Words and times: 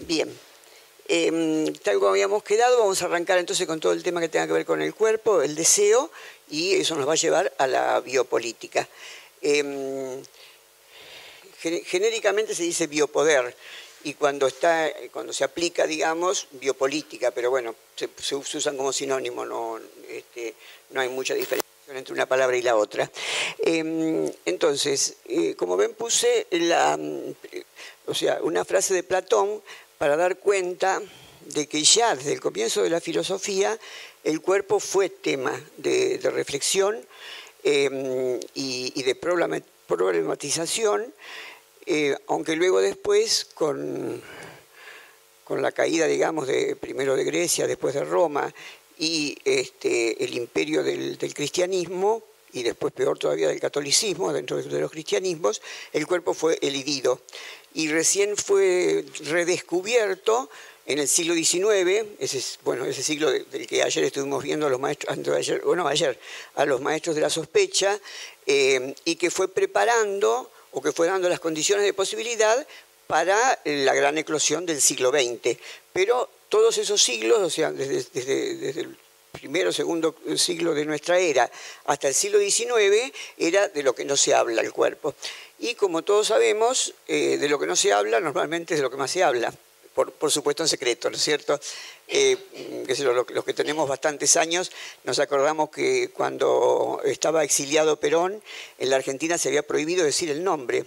Bien. 0.00 0.30
Em, 1.08 1.72
tal 1.74 1.94
como 1.94 2.08
habíamos 2.08 2.42
quedado, 2.42 2.80
vamos 2.80 3.00
a 3.00 3.06
arrancar 3.06 3.38
entonces 3.38 3.66
con 3.66 3.80
todo 3.80 3.92
el 3.92 4.02
tema 4.02 4.20
que 4.20 4.28
tenga 4.28 4.46
que 4.46 4.52
ver 4.52 4.66
con 4.66 4.82
el 4.82 4.94
cuerpo, 4.94 5.40
el 5.40 5.54
deseo, 5.54 6.10
y 6.50 6.74
eso 6.74 6.96
nos 6.96 7.08
va 7.08 7.12
a 7.12 7.16
llevar 7.16 7.52
a 7.58 7.66
la 7.66 8.00
biopolítica. 8.00 8.88
Em, 9.40 10.20
genéricamente 11.84 12.54
se 12.54 12.64
dice 12.64 12.88
biopoder, 12.88 13.54
y 14.04 14.14
cuando, 14.14 14.46
está, 14.46 14.90
cuando 15.12 15.32
se 15.32 15.44
aplica, 15.44 15.86
digamos, 15.86 16.48
biopolítica, 16.52 17.30
pero 17.30 17.50
bueno, 17.50 17.74
se, 17.94 18.34
usan 18.36 18.76
como 18.76 18.92
sinónimo, 18.92 19.44
no, 19.44 19.80
este, 20.08 20.54
no 20.90 21.00
hay 21.00 21.08
mucha 21.08 21.34
diferencia 21.34 21.66
entre 21.88 22.12
una 22.12 22.26
palabra 22.26 22.56
y 22.56 22.62
la 22.62 22.76
otra. 22.76 23.10
Em, 23.58 24.30
entonces, 24.44 25.16
eh, 25.26 25.54
como 25.54 25.76
ven, 25.76 25.94
puse 25.94 26.46
la, 26.50 26.98
o 28.06 28.14
sea, 28.14 28.38
una 28.42 28.64
frase 28.64 28.94
de 28.94 29.02
Platón 29.02 29.62
para 29.98 30.16
dar 30.16 30.38
cuenta 30.38 31.02
de 31.46 31.66
que 31.66 31.82
ya 31.82 32.14
desde 32.16 32.32
el 32.32 32.40
comienzo 32.40 32.82
de 32.82 32.90
la 32.90 33.00
filosofía 33.00 33.78
el 34.24 34.40
cuerpo 34.40 34.80
fue 34.80 35.08
tema 35.08 35.58
de, 35.76 36.18
reflexión 36.24 36.96
em, 37.62 38.40
y, 38.54 39.02
de 39.02 39.14
problematización, 39.14 41.14
eh, 41.86 42.16
aunque 42.26 42.56
luego 42.56 42.80
después 42.80 43.46
con, 43.54 44.20
la 45.48 45.70
caída, 45.70 46.06
digamos, 46.06 46.48
primero 46.80 47.14
de 47.14 47.22
Grecia, 47.22 47.68
después 47.68 47.94
de 47.94 48.04
Roma 48.04 48.52
y 48.98 49.38
este, 49.44 50.24
el 50.24 50.34
imperio 50.34 50.82
del, 50.82 51.16
cristianismo, 51.32 52.24
y 52.56 52.62
después 52.62 52.92
peor 52.92 53.18
todavía 53.18 53.48
del 53.48 53.60
catolicismo, 53.60 54.32
dentro 54.32 54.56
de 54.56 54.80
los 54.80 54.90
cristianismos, 54.90 55.60
el 55.92 56.06
cuerpo 56.06 56.34
fue 56.34 56.58
elidido. 56.62 57.20
Y 57.74 57.88
recién 57.88 58.36
fue 58.36 59.04
redescubierto 59.24 60.48
en 60.86 60.98
el 60.98 61.08
siglo 61.08 61.34
XIX, 61.34 62.06
ese, 62.18 62.42
bueno, 62.64 62.84
ese 62.84 63.02
siglo 63.02 63.30
del 63.30 63.66
que 63.66 63.82
ayer 63.82 64.04
estuvimos 64.04 64.42
viendo 64.42 64.66
a 64.66 64.70
los 64.70 64.80
maestros, 64.80 65.18
ayer, 65.36 65.60
bueno, 65.62 65.86
ayer, 65.86 66.18
a 66.54 66.64
los 66.64 66.80
maestros 66.80 67.16
de 67.16 67.22
la 67.22 67.30
sospecha, 67.30 67.98
eh, 68.46 68.94
y 69.04 69.16
que 69.16 69.30
fue 69.30 69.48
preparando 69.48 70.50
o 70.70 70.80
que 70.80 70.92
fue 70.92 71.08
dando 71.08 71.28
las 71.28 71.40
condiciones 71.40 71.84
de 71.84 71.92
posibilidad 71.92 72.66
para 73.06 73.60
la 73.64 73.94
gran 73.94 74.16
eclosión 74.18 74.64
del 74.64 74.80
siglo 74.80 75.10
XX. 75.10 75.58
Pero 75.92 76.30
todos 76.48 76.78
esos 76.78 77.02
siglos, 77.02 77.40
o 77.40 77.50
sea, 77.50 77.72
desde, 77.72 78.80
el 78.80 78.96
primero, 79.38 79.72
segundo 79.72 80.16
siglo 80.36 80.74
de 80.74 80.84
nuestra 80.84 81.18
era 81.18 81.50
hasta 81.84 82.08
el 82.08 82.14
siglo 82.14 82.38
XIX, 82.38 83.12
era 83.36 83.68
de 83.68 83.82
lo 83.82 83.94
que 83.94 84.04
no 84.04 84.16
se 84.16 84.34
habla 84.34 84.62
el 84.62 84.72
cuerpo. 84.72 85.14
Y 85.58 85.74
como 85.74 86.02
todos 86.02 86.28
sabemos, 86.28 86.94
eh, 87.06 87.38
de 87.38 87.48
lo 87.48 87.58
que 87.58 87.66
no 87.66 87.76
se 87.76 87.92
habla 87.92 88.20
normalmente 88.20 88.74
es 88.74 88.80
de 88.80 88.82
lo 88.82 88.90
que 88.90 88.96
más 88.96 89.10
se 89.10 89.22
habla. 89.22 89.52
Por, 89.94 90.30
supuesto 90.30 90.62
en 90.62 90.68
secreto, 90.68 91.08
¿no 91.08 91.16
es 91.16 91.22
cierto? 91.22 91.58
Eh, 92.06 92.36
los, 93.30 93.44
que 93.44 93.54
tenemos 93.54 93.88
bastantes 93.88 94.36
años 94.36 94.70
nos 95.04 95.18
acordamos 95.18 95.70
que 95.70 96.10
cuando 96.10 97.00
estaba 97.02 97.42
exiliado 97.42 97.98
Perón, 97.98 98.42
en 98.78 98.90
la 98.90 98.96
Argentina 98.96 99.38
se 99.38 99.48
había 99.48 99.62
prohibido 99.62 100.04
decir 100.04 100.30
el 100.30 100.44
nombre 100.44 100.84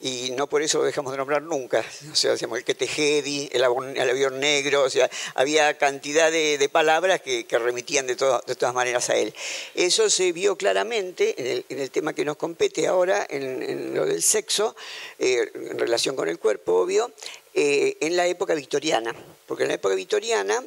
y 0.00 0.30
no 0.32 0.46
por 0.46 0.62
eso 0.62 0.78
lo 0.78 0.84
dejamos 0.84 1.12
de 1.12 1.18
nombrar 1.18 1.42
nunca. 1.42 1.84
O 2.12 2.14
sea, 2.14 2.32
decíamos 2.32 2.58
el 2.58 2.64
Quetejedi, 2.64 3.48
el, 3.52 3.62
el 3.96 4.10
avión 4.10 4.38
negro, 4.38 4.82
o 4.82 4.90
sea, 4.90 5.08
había 5.34 5.78
cantidad 5.78 6.30
de, 6.30 6.68
palabras 6.70 7.22
que, 7.22 7.46
remitían 7.50 8.06
de, 8.06 8.14
de, 8.14 8.54
todas 8.56 8.74
maneras 8.74 9.08
a 9.08 9.16
él. 9.16 9.34
Eso 9.74 10.10
se 10.10 10.32
vio 10.32 10.56
claramente 10.56 11.62
en 11.70 11.80
el, 11.80 11.90
tema 11.90 12.12
que 12.12 12.24
nos 12.24 12.36
compete 12.36 12.86
ahora, 12.86 13.26
en, 13.28 13.94
lo 13.94 14.04
del 14.04 14.22
sexo, 14.22 14.76
eh, 15.18 15.50
en 15.54 15.78
relación 15.78 16.14
con 16.14 16.28
el 16.28 16.38
cuerpo, 16.38 16.74
obvio, 16.74 17.10
eh, 17.54 17.96
en 18.00 18.16
la 18.16 18.26
época 18.26 18.54
victoriana. 18.54 19.14
Porque 19.46 19.62
en 19.62 19.68
la 19.68 19.76
época 19.76 19.94
victoriana 19.94 20.62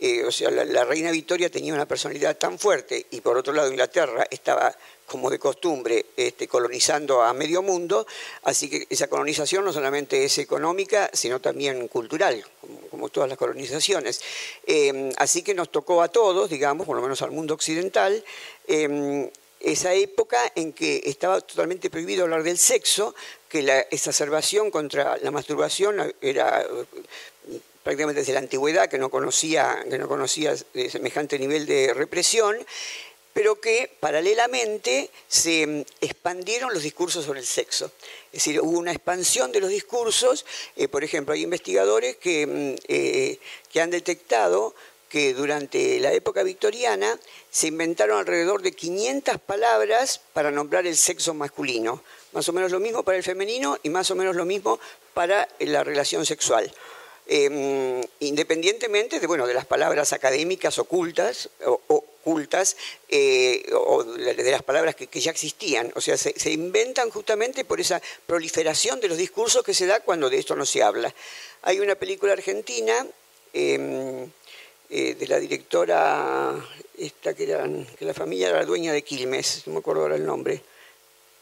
eh, 0.00 0.24
o 0.24 0.30
sea, 0.30 0.50
la, 0.50 0.84
reina 0.84 1.10
Victoria 1.10 1.50
tenía 1.50 1.74
una 1.74 1.86
personalidad 1.86 2.36
tan 2.36 2.58
fuerte 2.58 3.06
y 3.10 3.20
por 3.20 3.36
otro 3.36 3.52
lado 3.52 3.68
Inglaterra 3.68 4.26
estaba 4.30 4.74
como 5.06 5.30
de 5.30 5.38
costumbre, 5.38 6.06
este, 6.16 6.46
colonizando 6.46 7.22
a 7.22 7.32
medio 7.32 7.62
mundo, 7.62 8.06
así 8.42 8.68
que 8.68 8.86
esa 8.90 9.08
colonización 9.08 9.64
no 9.64 9.72
solamente 9.72 10.22
es 10.22 10.38
económica, 10.38 11.10
sino 11.12 11.40
también 11.40 11.88
cultural, 11.88 12.44
como, 12.90 13.08
todas 13.08 13.28
las 13.28 13.38
colonizaciones. 13.38 14.20
Em, 14.66 15.10
así 15.16 15.42
que 15.42 15.54
nos 15.54 15.72
tocó 15.72 16.02
a 16.02 16.08
todos, 16.08 16.50
digamos, 16.50 16.86
por 16.86 16.94
lo 16.94 17.02
menos 17.02 17.22
al 17.22 17.30
mundo 17.30 17.54
occidental, 17.54 18.22
em, 18.66 19.30
esa 19.60 19.94
época 19.94 20.52
en 20.54 20.72
que 20.72 21.02
estaba 21.06 21.40
totalmente 21.40 21.90
prohibido 21.90 22.24
hablar 22.24 22.42
del 22.42 22.58
sexo, 22.58 23.14
que 23.48 23.62
la 23.62 23.80
exacerbación 23.80 24.70
contra 24.70 25.16
la 25.16 25.30
masturbación 25.30 26.14
era 26.20 26.64
prácticamente 27.88 28.20
desde 28.20 28.34
la 28.34 28.40
antigüedad, 28.40 28.90
que 28.90 28.98
no 28.98 29.08
conocía, 29.08 29.82
que 29.88 29.96
no 29.96 30.08
conocía 30.08 30.54
semejante 30.90 31.38
nivel 31.38 31.64
de 31.64 31.94
represión, 31.94 32.54
pero 33.32 33.62
que 33.62 33.90
paralelamente 33.98 35.08
se 35.26 35.66
mm, 35.66 35.84
expandieron 36.02 36.74
los 36.74 36.82
discursos 36.82 37.24
sobre 37.24 37.40
el 37.40 37.46
sexo. 37.46 37.90
Es 38.26 38.44
decir, 38.44 38.60
hubo 38.60 38.78
una 38.78 38.92
expansión 38.92 39.52
de 39.52 39.60
los 39.60 39.70
discursos. 39.70 40.44
Eh, 40.76 40.86
por 40.86 41.02
ejemplo, 41.02 41.32
hay 41.32 41.40
investigadores 41.40 42.18
que, 42.18 42.46
mm, 42.46 42.74
eh, 42.88 43.38
que 43.72 43.80
han 43.80 43.88
detectado 43.88 44.74
que 45.08 45.32
durante 45.32 45.98
la 45.98 46.12
época 46.12 46.42
victoriana 46.42 47.18
se 47.50 47.68
inventaron 47.68 48.18
alrededor 48.18 48.60
de 48.60 48.72
500 48.72 49.38
palabras 49.40 50.20
para 50.34 50.50
nombrar 50.50 50.86
el 50.86 50.98
sexo 50.98 51.32
masculino. 51.32 52.02
Más 52.32 52.46
o 52.50 52.52
menos 52.52 52.70
lo 52.70 52.80
mismo 52.80 53.02
para 53.02 53.16
el 53.16 53.24
femenino 53.24 53.78
y 53.82 53.88
más 53.88 54.10
o 54.10 54.14
menos 54.14 54.36
lo 54.36 54.44
mismo 54.44 54.78
para 55.14 55.48
la 55.58 55.82
relación 55.84 56.26
sexual. 56.26 56.70
Em, 57.30 58.00
independientemente 58.20 59.20
de, 59.20 59.26
bueno, 59.26 59.46
de 59.46 59.52
las 59.52 59.66
palabras 59.66 60.14
académicas 60.14 60.78
ocultas, 60.78 61.50
o, 61.62 61.78
ocultas 61.88 62.74
eh, 63.10 63.70
o 63.74 64.02
de 64.02 64.50
las 64.50 64.62
palabras 64.62 64.94
que, 64.94 65.20
ya 65.20 65.30
existían. 65.30 65.92
O 65.94 66.00
sea, 66.00 66.16
se, 66.16 66.50
inventan 66.50 67.10
justamente 67.10 67.66
por 67.66 67.80
esa 67.80 68.00
proliferación 68.26 68.98
de 69.00 69.08
los 69.08 69.18
discursos 69.18 69.62
que 69.62 69.74
se 69.74 69.84
da 69.84 70.00
cuando 70.00 70.30
de 70.30 70.38
esto 70.38 70.56
no 70.56 70.64
se 70.64 70.82
habla. 70.82 71.14
Hay 71.62 71.80
una 71.80 71.96
película 71.96 72.32
argentina 72.32 73.06
em, 73.52 74.30
eh, 74.88 75.14
de 75.14 75.26
la 75.26 75.38
directora, 75.38 76.54
esta 76.96 77.34
que, 77.34 77.44
que 77.98 78.04
la 78.06 78.14
familia 78.14 78.48
era 78.48 78.60
la 78.60 78.64
dueña 78.64 78.94
de 78.94 79.02
Quilmes, 79.02 79.64
no 79.66 79.74
me 79.74 79.78
acuerdo 79.80 80.00
ahora 80.00 80.16
el 80.16 80.24
nombre 80.24 80.62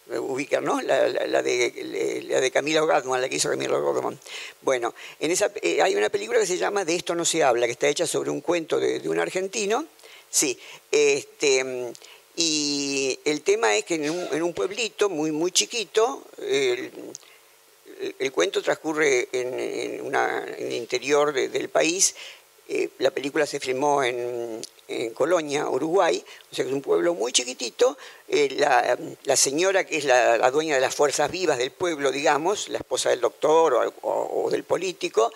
ubicar, 0.08 0.62
¿no? 0.62 0.80
La, 0.80 1.42
de, 1.42 2.24
la 2.28 2.40
de 2.40 2.50
Camilo 2.50 2.86
Gadman, 2.86 3.20
la 3.20 3.28
que 3.28 3.36
hizo 3.36 3.50
Camilo 3.50 3.92
Gadman. 3.92 4.18
Bueno, 4.62 4.94
en 5.18 5.30
esa, 5.30 5.50
eh, 5.62 5.82
hay 5.82 5.96
una 5.96 6.08
película 6.08 6.38
que 6.38 6.46
se 6.46 6.56
llama 6.56 6.84
De 6.84 6.94
esto 6.94 7.14
no 7.14 7.24
se 7.24 7.42
habla, 7.42 7.66
que 7.66 7.72
está 7.72 7.88
hecha 7.88 8.06
sobre 8.06 8.30
un 8.30 8.40
cuento 8.40 8.78
de, 8.78 9.08
un 9.08 9.18
argentino. 9.18 9.86
Sí, 10.30 10.58
este, 10.90 11.92
y 12.36 13.18
el 13.24 13.42
tema 13.42 13.76
es 13.76 13.84
que 13.84 13.94
en 13.94 14.42
un, 14.42 14.52
pueblito 14.52 15.08
muy, 15.08 15.32
muy 15.32 15.50
chiquito, 15.50 16.24
el, 16.38 16.92
cuento 18.32 18.62
transcurre 18.62 19.28
en, 19.32 20.00
una, 20.02 20.44
el 20.58 20.72
interior 20.72 21.32
del 21.32 21.68
país. 21.68 22.14
Eh, 22.68 22.90
la 22.98 23.12
película 23.12 23.46
se 23.46 23.60
filmó 23.60 24.02
en, 24.02 24.60
en 24.88 25.10
Colonia, 25.10 25.68
Uruguay, 25.68 26.24
o 26.50 26.54
sea 26.54 26.64
que 26.64 26.70
es 26.70 26.74
un 26.74 26.82
pueblo 26.82 27.14
muy 27.14 27.32
chiquitito. 27.32 27.96
Eh, 28.28 28.56
la, 29.24 29.36
señora 29.36 29.84
que 29.84 29.98
es 29.98 30.04
la, 30.04 30.50
dueña 30.50 30.74
de 30.74 30.80
las 30.80 30.94
fuerzas 30.94 31.30
vivas 31.30 31.58
del 31.58 31.70
pueblo, 31.70 32.10
digamos, 32.10 32.68
la 32.68 32.78
esposa 32.78 33.10
del 33.10 33.20
doctor 33.20 33.92
o, 34.02 34.48
del 34.50 34.64
político, 34.64 35.32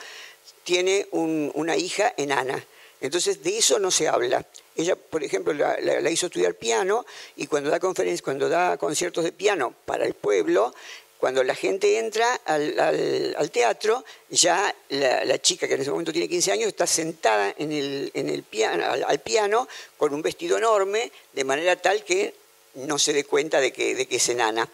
tiene 0.64 1.08
una 1.12 1.76
hija 1.76 2.14
enana. 2.16 2.64
Entonces 3.00 3.42
de 3.42 3.58
eso 3.58 3.78
no 3.78 3.90
se 3.90 4.08
habla. 4.08 4.46
Ella, 4.76 4.94
por 4.96 5.24
ejemplo, 5.24 5.52
la, 5.52 6.10
hizo 6.10 6.26
estudiar 6.26 6.54
piano 6.54 7.04
y 7.36 7.46
cuando 7.46 7.70
da 7.70 7.80
conferencias, 7.80 8.22
cuando 8.22 8.48
da 8.48 8.76
conciertos 8.76 9.24
de 9.24 9.32
piano 9.32 9.74
para 9.84 10.04
el 10.04 10.14
pueblo, 10.14 10.74
cuando 11.20 11.44
la 11.44 11.54
gente 11.54 11.98
entra 11.98 12.40
al, 12.46 13.50
teatro, 13.52 14.02
ya 14.30 14.74
la, 14.88 15.38
chica, 15.38 15.68
que 15.68 15.74
en 15.74 15.82
ese 15.82 15.90
momento 15.90 16.12
tiene 16.12 16.28
15 16.28 16.52
años, 16.52 16.68
está 16.68 16.86
sentada 16.86 17.54
al, 17.58 19.18
piano 19.22 19.68
con 19.98 20.14
un 20.14 20.22
vestido 20.22 20.56
enorme, 20.56 21.12
de 21.34 21.44
manera 21.44 21.76
tal 21.76 22.02
que 22.04 22.32
no 22.74 22.98
se 22.98 23.12
dé 23.12 23.24
cuenta 23.24 23.60
de 23.60 23.70
que, 23.70 24.06
es 24.08 24.28
enana. 24.30 24.66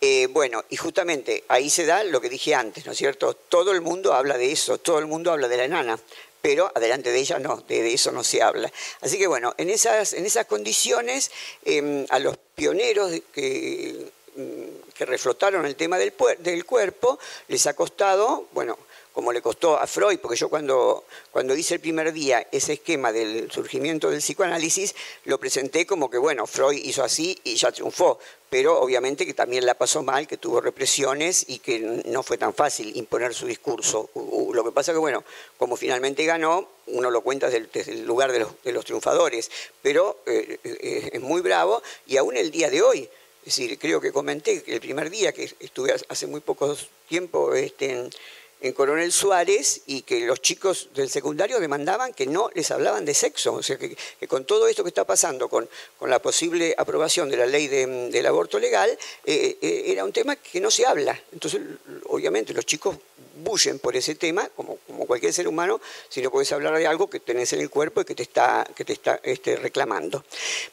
Eh, 0.00 0.26
bueno, 0.28 0.64
y 0.70 0.76
justamente 0.76 1.44
ahí 1.48 1.68
se 1.68 1.84
da 1.84 2.02
lo 2.02 2.22
que 2.22 2.30
dije 2.30 2.54
antes, 2.54 2.86
¿no 2.86 2.92
es 2.92 2.98
cierto? 2.98 3.34
Todo 3.34 3.70
el 3.72 3.82
mundo 3.82 4.14
habla 4.14 4.38
de 4.38 4.50
eso, 4.50 4.78
todo 4.78 5.00
el 5.00 5.06
mundo 5.06 5.30
habla 5.30 5.48
de 5.48 5.58
la 5.58 5.64
enana, 5.64 6.00
pero 6.40 6.72
adelante 6.74 7.12
de 7.12 7.18
ella 7.18 7.38
no, 7.38 7.58
de, 7.68 7.92
eso 7.92 8.10
no 8.10 8.24
se 8.24 8.40
habla. 8.40 8.72
Así 9.02 9.18
que 9.18 9.26
bueno, 9.26 9.54
en 9.58 9.68
esas, 9.68 10.14
condiciones, 10.48 11.30
em, 11.62 12.06
a 12.08 12.18
los 12.18 12.38
pioneros 12.54 13.12
que 13.34 14.10
que 15.00 15.06
reflotaron 15.06 15.64
el 15.64 15.76
tema 15.76 15.96
del, 15.96 16.12
del, 16.40 16.66
cuerpo, 16.66 17.18
les 17.48 17.66
ha 17.66 17.72
costado, 17.72 18.48
bueno, 18.52 18.76
como 19.14 19.32
le 19.32 19.40
costó 19.40 19.78
a 19.78 19.86
Freud, 19.86 20.18
porque 20.18 20.36
yo 20.36 20.50
cuando, 20.50 21.06
cuando 21.32 21.56
hice 21.56 21.76
el 21.76 21.80
primer 21.80 22.12
día 22.12 22.46
ese 22.52 22.74
esquema 22.74 23.10
del 23.10 23.50
surgimiento 23.50 24.10
del 24.10 24.18
psicoanálisis, 24.18 24.94
lo 25.24 25.40
presenté 25.40 25.86
como 25.86 26.10
que, 26.10 26.18
bueno, 26.18 26.46
Freud 26.46 26.76
hizo 26.84 27.02
así 27.02 27.40
y 27.44 27.54
ya 27.54 27.72
triunfó, 27.72 28.18
pero 28.50 28.78
obviamente 28.78 29.24
que 29.24 29.32
también 29.32 29.64
la 29.64 29.72
pasó 29.72 30.02
mal, 30.02 30.28
que 30.28 30.36
tuvo 30.36 30.60
represiones 30.60 31.46
y 31.48 31.60
que 31.60 31.78
no 32.04 32.22
fue 32.22 32.36
tan 32.36 32.52
fácil 32.52 32.94
imponer 32.94 33.32
su 33.32 33.46
discurso. 33.46 34.10
Lo 34.52 34.62
que 34.62 34.70
pasa 34.70 34.92
que, 34.92 34.98
bueno, 34.98 35.24
como 35.56 35.76
finalmente 35.76 36.26
ganó, 36.26 36.68
uno 36.88 37.10
lo 37.10 37.22
cuenta 37.22 37.48
desde 37.48 37.90
el 37.90 38.04
lugar 38.04 38.32
de 38.32 38.72
los, 38.72 38.84
triunfadores, 38.84 39.50
pero 39.80 40.18
eh, 40.26 40.58
eh, 40.62 41.10
es 41.14 41.20
muy 41.22 41.40
bravo 41.40 41.82
y 42.06 42.18
aún 42.18 42.36
el 42.36 42.50
día 42.50 42.68
de 42.68 42.82
hoy, 42.82 43.08
es 43.50 43.56
decir, 43.56 43.78
creo 43.80 44.00
que 44.00 44.12
comenté 44.12 44.62
que 44.62 44.74
el 44.74 44.80
primer 44.80 45.10
día 45.10 45.32
que 45.32 45.50
estuve 45.58 45.92
hace 46.08 46.26
muy 46.28 46.40
poco 46.40 46.76
tiempo 47.08 47.52
este, 47.52 47.90
en 47.90 48.10
en 48.60 48.72
Coronel 48.72 49.12
Suárez 49.12 49.82
y 49.86 50.02
que 50.02 50.20
los 50.20 50.40
chicos 50.42 50.88
del 50.94 51.08
secundario 51.08 51.60
demandaban 51.60 52.12
que 52.12 52.26
no 52.26 52.50
les 52.54 52.70
hablaban 52.70 53.04
de 53.04 53.14
sexo. 53.14 53.54
O 53.54 53.62
sea, 53.62 53.78
que, 53.78 53.96
con 54.28 54.44
todo 54.44 54.68
esto 54.68 54.82
que 54.82 54.88
está 54.88 55.04
pasando, 55.04 55.48
con, 55.48 55.68
con 55.98 56.10
la 56.10 56.20
posible 56.20 56.74
aprobación 56.76 57.30
de 57.30 57.36
la 57.36 57.46
ley 57.46 57.68
del 57.68 58.26
aborto 58.26 58.58
legal, 58.58 58.90
eh, 59.24 59.58
eh, 59.60 59.84
era 59.86 60.04
un 60.04 60.12
tema 60.12 60.36
que 60.36 60.60
no 60.60 60.70
se 60.70 60.86
habla. 60.86 61.18
Entonces, 61.32 61.60
obviamente, 62.06 62.52
los 62.52 62.66
chicos 62.66 62.96
bullen 63.42 63.78
por 63.78 63.96
ese 63.96 64.14
tema, 64.14 64.48
como, 64.54 64.76
como 64.86 65.06
cualquier 65.06 65.32
ser 65.32 65.48
humano, 65.48 65.80
si 66.08 66.20
no 66.20 66.30
puedes 66.30 66.50
hablar 66.52 66.76
de 66.76 66.86
algo 66.86 67.08
que 67.08 67.20
tenés 67.20 67.52
en 67.52 67.60
el 67.60 67.70
cuerpo 67.70 68.02
y 68.02 68.04
que 68.04 68.14
te 68.14 68.22
está, 68.22 68.66
que 68.74 68.84
te 68.84 68.92
está 68.92 69.20
este, 69.22 69.56
reclamando. 69.56 70.24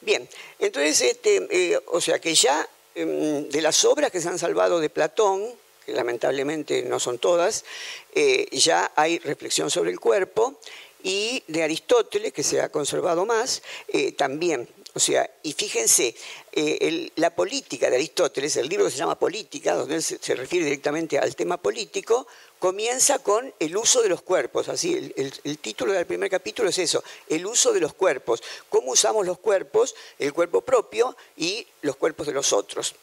Bien, 0.01 0.28
entonces, 0.60 1.01
este, 1.01 1.48
eh, 1.50 1.80
o 1.88 2.01
sea 2.01 2.19
que 2.19 2.36
ya 2.36 2.68
em, 2.95 3.48
de 3.48 3.62
las 3.62 3.86
obras 3.86 4.12
que 4.12 4.22
se 4.22 4.28
han 4.28 4.39
salvado 4.39 4.80
de 4.80 4.89
Platón, 4.89 5.54
lamentablemente 5.88 6.84
no 6.84 7.00
son 7.00 7.19
todas, 7.19 7.66
eh, 8.13 8.48
ya 8.51 8.92
hay 8.95 9.19
reflexión 9.19 9.69
sobre 9.69 9.92
el 9.92 10.00
cuerpo 10.00 10.60
y 11.04 11.44
de 11.48 11.63
Aristóteles, 11.63 12.34
que 12.34 12.44
se 12.44 12.62
ha 12.62 12.69
conservado 12.69 13.25
más, 13.25 13.62
eh, 13.88 14.12
también. 14.12 14.68
O 14.94 15.00
sea, 15.00 15.30
y 15.44 15.54
fíjense, 15.54 16.16
eh, 16.51 17.12
la 17.18 17.36
política 17.36 17.88
de 17.88 17.98
Aristóteles, 17.98 18.56
el 18.56 18.68
libro 18.68 18.86
que 18.86 18.92
se 18.92 18.98
llama 18.98 19.19
Política, 19.19 19.75
donde 19.75 20.01
se, 20.01 20.18
refiere 20.34 20.66
directamente 20.66 21.19
al 21.19 21.36
tema 21.36 21.57
político, 21.57 22.25
comienza 22.57 23.19
con 23.19 23.54
el 23.60 23.78
uso 23.78 24.01
de 24.01 24.10
los 24.10 24.24
cuerpos. 24.24 24.69
Así, 24.69 25.13
el, 25.16 25.60
título 25.60 25.94
del 25.94 26.07
primer 26.07 26.31
capítulo 26.31 26.69
es 26.69 26.80
eso, 26.80 27.04
el 27.30 27.45
uso 27.45 27.74
de 27.74 27.80
los 27.80 27.94
cuerpos. 27.94 28.42
Cómo 28.69 28.94
usamos 28.94 29.28
los 29.28 29.38
cuerpos, 29.38 29.94
el 30.18 30.34
cuerpo 30.34 30.62
propio 30.62 31.16
y 31.36 31.68
los 31.84 31.95
cuerpos 31.95 32.25
de 32.25 32.34
los 32.34 32.51
otros. 32.51 32.95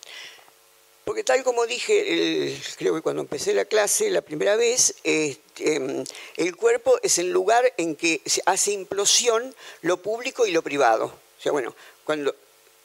Porque 1.04 1.22
tal 1.22 1.44
como 1.44 1.66
dije, 1.66 2.58
creo 2.78 2.94
que 2.94 3.02
cuando 3.02 3.20
empecé 3.20 3.52
la 3.52 3.66
clase 3.66 4.08
la 4.08 4.22
primera 4.22 4.56
vez, 4.56 4.94
este, 5.04 6.04
el 6.36 6.56
cuerpo 6.56 6.98
es 7.02 7.18
el 7.18 7.30
lugar 7.30 7.74
en 7.76 7.94
que 7.94 8.22
se 8.24 8.42
hace 8.46 8.72
implosión 8.72 9.54
lo 9.82 9.98
público 9.98 10.46
y 10.46 10.52
lo 10.52 10.62
privado. 10.62 11.06
O 11.06 11.42
sea, 11.42 11.52
bueno, 11.52 11.74
cuando 12.04 12.34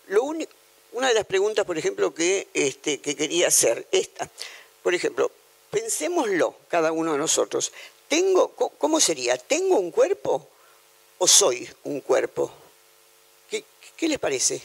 lo 0.08 0.24
único, 0.24 0.52
una 0.92 1.08
de 1.08 1.14
las 1.14 1.26
preguntas, 1.26 1.66
por 1.66 1.78
ejemplo, 1.78 2.14
que, 2.14 2.50
este, 2.54 3.00
que 3.00 3.16
quería 3.16 3.48
hacer, 3.48 3.88
esta, 3.92 4.30
por 4.84 4.94
ejemplo, 4.94 5.32
pensémoslo 5.72 6.56
cada 6.68 6.92
uno 6.92 7.14
de 7.14 7.20
nosotros. 7.20 7.72
Tengo, 8.10 8.50
¿Cómo 8.50 9.00
sería? 9.00 9.38
¿Tengo 9.38 9.80
un 9.80 9.92
cuerpo 9.92 10.46
o 11.20 11.28
soy 11.28 11.70
un 11.86 12.02
cuerpo? 12.02 12.52
¿Qué, 13.50 13.64
qué 13.96 14.10
les 14.10 14.20
parece? 14.20 14.62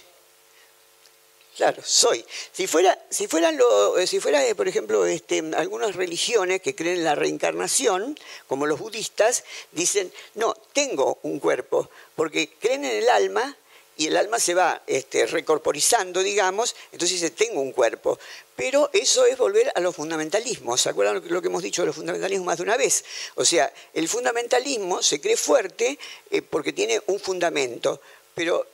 Claro, 1.57 1.83
soy. 1.85 2.25
Si 2.53 2.67
fuera, 2.67 2.99
si 3.11 3.29
fueran 3.29 3.59
eh, 3.99 4.07
si 4.09 4.17
eh, 4.17 4.55
por 4.57 4.67
ejemplo, 4.67 5.07
este, 5.07 5.39
algunas 5.57 5.95
religiones 5.95 6.61
que 6.61 6.75
creen 6.75 6.99
en 6.99 7.05
la 7.05 7.15
reencarnación, 7.15 8.19
como 8.49 8.67
los 8.67 8.81
budistas, 8.81 9.45
dicen, 9.71 10.13
no, 10.35 10.55
tengo 10.73 11.19
un 11.23 11.39
cuerpo, 11.39 11.89
porque 12.17 12.51
creen 12.61 12.85
en 12.85 12.97
el 12.97 13.09
alma 13.09 13.57
y 13.97 14.09
el 14.09 14.17
alma 14.17 14.41
se 14.41 14.55
va 14.55 14.83
este, 14.89 15.27
recorporizando, 15.27 16.25
digamos, 16.25 16.75
entonces 16.91 17.21
dice, 17.21 17.31
tengo 17.31 17.61
un 17.61 17.71
cuerpo. 17.71 18.19
Pero 18.57 18.91
eso 18.93 19.25
es 19.25 19.39
volver 19.39 19.71
a 19.75 19.81
los 19.81 19.95
fundamentalismos. 19.95 20.81
¿Se 20.81 20.89
acuerdan 20.89 21.23
lo 21.29 21.41
que 21.41 21.49
hemos 21.49 21.63
dicho 21.63 21.83
de 21.83 21.87
los 21.87 21.97
fundamentalismos 21.97 22.47
más 22.47 22.57
de 22.57 22.63
una 22.65 22.77
vez? 22.77 23.05
O 23.37 23.45
sea, 23.45 23.73
el 23.93 24.09
fundamentalismo 24.09 25.03
se 25.03 25.21
cree 25.21 25.37
fuerte 25.37 25.99
eh, 26.31 26.43
porque 26.43 26.73
tiene 26.73 27.01
un 27.07 27.21
fundamento, 27.21 28.01
pero 28.35 28.67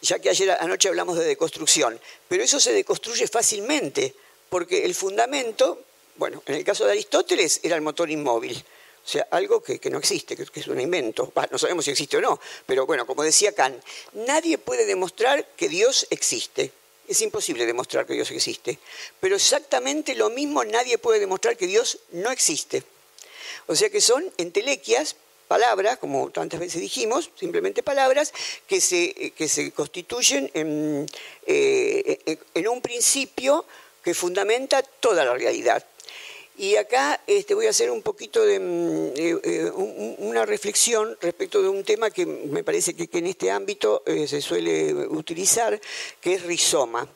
ya 0.00 0.18
que 0.18 0.30
ayer 0.30 0.50
anoche 0.50 0.88
hablamos 0.88 1.18
de 1.18 1.24
deconstrucción, 1.24 2.00
pero 2.28 2.42
eso 2.42 2.58
se 2.58 2.72
deconstruye 2.72 3.26
fácilmente, 3.28 4.14
porque 4.48 4.84
el 4.84 4.94
fundamento, 4.94 5.80
bueno, 6.16 6.42
en 6.46 6.54
el 6.56 6.64
caso 6.64 6.84
de 6.84 6.92
Aristóteles 6.92 7.60
era 7.62 7.76
el 7.76 7.82
motor 7.82 8.10
inmóvil, 8.10 8.64
o 9.04 9.08
sea, 9.08 9.26
algo 9.30 9.62
que, 9.62 9.80
no 9.90 9.98
existe, 9.98 10.36
que, 10.36 10.46
es 10.54 10.66
un 10.68 10.80
invento. 10.80 11.32
no 11.50 11.58
sabemos 11.58 11.84
si 11.84 11.90
existe 11.90 12.18
o 12.18 12.20
no, 12.20 12.38
pero 12.66 12.86
bueno, 12.86 13.06
como 13.06 13.22
decía 13.22 13.52
Kant, 13.54 13.82
nadie 14.12 14.58
puede 14.58 14.84
demostrar 14.86 15.46
que 15.56 15.68
Dios 15.68 16.06
existe. 16.10 16.72
Es 17.08 17.20
imposible 17.22 17.66
demostrar 17.66 18.06
que 18.06 18.12
Dios 18.12 18.30
existe. 18.30 18.78
Pero 19.18 19.34
exactamente 19.34 20.14
lo 20.14 20.30
mismo 20.30 20.62
nadie 20.64 20.96
puede 20.96 21.18
demostrar 21.18 21.56
que 21.56 21.66
Dios 21.66 21.98
no 22.12 22.30
existe. 22.30 22.84
O 23.66 23.74
sea 23.74 23.90
que 23.90 24.00
son 24.00 24.30
entelequias 24.36 25.16
palabras, 25.50 25.98
como 25.98 26.30
tantas 26.30 26.60
veces 26.60 26.80
dijimos, 26.80 27.28
simplemente 27.34 27.82
palabras, 27.82 28.32
que 28.68 28.80
se, 28.80 29.32
que 29.36 29.48
se 29.48 29.72
constituyen 29.72 30.48
en, 30.54 31.06
eh, 31.44 32.38
en 32.54 32.68
un 32.68 32.80
principio 32.80 33.64
que 34.00 34.14
fundamenta 34.14 34.80
toda 34.80 35.24
la 35.24 35.34
realidad. 35.34 35.84
Y 36.56 36.76
acá 36.76 37.20
este, 37.26 37.54
voy 37.54 37.66
a 37.66 37.70
hacer 37.70 37.90
un 37.90 38.00
poquito 38.00 38.44
de 38.44 38.60
mm, 38.60 39.06
eh, 39.16 39.40
eh, 39.42 39.70
una 40.18 40.46
reflexión 40.46 41.18
respecto 41.20 41.60
de 41.60 41.68
un 41.68 41.82
tema 41.82 42.12
que 42.12 42.26
me 42.26 42.62
parece 42.62 42.94
que, 42.94 43.08
en 43.18 43.26
este 43.26 43.50
ámbito 43.50 44.04
se 44.06 44.40
suele 44.40 44.94
utilizar, 45.08 45.80
que 46.20 46.34
es 46.34 46.44
rizoma. 46.44 47.08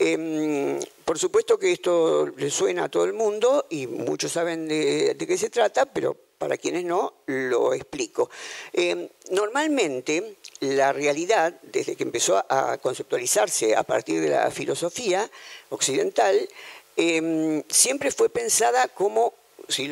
Em, 0.00 0.80
por 1.04 1.16
supuesto 1.16 1.60
que 1.60 1.70
esto 1.70 2.26
le 2.26 2.50
suena 2.50 2.84
a 2.84 2.88
todo 2.88 3.04
el 3.04 3.12
mundo 3.12 3.66
y 3.70 3.86
muchos 3.86 4.32
saben 4.32 4.66
de, 4.66 5.14
de 5.14 5.26
qué 5.28 5.38
se 5.38 5.48
trata, 5.48 5.86
pero 5.86 6.16
para 6.42 6.56
quienes 6.56 6.84
no, 6.84 7.14
lo 7.26 7.72
explico. 7.72 8.28
Eh, 8.72 9.08
normalmente, 9.30 10.38
la 10.58 10.92
realidad, 10.92 11.54
desde 11.62 11.94
que 11.94 12.02
empezó 12.02 12.44
a 12.48 12.78
conceptualizarse 12.78 13.76
a 13.76 13.84
partir 13.84 14.20
de 14.20 14.30
la 14.30 14.50
filosofía 14.50 15.30
occidental, 15.70 16.48
eh, 16.96 17.62
siempre 17.68 18.10
fue 18.10 18.28
pensada 18.28 18.88
como 18.88 19.34
si, 19.68 19.88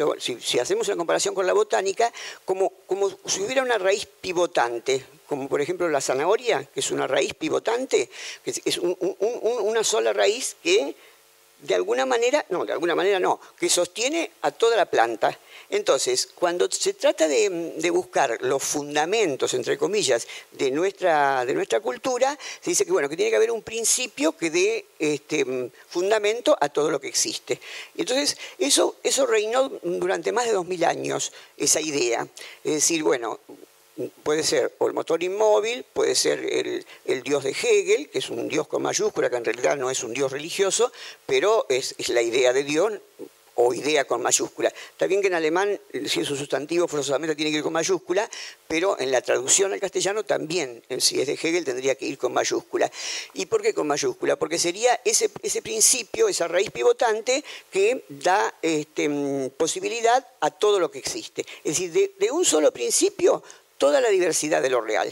hacemos 0.58 0.88
una 0.88 0.96
comparación 0.96 1.36
con 1.36 1.46
la 1.46 1.52
botánica, 1.52 2.12
como, 2.44 2.72
como, 2.88 3.08
si 3.26 3.42
hubiera 3.42 3.62
una 3.62 3.78
raíz 3.78 4.06
pivotante, 4.06 5.04
como 5.28 5.48
por 5.48 5.60
ejemplo 5.60 5.88
la 5.88 6.00
zanahoria, 6.00 6.64
que 6.64 6.80
es 6.80 6.90
una 6.90 7.06
raíz 7.06 7.32
pivotante, 7.34 8.10
que 8.44 8.50
es, 8.50 8.78
una 8.78 9.84
sola 9.84 10.12
raíz 10.12 10.56
que 10.60 10.96
de 11.62 11.74
alguna 11.76 12.06
manera, 12.06 12.44
no, 12.48 12.64
de 12.64 12.72
alguna 12.72 12.96
manera 12.96 13.20
no, 13.20 13.40
que 13.56 13.68
sostiene 13.68 14.32
a 14.42 14.50
toda 14.50 14.76
la 14.76 14.86
planta. 14.86 15.38
Entonces, 15.70 16.28
cuando 16.34 16.68
se 16.68 16.94
trata 16.94 17.28
de, 17.28 17.90
buscar 17.90 18.38
los 18.42 18.62
fundamentos, 18.62 19.54
entre 19.54 19.78
comillas, 19.78 20.26
de 20.50 20.70
nuestra, 20.72 21.44
de 21.44 21.54
nuestra 21.54 21.80
cultura, 21.80 22.36
se 22.60 22.70
dice 22.70 22.84
que, 22.84 22.90
bueno, 22.90 23.08
que 23.08 23.16
tiene 23.16 23.30
que 23.30 23.36
haber 23.36 23.52
un 23.52 23.62
principio 23.62 24.36
que 24.36 24.50
dé 24.50 24.86
este, 24.98 25.70
fundamento 25.88 26.56
a 26.60 26.68
todo 26.68 26.90
lo 26.90 27.00
que 27.00 27.06
existe. 27.06 27.60
Entonces, 27.96 28.36
eso, 28.58 28.96
eso 29.04 29.26
reinó 29.26 29.68
durante 29.82 30.32
más 30.32 30.46
de 30.46 30.52
dos 30.52 30.66
mil 30.66 30.84
años, 30.84 31.32
esa 31.56 31.80
idea. 31.80 32.26
Es 32.64 32.74
decir, 32.74 33.04
bueno, 33.04 33.38
puede 34.24 34.42
ser 34.42 34.74
el 34.80 34.92
motor 34.92 35.22
inmóvil, 35.22 35.84
puede 35.84 36.16
ser 36.16 36.40
el, 36.40 36.84
el, 37.04 37.22
dios 37.22 37.44
de 37.44 37.50
Hegel, 37.50 38.08
que 38.08 38.18
es 38.18 38.28
un 38.30 38.48
dios 38.48 38.66
con 38.66 38.82
mayúscula, 38.82 39.30
que 39.30 39.36
en 39.36 39.44
realidad 39.44 39.76
no 39.76 39.88
es 39.88 40.02
un 40.02 40.14
dios 40.14 40.32
religioso, 40.32 40.92
pero 41.26 41.66
es, 41.68 41.94
es 41.98 42.08
la 42.08 42.22
idea 42.22 42.52
de 42.52 42.64
Dios 42.64 42.92
o 43.56 43.74
idea 43.74 44.04
con 44.04 44.22
mayúscula. 44.22 44.68
Está 44.68 45.06
bien 45.06 45.20
que 45.20 45.28
en 45.28 45.34
alemán, 45.34 45.78
si 46.06 46.20
es 46.20 46.30
un 46.30 46.36
sustantivo, 46.36 46.88
forzosamente 46.88 47.36
tiene 47.36 47.50
que 47.50 47.58
ir 47.58 47.62
con 47.62 47.72
mayúscula, 47.72 48.28
pero 48.66 48.98
en 48.98 49.10
la 49.10 49.20
traducción 49.20 49.72
al 49.72 49.80
castellano 49.80 50.24
también, 50.24 50.82
si 50.98 51.20
es 51.20 51.26
de 51.26 51.34
Hegel, 51.34 51.64
tendría 51.64 51.94
que 51.94 52.06
ir 52.06 52.18
con 52.18 52.32
mayúscula. 52.32 52.90
¿Y 53.34 53.46
por 53.46 53.62
qué 53.62 53.74
con 53.74 53.86
mayúscula? 53.86 54.36
Porque 54.36 54.58
sería 54.58 55.00
ese, 55.04 55.30
ese 55.42 55.62
principio, 55.62 56.28
esa 56.28 56.48
raíz 56.48 56.70
pivotante 56.70 57.44
que 57.70 58.04
da 58.08 58.54
este, 58.62 59.08
mm, 59.08 59.50
posibilidad 59.56 60.26
a 60.40 60.50
todo 60.50 60.78
lo 60.78 60.90
que 60.90 60.98
existe. 60.98 61.44
Es 61.64 61.76
decir, 61.76 61.92
de, 61.92 62.14
de 62.18 62.30
un 62.30 62.44
solo 62.44 62.72
principio, 62.72 63.42
toda 63.78 64.00
la 64.00 64.08
diversidad 64.10 64.62
de 64.62 64.70
lo 64.70 64.80
real 64.80 65.10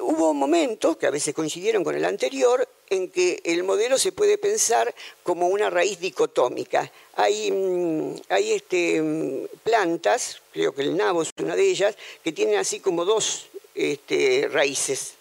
hubo 0.00 0.34
momentos, 0.34 0.96
que 0.96 1.06
a 1.06 1.10
veces 1.10 1.34
coincidieron 1.34 1.82
con 1.82 1.94
el 1.94 2.04
anterior, 2.04 2.68
en 2.88 3.10
que 3.10 3.40
el 3.44 3.64
modelo 3.64 3.98
se 3.98 4.12
puede 4.12 4.38
pensar 4.38 4.94
como 5.22 5.48
una 5.48 5.70
raíz 5.70 5.98
dicotómica. 5.98 6.90
Hay, 7.14 7.50
mm, 7.50 8.14
hay 8.28 8.52
este, 8.52 9.02
mm, 9.02 9.46
plantas, 9.64 10.40
creo 10.52 10.74
que 10.74 10.82
el 10.82 10.96
nabo 10.96 11.22
es 11.22 11.30
una 11.40 11.56
de 11.56 11.68
ellas, 11.68 11.96
que 12.22 12.32
tienen 12.32 12.58
así 12.58 12.80
como 12.80 13.04
dos 13.04 13.46
este, 13.74 14.48
raíces. 14.50 15.14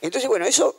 Entonces, 0.00 0.28
bueno, 0.28 0.46
eso 0.46 0.76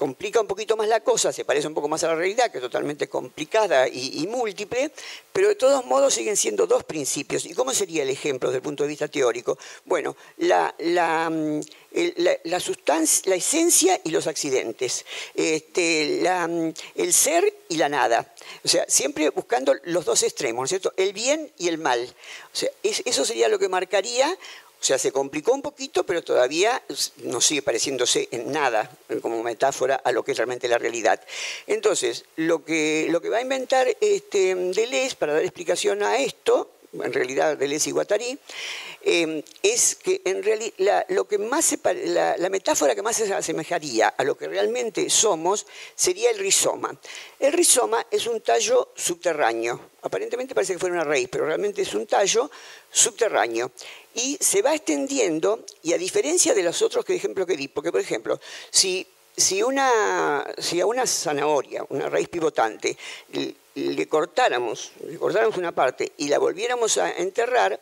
complica 0.00 0.40
un 0.40 0.46
poquito 0.46 0.78
más 0.78 0.88
la 0.88 1.00
cosa, 1.00 1.30
se 1.30 1.44
parece 1.44 1.68
un 1.68 1.74
poco 1.74 1.86
más 1.86 2.02
a 2.04 2.06
la 2.06 2.14
realidad, 2.14 2.50
que 2.50 2.56
es 2.56 2.62
totalmente 2.62 3.06
complicada 3.06 3.86
y, 3.86 4.26
múltiple, 4.28 4.90
pero 5.30 5.48
de 5.48 5.56
todos 5.56 5.84
modos 5.84 6.14
siguen 6.14 6.38
siendo 6.38 6.66
dos 6.66 6.84
principios. 6.84 7.44
¿Y 7.44 7.52
cómo 7.52 7.74
sería 7.74 8.02
el 8.02 8.08
ejemplo 8.08 8.48
desde 8.48 8.56
el 8.56 8.62
punto 8.62 8.84
de 8.84 8.88
vista 8.88 9.08
teórico? 9.08 9.58
Bueno, 9.84 10.16
la, 10.38 11.28
mm, 11.28 11.60
sustancia, 12.60 13.28
la 13.28 13.36
esencia 13.36 14.00
y 14.02 14.10
los 14.10 14.26
accidentes, 14.26 15.04
este, 15.34 16.22
mm, 16.48 16.70
el 16.94 17.12
ser 17.12 17.52
y 17.68 17.76
la 17.76 17.90
nada. 17.90 18.34
O 18.64 18.68
sea, 18.68 18.86
siempre 18.88 19.28
buscando 19.28 19.74
los 19.84 20.06
dos 20.06 20.22
extremos, 20.22 20.60
¿no 20.60 20.64
es 20.64 20.70
cierto? 20.70 20.94
El 20.96 21.12
bien 21.12 21.52
y 21.58 21.68
el 21.68 21.76
mal. 21.76 22.00
O 22.54 22.56
sea, 22.56 22.70
eso 22.82 23.26
sería 23.26 23.48
lo 23.48 23.58
que 23.58 23.68
marcaría 23.68 24.34
o 24.80 24.82
sea, 24.82 24.98
se 24.98 25.12
complicó 25.12 25.52
un 25.52 25.60
poquito, 25.60 26.06
pero 26.06 26.22
todavía 26.22 26.82
no 27.24 27.42
sigue 27.42 27.60
pareciéndose 27.60 28.28
en 28.30 28.50
nada 28.50 28.90
como 29.20 29.42
metáfora 29.42 29.96
a 29.96 30.10
lo 30.10 30.24
que 30.24 30.32
es 30.32 30.38
realmente 30.38 30.68
la 30.68 30.78
realidad. 30.78 31.20
Entonces, 31.66 32.24
lo 32.36 32.64
que, 32.64 33.06
lo 33.10 33.20
que 33.20 33.28
va 33.28 33.38
a 33.38 33.42
inventar 33.42 33.88
este, 34.00 34.54
Deleuze 34.54 35.16
para 35.16 35.34
dar 35.34 35.42
explicación 35.42 36.02
a 36.02 36.18
esto, 36.18 36.70
en 36.92 37.12
realidad 37.12 37.56
Deleuze 37.56 37.90
y 37.90 37.92
Guattari, 37.92 38.38
eh, 39.02 39.44
es 39.62 39.94
que 39.94 40.20
en 40.24 40.42
realidad 40.42 41.06
lo 41.08 41.26
que 41.26 41.38
más 41.38 41.76
la, 42.06 42.36
la, 42.36 42.48
metáfora 42.50 42.94
que 42.94 43.02
más 43.02 43.16
se 43.16 43.32
asemejaría 43.32 44.08
a 44.08 44.24
lo 44.24 44.36
que 44.36 44.48
realmente 44.48 45.08
somos 45.08 45.66
sería 45.94 46.30
el 46.30 46.38
rizoma. 46.38 46.98
El 47.38 47.52
rizoma 47.52 48.06
es 48.10 48.26
un 48.26 48.40
tallo 48.40 48.92
subterráneo. 48.94 49.90
Aparentemente 50.02 50.54
parece 50.54 50.74
que 50.74 50.78
fuera 50.78 50.94
una 50.94 51.04
raíz, 51.04 51.28
pero 51.30 51.46
realmente 51.46 51.82
es 51.82 51.94
un 51.94 52.06
tallo 52.06 52.50
subterráneo 52.90 53.70
y 54.14 54.36
se 54.40 54.62
va 54.62 54.74
extendiendo, 54.74 55.64
y 55.82 55.92
a 55.92 55.98
diferencia 55.98 56.54
de 56.54 56.62
los 56.62 56.82
otros 56.82 57.04
que 57.04 57.14
ejemplo 57.14 57.46
que 57.46 57.56
di, 57.56 57.68
porque 57.68 57.92
por 57.92 58.00
ejemplo, 58.00 58.40
si, 58.70 59.06
si, 59.36 59.62
una, 59.62 60.44
si 60.58 60.80
a 60.80 60.86
una 60.86 61.06
zanahoria, 61.06 61.84
una 61.88 62.08
raíz 62.08 62.28
pivotante, 62.28 62.96
le, 63.74 64.08
cortáramos, 64.08 64.92
le 65.06 65.18
cortáramos 65.18 65.56
una 65.56 65.72
parte 65.72 66.12
y 66.18 66.28
la 66.28 66.38
volviéramos 66.38 66.98
a 66.98 67.10
enterrar, 67.12 67.80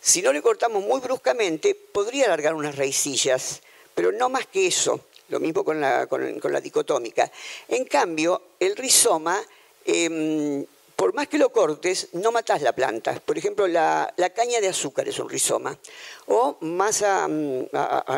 si 0.00 0.22
no 0.22 0.32
le 0.32 0.42
cortamos 0.42 0.82
muy 0.82 1.00
bruscamente, 1.00 1.74
podría 1.74 2.26
alargar 2.26 2.54
unas 2.54 2.76
raicillas, 2.76 3.62
pero 3.94 4.12
no 4.12 4.28
más 4.28 4.46
que 4.46 4.66
eso. 4.66 5.00
Lo 5.28 5.40
mismo 5.40 5.62
con 5.62 5.78
la, 5.78 6.06
con, 6.06 6.40
la 6.42 6.60
dicotómica. 6.60 7.30
En 7.68 7.84
cambio, 7.84 8.40
el 8.58 8.76
rizoma 8.76 9.38
em, 9.84 10.64
por 10.98 11.14
más 11.14 11.28
que 11.28 11.38
lo 11.38 11.52
cortes, 11.52 12.08
no 12.14 12.32
matas 12.32 12.60
la 12.60 12.72
planta. 12.72 13.20
Por 13.24 13.38
ejemplo, 13.38 13.68
la, 13.68 14.12
caña 14.34 14.60
de 14.60 14.66
azúcar 14.66 15.06
es 15.06 15.20
un 15.20 15.30
rizoma. 15.30 15.78
O 16.26 16.56
más 16.62 17.02
a, 17.02 17.28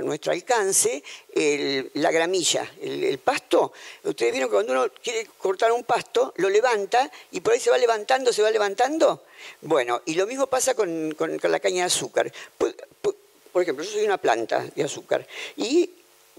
nuestro 0.03 0.33
alcance, 0.33 1.03
la 1.35 2.11
gramilla, 2.11 2.73
el, 2.81 3.19
pasto. 3.19 3.75
Ustedes 4.03 4.33
vieron 4.33 4.49
que 4.49 4.55
cuando 4.55 4.73
uno 4.73 4.87
quiere 5.03 5.29
cortar 5.37 5.73
un 5.73 5.85
pasto, 5.85 6.33
lo 6.37 6.49
levanta 6.49 7.11
y 7.33 7.43
por 7.43 7.53
ahí 7.53 7.61
se 7.61 7.69
va 7.69 7.77
levantando, 7.77 8.33
se 8.33 8.41
va 8.41 8.51
levantando. 8.51 9.25
Bueno, 9.61 10.01
y 10.07 10.15
lo 10.15 10.27
mismo 10.27 10.47
pasa 10.47 10.73
con, 10.73 11.15
la 11.19 11.61
caña 11.61 11.83
de 11.83 11.89
azúcar. 11.89 12.33
por 12.57 13.63
ejemplo, 13.63 13.85
yo 13.85 13.91
soy 13.91 14.07
una 14.07 14.17
planta 14.17 14.65
de 14.75 14.85
azúcar 14.85 15.27
y 15.55 15.91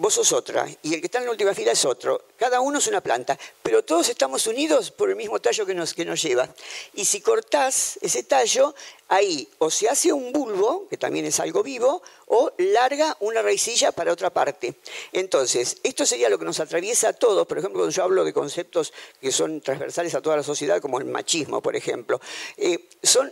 vos 0.01 0.15
sos 0.15 0.33
otra, 0.33 0.67
y 0.81 0.95
el 0.95 0.99
que 0.99 1.05
está 1.05 1.19
en 1.19 1.25
la 1.25 1.31
última 1.31 1.53
fila 1.53 1.73
es 1.73 1.85
otro. 1.85 2.23
Cada 2.35 2.59
uno 2.59 2.79
es 2.79 2.87
una 2.87 3.01
planta, 3.01 3.37
pero 3.61 3.83
todos 3.85 4.09
estamos 4.09 4.47
unidos 4.47 4.89
por 4.89 5.11
el 5.11 5.15
mismo 5.15 5.39
tallo 5.39 5.63
que 5.63 5.75
nos, 5.75 5.93
que 5.93 6.03
nos 6.03 6.19
lleva. 6.23 6.49
Y 6.95 7.05
si 7.05 7.21
cortás 7.21 7.99
ese 8.01 8.23
tallo, 8.23 8.73
ahí 9.09 9.47
o 9.59 9.69
se 9.69 9.87
hace 9.87 10.11
un 10.11 10.33
bulbo, 10.33 10.87
que 10.89 10.97
también 10.97 11.25
es 11.25 11.39
algo 11.39 11.61
vivo, 11.61 12.01
o 12.25 12.51
larga 12.57 13.15
una 13.19 13.43
raicilla 13.43 13.91
para 13.91 14.11
otra 14.11 14.31
parte. 14.31 14.73
Entonces, 15.13 15.77
esto 15.83 16.03
sería 16.03 16.29
lo 16.29 16.39
que 16.39 16.45
nos 16.45 16.59
atraviesa 16.59 17.09
a 17.09 17.13
todos. 17.13 17.45
Por 17.45 17.59
ejemplo, 17.59 17.81
cuando 17.81 17.95
yo 17.95 18.03
hablo 18.03 18.23
de 18.23 18.33
conceptos 18.33 18.93
que 19.21 19.31
son 19.31 19.61
transversales 19.61 20.15
a 20.15 20.21
toda 20.21 20.37
la 20.37 20.43
sociedad, 20.43 20.81
como 20.81 20.97
el 20.97 21.05
machismo, 21.05 21.61
por 21.61 21.75
ejemplo, 21.75 22.19
eh, 22.57 22.89
son 23.03 23.31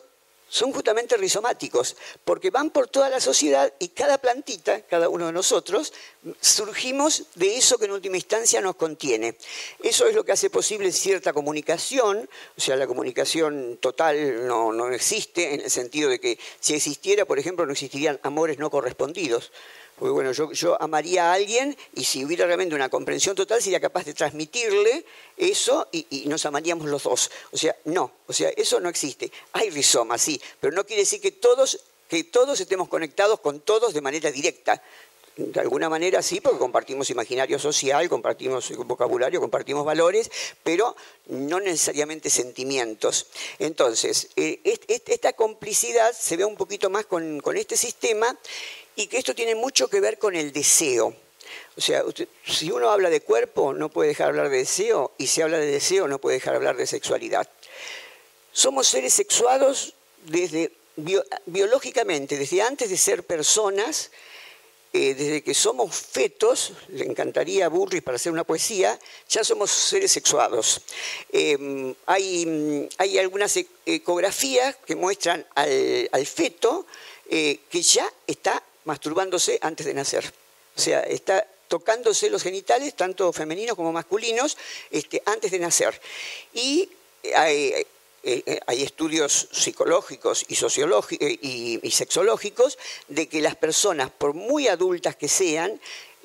son 0.50 0.74
justamente 0.74 1.15
rizomáticos, 1.18 1.96
porque 2.25 2.50
van 2.50 2.72
por 2.72 2.88
toda 2.88 3.10
la 3.10 3.20
sociedad 3.20 3.74
y 3.79 3.89
cada 3.89 4.18
plantita, 4.18 4.82
cada 4.82 5.08
uno 5.10 5.27
de 5.27 5.32
nosotros, 5.32 5.94
surgimos 6.41 7.25
de 7.36 7.56
eso 7.56 7.77
que 7.77 7.86
en 7.86 7.91
última 7.91 8.18
instancia 8.18 8.60
nos 8.62 8.75
contiene. 8.75 9.38
Eso 9.82 10.08
es 10.08 10.15
lo 10.15 10.25
que 10.25 10.32
hace 10.32 10.50
posible 10.50 10.91
cierta 10.91 11.34
comunicación, 11.34 12.29
o 12.58 12.62
sea, 12.62 12.75
la 12.75 12.88
comunicación 12.88 13.77
total 13.79 14.48
no, 14.48 14.74
no 14.74 14.89
existe 14.91 15.53
en 15.53 15.62
el 15.62 15.70
sentido 15.70 16.10
de 16.10 16.20
que 16.20 16.39
si 16.60 16.74
existiera, 16.74 17.25
por 17.25 17.39
ejemplo, 17.39 17.65
no 17.65 17.72
existirían 17.72 18.20
amores 18.24 18.58
no 18.58 18.70
correspondidos. 18.70 19.51
Porque 20.00 20.13
bueno, 20.13 20.32
yo, 20.32 20.82
amaría 20.82 21.29
a 21.29 21.34
alguien 21.34 21.75
y 21.94 22.06
si 22.06 22.24
hubiera 22.24 22.46
realmente 22.46 22.74
una 22.74 22.88
comprensión 22.88 23.36
total 23.36 23.62
sería 23.62 23.82
capaz 23.82 24.06
de 24.06 24.13
transmitirle 24.13 25.06
eso 25.36 25.89
y, 25.91 26.24
nos 26.27 26.46
amaríamos 26.46 26.88
los 26.88 27.03
dos. 27.03 27.29
O 27.51 27.58
sea, 27.58 27.75
no, 27.84 28.10
o 28.25 28.32
sea, 28.32 28.50
eso 28.56 28.79
no 28.79 28.88
existe. 28.88 29.29
Hay 29.51 29.70
rizoma, 29.70 30.18
sí, 30.18 30.41
pero 30.62 30.74
no 30.74 30.86
quiere 30.86 31.01
decir 31.01 31.20
que 31.20 31.32
todos, 31.32 31.82
que 32.08 32.24
todos 32.24 32.62
estemos 32.62 32.88
conectados 32.88 33.41
con 33.41 33.60
todos 33.60 33.94
de 33.94 34.00
manera 34.00 34.32
directa. 34.32 34.82
De 35.36 35.60
alguna 35.60 35.89
manera 35.89 36.22
sí, 36.22 36.41
porque 36.41 36.60
compartimos 36.60 37.10
imaginario 37.10 37.60
social, 37.60 38.08
compartimos 38.10 38.72
vocabulario, 38.86 39.39
compartimos 39.39 39.86
valores, 39.86 40.29
pero 40.63 40.96
no 41.27 41.60
necesariamente 41.60 42.29
sentimientos. 42.29 43.27
Entonces, 43.58 44.29
eh, 44.36 44.60
esta 44.88 45.34
complicidad 45.34 46.13
se 46.13 46.36
ve 46.36 46.44
un 46.44 46.58
poquito 46.58 46.89
más 46.89 47.06
con, 47.06 47.39
con 47.39 47.56
este 47.56 47.77
sistema 47.77 48.38
y 49.00 49.08
que 49.08 49.18
esto 49.18 49.34
tiene 49.34 49.56
mucho 49.56 49.88
que 49.88 50.01
ver 50.01 50.20
con 50.20 50.36
el 50.36 50.51
deseo. 50.51 51.15
O 51.77 51.79
sea, 51.79 52.03
si 52.46 52.70
uno 52.70 52.89
habla 52.89 53.10
de 53.10 53.22
cuerpo, 53.22 53.74
no 53.74 53.88
puede 53.88 54.10
dejar 54.10 54.25
de 54.25 54.29
hablar 54.32 54.50
de 54.50 54.58
deseo, 54.58 55.13
y 55.18 55.27
si 55.27 55.41
habla 55.41 55.58
de 55.58 55.68
deseo, 55.68 56.10
no 56.10 56.20
puede 56.20 56.36
dejar 56.36 56.51
de 56.51 56.58
hablar 56.58 56.75
de 56.75 56.86
sexualidad. 56.86 57.50
Somos 58.51 58.89
seres 58.89 59.13
sexuados 59.13 59.94
desde, 60.25 60.74
biológicamente, 61.46 62.38
desde 62.38 62.62
antes 62.62 62.89
de 62.89 62.98
ser 62.98 63.24
personas, 63.24 64.12
eh, 64.91 65.13
desde 65.13 65.44
que 65.44 65.53
somos 65.53 65.96
fetos, 65.96 66.74
le 66.89 67.06
encantaría 67.06 67.68
a 67.68 67.70
Burris 67.70 68.03
para 68.03 68.18
hacer 68.18 68.34
una 68.34 68.44
poesía, 68.44 69.00
ya 69.29 69.46
somos 69.46 69.72
seres 69.72 70.12
sexuados. 70.12 70.82
Em, 71.32 71.96
hay, 72.06 72.89
hay, 72.98 73.18
algunas 73.18 73.56
e-, 73.56 73.68
ecografías 73.86 74.75
que 74.86 74.98
muestran 74.98 75.46
al, 75.56 76.10
al 76.12 76.25
feto 76.25 76.86
eh, 77.32 77.60
que 77.70 77.84
ya 77.84 78.12
está 78.25 78.63
masturbándose 78.86 79.59
antes 79.62 79.86
de 79.86 79.93
nacer. 79.93 80.31
O 80.75 80.79
sea, 80.79 81.01
está 81.01 81.45
tocándose 81.67 82.29
los 82.29 82.43
genitales, 82.43 82.95
tanto 82.95 83.31
femeninos 83.31 83.75
como 83.75 83.91
masculinos, 83.93 84.57
este, 84.91 85.21
antes 85.25 85.51
de 85.51 85.59
nacer. 85.59 86.00
Y 86.53 86.89
hay, 87.36 87.86
eh, 88.24 88.43
eh, 88.45 88.59
estudios 88.69 89.48
psicológicos 89.51 90.45
y, 90.50 90.55
sociológicos, 90.55 91.25
eh, 91.25 91.39
y, 91.41 91.91
sexológicos 91.91 92.77
de 93.07 93.29
que 93.29 93.39
las 93.39 93.55
personas, 93.55 94.12
por 94.12 94.33
muy 94.33 94.67
adultas 94.67 95.15
que 95.15 95.29
sean, 95.29 95.79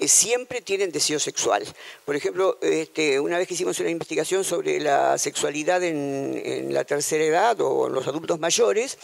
siempre 0.06 0.60
tienen 0.60 0.90
deseo 0.90 1.20
sexual. 1.20 1.64
Por 2.04 2.16
ejemplo, 2.16 2.58
este, 2.60 3.20
una 3.20 3.38
vez 3.38 3.46
que 3.46 3.54
hicimos 3.54 3.78
una 3.78 3.90
investigación 3.90 4.42
sobre 4.42 4.80
la 4.80 5.16
sexualidad 5.18 5.84
en, 5.84 6.74
la 6.74 6.84
tercera 6.84 7.22
edad 7.22 7.60
o 7.60 7.86
en 7.86 7.92
los 7.92 8.06
adultos 8.08 8.40
mayores, 8.40 8.98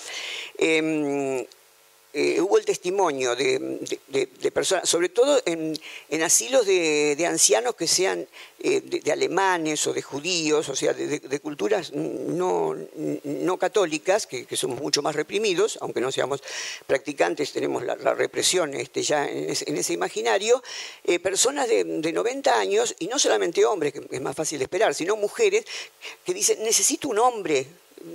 em, 0.58 1.46
eh, 2.12 2.40
hubo 2.40 2.58
el 2.58 2.64
testimonio 2.64 3.36
de, 3.36 3.86
personas, 4.52 4.88
sobre 4.88 5.10
todo 5.10 5.40
en, 5.46 5.78
asilos 6.22 6.66
de, 6.66 7.24
ancianos 7.24 7.76
que 7.76 7.86
sean 7.86 8.26
eh, 8.58 8.80
de, 8.80 9.12
alemanes 9.12 9.86
o 9.86 9.92
de 9.92 10.02
judíos, 10.02 10.68
o 10.68 10.74
sea, 10.74 10.92
de, 10.92 11.40
culturas 11.40 11.92
no, 11.92 12.76
no 13.22 13.56
católicas, 13.58 14.26
que, 14.26 14.44
somos 14.56 14.80
mucho 14.80 15.02
más 15.02 15.14
reprimidos, 15.14 15.78
aunque 15.80 16.00
no 16.00 16.10
seamos 16.10 16.42
practicantes, 16.84 17.52
tenemos 17.52 17.84
la, 17.84 17.94
represión 17.94 18.74
este, 18.74 19.02
ya 19.02 19.28
en 19.28 19.76
ese, 19.76 19.92
imaginario, 19.92 20.64
eh, 21.04 21.20
personas 21.20 21.68
de, 21.68 21.84
90 21.84 22.58
años, 22.58 22.96
y 22.98 23.06
no 23.06 23.20
solamente 23.20 23.64
hombres, 23.64 23.92
que 23.92 24.04
es 24.10 24.20
más 24.20 24.34
fácil 24.34 24.60
esperar, 24.60 24.96
sino 24.96 25.14
mujeres 25.14 25.64
que 26.24 26.34
dicen, 26.34 26.60
necesito 26.64 27.08
un 27.08 27.20
hombre, 27.20 27.68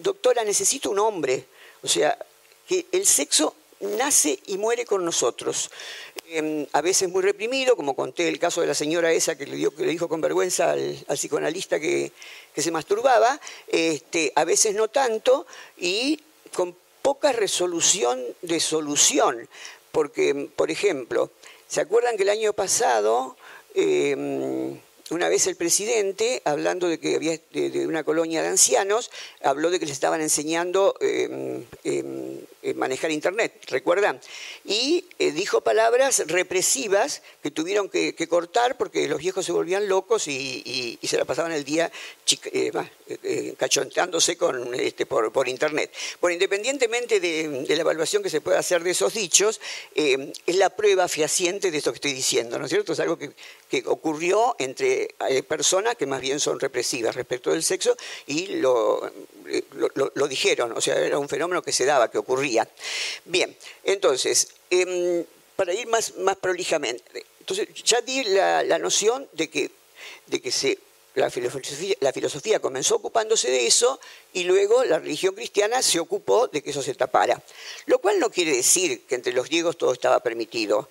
doctora, 0.04 0.44
necesito 0.44 0.90
un 0.90 1.00
hombre. 1.00 1.46
O 1.82 1.88
sea, 1.88 2.18
que 2.68 2.88
el 2.92 3.06
sexo 3.06 3.56
nace 3.80 4.40
y 4.48 4.58
muere 4.58 4.86
con 4.86 5.04
nosotros. 5.04 5.70
Em, 6.28 6.66
a 6.72 6.82
veces 6.82 7.10
muy 7.10 7.22
reprimido, 7.22 7.76
como 7.76 7.96
conté 7.96 8.28
el 8.28 8.40
caso 8.40 8.62
de 8.62 8.68
la 8.68 8.74
señora 8.74 9.12
esa 9.12 9.38
que 9.38 9.46
le, 9.46 9.56
dio, 9.56 9.76
que 9.76 9.84
le 9.84 9.92
dijo 9.92 10.10
con 10.10 10.22
vergüenza 10.22 10.72
al, 10.72 11.06
psicoanalista 11.08 11.80
que, 11.80 12.12
se 12.56 12.72
masturbaba, 12.72 13.40
este, 13.68 14.32
a 14.36 14.46
veces 14.46 14.76
no 14.76 14.88
tanto, 14.88 15.46
y 15.78 16.20
con 16.54 16.76
poca 17.02 17.32
resolución 17.34 18.24
de 18.42 18.60
solución. 18.60 19.48
Porque, 19.92 20.50
por 20.56 20.72
ejemplo, 20.72 21.32
¿se 21.68 21.82
acuerdan 21.82 22.18
que 22.18 22.24
el 22.24 22.30
año 22.30 22.54
pasado... 22.54 23.38
Em, 23.74 24.80
una 25.12 25.30
vez 25.30 25.46
el 25.46 25.56
presidente, 25.56 26.42
hablando 26.46 26.88
de 26.88 27.00
que 27.00 27.16
había 27.16 27.38
de, 27.52 27.86
una 27.86 28.04
colonia 28.04 28.42
de 28.42 28.48
ancianos, 28.48 29.12
habló 29.44 29.70
de 29.70 29.80
que 29.80 29.86
les 29.86 29.94
estaban 29.94 30.20
enseñando 30.20 30.96
em, 31.00 31.64
manejar 32.74 33.12
Internet, 33.12 33.54
¿recuerdan? 33.68 34.20
Y 34.64 35.06
eh, 35.20 35.32
dijo 35.32 35.62
palabras 35.62 36.24
represivas 36.28 37.22
que 37.44 37.52
tuvieron 37.52 37.90
que, 37.90 38.16
cortar 38.28 38.78
porque 38.78 39.08
los 39.08 39.20
viejos 39.20 39.46
se 39.46 39.52
volvían 39.52 39.88
locos 39.88 40.28
y, 40.28 40.98
se 41.04 41.18
la 41.18 41.26
pasaban 41.26 41.52
el 41.52 41.64
día 41.64 41.92
eh, 42.52 43.54
cachonteándose 43.58 44.36
con, 44.36 44.74
este, 44.74 45.06
por, 45.06 45.48
Internet. 45.48 45.94
Bueno, 46.20 46.34
independientemente 46.34 47.20
de, 47.20 47.66
la 47.68 47.82
evaluación 47.82 48.24
que 48.24 48.30
se 48.30 48.42
pueda 48.42 48.58
hacer 48.58 48.84
de 48.84 48.92
esos 48.92 49.14
dichos, 49.14 49.62
es 49.94 50.56
la 50.56 50.72
prueba 50.72 51.08
fehaciente 51.08 51.70
de 51.70 51.78
esto 51.78 51.92
que 51.92 51.98
estoy 51.98 52.14
diciendo, 52.14 52.58
¿no 52.58 52.66
es 52.66 52.72
cierto? 52.72 52.94
Es 52.94 53.00
algo 53.00 53.18
que, 53.18 53.34
ocurrió 53.86 54.56
entre 54.58 55.10
personas 55.50 55.96
que 55.96 56.06
más 56.06 56.22
bien 56.22 56.40
son 56.40 56.62
represivas 56.62 57.14
respecto 57.14 57.52
del 57.52 57.62
sexo 57.62 57.98
y 58.26 58.48
lo, 58.56 59.12
lo 60.14 60.28
dijeron, 60.30 60.72
o 60.72 60.80
sea, 60.80 60.96
era 60.96 61.20
un 61.20 61.28
fenómeno 61.28 61.62
que 61.62 61.74
se 61.74 61.86
daba, 61.86 62.10
que 62.10 62.18
ocurría. 62.18 62.55
Bien, 63.26 63.56
entonces, 63.84 64.50
em, 64.70 65.26
para 65.56 65.74
ir 65.74 65.88
más, 65.88 66.16
más 66.18 66.38
prolijamente, 66.38 67.26
entonces 67.40 67.68
ya 67.84 68.02
di 68.02 68.24
la, 68.24 68.80
noción 68.80 69.28
de 69.34 69.50
que, 69.50 69.72
de 70.28 70.42
que 70.42 70.52
se, 70.52 70.80
la, 71.16 71.30
filosofía, 71.30 71.96
la 72.00 72.12
filosofía 72.12 72.60
comenzó 72.60 72.96
ocupándose 72.96 73.50
de 73.52 73.68
eso 73.68 74.00
y 74.34 74.44
luego 74.44 74.84
la 74.84 75.00
religión 75.00 75.36
cristiana 75.36 75.82
se 75.82 76.00
ocupó 76.00 76.48
de 76.48 76.62
que 76.62 76.72
eso 76.72 76.82
se 76.82 76.96
tapara. 76.96 77.42
Lo 77.86 78.00
cual 78.00 78.20
no 78.20 78.30
quiere 78.30 78.56
decir 78.56 79.06
que 79.06 79.16
entre 79.16 79.34
los 79.34 79.48
griegos 79.48 79.78
todo 79.78 79.94
estaba 79.94 80.20
permitido. 80.22 80.90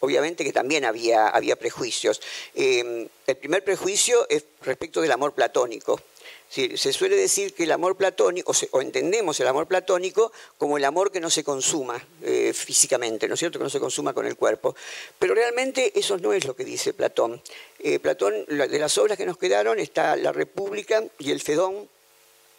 Obviamente 0.00 0.44
que 0.44 0.52
también 0.52 0.84
había, 0.84 1.28
había 1.28 1.56
prejuicios. 1.56 2.20
Em, 2.54 3.08
el 3.26 3.36
primer 3.36 3.64
prejuicio 3.64 4.28
es 4.28 4.44
respecto 4.62 5.00
del 5.00 5.10
amor 5.10 5.32
platónico 5.32 6.00
se 6.48 6.92
suele 6.92 7.16
decir 7.16 7.54
que 7.54 7.64
el 7.64 7.72
amor 7.72 7.96
platónico, 7.96 8.52
o, 8.70 8.80
entendemos 8.80 9.38
el 9.40 9.48
amor 9.48 9.66
platónico 9.66 10.32
como 10.56 10.78
el 10.78 10.84
amor 10.84 11.12
que 11.12 11.20
no 11.20 11.28
se 11.28 11.44
consuma 11.44 12.02
eh, 12.22 12.52
físicamente, 12.54 13.28
¿no 13.28 13.34
es 13.34 13.40
cierto? 13.40 13.58
Que 13.58 13.64
no 13.64 13.70
se 13.70 13.80
consuma 13.80 14.14
con 14.14 14.26
el 14.26 14.36
cuerpo. 14.36 14.74
Pero 15.18 15.34
realmente 15.34 15.98
eso 15.98 16.16
no 16.18 16.32
es 16.32 16.46
lo 16.46 16.56
que 16.56 16.64
dice 16.64 16.94
Platón. 16.94 17.42
Eh, 17.80 17.98
Platón, 17.98 18.46
de 18.46 18.78
las 18.78 18.96
obras 18.96 19.18
que 19.18 19.26
nos 19.26 19.36
quedaron 19.36 19.78
está 19.78 20.16
La 20.16 20.32
República 20.32 21.04
y 21.18 21.30
el 21.30 21.40
Fedón 21.40 21.88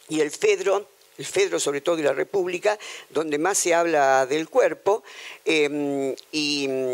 y 0.10 0.20
el 0.20 0.32
Fedro, 0.32 0.88
el 1.18 1.26
Fedro 1.26 1.60
sobre 1.60 1.82
todo 1.82 1.98
y 1.98 2.04
la 2.04 2.14
República, 2.14 2.78
donde 3.10 3.38
más 3.38 3.58
se 3.58 3.74
habla 3.74 4.26
del 4.26 4.50
cuerpo. 4.50 5.04
Em, 5.46 6.16
y, 6.32 6.86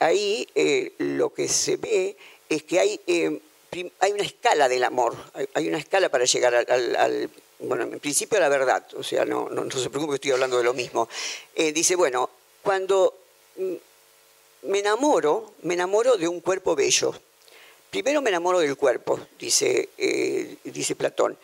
ahí 0.00 0.48
eh, 0.54 0.92
lo 0.98 1.32
que 1.32 1.48
se 1.48 1.76
ve 1.76 2.16
es 2.48 2.62
que 2.62 2.80
hay 2.80 3.00
em, 3.06 3.40
hay 4.00 4.12
una 4.12 4.22
escala 4.22 4.68
del 4.68 4.84
amor, 4.84 5.14
hay 5.54 5.68
una 5.68 5.78
escala 5.78 6.08
para 6.08 6.24
llegar 6.24 6.54
al, 6.54 7.30
bueno, 7.60 7.84
en 7.84 8.00
principio 8.00 8.38
a 8.38 8.40
la 8.40 8.48
verdad, 8.48 8.86
o 8.96 9.02
sea, 9.02 9.24
no, 9.24 9.48
no, 9.48 9.70
se 9.70 9.90
preocupe, 9.90 10.14
estoy 10.14 10.30
hablando 10.30 10.58
de 10.58 10.64
lo 10.64 10.74
mismo. 10.74 11.08
Eh, 11.54 11.72
dice, 11.72 11.96
bueno, 11.96 12.30
cuando 12.62 13.14
mm, 13.56 13.74
me 14.62 14.78
enamoro, 14.78 15.54
me 15.62 15.74
enamoro 15.74 16.16
de 16.16 16.28
un 16.28 16.40
cuerpo 16.40 16.74
bello. 16.74 17.14
Primero 17.90 18.22
me 18.22 18.30
enamoro 18.30 18.60
del 18.60 18.76
cuerpo, 18.76 19.18
dice, 19.38 19.90
eh, 19.98 20.56
dice 20.64 20.94
Platón. 20.94 21.36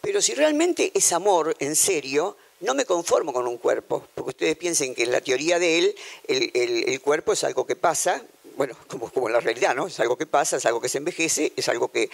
Pero 0.00 0.22
si 0.22 0.34
realmente 0.34 0.92
es 0.94 1.12
amor 1.12 1.54
en 1.58 1.74
serio, 1.74 2.36
no 2.60 2.74
me 2.74 2.84
conformo 2.84 3.32
con 3.32 3.46
un 3.46 3.58
cuerpo, 3.58 4.06
porque 4.14 4.30
ustedes 4.30 4.56
piensen 4.56 4.94
que 4.94 5.02
en 5.04 5.12
la 5.12 5.20
teoría 5.20 5.58
de 5.58 5.78
él 5.78 5.94
el 6.26 7.00
cuerpo 7.00 7.32
es 7.32 7.44
algo 7.44 7.66
que 7.66 7.76
pasa, 7.76 8.24
bueno, 8.58 8.76
como, 8.88 9.10
como 9.10 9.30
la 9.30 9.40
realidad, 9.40 9.74
¿no? 9.74 9.86
Es 9.86 9.98
algo 10.00 10.18
que 10.18 10.26
pasa, 10.26 10.58
es 10.58 10.66
algo 10.66 10.82
que 10.82 10.90
se 10.90 10.98
envejece, 10.98 11.54
es 11.56 11.68
algo 11.70 11.90
que 11.90 12.10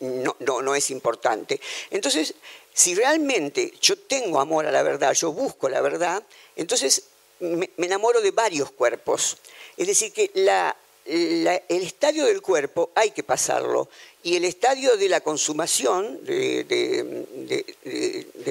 no, 0.00 0.36
no, 0.40 0.74
es 0.74 0.90
importante. 0.90 1.58
Entonces, 1.90 2.34
si 2.74 2.94
realmente 2.94 3.72
yo 3.80 3.96
tengo 3.96 4.40
amor 4.40 4.66
a 4.66 4.72
la 4.72 4.82
verdad, 4.82 5.14
yo 5.14 5.32
busco 5.32 5.70
la 5.70 5.80
verdad, 5.80 6.22
entonces 6.56 7.04
me, 7.40 7.70
enamoro 7.78 8.20
de 8.20 8.32
varios 8.32 8.72
cuerpos. 8.72 9.38
Es 9.76 9.86
decir, 9.86 10.12
que 10.12 10.30
el 10.34 11.82
estadio 11.82 12.26
del 12.26 12.42
cuerpo 12.42 12.90
hay 12.94 13.12
que 13.12 13.22
pasarlo 13.22 13.88
y 14.22 14.36
el 14.36 14.44
estadio 14.44 14.96
de 14.96 15.08
la 15.08 15.20
consumación 15.20 16.24
del 16.24 17.26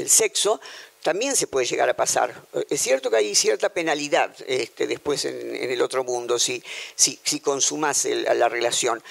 sexo 0.07 0.61
también 1.03 1.35
se 1.35 1.47
puede 1.47 1.67
llegar 1.67 1.89
a 1.89 1.95
pasar. 1.95 2.33
Es 2.69 2.81
cierto 2.81 3.11
que 3.11 3.17
hay 3.17 3.35
cierta 3.35 3.69
penalidad 3.69 4.33
este, 4.47 4.87
después 4.87 5.25
en, 5.25 5.55
el 5.55 5.81
otro 5.81 6.03
mundo 6.03 6.39
si, 6.39 6.63
si, 6.95 7.39
consumas 7.41 8.05
la 8.05 8.49
relación. 8.49 9.03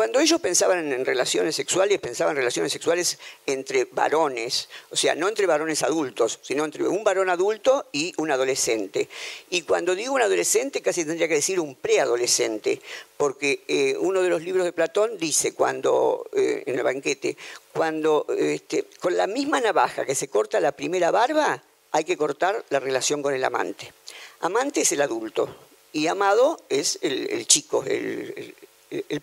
Cuando 0.00 0.18
ellos 0.18 0.40
pensaban 0.40 0.90
en 0.94 1.04
relaciones 1.04 1.54
sexuales, 1.54 2.00
pensaban 2.00 2.30
en 2.30 2.38
relaciones 2.38 2.72
sexuales 2.72 3.18
entre 3.44 3.84
varones, 3.84 4.70
o 4.88 4.96
sea, 4.96 5.14
no 5.14 5.28
entre 5.28 5.44
varones 5.44 5.82
adultos, 5.82 6.38
sino 6.40 6.64
entre 6.64 6.88
un 6.88 7.04
varón 7.04 7.28
adulto 7.28 7.84
y 7.92 8.14
un 8.16 8.30
adolescente. 8.30 9.10
Y 9.50 9.60
cuando 9.60 9.94
digo 9.94 10.14
un 10.14 10.22
adolescente, 10.22 10.80
casi 10.80 11.04
tendría 11.04 11.28
que 11.28 11.34
decir 11.34 11.60
un 11.60 11.74
preadolescente, 11.74 12.80
porque 13.18 13.62
eh, 13.68 13.94
uno 13.98 14.22
de 14.22 14.30
los 14.30 14.40
libros 14.40 14.64
de 14.64 14.72
Platón 14.72 15.18
dice 15.18 15.52
cuando, 15.52 16.30
eh, 16.32 16.62
en 16.64 16.76
el 16.76 16.82
banquete, 16.82 17.36
cuando 17.70 18.24
este, 18.38 18.86
con 19.00 19.18
la 19.18 19.26
misma 19.26 19.60
navaja 19.60 20.06
que 20.06 20.14
se 20.14 20.28
corta 20.28 20.60
la 20.60 20.72
primera 20.72 21.10
barba, 21.10 21.62
hay 21.92 22.04
que 22.04 22.16
cortar 22.16 22.64
la 22.70 22.80
relación 22.80 23.20
con 23.20 23.34
el 23.34 23.44
amante. 23.44 23.92
Amante 24.40 24.80
es 24.80 24.92
el 24.92 25.02
adulto 25.02 25.54
y 25.92 26.06
amado 26.06 26.58
es 26.70 26.98
el, 27.02 27.46
chico, 27.46 27.84
el, 27.86 28.32
el 28.34 28.54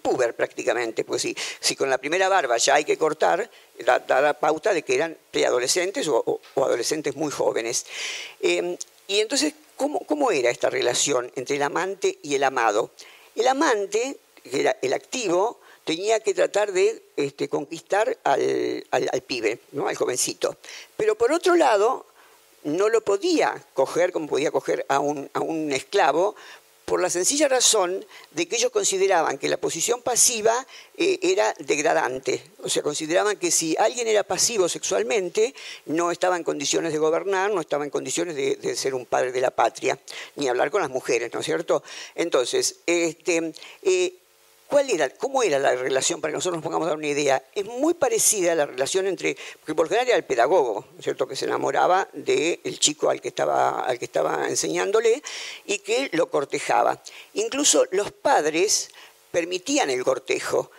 puber 0.02 0.36
prácticamente, 0.36 1.04
pues 1.04 1.22
si, 1.22 1.36
si 1.60 1.76
con 1.76 1.90
la 1.90 1.98
primera 1.98 2.30
barba 2.30 2.58
ya 2.58 2.76
hay 2.76 2.86
que 2.86 2.98
cortar, 2.98 3.50
da, 3.86 4.22
la 4.22 4.34
pauta 4.34 4.74
de 4.74 4.84
que 4.84 4.96
eran 4.96 5.18
preadolescentes 5.32 6.08
o, 6.08 6.40
adolescentes 6.56 7.16
muy 7.16 7.32
jóvenes. 7.32 7.86
Em, 8.42 8.78
y 9.08 9.20
entonces, 9.20 9.54
¿cómo, 9.76 10.32
era 10.32 10.50
esta 10.50 10.70
relación 10.70 11.32
entre 11.36 11.56
el 11.56 11.64
amante 11.64 12.18
y 12.22 12.36
el 12.36 12.44
amado? 12.44 12.92
El 13.36 13.48
amante, 13.48 14.18
que 14.44 14.60
era 14.62 14.78
el 14.82 14.94
activo, 14.94 15.60
tenía 15.84 16.20
que 16.20 16.34
tratar 16.34 16.74
de 16.74 17.02
este, 17.16 17.48
conquistar 17.48 18.18
al, 18.24 18.86
al, 18.92 19.22
pibe, 19.22 19.60
¿no? 19.72 19.88
al 19.88 19.96
jovencito. 19.96 20.58
Pero 20.98 21.18
por 21.18 21.32
otro 21.32 21.56
lado, 21.56 22.06
no 22.64 22.90
lo 22.90 23.02
podía 23.02 23.64
coger 23.74 24.12
como 24.12 24.28
podía 24.28 24.52
coger 24.52 24.86
a 24.90 25.00
un, 25.00 25.30
a 25.34 25.40
un 25.40 25.72
esclavo, 25.72 26.36
por 26.88 27.02
la 27.02 27.10
sencilla 27.10 27.50
razón 27.50 28.06
de 28.32 28.48
que 28.48 28.56
ellos 28.56 28.72
consideraban 28.72 29.38
que 29.38 29.50
la 29.50 29.58
posición 29.58 30.02
pasiva 30.02 30.66
eh, 30.96 31.20
era 31.22 31.54
degradante. 31.60 32.42
O 32.64 32.70
sea, 32.70 32.82
consideraban 32.82 33.36
que 33.36 33.52
si 33.52 33.76
alguien 33.78 34.08
era 34.08 34.24
pasivo 34.24 34.70
sexualmente, 34.70 35.54
no 35.88 36.12
estaba 36.12 36.38
en 36.38 36.46
condiciones 36.46 36.94
de 36.94 37.00
gobernar, 37.00 37.52
no 37.52 37.60
estaba 37.60 37.84
en 37.84 37.90
condiciones 37.90 38.38
de, 38.38 38.76
ser 38.78 38.96
un 38.96 39.06
padre 39.06 39.34
de 39.34 39.42
la 39.42 39.52
patria, 39.52 40.00
ni 40.38 40.48
hablar 40.48 40.72
con 40.72 40.80
las 40.80 40.90
mujeres, 40.90 41.30
¿no 41.34 41.42
es 41.42 41.46
cierto? 41.46 41.84
Entonces, 42.16 42.78
este, 42.86 43.52
eh, 43.82 44.14
¿Cuál 44.68 44.90
era, 44.90 45.10
¿Cómo 45.10 45.44
era 45.44 45.60
la 45.60 45.76
relación, 45.76 46.20
para 46.20 46.32
que 46.32 46.36
nosotros 46.36 46.58
nos 46.58 46.64
pongamos 46.64 46.88
a 46.88 46.90
dar 46.90 46.98
una 46.98 47.08
idea? 47.08 47.42
Es 47.56 47.66
muy 47.66 47.94
parecida 47.94 48.52
a 48.52 48.56
la 48.56 48.66
relación 48.66 49.08
entre, 49.08 49.38
porque 49.60 49.74
por 49.74 49.88
general 49.88 50.08
era 50.10 50.18
el 50.18 50.26
pedagogo, 50.26 50.86
¿cierto?, 51.02 51.26
que 51.26 51.38
se 51.38 51.46
enamoraba 51.46 52.10
del 52.12 52.78
chico 52.80 53.10
al 53.10 53.22
que, 53.22 53.30
estaba, 53.30 53.80
al 53.80 53.98
que 53.98 54.06
estaba 54.06 54.48
enseñándole 54.50 55.24
y 55.66 55.80
que 55.80 56.10
lo 56.12 56.30
cortejaba. 56.30 57.02
Incluso 57.34 57.86
los 57.92 58.12
padres 58.12 58.90
permitían 59.32 59.90
el 59.90 60.04
cortejo. 60.04 60.70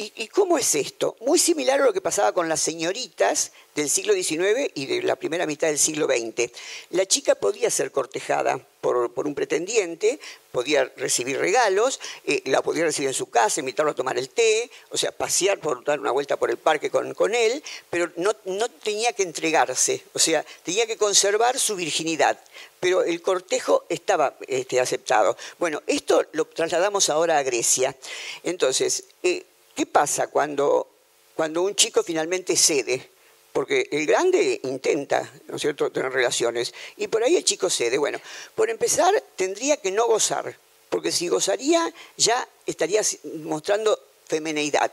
¿Y, 0.00 0.28
cómo 0.28 0.58
es 0.58 0.76
esto? 0.76 1.16
Muy 1.22 1.40
similar 1.40 1.80
a 1.80 1.84
lo 1.84 1.92
que 1.92 2.00
pasaba 2.00 2.30
con 2.30 2.48
las 2.48 2.60
señoritas 2.60 3.50
del 3.74 3.90
siglo 3.90 4.14
XIX 4.14 4.70
y 4.74 4.86
de 4.86 5.02
la 5.02 5.16
primera 5.16 5.44
mitad 5.44 5.66
del 5.66 5.78
siglo 5.78 6.06
XX. 6.06 6.52
La 6.90 7.04
chica 7.04 7.34
podía 7.34 7.68
ser 7.68 7.90
cortejada 7.90 8.60
por, 8.80 9.10
un 9.26 9.34
pretendiente, 9.34 10.20
podía 10.52 10.84
recibir 10.96 11.40
regalos, 11.40 11.98
eh, 12.24 12.42
la 12.44 12.62
podía 12.62 12.84
recibir 12.84 13.08
en 13.08 13.14
su 13.14 13.28
casa, 13.28 13.58
invitarlo 13.58 13.90
a 13.90 13.96
tomar 13.96 14.16
el 14.16 14.30
té, 14.30 14.70
o 14.90 14.96
sea, 14.96 15.10
pasear, 15.10 15.58
por 15.58 15.82
dar 15.82 15.98
una 15.98 16.12
vuelta 16.12 16.36
por 16.36 16.50
el 16.50 16.58
parque 16.58 16.90
con, 16.90 17.12
con 17.14 17.34
él, 17.34 17.60
pero 17.90 18.08
no, 18.14 18.36
no 18.44 18.68
tenía 18.68 19.12
que 19.14 19.24
entregarse, 19.24 20.04
o 20.12 20.20
sea, 20.20 20.46
tenía 20.62 20.86
que 20.86 20.96
conservar 20.96 21.58
su 21.58 21.74
virginidad 21.74 22.38
pero 22.78 23.02
el 23.02 23.20
cortejo 23.22 23.84
estaba 23.88 24.36
este, 24.46 24.78
aceptado. 24.78 25.36
Bueno, 25.58 25.82
esto 25.88 26.24
lo 26.30 26.44
trasladamos 26.44 27.10
ahora 27.10 27.36
a 27.36 27.42
Grecia. 27.42 27.96
Entonces, 28.44 29.02
eh, 29.24 29.44
¿Qué 29.78 29.86
pasa 29.86 30.26
cuando, 30.26 30.88
cuando 31.36 31.62
un 31.62 31.76
chico 31.76 32.02
finalmente 32.02 32.56
cede? 32.56 33.10
Porque 33.52 33.88
el 33.92 34.06
grande 34.06 34.60
intenta, 34.64 35.32
¿no 35.46 35.54
es 35.54 35.62
cierto?, 35.62 35.92
tener 35.92 36.10
relaciones. 36.10 36.74
Y 36.96 37.06
por 37.06 37.22
ahí 37.22 37.36
el 37.36 37.44
chico 37.44 37.70
cede. 37.70 37.96
Bueno, 37.96 38.20
por 38.56 38.70
empezar, 38.70 39.14
tendría 39.36 39.76
que 39.76 39.92
no 39.92 40.08
gozar. 40.08 40.58
Porque 40.90 41.12
si 41.12 41.28
gozaría, 41.28 41.94
ya 42.16 42.48
estaría 42.66 43.02
mostrando 43.44 43.96
femeneidad. 44.26 44.90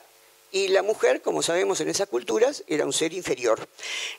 Y 0.55 0.69
la 0.69 0.83
mujer, 0.83 1.21
como 1.21 1.43
sabemos 1.43 1.81
en 1.81 1.89
esas 1.89 2.07
culturas, 2.07 2.63
era 2.67 2.85
un 2.85 2.93
ser 2.93 3.11
inferior. 3.11 3.67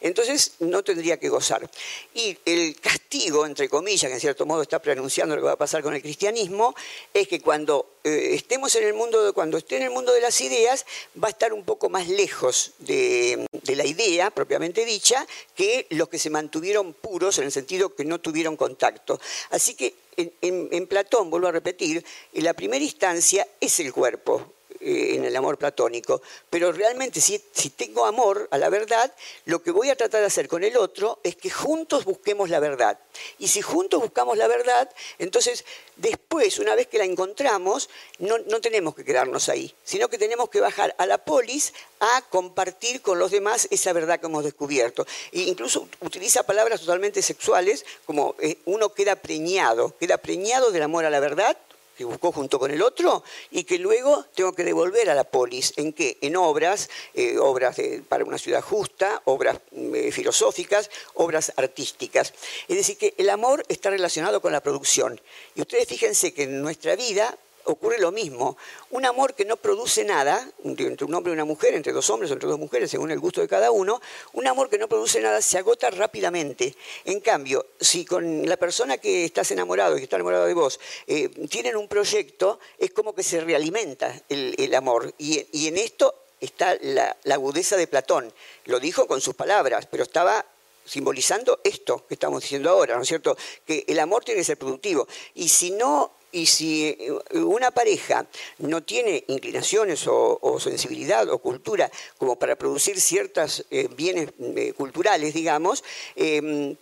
Entonces 0.02 0.52
no 0.58 0.84
tendría 0.84 1.16
que 1.16 1.30
gozar. 1.30 1.66
Y 2.12 2.36
el 2.44 2.78
castigo, 2.78 3.46
entre 3.46 3.70
comillas, 3.70 4.10
que 4.10 4.16
en 4.16 4.20
cierto 4.20 4.44
modo 4.44 4.60
está 4.60 4.78
preanunciando 4.82 5.34
lo 5.34 5.40
que 5.40 5.46
va 5.46 5.52
a 5.52 5.56
pasar 5.56 5.82
con 5.82 5.94
el 5.94 6.02
cristianismo, 6.02 6.74
es 7.14 7.26
que 7.26 7.40
cuando 7.40 7.88
eh, 8.04 8.34
estemos 8.34 8.74
en 8.74 8.84
el 8.84 8.92
mundo, 8.92 9.32
cuando 9.32 9.56
esté 9.56 9.78
en 9.78 9.84
el 9.84 9.90
mundo 9.90 10.12
de 10.12 10.20
las 10.20 10.38
ideas, 10.42 10.84
va 11.16 11.28
a 11.28 11.30
estar 11.30 11.54
un 11.54 11.64
poco 11.64 11.88
más 11.88 12.06
lejos 12.06 12.72
de, 12.80 13.46
la 13.74 13.86
idea 13.86 14.30
propiamente 14.30 14.84
dicha 14.84 15.26
que 15.54 15.86
los 15.88 16.10
que 16.10 16.18
se 16.18 16.28
mantuvieron 16.28 16.92
puros 16.92 17.38
en 17.38 17.44
el 17.44 17.52
sentido 17.52 17.94
que 17.94 18.04
no 18.04 18.20
tuvieron 18.20 18.58
contacto. 18.58 19.18
Así 19.48 19.74
que 19.74 19.94
en, 20.18 20.86
Platón, 20.86 21.30
vuelvo 21.30 21.48
a 21.48 21.52
repetir, 21.52 22.04
en 22.34 22.44
la 22.44 22.52
primera 22.52 22.84
instancia 22.84 23.48
es 23.58 23.80
el 23.80 23.90
cuerpo, 23.94 24.52
en 24.80 25.24
el 25.24 25.34
amor 25.36 25.58
platónico, 25.58 26.22
pero 26.50 26.72
realmente 26.72 27.20
si, 27.20 27.42
si, 27.52 27.70
tengo 27.70 28.04
amor 28.04 28.48
a 28.50 28.58
la 28.58 28.68
verdad, 28.68 29.12
lo 29.44 29.62
que 29.62 29.70
voy 29.70 29.90
a 29.90 29.96
tratar 29.96 30.20
de 30.20 30.26
hacer 30.26 30.48
con 30.48 30.64
el 30.64 30.76
otro 30.76 31.20
es 31.22 31.36
que 31.36 31.50
juntos 31.50 32.04
busquemos 32.04 32.50
la 32.50 32.60
verdad. 32.60 32.98
Y 33.38 33.48
si 33.48 33.62
juntos 33.62 34.00
buscamos 34.00 34.36
la 34.36 34.46
verdad, 34.46 34.90
entonces 35.18 35.64
después, 35.96 36.58
una 36.58 36.74
vez 36.74 36.86
que 36.86 36.98
la 36.98 37.04
encontramos, 37.04 37.88
no, 38.18 38.38
no 38.38 38.60
tenemos 38.60 38.94
que 38.94 39.04
quedarnos 39.04 39.48
ahí, 39.48 39.74
sino 39.84 40.08
que 40.08 40.18
tenemos 40.18 40.48
que 40.50 40.60
bajar 40.60 40.94
a 40.98 41.06
la 41.06 41.18
polis 41.18 41.72
a 42.00 42.22
compartir 42.28 43.00
con 43.02 43.18
los 43.18 43.30
demás 43.30 43.68
esa 43.70 43.92
verdad 43.92 44.20
que 44.20 44.26
hemos 44.26 44.44
descubierto. 44.44 45.06
E 45.32 45.40
incluso 45.40 45.88
utiliza 46.00 46.42
palabras 46.42 46.80
totalmente 46.80 47.22
sexuales, 47.22 47.84
como 48.04 48.34
eh, 48.40 48.58
uno 48.66 48.92
queda 48.92 49.16
preñado, 49.16 49.96
queda 49.98 50.18
preñado 50.18 50.70
del 50.70 50.82
amor 50.82 51.04
a 51.04 51.10
la 51.10 51.20
verdad 51.20 51.56
que 51.96 52.04
buscó 52.04 52.32
junto 52.32 52.58
con 52.58 52.70
el 52.70 52.82
otro 52.82 53.24
y 53.50 53.64
que 53.64 53.78
luego 53.78 54.24
tengo 54.34 54.52
que 54.52 54.64
devolver 54.64 55.08
a 55.10 55.14
la 55.14 55.24
polis. 55.24 55.72
¿En 55.76 55.92
qué? 55.92 56.18
En 56.20 56.36
obras, 56.36 56.90
eh, 57.14 57.38
obras 57.38 57.76
para 58.08 58.24
una 58.24 58.38
ciudad 58.38 58.62
justa, 58.62 59.22
obras 59.24 59.60
eh, 59.72 60.10
filosóficas, 60.12 60.90
obras 61.14 61.52
artísticas. 61.56 62.34
Es 62.68 62.76
decir, 62.76 62.98
que 62.98 63.14
el 63.16 63.30
amor 63.30 63.64
está 63.68 63.90
relacionado 63.90 64.40
con 64.40 64.52
la 64.52 64.62
producción. 64.62 65.20
Y 65.54 65.62
ustedes 65.62 65.88
fíjense 65.88 66.34
que 66.34 66.44
en 66.44 66.60
nuestra 66.62 66.96
vida 66.96 67.36
ocurre 67.66 67.98
lo 67.98 68.12
mismo. 68.12 68.56
Un 68.90 69.04
amor 69.04 69.34
que 69.34 69.44
no 69.44 69.56
produce 69.56 70.04
nada, 70.04 70.48
entre 70.64 71.04
un 71.04 71.14
hombre 71.14 71.32
y 71.32 71.34
una 71.34 71.44
mujer, 71.44 71.74
entre 71.74 71.92
dos 71.92 72.08
hombres 72.10 72.30
o 72.30 72.34
entre 72.34 72.48
dos 72.48 72.58
mujeres, 72.58 72.90
según 72.90 73.10
el 73.10 73.20
gusto 73.20 73.40
de 73.40 73.48
cada 73.48 73.70
uno, 73.70 74.00
un 74.32 74.46
amor 74.46 74.70
que 74.70 74.78
no 74.78 74.88
produce 74.88 75.20
nada 75.20 75.42
se 75.42 75.58
agota 75.58 75.90
rápidamente. 75.90 76.74
En 77.04 77.20
cambio, 77.20 77.66
si 77.80 78.04
con 78.04 78.48
la 78.48 78.56
persona 78.56 78.98
que 78.98 79.24
estás 79.24 79.50
enamorado 79.50 79.94
y 79.94 79.98
que 79.98 80.04
está 80.04 80.16
enamorado 80.16 80.46
de 80.46 80.54
vos 80.54 80.80
eh, 81.06 81.28
tienen 81.48 81.76
un 81.76 81.88
proyecto, 81.88 82.58
es 82.78 82.90
como 82.92 83.14
que 83.14 83.22
se 83.22 83.40
realimenta 83.40 84.22
el, 84.28 84.74
amor. 84.74 85.14
Y, 85.18 85.66
en 85.66 85.78
esto 85.78 86.14
está 86.40 86.76
la, 86.80 87.16
la 87.24 87.34
agudeza 87.34 87.76
de 87.76 87.86
Platón. 87.86 88.32
Lo 88.64 88.80
dijo 88.80 89.06
con 89.06 89.20
sus 89.20 89.34
palabras, 89.34 89.86
pero 89.86 90.02
estaba 90.02 90.44
simbolizando 90.84 91.60
esto 91.64 92.06
que 92.06 92.14
estamos 92.14 92.42
diciendo 92.42 92.70
ahora, 92.70 92.96
¿no 92.96 93.02
es 93.02 93.08
cierto? 93.08 93.36
Que 93.66 93.84
el 93.88 93.98
amor 93.98 94.24
tiene 94.24 94.40
que 94.40 94.44
ser 94.44 94.56
productivo. 94.56 95.06
Y 95.34 95.48
si 95.48 95.72
no 95.72 96.12
y 96.36 96.44
si 96.44 96.86
eh, 96.86 97.10
una 97.32 97.70
pareja 97.70 98.26
no 98.58 98.82
tiene 98.82 99.24
inclinaciones 99.28 100.04
o, 100.06 100.58
sensibilidad 100.60 101.26
o 101.30 101.38
cultura 101.38 101.90
como 102.18 102.36
para 102.36 102.56
producir 102.56 103.00
ciertos 103.00 103.64
eh, 103.70 103.88
bienes 103.96 104.28
eh, 104.38 104.74
culturales, 104.76 105.32
digamos, 105.32 105.82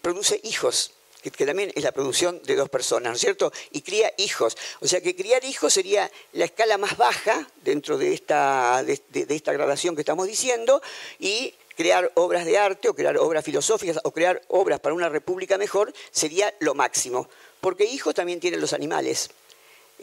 produce 0.02 0.40
hijos 0.42 0.90
que, 1.22 1.46
también 1.46 1.72
es 1.74 1.84
la 1.84 1.92
producción 1.92 2.42
de 2.42 2.56
dos 2.56 2.68
personas, 2.68 3.10
¿no 3.10 3.14
es 3.14 3.20
cierto? 3.20 3.52
Y 3.70 3.80
cría 3.80 4.12
hijos. 4.18 4.56
O 4.80 4.86
sea 4.86 5.00
que 5.00 5.16
criar 5.16 5.44
hijos 5.44 5.72
sería 5.72 6.10
la 6.32 6.44
escala 6.44 6.76
más 6.76 6.96
baja 6.96 7.48
dentro 7.62 7.96
de 7.96 8.12
esta, 8.12 8.82
de 8.82 9.26
esta 9.28 9.52
gradación 9.52 9.94
que 9.94 10.02
estamos 10.02 10.26
diciendo 10.26 10.82
y 11.18 11.54
crear 11.76 12.10
obras 12.14 12.44
de 12.44 12.58
arte 12.58 12.88
o 12.88 12.94
crear 12.94 13.16
obras 13.18 13.44
filosóficas 13.44 14.00
o 14.04 14.10
crear 14.10 14.42
obras 14.48 14.80
para 14.80 14.94
una 14.94 15.08
república 15.08 15.58
mejor 15.58 15.92
sería 16.10 16.52
lo 16.60 16.74
máximo. 16.74 17.28
Porque 17.60 17.84
hijos 17.84 18.14
también 18.14 18.40
tienen 18.40 18.60
los 18.60 18.74
animales. 18.74 19.30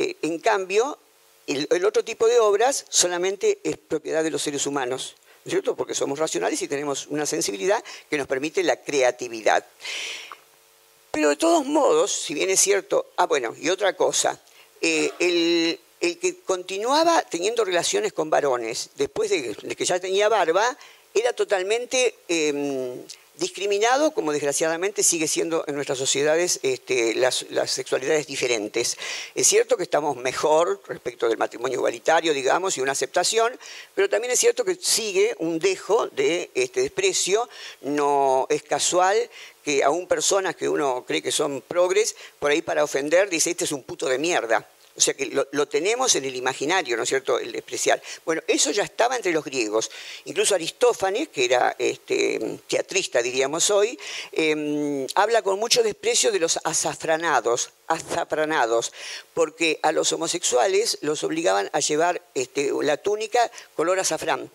Eh, 0.02 0.18
en 0.24 0.40
cambio, 0.40 0.98
el, 1.46 1.86
otro 1.86 2.04
tipo 2.04 2.28
de 2.28 2.40
obras 2.40 2.86
solamente 2.90 3.60
es 3.64 3.78
propiedad 3.78 4.24
de 4.24 4.32
los 4.32 4.42
seres 4.42 4.66
humanos, 4.66 5.16
¿cierto? 5.46 5.76
Porque 5.76 5.94
somos 5.94 6.18
racionales 6.18 6.60
y 6.64 6.68
tenemos 6.68 7.06
una 7.06 7.28
sensibilidad 7.28 7.84
que 8.10 8.18
nos 8.18 8.26
permite 8.26 8.64
la 8.64 8.78
creatividad. 8.78 9.64
Pero 11.12 11.30
de 11.30 11.36
todos 11.36 11.68
modos, 11.68 12.12
si 12.12 12.34
bien 12.34 12.50
es 12.50 12.60
cierto, 12.60 13.12
ah, 13.18 13.28
bueno, 13.28 13.54
y 13.56 13.70
otra 13.70 13.96
cosa, 13.96 14.42
eh, 14.82 15.12
el, 15.20 15.80
que 16.18 16.40
continuaba 16.46 17.22
teniendo 17.22 17.64
relaciones 17.64 18.12
con 18.12 18.32
varones 18.32 18.90
después 18.96 19.30
de, 19.30 19.56
que 19.76 19.86
ya 19.86 20.00
tenía 20.00 20.30
barba, 20.30 20.76
era 21.14 21.32
totalmente 21.34 22.16
em, 22.28 23.04
discriminado, 23.42 24.12
como 24.12 24.32
desgraciadamente 24.32 25.02
sigue 25.04 25.28
siendo 25.28 25.66
en 25.68 25.74
nuestras 25.76 25.98
sociedades 25.98 26.60
este, 26.62 27.16
las, 27.16 27.44
sexualidades 27.66 28.28
diferentes. 28.28 28.98
Es 29.34 29.48
cierto 29.48 29.76
que 29.76 29.84
estamos 29.84 30.16
mejor 30.16 30.80
respecto 30.88 31.28
del 31.28 31.40
matrimonio 31.40 31.80
igualitario, 31.80 32.34
digamos, 32.34 32.78
y 32.78 32.82
una 32.82 32.92
aceptación, 32.92 33.52
pero 33.96 34.08
también 34.08 34.32
es 34.32 34.40
cierto 34.40 34.64
que 34.64 34.76
sigue 34.76 35.36
un 35.40 35.58
dejo 35.58 36.08
de 36.08 36.52
este, 36.54 36.82
desprecio, 36.82 37.50
no 37.82 38.46
es 38.50 38.62
casual 38.62 39.18
que 39.64 39.84
aún 39.84 40.08
personas 40.08 40.56
que 40.56 40.70
uno 40.70 41.04
cree 41.08 41.24
que 41.24 41.32
son 41.32 41.62
progres, 41.62 42.16
por 42.40 42.52
ahí 42.52 42.62
para 42.62 42.84
ofender, 42.84 43.30
dice, 43.30 43.50
este 43.50 43.66
es 43.66 43.72
un 43.72 43.84
puto 43.84 44.08
de 44.08 44.20
mierda. 44.20 44.68
O 44.96 45.02
sea 45.02 45.14
que 45.14 45.26
lo, 45.28 45.68
tenemos 45.68 46.16
en 46.16 46.26
el 46.26 46.36
imaginario, 46.36 46.98
¿no 46.98 47.04
es 47.04 47.10
cierto?, 47.10 47.40
el 47.40 47.56
especial. 47.56 48.02
Bueno, 48.26 48.42
eso 48.48 48.72
ya 48.72 48.84
estaba 48.84 49.16
entre 49.16 49.32
los 49.32 49.44
griegos. 49.44 49.90
Incluso 50.26 50.54
Aristófanes, 50.54 51.30
que 51.30 51.46
era 51.46 51.76
este, 51.80 52.60
teatrista, 52.68 53.22
diríamos 53.22 53.70
hoy, 53.70 53.98
em, 54.32 55.08
habla 55.16 55.42
con 55.42 55.60
mucho 55.60 55.82
desprecio 55.82 56.32
de 56.32 56.40
los 56.40 56.60
azafranados, 56.64 57.72
azafranados, 57.88 58.92
porque 59.34 59.80
a 59.82 59.92
los 59.92 60.12
homosexuales 60.12 60.98
los 61.02 61.24
obligaban 61.24 61.70
a 61.72 61.80
llevar 61.80 62.22
este, 62.36 62.72
la 62.82 62.98
túnica 62.98 63.50
color 63.76 64.00
azafrán. 64.00 64.52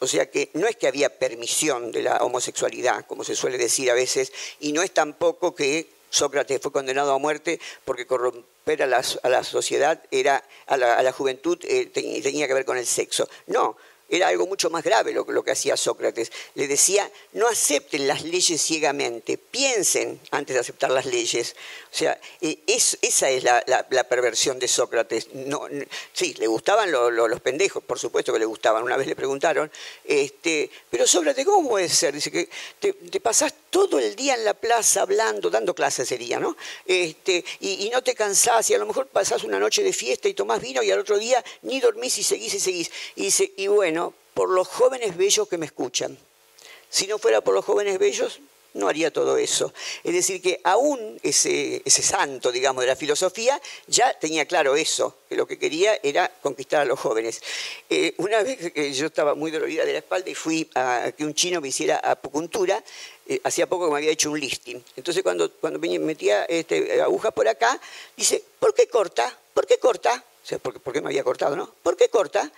O 0.00 0.06
sea 0.06 0.30
que 0.30 0.50
no 0.54 0.66
es 0.66 0.76
que 0.76 0.86
había 0.86 1.18
permisión 1.18 1.92
de 1.92 2.02
la 2.02 2.18
homosexualidad, 2.18 3.06
como 3.06 3.24
se 3.24 3.36
suele 3.36 3.56
decir 3.56 3.90
a 3.90 3.94
veces, 3.94 4.32
y 4.60 4.72
no 4.72 4.82
es 4.82 4.92
tampoco 4.92 5.54
que 5.54 5.93
Sócrates 6.14 6.60
fue 6.62 6.70
condenado 6.70 7.12
a 7.12 7.18
muerte 7.18 7.60
porque 7.84 8.06
corromper 8.06 8.82
a 8.82 8.86
la, 8.86 9.42
sociedad, 9.42 10.00
era, 10.12 10.44
a 10.66 10.76
la, 10.76 11.12
juventud 11.12 11.58
eh, 11.64 11.86
tenía 11.86 12.46
que 12.46 12.54
ver 12.54 12.64
con 12.64 12.76
el 12.76 12.86
sexo. 12.86 13.28
No, 13.48 13.76
era 14.08 14.28
algo 14.28 14.46
mucho 14.46 14.70
más 14.70 14.84
grave 14.84 15.12
lo, 15.12 15.24
lo, 15.24 15.42
que 15.42 15.50
hacía 15.50 15.76
Sócrates. 15.76 16.30
Le 16.54 16.68
decía, 16.68 17.10
no 17.32 17.48
acepten 17.48 18.06
las 18.06 18.22
leyes 18.24 18.62
ciegamente, 18.62 19.38
piensen 19.38 20.20
antes 20.30 20.54
de 20.54 20.60
aceptar 20.60 20.90
las 20.90 21.06
leyes. 21.06 21.56
O 21.92 21.96
sea, 21.96 22.18
eh, 22.40 22.58
esa 22.66 23.30
es 23.30 23.44
la, 23.44 23.64
perversión 24.08 24.58
de 24.58 24.68
Sócrates. 24.68 25.34
No, 25.34 25.66
sí, 26.12 26.34
le 26.34 26.46
gustaban 26.46 26.92
los 26.92 27.40
pendejos, 27.40 27.82
por 27.82 27.98
supuesto 27.98 28.32
que 28.32 28.38
le 28.38 28.44
gustaban. 28.44 28.82
Una 28.82 28.96
vez 28.96 29.06
le 29.06 29.16
preguntaron, 29.16 29.70
este, 30.04 30.70
pero 30.90 31.06
Sócrates, 31.06 31.44
¿cómo 31.44 31.68
puede 31.68 31.88
ser? 31.88 32.14
Dice 32.14 32.30
que 32.30 32.48
te, 32.78 32.92
te 32.92 33.20
pasás 33.20 33.54
todo 33.70 33.98
el 33.98 34.14
día 34.14 34.34
en 34.34 34.44
la 34.44 34.54
plaza 34.54 35.02
hablando, 35.02 35.50
dando 35.50 35.74
clases 35.74 36.08
sería, 36.08 36.38
¿no? 36.38 36.56
Este, 36.84 37.44
y, 37.60 37.90
no 37.92 38.02
te 38.02 38.14
cansás 38.14 38.68
y 38.70 38.74
a 38.74 38.78
lo 38.78 38.86
mejor 38.86 39.06
pasás 39.06 39.44
una 39.44 39.58
noche 39.58 39.82
de 39.82 39.92
fiesta 39.92 40.28
y 40.28 40.34
tomás 40.34 40.60
vino 40.60 40.82
y 40.82 40.90
al 40.90 40.98
otro 40.98 41.18
día 41.18 41.44
ni 41.62 41.80
dormís 41.80 42.18
y 42.18 42.22
seguís 42.22 42.54
y 42.54 42.60
seguís. 42.60 42.90
Y 43.16 43.28
y 43.56 43.66
bueno, 43.68 44.03
por 44.34 44.50
los 44.50 44.68
jóvenes 44.68 45.16
bellos 45.16 45.48
que 45.48 45.58
me 45.58 45.66
escuchan. 45.66 46.18
Si 46.90 47.06
no 47.06 47.18
fuera 47.18 47.40
por 47.40 47.54
los 47.54 47.64
jóvenes 47.64 47.98
bellos, 47.98 48.40
no 48.74 48.88
haría 48.88 49.12
todo 49.12 49.36
eso. 49.36 49.72
Es 50.02 50.12
decir, 50.12 50.42
que 50.42 50.60
aún 50.64 51.18
ese, 51.22 51.82
santo, 51.86 52.52
digamos, 52.52 52.82
de 52.82 52.88
la 52.88 52.96
filosofía 52.96 53.60
ya 53.86 54.12
tenía 54.18 54.46
claro 54.46 54.76
eso, 54.76 55.16
que 55.28 55.36
lo 55.36 55.46
que 55.46 55.58
quería 55.58 55.98
era 56.02 56.30
conquistar 56.42 56.82
a 56.82 56.84
los 56.84 56.98
jóvenes. 56.98 57.40
Eh, 57.88 58.14
una 58.18 58.42
vez 58.42 58.72
que 58.72 58.92
yo 58.92 59.06
estaba 59.06 59.34
muy 59.34 59.50
dolorida 59.50 59.84
de 59.84 59.92
la 59.92 59.98
espalda 59.98 60.28
y 60.28 60.34
fui 60.34 60.68
a 60.74 61.12
que 61.16 61.24
un 61.24 61.34
chino 61.34 61.60
me 61.60 61.68
hiciera 61.68 62.00
acupuntura, 62.02 62.82
eh, 63.26 63.40
hacía 63.44 63.66
poco 63.66 63.86
que 63.86 63.92
me 63.92 63.98
había 63.98 64.10
hecho 64.10 64.30
un 64.30 64.38
listing. 64.38 64.82
Entonces 64.96 65.22
cuando, 65.22 65.50
cuando 65.52 65.78
me 65.78 65.98
metía 66.00 66.44
este, 66.44 67.00
agujas 67.00 67.32
por 67.32 67.48
acá, 67.48 67.80
dice, 68.16 68.42
¿por 68.58 68.74
qué 68.74 68.88
corta? 68.88 69.38
¿Por 69.54 69.66
qué 69.66 69.78
corta? 69.78 70.24
O 70.42 70.46
sea, 70.46 70.58
¿por, 70.58 70.78
¿por 70.80 70.92
qué 70.92 71.00
me 71.00 71.08
había 71.08 71.24
cortado, 71.24 71.56
no? 71.56 71.72
¿Por 71.82 71.96
qué 71.96 72.08
corta? 72.08 72.50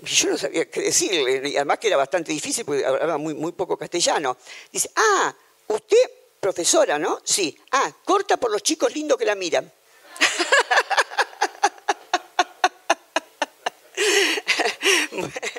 Yo 0.00 0.30
no 0.30 0.38
sabía 0.38 0.70
qué 0.70 0.82
decirle, 0.82 1.48
y 1.48 1.56
además 1.56 1.78
que 1.78 1.88
era 1.88 1.96
bastante 1.96 2.32
difícil 2.32 2.64
porque 2.64 2.84
hablaba 2.84 3.18
muy, 3.18 3.34
muy 3.34 3.52
poco 3.52 3.76
castellano. 3.76 4.36
Dice, 4.70 4.90
ah, 4.96 5.34
usted, 5.68 6.10
profesora, 6.40 6.98
¿no? 6.98 7.20
Sí. 7.24 7.56
Ah, 7.72 7.92
corta 8.04 8.36
por 8.36 8.50
los 8.50 8.62
chicos 8.62 8.94
lindos 8.94 9.18
que 9.18 9.24
la 9.24 9.34
miran. 9.34 9.72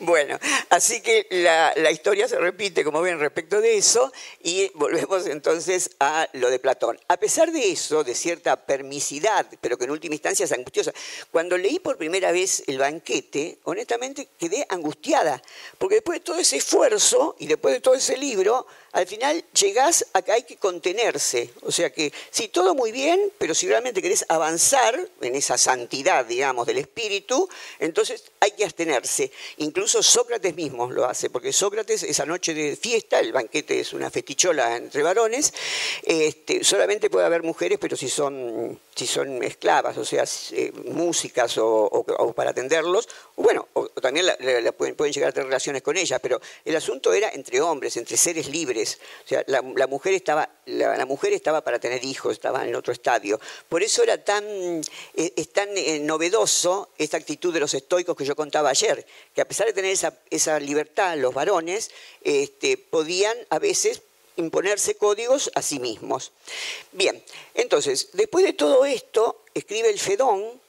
Bueno, 0.00 0.38
así 0.70 1.00
que 1.00 1.26
la, 1.30 1.90
historia 1.90 2.28
se 2.28 2.38
repite, 2.38 2.84
como 2.84 3.00
ven, 3.00 3.18
respecto 3.18 3.60
de 3.60 3.76
eso, 3.76 4.12
y 4.42 4.70
volvemos 4.74 5.26
entonces 5.26 5.90
a 6.00 6.28
lo 6.32 6.50
de 6.50 6.58
Platón. 6.58 6.98
A 7.08 7.16
pesar 7.16 7.52
de 7.52 7.70
eso, 7.70 8.04
de 8.04 8.14
cierta 8.14 8.56
permisidad, 8.56 9.46
pero 9.60 9.78
que 9.78 9.84
en 9.84 9.90
última 9.90 10.14
instancia 10.14 10.44
es 10.44 10.52
angustiosa, 10.52 10.92
cuando 11.30 11.56
leí 11.56 11.78
por 11.78 11.96
primera 11.96 12.32
vez 12.32 12.62
el 12.66 12.78
banquete, 12.78 13.58
honestamente 13.64 14.28
quedé 14.38 14.66
angustiada, 14.68 15.42
porque 15.78 15.96
después 15.96 16.20
de 16.20 16.24
todo 16.24 16.38
ese 16.38 16.56
esfuerzo 16.56 17.36
y 17.38 17.46
después 17.46 17.74
de 17.74 17.80
todo 17.80 17.94
ese 17.94 18.16
libro, 18.16 18.66
al 18.96 19.06
final 19.06 19.44
llegás 19.52 20.06
a 20.14 20.22
que 20.22 20.32
hay 20.32 20.42
que 20.44 20.56
contenerse. 20.56 21.50
O 21.60 21.70
sea 21.70 21.92
que, 21.92 22.10
sí, 22.30 22.48
todo 22.48 22.74
muy 22.74 22.92
bien, 22.92 23.30
pero 23.36 23.54
si 23.54 23.68
realmente 23.68 24.00
querés 24.00 24.24
avanzar 24.26 24.98
en 25.20 25.34
esa 25.34 25.58
santidad, 25.58 26.24
digamos, 26.24 26.66
del 26.66 26.78
espíritu, 26.78 27.46
entonces 27.78 28.24
hay 28.40 28.52
que 28.52 28.64
abstenerse. 28.64 29.30
Incluso 29.58 30.02
Sócrates 30.02 30.54
mismo 30.54 30.90
lo 30.90 31.04
hace, 31.04 31.28
porque 31.28 31.52
Sócrates, 31.52 32.04
esa 32.04 32.24
noche 32.24 32.54
de 32.54 32.74
fiesta, 32.74 33.20
el 33.20 33.32
banquete 33.32 33.80
es 33.80 33.92
una 33.92 34.10
fetichola 34.10 34.74
entre 34.78 35.02
varones, 35.02 35.52
este, 36.02 36.64
solamente 36.64 37.10
puede 37.10 37.26
haber 37.26 37.42
mujeres, 37.42 37.78
pero 37.78 37.98
si 37.98 38.08
son, 38.08 38.80
si 38.94 39.06
son 39.06 39.44
esclavas, 39.44 39.98
o 39.98 40.06
sea, 40.06 40.24
eh, 40.52 40.72
músicas 40.86 41.58
o, 41.58 42.32
para 42.34 42.52
atenderlos, 42.52 43.10
bueno, 43.36 43.68
o, 43.74 43.88
también 43.88 44.24
pueden, 44.78 44.94
pueden 44.94 45.12
llegar 45.12 45.28
a 45.28 45.32
tener 45.32 45.48
relaciones 45.48 45.82
con 45.82 45.98
ellas, 45.98 46.18
pero 46.22 46.40
el 46.64 46.74
asunto 46.74 47.12
era 47.12 47.28
entre 47.34 47.60
hombres, 47.60 47.98
entre 47.98 48.16
seres 48.16 48.48
libres 48.48 48.85
la, 49.46 49.86
mujer 49.86 50.14
estaba, 50.14 50.48
la, 50.66 51.06
mujer 51.06 51.32
estaba 51.32 51.62
para 51.62 51.78
tener 51.78 52.04
hijos, 52.04 52.32
estaba 52.32 52.66
en 52.66 52.74
otro 52.74 52.92
estadio. 52.92 53.40
Por 53.68 53.82
eso 53.82 54.02
era 54.02 54.22
tan, 54.22 54.44
eh, 55.14 55.32
es, 55.36 55.52
tan 55.52 55.68
eh, 55.76 55.98
novedoso 56.00 56.90
esta 56.98 57.16
actitud 57.16 57.52
de 57.52 57.60
los 57.60 57.74
estoicos 57.74 58.16
que 58.16 58.24
yo 58.24 58.36
contaba 58.36 58.70
ayer, 58.70 59.06
que 59.34 59.40
a 59.40 59.48
pesar 59.48 59.66
de 59.66 59.72
tener 59.72 59.96
esa, 60.30 60.60
libertad, 60.60 61.16
los 61.16 61.34
varones 61.34 61.90
este, 62.22 62.76
podían 62.76 63.36
a 63.50 63.58
veces 63.58 64.02
imponerse 64.36 64.96
códigos 64.96 65.50
a 65.54 65.62
sí 65.62 65.80
mismos. 65.80 66.32
Bien, 66.92 67.22
entonces, 67.54 68.10
después 68.12 68.44
de 68.44 68.52
todo 68.52 68.84
esto, 68.84 69.44
escribe 69.54 69.90
el 69.90 69.98
Fedón 69.98 70.60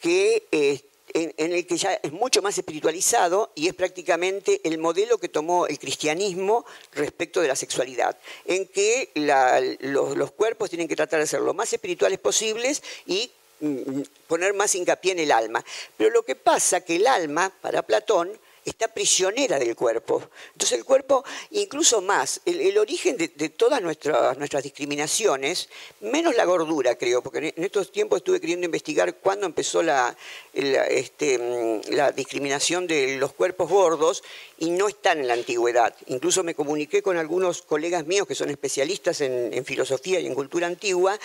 que 0.00 0.46
este, 0.50 0.95
en, 1.16 1.52
el 1.52 1.66
que 1.66 1.76
ya 1.78 1.94
es 1.94 2.12
mucho 2.12 2.42
más 2.42 2.58
espiritualizado 2.58 3.50
y 3.54 3.68
es 3.68 3.74
prácticamente 3.74 4.60
el 4.64 4.78
modelo 4.78 5.18
que 5.18 5.28
tomó 5.28 5.66
el 5.66 5.78
cristianismo 5.78 6.66
respecto 6.92 7.40
de 7.40 7.48
la 7.48 7.56
sexualidad, 7.56 8.16
en 8.44 8.66
que 8.66 9.10
los, 9.14 10.30
cuerpos 10.32 10.68
tienen 10.68 10.88
que 10.88 10.96
tratar 10.96 11.20
de 11.20 11.26
ser 11.26 11.40
lo 11.40 11.54
más 11.54 11.72
espirituales 11.72 12.18
posibles 12.18 12.82
y 13.06 13.30
mm, 13.60 14.02
poner 14.26 14.52
más 14.52 14.74
hincapié 14.74 15.12
en 15.12 15.20
el 15.20 15.32
alma. 15.32 15.64
Pero 15.96 16.10
lo 16.10 16.22
que 16.22 16.36
pasa 16.36 16.82
que 16.82 16.96
el 16.96 17.06
alma, 17.06 17.50
para 17.62 17.82
Platón, 17.82 18.38
está 18.66 18.88
prisionera 18.88 19.58
del 19.58 19.74
cuerpo. 19.74 20.22
Entonces 20.52 20.78
el 20.78 20.84
cuerpo, 20.84 21.24
incluso 21.52 22.02
más, 22.02 22.40
el, 22.44 22.76
origen 22.76 23.16
de, 23.16 23.28
todas 23.48 23.80
nuestras, 23.80 24.62
discriminaciones, 24.62 25.68
menos 26.00 26.34
la 26.34 26.44
gordura 26.44 26.96
creo, 26.96 27.22
porque 27.22 27.54
en 27.56 27.64
estos 27.64 27.92
tiempos 27.92 28.18
estuve 28.18 28.40
queriendo 28.40 28.66
investigar 28.66 29.14
cuándo 29.16 29.46
empezó 29.46 29.82
la, 29.82 30.16
este, 30.52 31.38
mm, 31.38 31.92
la 31.94 32.12
discriminación 32.12 32.86
de 32.86 33.16
los 33.16 33.32
cuerpos 33.32 33.70
gordos 33.70 34.22
y 34.58 34.70
no 34.70 34.88
están 34.88 35.20
en 35.20 35.28
la 35.28 35.34
antigüedad. 35.34 35.94
Incluso 36.06 36.42
me 36.42 36.54
comuniqué 36.54 37.02
con 37.02 37.16
algunos 37.16 37.62
colegas 37.62 38.06
míos 38.06 38.26
que 38.26 38.34
son 38.34 38.50
especialistas 38.50 39.20
en, 39.20 39.64
filosofía 39.64 40.20
y 40.20 40.26
en 40.26 40.34
cultura 40.34 40.66
antigua 40.66 41.18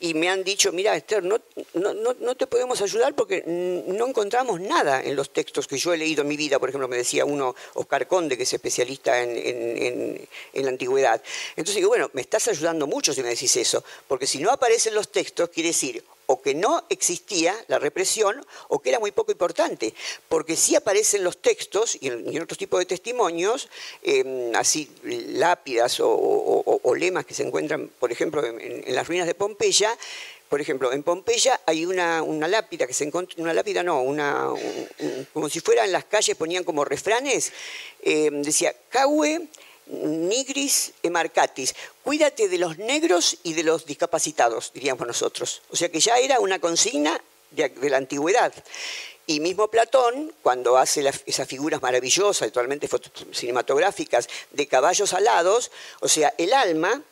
y 0.00 0.14
me 0.14 0.28
han 0.28 0.42
dicho, 0.44 0.72
mira 0.72 0.96
Esther, 0.96 1.22
no, 1.24 1.38
te 2.34 2.46
podemos 2.46 2.80
ayudar 2.82 3.14
porque 3.14 3.42
no 3.46 4.06
encontramos 4.06 4.60
nada 4.60 5.02
en 5.02 5.16
los 5.16 5.32
textos 5.32 5.66
que 5.66 5.78
yo 5.78 5.92
he 5.92 5.96
leído 5.96 6.22
en 6.22 6.28
mi 6.28 6.36
vida. 6.36 6.58
Por 6.58 6.68
ejemplo, 6.68 6.83
me 6.88 6.96
decía 6.96 7.24
uno, 7.24 7.54
Oscar 7.74 8.06
Conde, 8.06 8.36
que 8.36 8.44
es 8.44 8.52
especialista 8.52 9.22
en, 9.22 10.28
la 10.54 10.68
antigüedad. 10.68 11.22
Entonces 11.50 11.76
digo, 11.76 11.88
bueno, 11.88 12.10
me 12.12 12.20
estás 12.20 12.48
ayudando 12.48 12.86
mucho 12.86 13.12
si 13.12 13.22
me 13.22 13.28
decís 13.28 13.56
eso, 13.56 13.84
porque 14.08 14.26
si 14.26 14.38
no 14.38 14.50
aparecen 14.50 14.94
los 14.94 15.10
textos, 15.10 15.50
quiere 15.50 15.68
decir 15.68 16.02
o 16.26 16.40
que 16.40 16.54
no 16.54 16.84
existía 16.88 17.54
la 17.68 17.78
represión 17.78 18.44
o 18.68 18.80
que 18.80 18.90
era 18.90 18.98
muy 18.98 19.12
poco 19.12 19.32
importante, 19.32 19.94
porque 20.28 20.56
sí 20.56 20.74
aparecen 20.74 21.24
los 21.24 21.38
textos 21.38 21.98
y 22.00 22.08
en, 22.08 22.42
otros 22.42 22.58
tipos 22.58 22.80
de 22.80 22.86
testimonios, 22.86 23.68
em, 24.02 24.54
así 24.54 24.88
lápidas 25.02 25.98
o, 26.00 26.94
lemas 26.96 27.26
que 27.26 27.34
se 27.34 27.42
encuentran, 27.42 27.90
por 27.98 28.12
ejemplo, 28.12 28.44
en, 28.44 28.94
las 28.94 29.06
ruinas 29.08 29.26
de 29.26 29.34
Pompeya, 29.34 29.96
por 30.54 30.60
ejemplo, 30.60 30.92
en 30.92 31.02
Pompeya 31.02 31.60
hay 31.66 31.84
una, 31.84 32.22
lápida 32.46 32.86
que 32.86 32.94
se 32.94 33.02
encontró, 33.02 33.42
una 33.42 33.52
lápida 33.52 33.82
no, 33.82 34.02
una, 34.02 34.50
como 35.32 35.48
si 35.48 35.58
fuera 35.58 35.84
en 35.84 35.90
las 35.90 36.04
calles 36.04 36.36
ponían 36.36 36.62
como 36.62 36.84
refranes, 36.84 37.52
em, 38.00 38.40
decía, 38.40 38.72
Cahue 38.88 39.48
nigris 39.88 40.92
emarcatis, 41.02 41.74
cuídate 42.04 42.48
de 42.48 42.58
los 42.58 42.78
negros 42.78 43.36
y 43.42 43.54
de 43.54 43.64
los 43.64 43.84
discapacitados, 43.84 44.70
diríamos 44.72 45.04
nosotros. 45.04 45.60
O 45.70 45.74
sea 45.74 45.88
que 45.88 45.98
ya 45.98 46.18
era 46.18 46.38
una 46.38 46.60
consigna 46.60 47.20
de, 47.50 47.90
la 47.90 47.96
antigüedad. 47.96 48.54
Y 49.26 49.40
mismo 49.40 49.66
Platón, 49.66 50.32
cuando 50.40 50.78
hace 50.78 51.04
esas 51.26 51.48
figuras 51.48 51.82
maravillosas, 51.82 52.46
actualmente 52.46 52.88
cinematográficas, 53.32 54.28
de 54.52 54.68
caballos 54.68 55.14
alados, 55.14 55.72
o 55.98 56.06
sea, 56.06 56.32
el 56.38 56.52
alma 56.52 57.02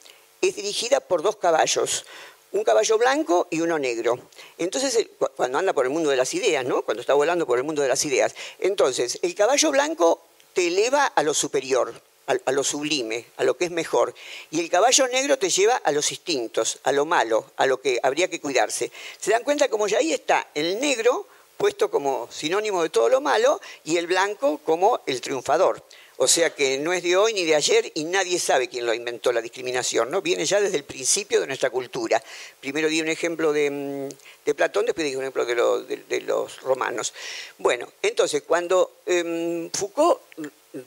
es 0.41 0.57
dirigida 0.57 1.01
por 1.01 1.23
dos 1.23 1.37
caballos, 1.37 2.05
un 2.53 2.65
caballo 2.65 2.99
blanco 2.99 3.49
y 3.51 3.61
uno 3.61 3.79
negro. 3.79 4.19
Entonces, 4.59 5.07
cuando 5.37 5.59
anda 5.59 5.73
por 5.73 5.87
el 5.87 5.91
mundo 5.91 6.11
de 6.11 6.17
las 6.17 6.33
ideas, 6.35 6.65
¿no? 6.65 6.83
Cuando 6.83 7.01
está 7.01 7.15
volando 7.15 7.47
por 7.47 7.59
el 7.59 7.65
mundo 7.65 7.83
de 7.83 7.89
las 7.89 8.05
ideas. 8.05 8.35
Entonces, 8.59 9.19
el 9.23 9.35
caballo 9.35 9.71
blanco 9.71 10.21
te 10.53 10.69
eleva 10.69 11.07
a 11.07 11.23
lo 11.23 11.35
superior, 11.35 11.95
a, 12.27 12.53
lo 12.53 12.63
sublime, 12.63 13.27
a 13.37 13.45
lo 13.45 13.57
que 13.57 13.67
es 13.67 13.71
mejor. 13.71 14.15
Y 14.51 14.61
el 14.61 14.71
caballo 14.71 15.09
negro 15.09 15.39
te 15.39 15.51
lleva 15.51 15.77
a 15.77 15.93
los 15.93 16.11
instintos, 16.11 16.79
a 16.85 16.93
lo 16.93 17.05
malo, 17.05 17.47
a 17.57 17.67
lo 17.67 17.81
que 17.81 17.99
habría 18.03 18.29
que 18.29 18.41
cuidarse. 18.41 18.91
Se 19.19 19.31
dan 19.31 19.45
cuenta 19.45 19.69
como 19.69 19.89
ya 19.89 19.99
ahí 19.99 20.13
está 20.13 20.49
el 20.55 20.81
negro 20.81 21.27
puesto 21.57 21.91
como 21.91 22.29
sinónimo 22.31 22.83
de 22.83 22.91
todo 22.91 23.09
lo 23.09 23.21
malo 23.21 23.61
y 23.85 23.97
el 23.97 24.09
blanco 24.09 24.59
como 24.59 25.01
el 25.07 25.21
triunfador. 25.21 25.83
O 26.23 26.29
sea 26.29 26.55
que 26.55 26.79
no 26.79 26.93
es 26.93 27.03
de 27.03 27.17
hoy 27.17 27.33
ni 27.33 27.45
de 27.45 27.57
ayer 27.57 27.91
y 27.97 28.05
nadie 28.05 28.39
sabe 28.39 28.69
quién 28.69 28.87
lo 28.87 28.95
inventó 28.95 29.33
la 29.33 29.43
discriminación, 29.43 30.09
¿no? 30.09 30.23
Viene 30.23 30.47
ya 30.47 30.61
desde 30.61 30.77
el 30.77 30.85
principio 30.85 31.41
de 31.41 31.49
nuestra 31.49 31.69
cultura. 31.69 32.23
Primero 32.61 32.89
di 32.89 33.01
un 33.01 33.09
ejemplo 33.09 33.53
de, 33.53 33.69
mm, 33.69 34.53
Platón, 34.55 34.87
después 34.87 35.05
di 35.05 35.17
un 35.17 35.23
ejemplo 35.23 35.45
de, 35.45 36.21
los 36.21 36.61
romanos. 36.61 37.13
Bueno, 37.59 37.89
entonces 38.01 38.45
cuando 38.47 38.99
em, 39.05 39.69
Foucault 39.73 40.21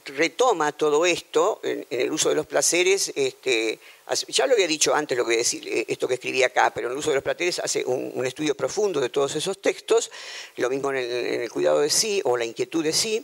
retoma 0.06 0.72
todo 0.72 1.04
esto 1.04 1.60
en, 1.62 1.86
el 1.90 2.10
uso 2.10 2.30
de 2.30 2.34
los 2.34 2.46
placeres, 2.46 3.12
este, 3.14 3.78
ya 4.28 4.46
lo 4.46 4.54
había 4.54 4.66
dicho 4.66 4.94
antes 4.94 5.18
lo 5.18 5.26
que 5.26 5.36
decir, 5.36 5.68
eh, 5.68 5.84
esto 5.86 6.08
que 6.08 6.14
escribí 6.14 6.42
acá, 6.44 6.72
pero 6.74 6.88
en 6.88 6.92
el 6.92 6.98
uso 6.98 7.10
de 7.10 7.16
los 7.16 7.24
placeres 7.24 7.58
hace 7.58 7.84
un, 7.84 8.24
estudio 8.24 8.54
profundo 8.54 9.00
de 9.00 9.10
todos 9.10 9.36
esos 9.36 9.60
textos, 9.60 10.10
lo 10.56 10.70
mismo 10.70 10.92
en 10.92 11.42
el, 11.42 11.50
cuidado 11.50 11.80
de 11.80 11.90
sí 11.90 12.22
o 12.24 12.38
la 12.38 12.46
inquietud 12.46 12.82
de 12.82 12.94
sí. 12.94 13.22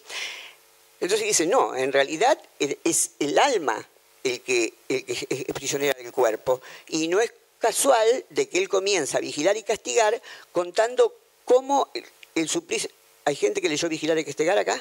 Entonces 1.03 1.27
dice, 1.27 1.47
no, 1.49 1.75
en 1.75 1.93
realidad 1.93 2.39
es 2.61 3.11
el 3.19 3.37
alma 3.37 3.89
el 4.23 4.41
que, 4.41 4.73
es 4.89 5.27
prisionera 5.53 5.99
del 6.01 6.13
cuerpo 6.13 6.63
y 6.87 7.09
no 7.09 7.21
es 7.21 7.35
casual 7.59 8.25
de 8.31 8.49
que 8.49 8.59
él 8.59 8.69
comienza 8.69 9.19
a 9.19 9.21
vigilar 9.21 9.57
y 9.57 9.65
castigar 9.65 10.23
contando 10.53 11.13
cómo 11.45 11.91
el, 11.93 12.05
el 12.37 12.49
suplicio... 12.49 12.89
¿Hay 13.25 13.35
gente 13.35 13.61
que 13.61 13.69
leyó 13.69 13.89
vigilar 13.89 14.17
y 14.17 14.25
castigar 14.25 14.57
acá? 14.57 14.81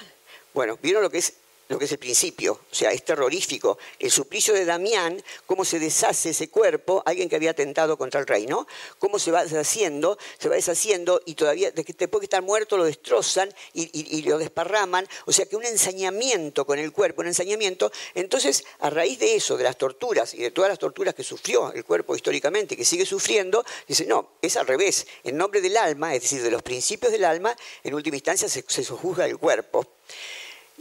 Bueno, 0.53 0.77
¿vieron 0.83 1.01
lo 1.01 1.09
que 1.09 1.17
es 1.17 1.33
lo 1.71 1.79
que 1.79 1.85
es 1.85 1.91
el 1.93 1.99
principio, 1.99 2.59
o 2.69 2.75
sea, 2.75 2.91
es 2.91 3.05
terrorífico. 3.05 3.77
El 3.97 4.11
suplicio 4.11 4.53
de 4.53 4.65
Damián, 4.65 5.23
cómo 5.45 5.63
se 5.63 5.79
deshace 5.79 6.31
ese 6.31 6.49
cuerpo, 6.49 7.01
alguien 7.05 7.29
que 7.29 7.37
había 7.37 7.51
atentado 7.51 7.97
contra 7.97 8.19
el 8.19 8.27
rey, 8.27 8.45
¿no? 8.45 8.67
Cómo 8.99 9.17
se 9.19 9.31
va 9.31 9.45
deshaciendo, 9.45 10.17
se 10.37 10.49
va 10.49 10.55
deshaciendo 10.55 11.21
y 11.25 11.35
todavía, 11.35 11.71
después 11.71 12.19
que 12.19 12.25
estar 12.25 12.41
muerto, 12.41 12.75
lo 12.75 12.83
destrozan 12.83 13.53
y, 13.73 14.21
lo 14.23 14.37
desparraman. 14.37 15.07
O 15.25 15.31
sea, 15.31 15.45
que 15.45 15.55
un 15.55 15.63
ensañamiento 15.63 16.65
con 16.65 16.77
el 16.77 16.91
cuerpo, 16.91 17.21
un 17.21 17.27
ensañamiento. 17.27 17.89
Entonces, 18.15 18.65
a 18.79 18.89
raíz 18.89 19.19
de 19.19 19.35
eso, 19.35 19.55
de 19.55 19.63
las 19.63 19.77
torturas 19.77 20.33
y 20.33 20.39
de 20.39 20.51
todas 20.51 20.67
las 20.67 20.77
torturas 20.77 21.15
que 21.15 21.23
sufrió 21.23 21.71
el 21.71 21.85
cuerpo 21.85 22.17
históricamente, 22.17 22.75
que 22.75 22.83
sigue 22.83 23.05
sufriendo, 23.05 23.63
dice, 23.87 24.05
no, 24.05 24.31
es 24.41 24.57
al 24.57 24.67
revés. 24.67 25.07
En 25.23 25.37
nombre 25.37 25.61
del 25.61 25.77
alma, 25.77 26.13
es 26.13 26.23
decir, 26.23 26.43
de 26.43 26.51
los 26.51 26.63
principios 26.63 27.13
del 27.13 27.23
alma, 27.23 27.55
en 27.81 27.93
última 27.93 28.17
instancia 28.17 28.49
se, 28.49 28.65
se 28.67 28.83
sojuzga 28.83 29.25
el 29.25 29.37
cuerpo. 29.37 29.87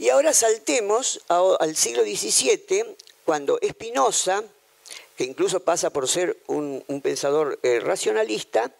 Y 0.01 0.09
ahora 0.09 0.33
saltemos 0.33 1.21
al 1.27 1.75
siglo 1.75 2.01
XVII, 2.01 2.95
cuando 3.23 3.59
Spinoza, 3.63 4.43
que 5.15 5.25
incluso 5.25 5.59
pasa 5.59 5.91
por 5.91 6.07
ser 6.07 6.37
un, 6.47 6.83
pensador 7.03 7.59
eh, 7.61 7.79
racionalista, 7.79 8.71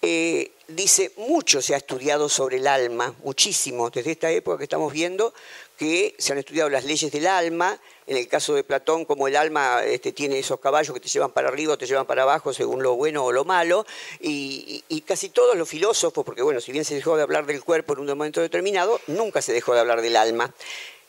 eh, 0.00 0.52
dice, 0.66 1.12
mucho 1.18 1.60
se 1.60 1.74
ha 1.74 1.76
estudiado 1.76 2.30
sobre 2.30 2.56
el 2.56 2.66
alma, 2.66 3.14
muchísimo, 3.24 3.90
desde 3.90 4.12
esta 4.12 4.30
época 4.30 4.56
que 4.56 4.64
estamos 4.64 4.90
viendo, 4.90 5.34
que 5.76 6.14
se 6.18 6.32
han 6.32 6.38
estudiado 6.38 6.70
las 6.70 6.84
leyes 6.84 7.10
del 7.10 7.26
alma, 7.26 7.78
en 8.06 8.16
el 8.16 8.28
caso 8.28 8.54
de 8.54 8.64
Platón, 8.64 9.04
como 9.04 9.28
el 9.28 9.36
alma 9.36 9.82
este, 9.84 10.12
tiene 10.12 10.38
esos 10.38 10.60
caballos 10.60 10.92
que 10.94 11.00
te 11.00 11.08
llevan 11.08 11.32
para 11.32 11.48
arriba 11.48 11.74
o 11.74 11.78
te 11.78 11.86
llevan 11.86 12.06
para 12.06 12.22
abajo 12.22 12.52
según 12.52 12.82
lo 12.82 12.94
bueno 12.94 13.24
o 13.24 13.32
lo 13.32 13.44
malo, 13.44 13.86
y, 14.20 14.82
casi 15.06 15.28
todos 15.28 15.56
los 15.56 15.68
filósofos, 15.68 16.24
porque 16.24 16.42
bueno, 16.42 16.60
si 16.60 16.72
bien 16.72 16.84
se 16.84 16.94
dejó 16.94 17.16
de 17.16 17.22
hablar 17.22 17.46
del 17.46 17.62
cuerpo 17.62 17.94
en 17.94 18.00
un 18.00 18.06
momento 18.06 18.40
determinado, 18.40 19.00
nunca 19.06 19.42
se 19.42 19.52
dejó 19.52 19.74
de 19.74 19.80
hablar 19.80 20.02
del 20.02 20.16
alma 20.16 20.52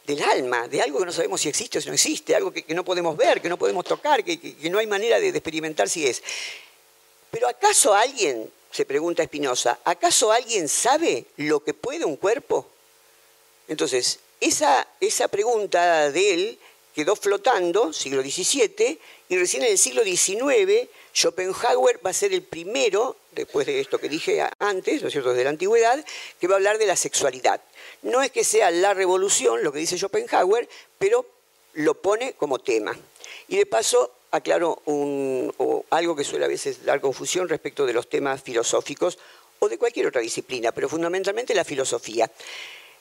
del 0.06 0.22
alma, 0.22 0.68
de 0.68 0.84
algo 0.84 1.00
que 1.00 1.06
no 1.06 1.12
sabemos 1.12 1.42
si 1.42 1.50
existe 1.50 1.80
o 1.80 1.82
si 1.82 1.88
no 1.88 1.96
existe, 1.96 2.36
algo 2.36 2.54
que, 2.54 2.64
no 2.76 2.86
podemos 2.86 3.18
ver, 3.18 3.42
que 3.42 3.50
no 3.50 3.58
podemos 3.58 3.84
tocar, 3.84 4.24
que, 4.24 4.56
no 4.70 4.78
hay 4.78 4.86
manera 4.86 5.20
de, 5.20 5.30
experimentar 5.30 5.90
si 5.90 6.06
es. 6.06 6.22
Pero 7.32 7.48
¿acaso 7.48 7.92
alguien, 7.92 8.48
se 8.70 8.86
pregunta 8.86 9.24
Espinosa, 9.24 9.80
¿acaso 9.84 10.32
alguien 10.32 10.70
sabe 10.70 11.26
lo 11.38 11.64
que 11.64 11.74
puede 11.74 12.06
un 12.06 12.18
cuerpo? 12.18 12.68
Entonces, 13.68 14.20
esa, 14.40 14.88
esa 15.00 15.28
pregunta 15.28 16.12
de 16.12 16.34
él 16.34 16.60
quedó 16.94 17.16
flotando, 17.16 17.92
siglo 17.92 18.22
XVII, 18.22 19.00
y 19.28 19.38
recién 19.38 19.64
en 19.64 19.72
el 19.72 19.78
siglo 19.78 20.04
XIX 20.04 20.88
Schopenhauer 21.14 22.06
va 22.06 22.12
a 22.12 22.14
ser 22.14 22.34
el 22.34 22.42
primero, 22.42 23.18
después 23.32 23.66
de 23.68 23.80
esto 23.80 23.98
que 23.98 24.10
dije 24.10 24.46
antes, 24.60 25.02
¿no 25.02 25.08
es 25.08 25.12
cierto?, 25.12 25.34
de 25.34 25.44
la 25.44 25.50
antigüedad, 25.50 26.04
que 26.40 26.48
va 26.48 26.56
a 26.56 26.58
hablar 26.58 26.78
de 26.78 26.86
la 26.86 26.96
sexualidad. 26.96 27.62
No 28.02 28.22
es 28.22 28.32
que 28.32 28.44
sea 28.44 28.72
la 28.72 28.94
revolución 28.94 29.64
lo 29.64 29.72
que 29.72 29.80
dice 29.80 29.98
Schopenhauer, 29.98 30.70
pero 30.98 31.26
lo 31.74 31.96
pone 31.96 32.34
como 32.34 32.60
tema. 32.60 32.98
Y 33.48 33.58
de 33.58 33.66
paso 33.66 34.12
aclaro 34.32 34.82
algo 35.90 36.16
que 36.16 36.24
suele 36.24 36.46
a 36.46 36.50
veces 36.50 36.84
dar 36.86 37.02
confusión 37.02 37.50
respecto 37.50 37.86
de 37.86 37.94
los 37.94 38.10
temas 38.10 38.42
filosóficos 38.42 39.18
o 39.60 39.70
de 39.70 39.78
cualquier 39.78 40.08
otra 40.08 40.22
disciplina, 40.22 40.72
pero 40.72 40.90
fundamentalmente 40.90 41.54
la 41.54 41.64
filosofía. 41.64 42.30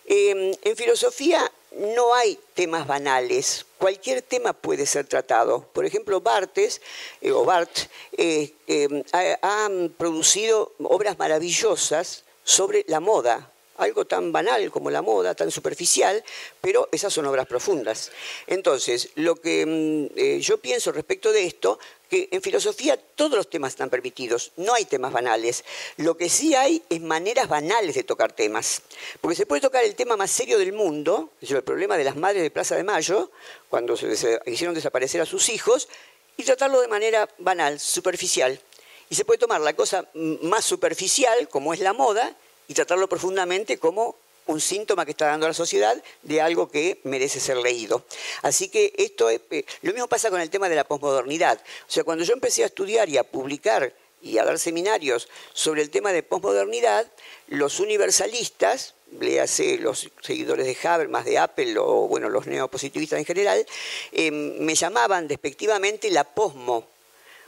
Em, 0.06 0.52
en 0.62 0.76
filosofía 0.76 1.50
no 1.72 2.14
hay 2.14 2.38
temas 2.54 2.86
banales, 2.86 3.66
cualquier 3.78 4.22
tema 4.22 4.52
puede 4.52 4.86
ser 4.86 5.06
tratado. 5.06 5.66
Por 5.72 5.84
ejemplo, 5.84 6.20
Bartes, 6.20 6.80
eh, 7.20 7.32
o 7.32 7.44
Bart, 7.44 7.70
eh, 8.16 8.52
em, 8.66 9.02
ha, 9.12 9.68
producido 9.96 10.72
obras 10.82 11.18
maravillosas 11.18 12.24
sobre 12.44 12.84
la 12.88 13.00
moda, 13.00 13.50
algo 13.76 14.04
tan 14.04 14.32
banal 14.32 14.70
como 14.70 14.90
la 14.90 15.02
moda, 15.02 15.34
tan 15.34 15.50
superficial, 15.50 16.22
pero 16.60 16.88
esas 16.92 17.12
son 17.12 17.26
obras 17.26 17.46
profundas. 17.46 18.10
Entonces, 18.46 19.10
lo 19.16 19.36
que 19.36 19.66
mm, 19.66 20.18
eh, 20.18 20.40
yo 20.40 20.58
pienso 20.58 20.92
respecto 20.92 21.32
de 21.32 21.44
esto, 21.44 21.78
que 22.08 22.28
en 22.30 22.42
filosofía 22.42 22.96
todos 22.96 23.36
los 23.36 23.50
temas 23.50 23.72
están 23.72 23.90
permitidos, 23.90 24.52
no 24.56 24.74
hay 24.74 24.84
temas 24.84 25.12
banales. 25.12 25.64
Lo 25.96 26.16
que 26.16 26.28
sí 26.28 26.54
hay 26.54 26.82
es 26.88 27.00
maneras 27.00 27.48
banales 27.48 27.94
de 27.94 28.04
tocar 28.04 28.32
temas. 28.32 28.82
Porque 29.20 29.36
se 29.36 29.46
puede 29.46 29.62
tocar 29.62 29.84
el 29.84 29.94
tema 29.94 30.16
más 30.16 30.30
serio 30.30 30.58
del 30.58 30.72
mundo, 30.72 31.30
el 31.40 31.62
problema 31.62 31.96
de 31.96 32.04
las 32.04 32.16
madres 32.16 32.42
de 32.42 32.50
Plaza 32.50 32.76
de 32.76 32.84
Mayo, 32.84 33.30
cuando 33.68 33.96
se 33.96 34.40
hicieron 34.46 34.74
desaparecer 34.74 35.20
a 35.20 35.26
sus 35.26 35.48
hijos, 35.48 35.88
y 36.36 36.42
tratarlo 36.42 36.80
de 36.80 36.88
manera 36.88 37.28
banal, 37.38 37.78
superficial. 37.78 38.60
Y 39.08 39.14
se 39.14 39.24
puede 39.24 39.38
tomar 39.38 39.60
la 39.60 39.74
cosa 39.74 40.08
más 40.14 40.64
superficial, 40.64 41.48
como 41.48 41.72
es 41.74 41.80
la 41.80 41.92
moda, 41.92 42.36
y 42.68 42.74
tratarlo 42.74 43.08
profundamente 43.08 43.78
como 43.78 44.16
un 44.46 44.60
síntoma 44.60 45.04
que 45.04 45.12
está 45.12 45.26
dando 45.26 45.46
la 45.46 45.54
sociedad 45.54 46.02
de 46.22 46.40
algo 46.40 46.70
que 46.70 47.00
merece 47.04 47.40
ser 47.40 47.56
leído. 47.56 48.04
Así 48.42 48.68
que 48.68 48.92
esto 48.96 49.30
es, 49.30 49.40
eh, 49.50 49.64
lo 49.82 49.92
mismo 49.92 50.08
pasa 50.08 50.30
con 50.30 50.40
el 50.40 50.50
tema 50.50 50.68
de 50.68 50.76
la 50.76 50.84
posmodernidad. 50.84 51.58
O 51.88 51.90
sea, 51.90 52.04
cuando 52.04 52.24
yo 52.24 52.34
empecé 52.34 52.62
a 52.62 52.66
estudiar 52.66 53.08
y 53.08 53.16
a 53.16 53.24
publicar 53.24 53.92
y 54.22 54.38
a 54.38 54.44
dar 54.44 54.58
seminarios 54.58 55.28
sobre 55.52 55.82
el 55.82 55.90
tema 55.90 56.12
de 56.12 56.22
posmodernidad, 56.22 57.06
los 57.48 57.80
universalistas, 57.80 58.94
léase 59.20 59.78
los 59.78 60.10
seguidores 60.22 60.66
de 60.66 60.88
Habermas, 60.88 61.24
de 61.24 61.38
Apple 61.38 61.76
o 61.78 62.08
bueno, 62.08 62.28
los 62.28 62.46
neopositivistas 62.46 63.18
en 63.18 63.24
general, 63.24 63.64
eh, 64.12 64.30
me 64.30 64.74
llamaban 64.74 65.28
despectivamente 65.28 66.10
la 66.10 66.24
posmo 66.24 66.93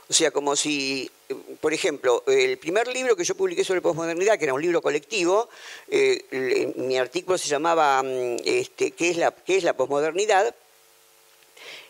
o 0.09 0.13
sea, 0.13 0.31
como 0.31 0.55
si, 0.55 1.11
por 1.59 1.73
ejemplo, 1.73 2.23
el 2.27 2.57
primer 2.57 2.87
libro 2.87 3.15
que 3.15 3.25
yo 3.25 3.35
publiqué 3.35 3.63
sobre 3.63 3.81
posmodernidad, 3.81 4.37
que 4.37 4.45
era 4.45 4.53
un 4.53 4.61
libro 4.61 4.81
colectivo, 4.81 5.49
eh, 5.89 6.73
mi 6.77 6.97
artículo 6.97 7.37
se 7.37 7.49
llamaba 7.49 8.01
mm, 8.03 8.37
este, 8.45 8.91
¿qué, 8.91 9.09
es 9.09 9.17
la, 9.17 9.31
¿Qué 9.31 9.57
es 9.57 9.63
la 9.63 9.73
posmodernidad? 9.73 10.55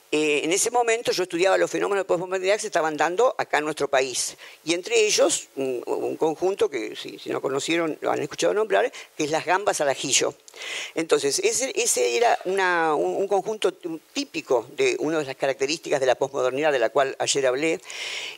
Eh, 0.10 0.42
en 0.46 0.54
ese 0.54 0.72
momento 0.72 1.12
yo 1.12 1.24
estudiaba 1.24 1.58
los 1.58 1.70
fenómenos 1.70 2.06
de 2.06 2.08
posmodernidad 2.08 2.56
que 2.56 2.62
se 2.62 2.68
estaban 2.68 2.96
dando 2.96 3.36
acá 3.38 3.58
en 3.58 3.66
nuestro 3.66 3.90
país. 3.90 4.38
Y 4.64 4.74
entre 4.74 5.06
ellos, 5.06 5.50
un, 5.58 6.16
conjunto 6.18 6.70
que 6.70 6.96
si, 6.96 7.20
no 7.30 7.42
conocieron, 7.42 7.98
lo 8.00 8.12
han 8.12 8.22
escuchado 8.22 8.54
nombrar, 8.54 8.92
que 9.18 9.26
es 9.26 9.32
las 9.32 9.46
gambas 9.46 9.82
al 9.82 9.90
ajillo. 9.90 10.34
Entonces, 10.96 11.40
ese, 11.40 12.16
era 12.16 12.40
un, 12.96 13.28
conjunto 13.28 13.74
típico 14.14 14.68
de 14.78 14.96
una 15.00 15.20
de 15.20 15.26
las 15.26 15.36
características 15.36 16.00
de 16.00 16.06
la 16.06 16.16
posmodernidad 16.16 16.72
de 16.72 16.80
la 16.80 16.90
cual 16.90 17.16
ayer 17.20 17.46
hablé. 17.46 17.82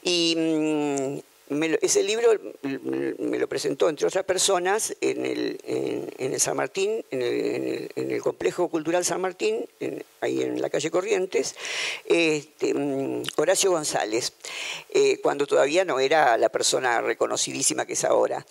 Y 0.03 1.23
ese 1.49 2.03
libro 2.03 2.29
me 2.62 3.39
lo 3.39 3.47
presentó, 3.47 3.89
entre 3.89 4.05
otras 4.05 4.23
personas, 4.23 4.95
en 5.01 5.25
el, 5.25 6.39
San 6.39 6.55
Martín, 6.57 7.03
en 7.09 7.89
el, 7.95 8.21
Complejo 8.21 8.67
Cultural 8.67 9.03
San 9.03 9.21
Martín, 9.21 9.65
ahí 10.21 10.41
en 10.41 10.62
la 10.62 10.69
calle 10.69 10.91
Corrientes, 10.91 11.55
este, 12.05 12.73
mm, 12.73 13.23
Horacio 13.38 13.71
González, 13.71 14.33
eh, 14.91 15.19
cuando 15.21 15.47
todavía 15.47 15.85
no 15.85 15.99
era 15.99 16.38
la 16.38 16.49
persona 16.49 17.01
reconocidísima 17.01 17.85
que 17.85 17.93
es 17.93 18.03
ahora. 18.03 18.45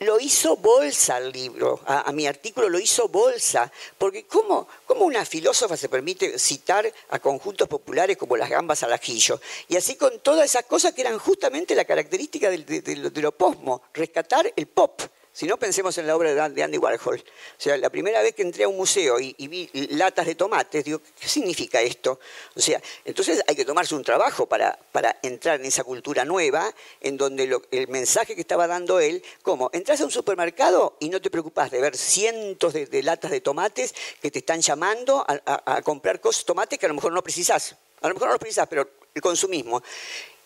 Lo 0.00 0.20
hizo 0.20 0.56
bolsa 0.56 1.18
el 1.18 1.32
libro, 1.32 1.80
a, 1.86 2.10
mi 2.12 2.26
artículo 2.26 2.68
lo 2.68 2.78
hizo 2.78 3.08
bolsa, 3.08 3.70
porque 3.96 4.26
¿cómo, 4.26 4.68
una 4.88 5.24
filósofa 5.24 5.76
se 5.76 5.88
permite 5.88 6.38
citar 6.38 6.92
a 7.10 7.18
conjuntos 7.18 7.68
populares 7.68 8.16
como 8.16 8.36
las 8.36 8.50
gambas 8.50 8.82
al 8.82 8.92
ajillo? 8.92 9.40
Y 9.68 9.76
así 9.76 9.96
con 9.96 10.20
todas 10.20 10.44
esas 10.44 10.64
cosas 10.64 10.92
que 10.92 11.00
eran 11.00 11.18
justamente 11.18 11.74
la 11.74 11.84
característica 11.84 12.50
de, 12.50 12.58
de 12.58 13.22
lo 13.22 13.32
posmo, 13.32 13.82
rescatar 13.94 14.52
el 14.54 14.66
pop. 14.66 15.00
Si 15.36 15.46
no, 15.46 15.58
pensemos 15.58 15.98
en 15.98 16.06
la 16.06 16.16
obra 16.16 16.48
de 16.48 16.62
Andy 16.62 16.78
Warhol. 16.78 17.18
O 17.18 17.60
sea, 17.60 17.76
la 17.76 17.90
primera 17.90 18.22
vez 18.22 18.34
que 18.34 18.40
entré 18.40 18.64
a 18.64 18.68
un 18.68 18.76
museo 18.78 19.20
y, 19.20 19.34
vi 19.48 19.68
latas 19.90 20.24
de 20.24 20.34
tomates, 20.34 20.82
digo, 20.82 21.02
¿qué 21.20 21.28
significa 21.28 21.82
esto? 21.82 22.18
O 22.54 22.60
sea, 22.60 22.80
entonces 23.04 23.44
hay 23.46 23.54
que 23.54 23.66
tomarse 23.66 23.94
un 23.94 24.02
trabajo 24.02 24.46
para, 24.46 24.78
para 24.92 25.18
entrar 25.22 25.60
en 25.60 25.66
esa 25.66 25.84
cultura 25.84 26.24
nueva, 26.24 26.74
en 27.02 27.18
donde 27.18 27.54
el 27.70 27.88
mensaje 27.88 28.34
que 28.34 28.40
estaba 28.40 28.66
dando 28.66 28.98
él, 28.98 29.22
como, 29.42 29.68
entras 29.74 30.00
a 30.00 30.06
un 30.06 30.10
supermercado 30.10 30.96
y 31.00 31.10
no 31.10 31.20
te 31.20 31.28
preocupas 31.28 31.70
de 31.70 31.82
ver 31.82 31.98
cientos 31.98 32.72
de, 32.72 33.02
latas 33.02 33.30
de 33.30 33.42
tomates 33.42 33.94
que 34.22 34.30
te 34.30 34.38
están 34.38 34.62
llamando 34.62 35.22
a, 35.28 35.82
comprar 35.82 36.18
cosas, 36.18 36.46
tomates 36.46 36.78
que 36.78 36.86
a 36.86 36.88
lo 36.88 36.94
mejor 36.94 37.12
no 37.12 37.22
precisas. 37.22 37.76
A 38.00 38.08
lo 38.08 38.14
mejor 38.14 38.28
no 38.28 38.32
los 38.32 38.40
precisas, 38.40 38.66
pero 38.68 38.88
el 39.14 39.20
consumismo 39.20 39.82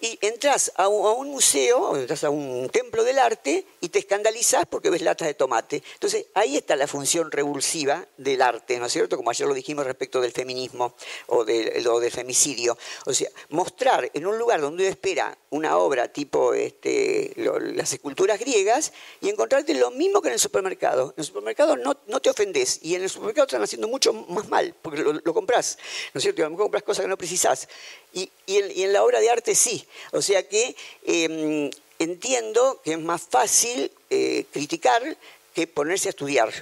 y 0.00 0.18
entras 0.22 0.72
a 0.76 0.88
un, 0.88 1.30
museo, 1.30 1.96
entras 1.96 2.24
a 2.24 2.30
un 2.30 2.68
templo 2.70 3.04
del 3.04 3.18
arte 3.18 3.66
y 3.80 3.90
te 3.90 3.98
escandalizas 3.98 4.64
porque 4.66 4.90
ves 4.90 5.02
latas 5.02 5.28
de 5.28 5.34
tomate. 5.34 5.82
Entonces, 5.94 6.26
ahí 6.34 6.56
está 6.56 6.74
la 6.76 6.86
función 6.86 7.30
revulsiva 7.30 8.06
del 8.16 8.40
arte, 8.40 8.78
¿no 8.78 8.86
es 8.86 8.92
cierto? 8.92 9.16
Como 9.16 9.30
ayer 9.30 9.46
lo 9.46 9.54
dijimos 9.54 9.84
respecto 9.84 10.20
del 10.20 10.32
feminismo 10.32 10.94
o 11.26 11.44
del, 11.44 12.10
femicidio. 12.10 12.76
O 13.04 13.12
sea, 13.12 13.28
mostrar 13.50 14.10
en 14.14 14.26
un 14.26 14.38
lugar 14.38 14.60
donde 14.60 14.84
uno 14.84 14.90
espera 14.90 15.36
una 15.50 15.76
obra 15.76 16.08
tipo 16.08 16.54
este, 16.54 17.34
las 17.36 17.92
esculturas 17.92 18.38
griegas 18.38 18.92
y 19.20 19.28
encontrarte 19.28 19.74
lo 19.74 19.90
mismo 19.90 20.22
que 20.22 20.28
en 20.28 20.34
el 20.34 20.40
supermercado. 20.40 21.12
En 21.16 21.20
el 21.20 21.24
supermercado 21.24 21.76
no, 21.76 21.94
te 21.94 22.30
ofendes 22.30 22.78
y 22.82 22.94
en 22.94 23.02
el 23.02 23.10
supermercado 23.10 23.46
están 23.46 23.62
haciendo 23.62 23.88
mucho 23.88 24.12
más 24.12 24.48
mal 24.48 24.74
porque 24.80 25.02
lo, 25.02 25.34
compras, 25.34 25.78
¿no 26.14 26.18
es 26.18 26.22
cierto? 26.22 26.40
Y 26.40 26.42
a 26.42 26.46
lo 26.46 26.50
mejor 26.50 26.64
compras 26.64 26.82
cosas 26.82 27.04
que 27.04 27.08
no 27.08 27.18
precisás. 27.18 27.68
Y, 28.12 28.30
en, 28.46 28.92
la 28.92 29.04
obra 29.04 29.20
de 29.20 29.30
arte 29.30 29.54
sí. 29.54 29.86
O 30.12 30.22
sea 30.22 30.48
que 30.48 30.74
em, 31.04 31.70
entiendo 31.98 32.80
que 32.84 32.92
es 32.92 32.98
más 32.98 33.22
fácil 33.22 33.90
eh, 34.10 34.44
criticar 34.52 35.16
que 35.54 35.66
ponerse 35.66 36.08
a 36.08 36.10
estudiar. 36.10 36.52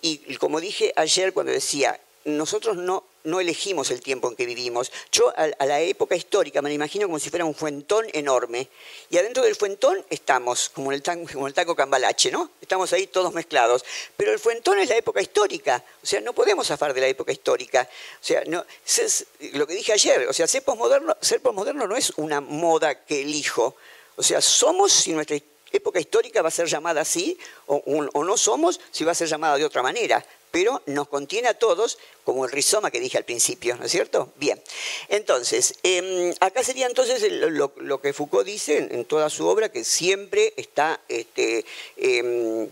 Y 0.00 0.36
como 0.36 0.60
dije 0.60 0.92
ayer 0.96 1.32
cuando 1.32 1.52
decía, 1.52 2.00
nosotros 2.24 2.76
no, 2.76 3.04
no 3.24 3.40
elegimos 3.40 3.90
el 3.90 4.00
tiempo 4.00 4.28
en 4.28 4.36
que 4.36 4.46
vivimos. 4.46 4.90
Yo 5.10 5.32
a, 5.36 5.64
la 5.64 5.80
época 5.80 6.16
histórica 6.16 6.62
me 6.62 6.68
lo 6.68 6.74
imagino 6.74 7.06
como 7.06 7.18
si 7.18 7.30
fuera 7.30 7.44
un 7.44 7.54
fuentón 7.54 8.06
enorme. 8.12 8.68
Y 9.10 9.18
adentro 9.18 9.44
del 9.44 9.54
fuentón 9.54 10.04
estamos, 10.10 10.68
como 10.70 10.92
el, 10.92 11.02
como 11.02 11.46
el 11.46 11.54
cambalache, 11.54 12.30
¿no? 12.30 12.50
Estamos 12.60 12.92
ahí 12.92 13.06
todos 13.06 13.32
mezclados. 13.32 13.84
Pero 14.16 14.32
el 14.32 14.38
fuentón 14.38 14.78
es 14.78 14.88
la 14.88 14.96
época 14.96 15.20
histórica. 15.20 15.84
O 16.02 16.06
sea, 16.06 16.20
no 16.20 16.32
podemos 16.32 16.66
zafar 16.66 16.94
de 16.94 17.00
la 17.00 17.08
época 17.08 17.32
histórica. 17.32 17.88
O 18.20 18.24
sea, 18.24 18.42
no, 18.46 18.64
es, 18.84 19.26
lo 19.52 19.66
que 19.66 19.74
dije 19.74 19.92
ayer, 19.92 20.28
o 20.28 20.32
sea, 20.32 20.46
ser 20.46 20.62
posmoderno, 20.62 21.16
ser 21.20 21.40
no 21.42 21.96
es 21.96 22.12
una 22.16 22.40
moda 22.40 23.04
que 23.04 23.22
elijo. 23.22 23.76
O 24.16 24.22
sea, 24.22 24.40
somos 24.40 24.92
si 24.92 25.12
nuestra 25.12 25.38
época 25.70 26.00
histórica 26.00 26.42
va 26.42 26.48
a 26.48 26.52
ser 26.52 26.66
llamada 26.66 27.00
así, 27.00 27.38
o 27.66 28.24
no 28.24 28.36
somos 28.36 28.80
si 28.90 29.04
va 29.04 29.12
a 29.12 29.14
ser 29.14 29.28
llamada 29.28 29.56
de 29.56 29.64
otra 29.64 29.82
manera 29.82 30.24
pero 30.52 30.82
nos 30.86 31.08
contiene 31.08 31.48
a 31.48 31.54
todos 31.54 31.98
como 32.24 32.44
el 32.44 32.52
rizoma 32.52 32.92
que 32.92 33.00
dije 33.00 33.18
al 33.18 33.24
principio, 33.24 33.76
¿no 33.76 33.86
es 33.86 33.90
cierto? 33.90 34.32
Bien, 34.36 34.62
entonces, 35.08 35.74
em, 35.82 36.32
acá 36.38 36.62
sería 36.62 36.86
entonces 36.86 37.20
lo, 37.32 38.00
que 38.00 38.12
Foucault 38.12 38.46
dice 38.46 38.76
en, 38.78 39.04
toda 39.06 39.28
su 39.30 39.48
obra, 39.48 39.70
que 39.70 39.82
siempre 39.82 40.52
está 40.56 41.00
este, 41.08 41.64
em, 41.96 42.68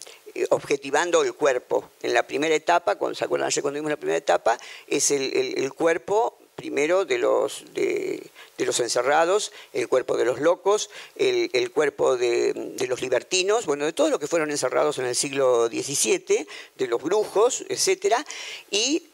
objetivando 0.50 1.22
el 1.22 1.34
cuerpo. 1.34 1.90
En 2.02 2.14
la 2.14 2.26
primera 2.26 2.54
etapa, 2.54 2.96
cuando 2.96 3.16
se 3.16 3.24
acuerdan 3.24 3.48
ayer 3.48 3.62
cuando 3.62 3.78
vimos 3.78 3.90
la 3.90 3.96
primera 3.96 4.18
etapa, 4.18 4.58
es 4.86 5.10
el, 5.10 5.72
cuerpo 5.74 6.36
primero 6.60 7.06
de 7.06 7.16
los, 7.16 7.64
de, 7.72 8.30
los 8.58 8.80
encerrados, 8.80 9.50
el 9.72 9.88
cuerpo 9.88 10.18
de 10.18 10.26
los 10.26 10.40
locos, 10.40 10.90
el, 11.16 11.70
cuerpo 11.70 12.18
de, 12.18 12.74
los 12.86 13.00
libertinos, 13.00 13.64
bueno, 13.64 13.86
de 13.86 13.94
todos 13.94 14.10
los 14.10 14.20
que 14.20 14.26
fueron 14.26 14.50
encerrados 14.50 14.98
en 14.98 15.06
el 15.06 15.16
siglo 15.16 15.68
XVII, 15.68 16.46
de 16.76 16.86
los 16.86 17.02
brujos, 17.02 17.64
etcétera, 17.70 18.22
y 18.70 19.04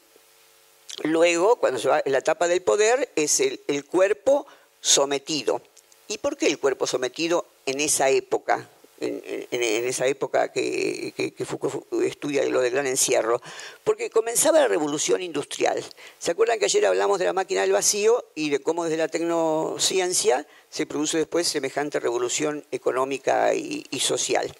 luego, 1.04 1.54
cuando 1.56 1.78
se 1.78 1.86
va 1.86 2.02
la 2.04 2.18
etapa 2.18 2.48
del 2.48 2.62
poder, 2.62 3.10
es 3.14 3.38
el, 3.38 3.60
el 3.68 3.84
cuerpo 3.84 4.48
sometido. 4.80 5.62
¿Y 6.08 6.18
por 6.18 6.36
qué 6.36 6.48
el 6.48 6.58
cuerpo 6.58 6.88
sometido 6.88 7.46
en 7.64 7.80
esa 7.80 8.10
época? 8.10 8.68
En, 9.00 9.46
esa 9.50 10.06
época 10.06 10.52
que, 10.52 11.34
Foucault 11.44 11.92
estudia 12.02 12.44
lo 12.46 12.60
del 12.60 12.72
gran 12.72 12.86
encierro, 12.86 13.40
porque 13.84 14.10
comenzaba 14.10 14.60
la 14.60 14.68
revolución 14.68 15.22
industrial. 15.22 15.84
¿Se 16.18 16.30
acuerdan 16.30 16.58
que 16.58 16.66
ayer 16.66 16.86
hablamos 16.86 17.18
de 17.18 17.26
la 17.26 17.32
máquina 17.32 17.62
del 17.62 17.72
vacío 17.72 18.24
y 18.34 18.50
de 18.50 18.60
cómo 18.60 18.84
desde 18.84 18.96
la 18.96 19.08
tecnociencia 19.08 20.46
se 20.70 20.86
produce 20.86 21.18
después 21.18 21.46
semejante 21.46 22.00
revolución 22.00 22.64
económica 22.70 23.54
y 23.54 24.00
social? 24.00 24.52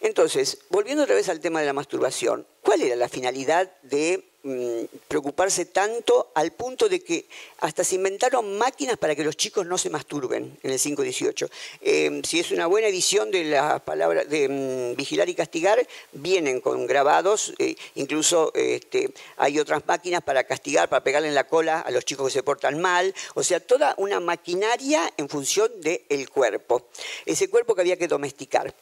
Entonces, 0.00 0.58
volviendo 0.70 1.02
otra 1.02 1.14
vez 1.14 1.28
al 1.28 1.40
tema 1.40 1.60
de 1.60 1.66
la 1.66 1.74
masturbación, 1.74 2.46
¿cuál 2.62 2.80
era 2.80 2.96
la 2.96 3.08
finalidad 3.08 3.70
de 3.82 4.29
Mm, 4.42 4.84
preocuparse 5.06 5.66
tanto 5.66 6.30
al 6.32 6.52
punto 6.52 6.88
de 6.88 7.00
que 7.00 7.26
hasta 7.58 7.84
se 7.84 7.96
inventaron 7.96 8.56
máquinas 8.56 8.96
para 8.96 9.14
que 9.14 9.22
los 9.22 9.36
chicos 9.36 9.66
no 9.66 9.76
se 9.76 9.90
masturben 9.90 10.56
en 10.62 10.70
el 10.70 10.80
518. 10.80 11.50
Em, 11.82 12.22
si 12.24 12.40
es 12.40 12.50
una 12.50 12.66
buena 12.66 12.88
edición 12.88 13.30
de 13.30 13.44
las 13.44 13.82
palabras 13.82 14.30
de 14.30 14.48
mm, 14.48 14.96
vigilar 14.96 15.28
y 15.28 15.34
castigar, 15.34 15.86
vienen 16.12 16.62
con 16.62 16.86
grabados, 16.86 17.52
eh, 17.58 17.76
incluso 17.96 18.50
este, 18.54 19.10
hay 19.36 19.58
otras 19.58 19.86
máquinas 19.86 20.22
para 20.22 20.44
castigar, 20.44 20.88
para 20.88 21.04
pegarle 21.04 21.28
en 21.28 21.34
la 21.34 21.46
cola 21.46 21.80
a 21.80 21.90
los 21.90 22.06
chicos 22.06 22.28
que 22.28 22.32
se 22.32 22.42
portan 22.42 22.80
mal, 22.80 23.14
o 23.34 23.42
sea, 23.42 23.60
toda 23.60 23.94
una 23.98 24.20
maquinaria 24.20 25.12
en 25.18 25.28
función 25.28 25.70
del 25.82 26.30
cuerpo, 26.30 26.86
ese 27.26 27.50
cuerpo 27.50 27.74
que 27.74 27.82
había 27.82 27.98
que 27.98 28.08
domesticar. 28.08 28.74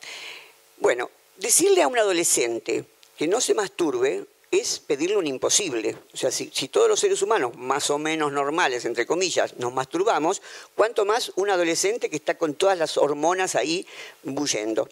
Bueno, 0.77 1.11
decirle 1.37 1.83
a 1.83 1.89
un 1.89 1.99
adolescente 1.99 2.85
que 3.17 3.27
no 3.27 3.41
se 3.41 3.55
masturbe 3.55 4.25
es 4.51 4.79
pedirle 4.81 5.17
un 5.17 5.27
imposible. 5.27 5.97
O 6.13 6.17
sea, 6.17 6.31
si, 6.31 6.47
todos 6.69 6.89
los 6.89 7.01
seres 7.01 7.23
humanos, 7.23 7.57
más 7.57 7.91
o 7.91 7.99
menos 7.99 8.33
normales, 8.33 8.85
entre 8.85 9.07
comillas, 9.07 9.57
nos 9.59 9.73
masturbamos, 9.73 10.43
¿cuánto 10.75 11.05
más 11.05 11.33
un 11.37 11.51
adolescente 11.51 12.11
que 12.11 12.17
está 12.17 12.37
con 12.37 12.55
todas 12.55 12.79
las 12.79 12.97
hormonas 12.97 13.55
ahí 13.55 13.87
bullendo? 14.23 14.89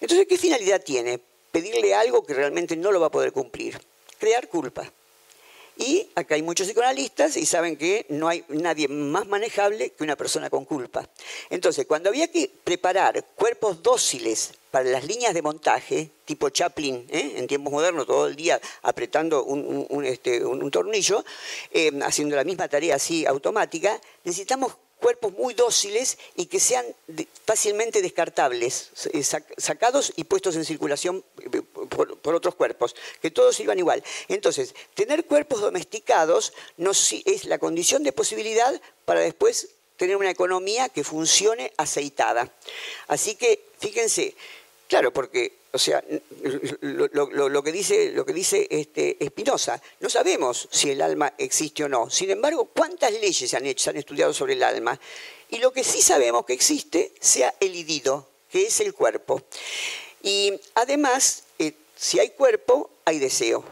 Entonces, 0.00 0.26
¿qué 0.26 0.36
finalidad 0.36 0.82
tiene? 0.82 1.20
Pedirle 1.50 1.94
algo 1.94 2.24
que 2.24 2.34
realmente 2.34 2.76
no 2.76 2.92
lo 2.92 3.00
va 3.00 3.06
a 3.06 3.10
poder 3.10 3.32
cumplir. 3.32 3.80
Crear 4.18 4.48
culpa. 4.48 4.90
Y 5.76 6.08
acá 6.14 6.34
hay 6.34 6.42
muchos 6.42 6.66
psicoanalistas 6.66 7.36
y 7.36 7.46
saben 7.46 7.76
que 7.76 8.06
no 8.08 8.28
hay 8.28 8.44
nadie 8.48 8.88
más 8.88 9.26
manejable 9.26 9.90
que 9.90 10.04
una 10.04 10.16
persona 10.16 10.50
con 10.50 10.64
culpa. 10.64 11.08
Entonces, 11.50 11.86
cuando 11.86 12.10
había 12.10 12.30
que 12.30 12.50
preparar 12.62 13.24
cuerpos 13.34 13.82
dóciles 13.82 14.52
para 14.70 14.88
las 14.88 15.04
líneas 15.04 15.34
de 15.34 15.42
montaje, 15.42 16.10
tipo 16.24 16.48
Chaplin, 16.50 17.06
¿eh? 17.10 17.34
en 17.36 17.46
tiempos 17.46 17.72
modernos, 17.72 18.06
todo 18.06 18.26
el 18.26 18.36
día 18.36 18.60
apretando 18.82 19.44
un, 19.44 20.04
este, 20.04 20.42
tornillo, 20.70 21.24
eh, 21.70 21.90
haciendo 22.02 22.36
la 22.36 22.44
misma 22.44 22.68
tarea 22.68 22.96
así 22.96 23.26
automática, 23.26 24.00
necesitamos 24.24 24.74
cuerpos 25.02 25.32
muy 25.32 25.52
dóciles 25.52 26.16
y 26.36 26.46
que 26.46 26.60
sean 26.60 26.86
fácilmente 27.44 28.00
descartables, 28.00 28.90
eh, 29.12 29.22
sacados 29.22 30.12
y 30.16 30.24
puestos 30.24 30.56
en 30.56 30.64
circulación 30.64 31.24
por, 32.22 32.34
otros 32.34 32.54
cuerpos, 32.54 32.94
que 33.20 33.30
todos 33.30 33.58
iban 33.60 33.78
igual. 33.78 34.02
Entonces, 34.28 34.74
tener 34.94 35.26
cuerpos 35.26 35.60
domesticados 35.60 36.54
es 37.26 37.44
la 37.44 37.58
condición 37.58 38.04
de 38.04 38.12
posibilidad 38.12 38.80
para 39.04 39.20
después 39.20 39.70
tener 39.96 40.16
una 40.16 40.30
economía 40.30 40.88
que 40.88 41.04
funcione 41.04 41.72
aceitada. 41.76 42.50
Así 43.08 43.34
que, 43.34 43.64
fíjense, 43.78 44.34
Claro, 44.92 45.10
porque, 45.10 45.60
o 45.72 45.78
sea, 45.78 46.04
lo, 46.82 47.62
que 47.62 47.72
dice, 47.72 48.12
lo 48.12 48.26
que 48.26 48.34
dice 48.34 48.68
este, 48.68 49.16
Espinosa, 49.24 49.80
no 50.00 50.10
sabemos 50.10 50.68
si 50.70 50.90
el 50.90 51.00
alma 51.00 51.32
existe 51.38 51.84
o 51.84 51.88
no. 51.88 52.10
Sin 52.10 52.30
embargo, 52.30 52.66
¿cuántas 52.66 53.10
leyes 53.10 53.48
se 53.48 53.56
han, 53.56 53.64
hecho, 53.64 53.84
se 53.84 53.88
han 53.88 53.96
estudiado 53.96 54.34
sobre 54.34 54.52
el 54.52 54.62
alma? 54.62 55.00
Y 55.48 55.60
lo 55.60 55.72
que 55.72 55.82
sí 55.82 56.02
sabemos 56.02 56.44
que 56.44 56.52
existe 56.52 57.12
sea 57.18 57.54
el 57.58 57.74
idido, 57.74 58.28
que 58.50 58.66
es 58.66 58.80
el 58.80 58.92
cuerpo. 58.92 59.40
Y 60.22 60.60
además, 60.74 61.44
eh, 61.58 61.72
si 61.96 62.20
hay 62.20 62.28
cuerpo, 62.28 62.90
hay 63.06 63.18
deseo. 63.18 63.64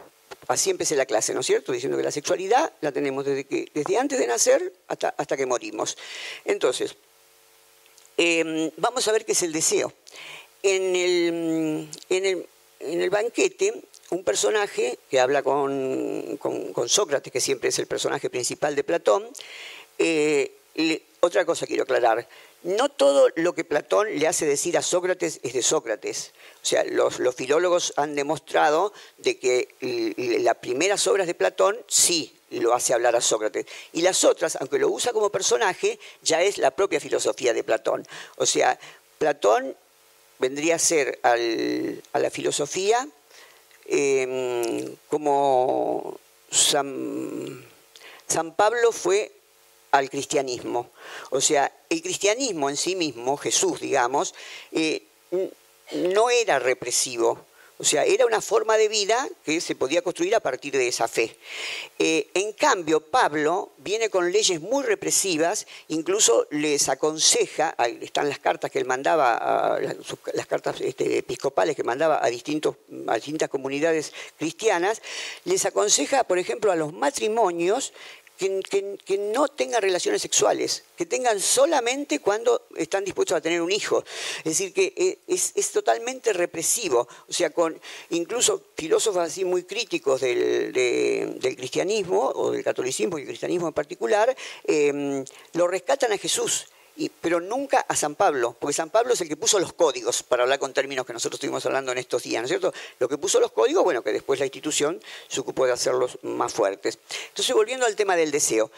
Así 0.47 0.71
empecé 0.71 0.95
la 0.95 1.05
clase, 1.05 1.35
¿no 1.35 1.41
es 1.41 1.45
cierto? 1.45 1.71
Diciendo 1.71 1.97
que 1.97 2.03
la 2.03 2.11
sexualidad 2.11 2.73
la 2.81 2.91
tenemos 2.91 3.25
desde, 3.25 3.43
que, 3.43 3.69
desde 3.75 3.99
antes 3.99 4.17
de 4.17 4.25
nacer 4.25 4.73
hasta, 4.87 5.13
hasta 5.15 5.37
que 5.37 5.45
morimos. 5.45 5.99
Entonces, 6.45 6.95
em, 8.17 8.71
vamos 8.77 9.07
a 9.07 9.11
ver 9.11 9.23
qué 9.23 9.33
es 9.33 9.43
el 9.43 9.53
deseo 9.53 9.93
en 10.63 11.89
el, 12.09 13.09
banquete 13.09 13.81
un 14.09 14.23
personaje 14.23 14.99
que 15.09 15.19
habla 15.19 15.41
con, 15.41 16.39
Sócrates, 16.87 17.31
que 17.31 17.41
siempre 17.41 17.69
es 17.69 17.79
el 17.79 17.87
personaje 17.87 18.29
principal 18.29 18.75
de 18.75 18.83
Platón. 18.83 19.27
Eh, 19.97 20.51
otra 21.21 21.45
cosa 21.45 21.65
quiero 21.65 21.83
aclarar. 21.83 22.27
No 22.63 22.89
todo 22.89 23.29
lo 23.35 23.53
que 23.53 23.63
Platón 23.63 24.19
le 24.19 24.27
hace 24.27 24.45
decir 24.45 24.77
a 24.77 24.83
Sócrates 24.83 25.39
es 25.41 25.53
de 25.53 25.63
Sócrates. 25.63 26.31
O 26.61 26.65
sea, 26.65 26.83
los, 26.83 27.19
los 27.19 27.33
filólogos 27.33 27.93
han 27.95 28.13
demostrado 28.15 28.93
de 29.17 29.39
que 29.39 29.69
las 30.43 30.57
primeras 30.57 31.07
obras 31.07 31.25
de 31.25 31.33
Platón 31.33 31.79
sí 31.87 32.35
lo 32.51 32.73
hace 32.73 32.93
hablar 32.93 33.15
a 33.15 33.21
Sócrates. 33.21 33.65
Y 33.93 34.01
las 34.01 34.23
otras, 34.23 34.57
aunque 34.57 34.77
lo 34.77 34.89
usa 34.89 35.13
como 35.13 35.29
personaje, 35.29 35.99
ya 36.21 36.41
es 36.41 36.57
la 36.57 36.71
propia 36.71 36.99
filosofía 36.99 37.53
de 37.53 37.63
Platón. 37.63 38.05
O 38.37 38.45
sea, 38.45 38.79
Platón 39.17 39.75
vendría 40.41 40.75
a 40.75 40.79
ser 40.79 41.19
a 41.21 42.19
la 42.19 42.29
filosofía 42.31 43.07
em, 43.85 44.95
como 45.07 46.19
San, 46.49 47.63
Pablo 48.57 48.91
fue 48.91 49.31
al 49.91 50.09
cristianismo. 50.09 50.89
O 51.29 51.39
sea, 51.41 51.71
el 51.89 52.01
cristianismo 52.01 52.69
en 52.69 52.77
sí 52.77 52.95
mismo, 52.95 53.37
Jesús, 53.37 53.79
digamos, 53.79 54.33
eh, 54.71 55.03
no 55.91 56.29
era 56.29 56.57
represivo, 56.57 57.45
o 57.81 57.83
sea, 57.83 58.05
era 58.05 58.27
una 58.27 58.41
forma 58.41 58.77
de 58.77 58.87
vida 58.87 59.27
que 59.43 59.59
se 59.59 59.73
podía 59.73 60.03
construir 60.03 60.35
a 60.35 60.39
partir 60.39 60.71
de 60.71 60.87
esa 60.87 61.07
fe. 61.07 61.35
Eh, 61.97 62.29
en 62.35 62.53
cambio, 62.53 62.99
Pablo 62.99 63.71
viene 63.79 64.11
con 64.11 64.31
leyes 64.31 64.61
muy 64.61 64.83
represivas, 64.83 65.65
incluso 65.87 66.45
les 66.51 66.89
aconseja, 66.89 67.75
están 67.99 68.29
las 68.29 68.37
cartas 68.37 68.69
que 68.69 68.77
él 68.77 68.85
mandaba, 68.85 69.79
las 70.33 70.45
cartas 70.45 70.79
este, 70.79 71.17
episcopales 71.17 71.75
que 71.75 71.83
mandaba 71.83 72.23
a, 72.23 72.27
distintos, 72.27 72.75
a 73.07 73.15
distintas 73.15 73.49
comunidades 73.49 74.13
cristianas, 74.37 75.01
les 75.45 75.65
aconseja, 75.65 76.23
por 76.23 76.37
ejemplo, 76.37 76.71
a 76.71 76.75
los 76.75 76.93
matrimonios 76.93 77.93
que, 78.41 79.17
no 79.33 79.47
tengan 79.49 79.81
relaciones 79.81 80.21
sexuales, 80.21 80.83
que 80.97 81.05
tengan 81.05 81.39
solamente 81.39 82.19
cuando 82.19 82.67
están 82.75 83.05
dispuestos 83.05 83.37
a 83.37 83.41
tener 83.41 83.61
un 83.61 83.71
hijo. 83.71 84.03
Es 84.39 84.45
decir, 84.45 84.73
que 84.73 84.93
eh, 84.95 85.19
es, 85.27 85.71
totalmente 85.71 86.33
represivo. 86.33 87.07
O 87.27 87.33
sea, 87.33 87.51
con 87.51 87.79
incluso 88.09 88.63
filósofos 88.75 89.21
así 89.21 89.45
muy 89.45 89.63
críticos 89.63 90.21
del, 90.21 90.71
cristianismo 91.57 92.31
o 92.33 92.51
del 92.51 92.63
catolicismo 92.63 93.17
y 93.17 93.21
el 93.21 93.27
cristianismo 93.27 93.67
en 93.67 93.73
particular, 93.73 94.35
eh, 94.65 95.23
lo 95.53 95.67
rescatan 95.67 96.11
a 96.11 96.17
Jesús 96.17 96.67
pero 97.09 97.39
nunca 97.39 97.85
a 97.87 97.95
San 97.95 98.15
Pablo, 98.15 98.55
porque 98.59 98.73
San 98.73 98.89
Pablo 98.89 99.13
es 99.13 99.21
el 99.21 99.27
que 99.27 99.37
puso 99.37 99.59
los 99.59 99.73
códigos, 99.73 100.23
para 100.23 100.43
hablar 100.43 100.59
con 100.59 100.73
términos 100.73 101.05
que 101.05 101.13
nosotros 101.13 101.37
estuvimos 101.37 101.65
hablando 101.65 101.91
en 101.91 101.97
estos 101.97 102.23
días, 102.23 102.41
¿no 102.41 102.45
es 102.45 102.49
cierto? 102.49 102.73
Lo 102.99 103.07
que 103.07 103.17
puso 103.17 103.39
los 103.39 103.51
códigos, 103.51 103.83
bueno, 103.83 104.01
que 104.01 104.11
después 104.11 104.39
la 104.39 104.45
institución 104.45 105.01
se 105.27 105.39
ocupó 105.39 105.65
de 105.65 105.73
hacerlos 105.73 106.19
más 106.23 106.53
fuertes. 106.53 106.99
Entonces, 107.29 107.55
volviendo 107.55 107.85
al 107.85 107.95
tema 107.95 108.15
del 108.15 108.31
deseo. 108.31 108.71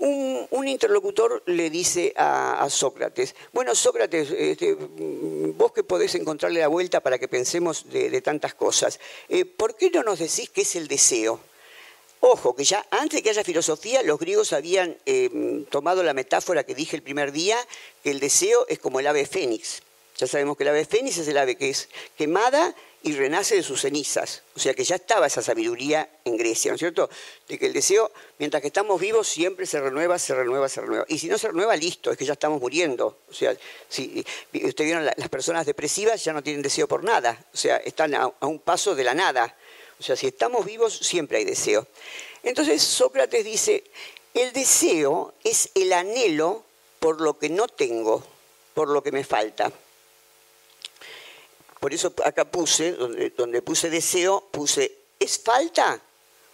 Un, 0.00 0.68
interlocutor 0.68 1.42
le 1.46 1.70
dice 1.70 2.12
a, 2.16 2.64
Sócrates, 2.70 3.34
bueno 3.52 3.74
Sócrates, 3.74 4.30
este, 4.30 4.76
vos 4.76 5.72
que 5.72 5.82
podés 5.82 6.14
encontrarle 6.14 6.60
la 6.60 6.68
vuelta 6.68 7.00
para 7.00 7.18
que 7.18 7.26
pensemos 7.26 7.90
de, 7.90 8.20
tantas 8.20 8.54
cosas, 8.54 9.00
eh, 9.28 9.44
¿por 9.44 9.74
qué 9.74 9.90
no 9.90 10.04
nos 10.04 10.20
decís 10.20 10.50
qué 10.50 10.60
es 10.60 10.76
el 10.76 10.86
deseo? 10.86 11.40
Ojo, 12.20 12.54
que 12.54 12.64
ya 12.64 12.84
antes 12.90 13.18
de 13.18 13.22
que 13.22 13.30
haya 13.30 13.44
filosofía, 13.44 14.02
los 14.02 14.18
griegos 14.18 14.52
habían 14.52 14.96
eh, 15.06 15.64
tomado 15.70 16.02
la 16.02 16.14
metáfora 16.14 16.64
que 16.64 16.74
dije 16.74 16.96
el 16.96 17.02
primer 17.02 17.30
día, 17.32 17.56
que 18.02 18.10
el 18.10 18.18
deseo 18.18 18.66
es 18.68 18.78
como 18.78 18.98
el 19.00 19.06
ave 19.06 19.24
fénix. 19.24 19.82
Ya 20.16 20.26
sabemos 20.26 20.56
que 20.56 20.64
el 20.64 20.70
ave 20.70 20.84
fénix 20.84 21.18
es 21.18 21.28
el 21.28 21.38
ave 21.38 21.56
que 21.56 21.70
es 21.70 21.88
quemada 22.16 22.74
y 23.04 23.14
renace 23.14 23.54
de 23.54 23.62
sus 23.62 23.82
cenizas. 23.82 24.42
O 24.56 24.58
sea 24.58 24.74
que 24.74 24.82
ya 24.82 24.96
estaba 24.96 25.28
esa 25.28 25.42
sabiduría 25.42 26.08
en 26.24 26.36
Grecia, 26.36 26.72
¿no 26.72 26.74
es 26.74 26.80
cierto? 26.80 27.08
De 27.46 27.56
que 27.56 27.66
el 27.66 27.72
deseo, 27.72 28.10
mientras 28.38 28.60
que 28.60 28.66
estamos 28.66 29.00
vivos, 29.00 29.28
siempre 29.28 29.64
se 29.66 29.80
renueva, 29.80 30.18
se 30.18 30.34
renueva, 30.34 30.68
se 30.68 30.80
renueva. 30.80 31.04
Y 31.08 31.18
si 31.18 31.28
no 31.28 31.38
se 31.38 31.46
renueva, 31.46 31.76
listo, 31.76 32.10
es 32.10 32.18
que 32.18 32.24
ya 32.24 32.32
estamos 32.32 32.60
muriendo. 32.60 33.18
O 33.30 33.32
sea, 33.32 33.56
si 33.88 34.24
ustedes 34.52 34.74
vieron 34.76 35.04
las 35.04 35.28
personas 35.28 35.64
depresivas 35.66 36.24
ya 36.24 36.32
no 36.32 36.42
tienen 36.42 36.62
deseo 36.62 36.88
por 36.88 37.04
nada. 37.04 37.46
O 37.54 37.56
sea, 37.56 37.76
están 37.76 38.14
a 38.16 38.32
un 38.40 38.58
paso 38.58 38.96
de 38.96 39.04
la 39.04 39.14
nada. 39.14 39.56
O 39.98 40.02
sea, 40.02 40.16
si 40.16 40.28
estamos 40.28 40.64
vivos, 40.64 40.96
siempre 40.96 41.38
hay 41.38 41.44
deseo. 41.44 41.86
Entonces 42.42 42.82
Sócrates 42.82 43.44
dice, 43.44 43.84
el 44.34 44.52
deseo 44.52 45.34
es 45.42 45.70
el 45.74 45.92
anhelo 45.92 46.64
por 47.00 47.20
lo 47.20 47.38
que 47.38 47.48
no 47.48 47.66
tengo, 47.66 48.24
por 48.74 48.88
lo 48.88 49.02
que 49.02 49.12
me 49.12 49.24
falta. 49.24 49.72
Por 51.80 51.94
eso 51.94 52.12
acá 52.24 52.44
puse, 52.44 52.92
donde, 52.92 53.62
puse 53.62 53.90
deseo, 53.90 54.48
puse, 54.50 54.92
¿es 55.18 55.38
falta 55.38 56.00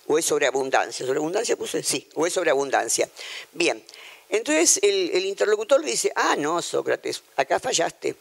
o 0.07 0.18
es 0.18 0.24
sobreabundancia? 0.24 1.07
¿Sobreabundancia 1.07 1.57
puse? 1.57 1.82
Sí, 1.82 2.09
o 2.14 2.26
es 2.26 2.32
sobreabundancia. 2.32 3.09
Bien, 3.53 3.82
entonces 4.28 4.80
el, 4.82 5.11
el 5.14 5.24
interlocutor 5.24 5.80
le 5.80 5.90
dice, 5.90 6.12
ah, 6.14 6.36
no, 6.36 6.61
Sócrates, 6.61 7.22
acá 7.36 7.59
fallaste. 7.59 8.16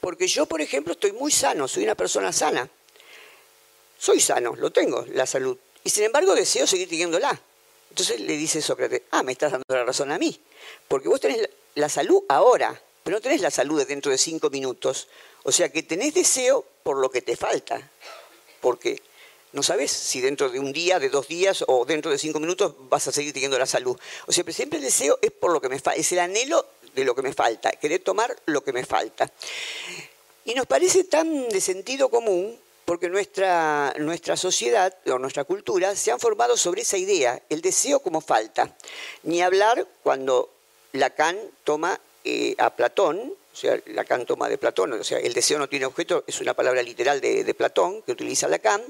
Porque 0.00 0.26
yo, 0.26 0.46
por 0.46 0.60
ejemplo, 0.60 0.92
estoy 0.92 1.12
muy 1.12 1.30
sano, 1.30 1.68
soy 1.68 1.84
una 1.84 1.94
persona 1.94 2.32
sana. 2.32 2.68
Soy 3.98 4.20
sano, 4.20 4.54
lo 4.56 4.70
tengo, 4.70 5.04
la 5.12 5.26
salud. 5.26 5.56
Y 5.84 5.90
sin 5.90 6.04
embargo 6.04 6.34
deseo 6.34 6.66
seguir 6.66 6.88
teniéndola. 6.88 7.40
Entonces 7.90 8.20
le 8.20 8.36
dice 8.36 8.62
Sócrates, 8.62 9.02
ah, 9.10 9.22
me 9.22 9.32
estás 9.32 9.52
dando 9.52 9.64
la 9.68 9.84
razón 9.84 10.12
a 10.12 10.18
mí. 10.18 10.40
Porque 10.86 11.08
vos 11.08 11.20
tenés 11.20 11.48
la 11.74 11.88
salud 11.88 12.22
ahora, 12.28 12.80
pero 13.02 13.16
no 13.16 13.20
tenés 13.20 13.40
la 13.40 13.50
salud 13.50 13.84
dentro 13.86 14.12
de 14.12 14.18
cinco 14.18 14.50
minutos. 14.50 15.08
O 15.42 15.52
sea 15.52 15.70
que 15.70 15.82
tenés 15.82 16.14
deseo 16.14 16.64
por 16.82 16.98
lo 16.98 17.10
que 17.10 17.22
te 17.22 17.36
falta. 17.36 17.90
Porque 18.60 19.02
no 19.52 19.62
sabes 19.62 19.90
si 19.90 20.20
dentro 20.20 20.50
de 20.50 20.60
un 20.60 20.72
día, 20.72 20.98
de 20.98 21.08
dos 21.08 21.26
días 21.26 21.64
o 21.66 21.84
dentro 21.84 22.10
de 22.10 22.18
cinco 22.18 22.38
minutos 22.38 22.74
vas 22.90 23.08
a 23.08 23.12
seguir 23.12 23.32
teniendo 23.32 23.58
la 23.58 23.66
salud. 23.66 23.98
O 24.26 24.32
sea, 24.32 24.44
siempre 24.52 24.78
el 24.78 24.84
deseo 24.84 25.18
es 25.22 25.32
por 25.32 25.52
lo 25.52 25.60
que 25.60 25.68
me 25.68 25.80
falta, 25.80 25.98
es 25.98 26.12
el 26.12 26.18
anhelo 26.18 26.66
de 26.94 27.04
lo 27.04 27.14
que 27.14 27.22
me 27.22 27.32
falta, 27.32 27.70
querer 27.72 28.00
tomar 28.02 28.36
lo 28.46 28.62
que 28.62 28.72
me 28.72 28.84
falta. 28.84 29.30
Y 30.44 30.54
nos 30.54 30.66
parece 30.66 31.04
tan 31.04 31.48
de 31.48 31.60
sentido 31.60 32.10
común 32.10 32.58
porque 32.88 33.10
nuestra, 33.10 33.92
nuestra 33.98 34.34
sociedad 34.34 34.96
o 35.12 35.18
nuestra 35.18 35.44
cultura 35.44 35.94
se 35.94 36.10
han 36.10 36.18
formado 36.18 36.56
sobre 36.56 36.80
esa 36.80 36.96
idea, 36.96 37.38
el 37.50 37.60
deseo 37.60 38.00
como 38.00 38.22
falta. 38.22 38.74
Ni 39.24 39.42
hablar 39.42 39.86
cuando 40.02 40.48
Lacan 40.92 41.36
toma 41.64 42.00
eh, 42.24 42.54
a 42.56 42.74
Platón, 42.74 43.34
o 43.52 43.54
sea, 43.54 43.78
Lacan 43.88 44.24
toma 44.24 44.48
de 44.48 44.56
Platón, 44.56 44.94
o 44.94 45.04
sea, 45.04 45.18
el 45.18 45.34
deseo 45.34 45.58
no 45.58 45.68
tiene 45.68 45.84
objeto, 45.84 46.24
es 46.26 46.40
una 46.40 46.54
palabra 46.54 46.82
literal 46.82 47.20
de, 47.20 47.52
Platón 47.52 48.00
que 48.00 48.12
utiliza 48.12 48.48
Lacan, 48.48 48.82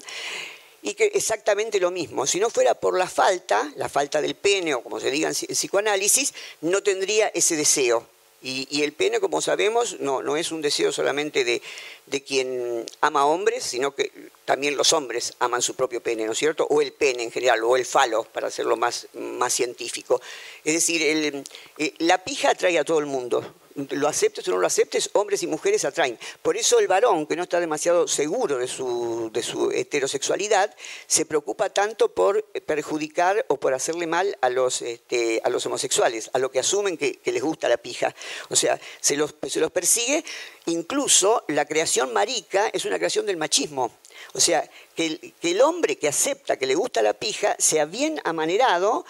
y 0.80 0.94
que 0.94 1.06
exactamente 1.06 1.80
lo 1.80 1.90
mismo. 1.90 2.24
Si 2.24 2.38
no 2.38 2.50
fuera 2.50 2.74
por 2.74 2.96
la 2.96 3.08
falta, 3.08 3.68
la 3.74 3.88
falta 3.88 4.22
del 4.22 4.36
pene, 4.36 4.74
o 4.74 4.80
como 4.84 5.00
se 5.00 5.10
diga 5.10 5.28
en 5.28 5.34
psicoanálisis, 5.34 6.34
no 6.60 6.84
tendría 6.84 7.32
ese 7.34 7.56
deseo. 7.56 8.06
Y, 8.40 8.82
el 8.82 8.92
pene, 8.92 9.18
como 9.18 9.40
sabemos, 9.40 9.98
no, 9.98 10.22
no 10.22 10.36
es 10.36 10.52
un 10.52 10.62
deseo 10.62 10.92
solamente 10.92 11.44
de, 11.44 11.60
de, 12.06 12.22
quien 12.22 12.86
ama 13.00 13.26
hombres, 13.26 13.64
sino 13.64 13.96
que 13.96 14.12
también 14.44 14.76
los 14.76 14.92
hombres 14.92 15.34
aman 15.40 15.60
su 15.60 15.74
propio 15.74 16.00
pene, 16.00 16.24
¿no 16.24 16.32
es 16.32 16.38
cierto? 16.38 16.64
O 16.70 16.80
el 16.80 16.92
pene 16.92 17.24
en 17.24 17.32
general, 17.32 17.64
o 17.64 17.76
el 17.76 17.84
falo, 17.84 18.22
para 18.24 18.46
hacerlo 18.46 18.76
más, 18.76 19.08
más 19.14 19.52
científico. 19.52 20.20
Es 20.64 20.74
decir, 20.74 21.02
el, 21.02 21.44
eh, 21.78 21.94
la 21.98 22.22
pija 22.22 22.50
atrae 22.50 22.78
a 22.78 22.84
todo 22.84 23.00
el 23.00 23.06
mundo 23.06 23.54
lo 23.90 24.08
aceptes 24.08 24.46
o 24.48 24.50
no 24.50 24.58
lo 24.58 24.66
aceptes, 24.66 25.10
hombres 25.12 25.42
y 25.42 25.46
mujeres 25.46 25.84
atraen. 25.84 26.18
Por 26.42 26.56
eso 26.56 26.78
el 26.78 26.88
varón, 26.88 27.26
que 27.26 27.36
no 27.36 27.44
está 27.44 27.60
demasiado 27.60 28.08
seguro 28.08 28.58
de 28.58 28.66
su, 28.66 29.30
de 29.32 29.42
su 29.42 29.70
heterosexualidad, 29.70 30.74
se 31.06 31.24
preocupa 31.24 31.70
tanto 31.70 32.12
por 32.12 32.42
perjudicar 32.44 33.44
o 33.48 33.56
por 33.56 33.74
hacerle 33.74 34.06
mal 34.06 34.36
a 34.40 34.48
los, 34.50 34.82
este, 34.82 35.40
a 35.44 35.48
los 35.48 35.64
homosexuales, 35.66 36.30
a 36.32 36.38
lo 36.38 36.50
que 36.50 36.58
asumen 36.58 36.96
que, 36.96 37.20
les 37.24 37.42
gusta 37.42 37.68
la 37.68 37.76
pija. 37.76 38.14
O 38.48 38.56
sea, 38.56 38.80
se 39.00 39.16
los, 39.16 39.34
se 39.46 39.60
los 39.60 39.70
persigue. 39.70 40.24
Incluso 40.66 41.44
la 41.48 41.66
creación 41.66 42.12
marica 42.12 42.68
es 42.72 42.84
una 42.84 42.96
creación 42.96 43.26
del 43.26 43.36
machismo. 43.36 43.92
O 44.32 44.40
sea, 44.40 44.68
que 44.96 45.06
el, 45.06 45.34
que 45.40 45.52
el 45.52 45.60
hombre 45.60 45.96
que 45.96 46.08
acepta 46.08 46.56
que 46.56 46.66
le 46.66 46.74
gusta 46.74 47.02
la 47.02 47.12
pija 47.12 47.54
sea 47.58 47.84
bien 47.84 48.20
amanerado 48.24 49.04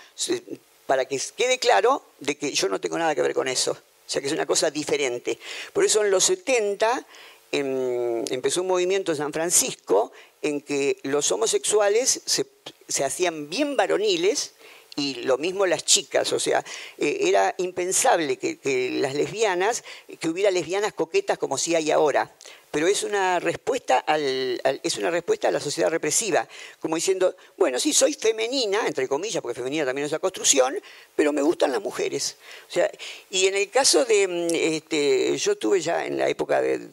para 0.86 1.04
que 1.06 1.20
quede 1.36 1.58
claro 1.58 2.02
de 2.20 2.36
que 2.36 2.52
yo 2.52 2.68
no 2.68 2.80
tengo 2.80 2.98
nada 2.98 3.14
que 3.14 3.22
ver 3.22 3.34
con 3.34 3.48
eso. 3.48 3.76
O 4.08 4.10
sea 4.10 4.22
que 4.22 4.28
es 4.28 4.32
una 4.32 4.46
cosa 4.46 4.70
diferente. 4.70 5.38
Por 5.74 5.84
eso 5.84 6.02
en 6.02 6.10
los 6.10 6.24
70 6.24 7.06
em, 7.52 8.24
empezó 8.30 8.62
un 8.62 8.68
movimiento 8.68 9.12
en 9.12 9.18
San 9.18 9.34
Francisco 9.34 10.12
en 10.40 10.62
que 10.62 10.98
los 11.02 11.30
homosexuales 11.30 12.22
se, 12.24 13.04
hacían 13.04 13.50
bien 13.50 13.76
varoniles 13.76 14.54
y 14.96 15.16
lo 15.24 15.36
mismo 15.36 15.66
las 15.66 15.84
chicas, 15.84 16.32
o 16.32 16.40
sea, 16.40 16.64
eh, 16.96 17.18
era 17.20 17.54
impensable 17.58 18.38
que, 18.38 18.58
que, 18.58 18.90
las 18.92 19.14
lesbianas, 19.14 19.84
que 20.18 20.28
hubiera 20.28 20.50
lesbianas 20.50 20.94
coquetas 20.94 21.36
como 21.36 21.58
si 21.58 21.74
hay 21.74 21.90
ahora 21.90 22.34
pero 22.70 22.86
es 22.86 23.02
una 23.02 23.40
respuesta 23.40 23.98
al, 23.98 24.60
es 24.82 24.96
una 24.96 25.10
respuesta 25.10 25.48
a 25.48 25.50
la 25.50 25.60
sociedad 25.60 25.90
represiva, 25.90 26.46
como 26.80 26.96
diciendo, 26.96 27.34
bueno, 27.56 27.78
sí, 27.78 27.92
soy 27.92 28.14
femenina, 28.14 28.86
entre 28.86 29.08
comillas, 29.08 29.42
porque 29.42 29.54
femenina 29.54 29.84
también 29.84 30.06
es 30.06 30.12
la 30.12 30.18
construcción, 30.18 30.78
pero 31.16 31.32
me 31.32 31.42
gustan 31.42 31.72
las 31.72 31.80
mujeres. 31.80 32.36
O 32.68 32.72
sea, 32.72 32.90
y 33.30 33.46
en 33.46 33.54
el 33.54 33.70
caso 33.70 34.04
de, 34.04 34.28
mm, 34.28 34.54
este, 34.54 35.36
yo 35.38 35.56
tuve 35.56 35.80
ya 35.80 36.04
en 36.06 36.18
la 36.18 36.28
época 36.28 36.60
de, 36.60 36.90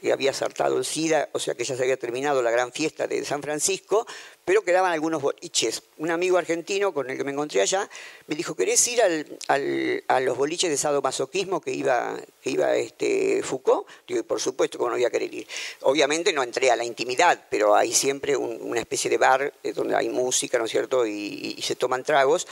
que 0.00 0.12
había 0.12 0.32
saltado 0.32 0.78
el 0.78 0.84
SIDA, 0.84 1.28
o 1.32 1.38
sea 1.38 1.54
que 1.54 1.64
ya 1.64 1.76
se 1.76 1.82
había 1.82 1.96
terminado 1.96 2.42
la 2.42 2.50
gran 2.50 2.72
fiesta 2.72 3.06
de 3.06 3.24
San 3.24 3.42
Francisco, 3.42 4.06
pero 4.48 4.62
quedaban 4.62 4.92
algunos 4.92 5.20
boliches. 5.20 5.82
Un 5.98 6.10
amigo 6.10 6.38
argentino 6.38 6.94
con 6.94 7.10
el 7.10 7.18
que 7.18 7.22
me 7.22 7.32
encontré 7.32 7.60
allá 7.60 7.86
me 8.28 8.34
dijo, 8.34 8.54
¿querés 8.54 8.88
ir 8.88 9.02
al, 9.02 10.04
a 10.08 10.20
los 10.20 10.38
boliches 10.38 10.70
de 10.70 10.78
sadomasoquismo 10.78 11.60
que 11.60 11.70
iba, 11.70 12.18
que 12.42 12.48
iba 12.48 12.74
este, 12.74 13.42
Foucault? 13.42 13.86
Digo, 14.06 14.22
por 14.22 14.40
supuesto 14.40 14.78
que 14.78 14.84
no 14.86 14.92
voy 14.92 15.04
a 15.04 15.10
querer 15.10 15.34
ir. 15.34 15.46
Obviamente 15.82 16.32
no 16.32 16.42
entré 16.42 16.70
a 16.70 16.76
la 16.76 16.84
intimidad, 16.84 17.44
pero 17.50 17.76
hay 17.76 17.92
siempre 17.92 18.38
una 18.38 18.80
especie 18.80 19.10
de 19.10 19.18
bar 19.18 19.52
eh, 19.62 19.74
donde 19.74 19.94
hay 19.94 20.08
música, 20.08 20.56
¿no 20.56 20.64
es 20.64 20.70
cierto? 20.70 21.06
Y, 21.06 21.60
se 21.60 21.76
toman 21.76 22.02
tragos. 22.02 22.48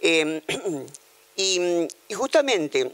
Em, 0.00 0.40
y 1.36 1.86
justamente 2.16 2.90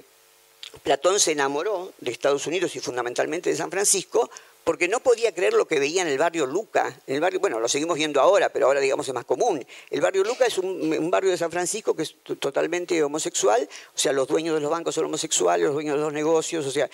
Platón 0.83 1.19
se 1.19 1.33
enamoró 1.33 1.95
de 1.99 2.11
Estados 2.11 2.47
Unidos 2.47 2.77
y 2.77 2.81
fundamentalmente 2.81 3.49
de 3.49 3.57
San 3.57 3.71
Francisco 3.71 4.29
porque 4.65 4.89
no 4.89 5.01
podía 5.01 5.33
creer 5.33 5.53
lo 5.53 5.69
que 5.69 5.79
veía 5.79 6.03
en 6.03 6.09
el 6.09 6.19
barrio 6.19 6.47
Luca. 6.47 6.99
En 7.07 7.17
el 7.17 7.21
barrio, 7.21 7.39
bueno, 7.39 7.61
lo 7.61 7.69
seguimos 7.69 7.97
viendo 7.97 8.21
ahora, 8.21 8.49
pero 8.49 8.67
ahora 8.67 8.81
digamos 8.81 9.07
es 9.07 9.15
más 9.15 9.27
común. 9.27 9.65
El 9.91 10.01
barrio 10.01 10.25
Luca 10.25 10.47
es 10.47 10.59
un, 10.59 11.11
barrio 11.11 11.31
de 11.31 11.37
San 11.37 11.51
Francisco 11.51 11.95
que 11.95 12.03
es 12.03 12.17
totalmente 12.41 13.03
homosexual, 13.03 13.69
o 13.95 13.99
sea, 13.99 14.13
los 14.13 14.27
dueños 14.27 14.55
de 14.55 14.61
los 14.61 14.71
bancos 14.71 14.95
son 14.95 15.05
homosexuales, 15.05 15.67
los 15.67 15.75
dueños 15.75 15.97
de 15.97 16.03
los 16.03 16.13
negocios, 16.13 16.65
o 16.67 16.71
sea, 16.71 16.89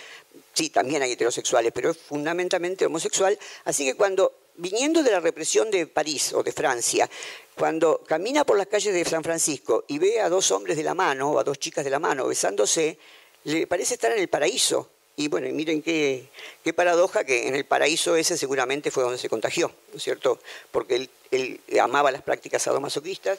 sí, 0.53 0.71
también 0.71 1.03
hay 1.03 1.13
heterosexuales, 1.13 1.73
pero 1.73 1.91
es 1.91 1.97
fundamentalmente 1.97 2.85
homosexual. 2.85 3.39
Así 3.65 3.85
que 3.85 3.95
cuando, 3.95 4.33
viniendo 4.57 5.03
de 5.03 5.13
la 5.13 5.21
represión 5.21 5.71
de 5.71 5.87
París 5.87 6.33
o 6.33 6.43
de 6.43 6.53
Francia, 6.53 7.09
cuando 7.57 8.03
camina 8.05 8.45
por 8.45 8.59
las 8.59 8.67
calles 8.67 8.93
de 8.93 9.05
San 9.05 9.23
Francisco 9.23 9.85
y 9.87 9.99
ve 9.99 10.21
a 10.21 10.29
dos 10.29 10.51
hombres 10.51 10.77
de 10.77 10.83
la 10.83 10.95
mano, 10.95 11.31
o 11.31 11.39
a 11.39 11.45
dos 11.45 11.59
chicas 11.59 11.85
de 11.85 11.91
la 11.91 12.01
mano, 12.01 12.27
besándose, 12.27 12.99
le 13.45 13.67
parece 13.67 13.95
estar 13.95 14.13
en 14.13 14.19
el 14.19 14.29
paraíso 14.29 14.91
y 15.21 15.29
bueno, 15.29 15.49
miren 15.53 15.83
qué, 15.83 16.31
paradoja 16.75 17.25
que 17.25 17.47
en 17.47 17.55
el 17.55 17.67
paraíso 17.67 18.17
ese 18.17 18.39
seguramente 18.39 18.91
fue 18.91 19.03
donde 19.03 19.19
se 19.19 19.29
contagió, 19.29 19.71
¿no 19.91 19.99
es 19.99 20.03
cierto? 20.03 20.41
Porque 20.71 21.11
él, 21.31 21.61
amaba 21.79 22.11
las 22.11 22.23
prácticas 22.23 22.63
sadomasoquistas, 22.63 23.39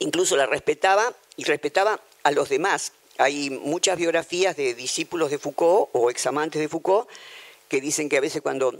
incluso 0.00 0.36
la 0.36 0.44
respetaba 0.44 1.14
y 1.36 1.44
respetaba 1.44 1.98
a 2.24 2.30
los 2.30 2.50
demás. 2.50 2.92
Hay 3.16 3.48
muchas 3.48 3.96
biografías 3.96 4.54
de 4.54 4.74
discípulos 4.74 5.30
de 5.30 5.38
Foucault 5.38 5.88
o 5.92 6.10
examantes 6.10 6.60
de 6.60 6.68
Foucault 6.68 7.08
que 7.68 7.80
dicen 7.80 8.10
que 8.10 8.18
a 8.18 8.20
veces 8.20 8.42
cuando 8.42 8.78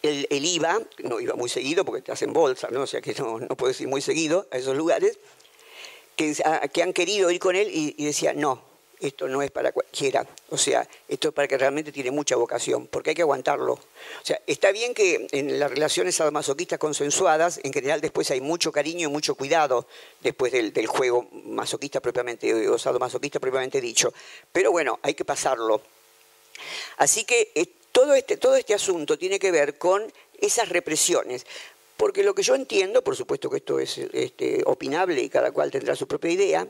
él, 0.00 0.26
iba, 0.30 0.80
no 1.02 1.20
iba 1.20 1.34
muy 1.34 1.50
seguido 1.50 1.84
porque 1.84 2.00
te 2.00 2.12
hacen 2.12 2.32
bolsa, 2.32 2.68
¿no? 2.70 2.82
o 2.84 2.86
sea 2.86 3.02
que 3.02 3.12
no, 3.18 3.38
no 3.38 3.54
puedes 3.54 3.78
ir 3.82 3.88
muy 3.88 4.00
seguido 4.00 4.46
a 4.50 4.56
esos 4.56 4.74
lugares, 4.74 5.18
que, 6.16 6.34
han 6.82 6.94
querido 6.94 7.30
ir 7.30 7.38
con 7.38 7.54
él 7.54 7.68
y 7.70 8.02
decía, 8.02 8.32
no, 8.32 8.69
esto 9.00 9.28
no 9.28 9.42
es 9.42 9.50
para 9.50 9.72
cualquiera, 9.72 10.26
o 10.50 10.58
sea, 10.58 10.86
esto 11.08 11.28
es 11.28 11.34
para 11.34 11.48
que 11.48 11.56
realmente 11.56 11.92
tiene 11.92 12.10
mucha 12.10 12.36
vocación, 12.36 12.86
porque 12.86 13.10
hay 13.10 13.16
que 13.16 13.22
aguantarlo. 13.22 13.72
O 13.72 14.24
sea, 14.24 14.40
está 14.46 14.72
bien 14.72 14.94
que 14.94 15.26
en 15.32 15.58
las 15.58 15.70
relaciones 15.70 16.16
sadomasoquistas 16.16 16.78
consensuadas, 16.78 17.60
en 17.62 17.72
general 17.72 18.00
después 18.00 18.30
hay 18.30 18.40
mucho 18.40 18.72
cariño 18.72 19.08
y 19.08 19.12
mucho 19.12 19.34
cuidado 19.34 19.86
después 20.20 20.52
del, 20.52 20.86
juego 20.86 21.28
masoquista 21.32 22.00
propiamente, 22.00 22.68
o 22.68 22.78
sadomasoquista 22.78 23.40
propiamente 23.40 23.80
dicho, 23.80 24.12
pero 24.52 24.70
bueno, 24.70 24.98
hay 25.02 25.14
que 25.14 25.24
pasarlo. 25.24 25.80
Así 26.98 27.24
que 27.24 27.52
eh, 27.54 27.66
todo, 27.92 28.14
este, 28.14 28.36
todo 28.36 28.56
este 28.56 28.74
asunto 28.74 29.18
tiene 29.18 29.38
que 29.38 29.50
ver 29.50 29.78
con 29.78 30.12
esas 30.40 30.68
represiones. 30.68 31.46
Porque 32.00 32.22
lo 32.22 32.34
que 32.34 32.42
yo 32.42 32.54
entiendo, 32.54 33.04
por 33.04 33.14
supuesto 33.14 33.50
que 33.50 33.58
esto 33.58 33.78
es 33.78 33.98
este, 33.98 34.62
opinable 34.64 35.20
y 35.20 35.28
cada 35.28 35.52
cual 35.52 35.70
tendrá 35.70 35.94
su 35.94 36.08
propia 36.08 36.30
idea, 36.30 36.66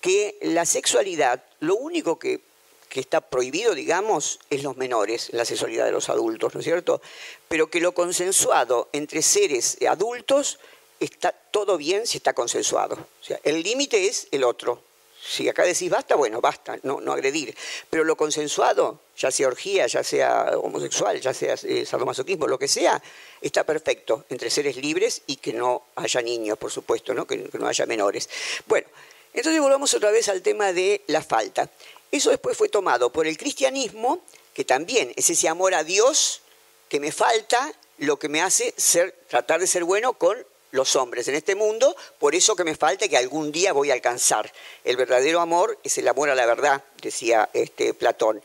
que 0.00 0.38
la 0.40 0.64
sexualidad, 0.64 1.42
lo 1.58 1.74
único 1.74 2.16
que, 2.16 2.42
que 2.88 3.00
está 3.00 3.20
prohibido, 3.20 3.74
digamos, 3.74 4.38
es 4.50 4.62
los 4.62 4.76
menores, 4.76 5.30
la 5.32 5.44
sexualidad 5.44 5.84
de 5.84 5.90
los 5.90 6.08
adultos, 6.08 6.54
¿no 6.54 6.60
es 6.60 6.64
cierto? 6.64 7.02
Pero 7.48 7.68
que 7.68 7.80
lo 7.80 7.90
consensuado 7.90 8.88
entre 8.92 9.20
seres 9.20 9.78
adultos 9.84 10.60
está 11.00 11.32
todo 11.32 11.76
bien 11.76 12.06
si 12.06 12.18
está 12.18 12.32
consensuado. 12.32 12.94
O 12.94 13.24
sea, 13.24 13.40
el 13.42 13.64
límite 13.64 14.06
es 14.06 14.28
el 14.30 14.44
otro. 14.44 14.80
Si 15.20 15.48
acá 15.48 15.64
decís 15.64 15.90
basta, 15.90 16.14
bueno, 16.14 16.40
basta, 16.40 16.78
no, 16.82 17.00
no 17.00 17.12
agredir. 17.12 17.54
Pero 17.90 18.04
lo 18.04 18.16
consensuado, 18.16 19.00
ya 19.16 19.30
sea 19.30 19.48
orgía, 19.48 19.86
ya 19.86 20.02
sea 20.04 20.52
homosexual, 20.56 21.20
ya 21.20 21.34
sea 21.34 21.54
eh, 21.64 21.84
sadomasoquismo, 21.84 22.46
lo 22.46 22.58
que 22.58 22.68
sea, 22.68 23.02
está 23.40 23.64
perfecto 23.64 24.24
entre 24.30 24.50
seres 24.50 24.76
libres 24.76 25.22
y 25.26 25.36
que 25.36 25.52
no 25.52 25.82
haya 25.96 26.22
niños, 26.22 26.56
por 26.56 26.70
supuesto, 26.70 27.14
¿no? 27.14 27.26
Que, 27.26 27.48
no 27.52 27.66
haya 27.66 27.86
menores. 27.86 28.28
Bueno, 28.66 28.86
entonces 29.34 29.60
volvamos 29.60 29.92
otra 29.94 30.10
vez 30.10 30.28
al 30.28 30.42
tema 30.42 30.72
de 30.72 31.02
la 31.08 31.22
falta. 31.22 31.68
Eso 32.10 32.30
después 32.30 32.56
fue 32.56 32.68
tomado 32.68 33.10
por 33.12 33.26
el 33.26 33.36
cristianismo, 33.36 34.22
que 34.54 34.64
también 34.64 35.12
es 35.16 35.28
ese 35.30 35.48
amor 35.48 35.74
a 35.74 35.84
Dios 35.84 36.42
que 36.88 37.00
me 37.00 37.12
falta, 37.12 37.72
lo 37.98 38.18
que 38.18 38.28
me 38.28 38.40
hace 38.40 38.72
ser, 38.76 39.14
tratar 39.28 39.60
de 39.60 39.66
ser 39.66 39.84
bueno 39.84 40.14
con 40.14 40.38
los 40.70 40.96
hombres 40.96 41.28
en 41.28 41.34
este 41.34 41.54
mundo, 41.54 41.96
por 42.18 42.34
eso 42.34 42.54
que 42.56 42.64
me 42.64 42.74
falta 42.74 43.08
que 43.08 43.16
algún 43.16 43.52
día 43.52 43.72
voy 43.72 43.90
a 43.90 43.94
alcanzar. 43.94 44.52
El 44.84 44.96
verdadero 44.96 45.40
amor 45.40 45.78
es 45.82 45.98
el 45.98 46.08
amor 46.08 46.30
a 46.30 46.34
la 46.34 46.46
verdad, 46.46 46.82
decía 47.02 47.48
este, 47.52 47.94
Platón. 47.94 48.42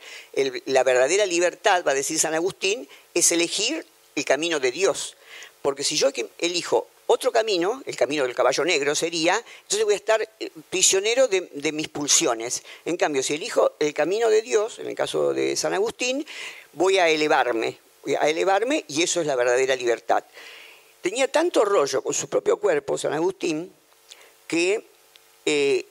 la 0.66 0.82
verdadera 0.82 1.26
libertad, 1.26 1.84
va 1.86 1.92
a 1.92 1.94
decir 1.94 2.18
San 2.18 2.34
Agustín, 2.34 2.88
es 3.12 3.32
elegir 3.32 3.86
el 4.14 4.24
camino 4.24 4.60
de 4.60 4.72
Dios. 4.72 5.16
Porque 5.62 5.84
si 5.84 5.96
yo 5.96 6.08
elijo 6.38 6.88
otro 7.06 7.32
camino, 7.32 7.82
el 7.86 7.96
camino 7.96 8.24
del 8.24 8.34
caballo 8.34 8.64
negro 8.64 8.94
sería, 8.94 9.42
entonces 9.62 9.84
voy 9.84 9.94
a 9.94 9.96
estar 9.96 10.28
eh, 10.40 10.50
prisionero 10.70 11.28
de, 11.28 11.42
de 11.52 11.72
mis 11.72 11.88
pulsiones. 11.88 12.62
En 12.84 12.96
cambio, 12.96 13.22
si 13.22 13.34
elijo 13.34 13.72
el 13.78 13.92
camino 13.92 14.30
de 14.30 14.42
Dios, 14.42 14.78
en 14.78 14.88
el 14.88 14.94
caso 14.94 15.34
de 15.34 15.56
San 15.56 15.74
Agustín, 15.74 16.26
voy 16.72 16.98
a 16.98 17.08
elevarme, 17.08 17.78
a 18.18 18.28
elevarme 18.28 18.84
y 18.88 19.02
eso 19.02 19.20
es 19.20 19.26
la 19.26 19.36
verdadera 19.36 19.76
libertad 19.76 20.24
tenía 21.04 21.28
tanto 21.28 21.66
rollo 21.66 22.00
con 22.00 22.14
su 22.14 22.30
propio 22.30 22.56
cuerpo, 22.56 22.96
San 22.96 23.12
Agustín, 23.12 23.70
que 24.46 24.86
eh, 25.44 25.84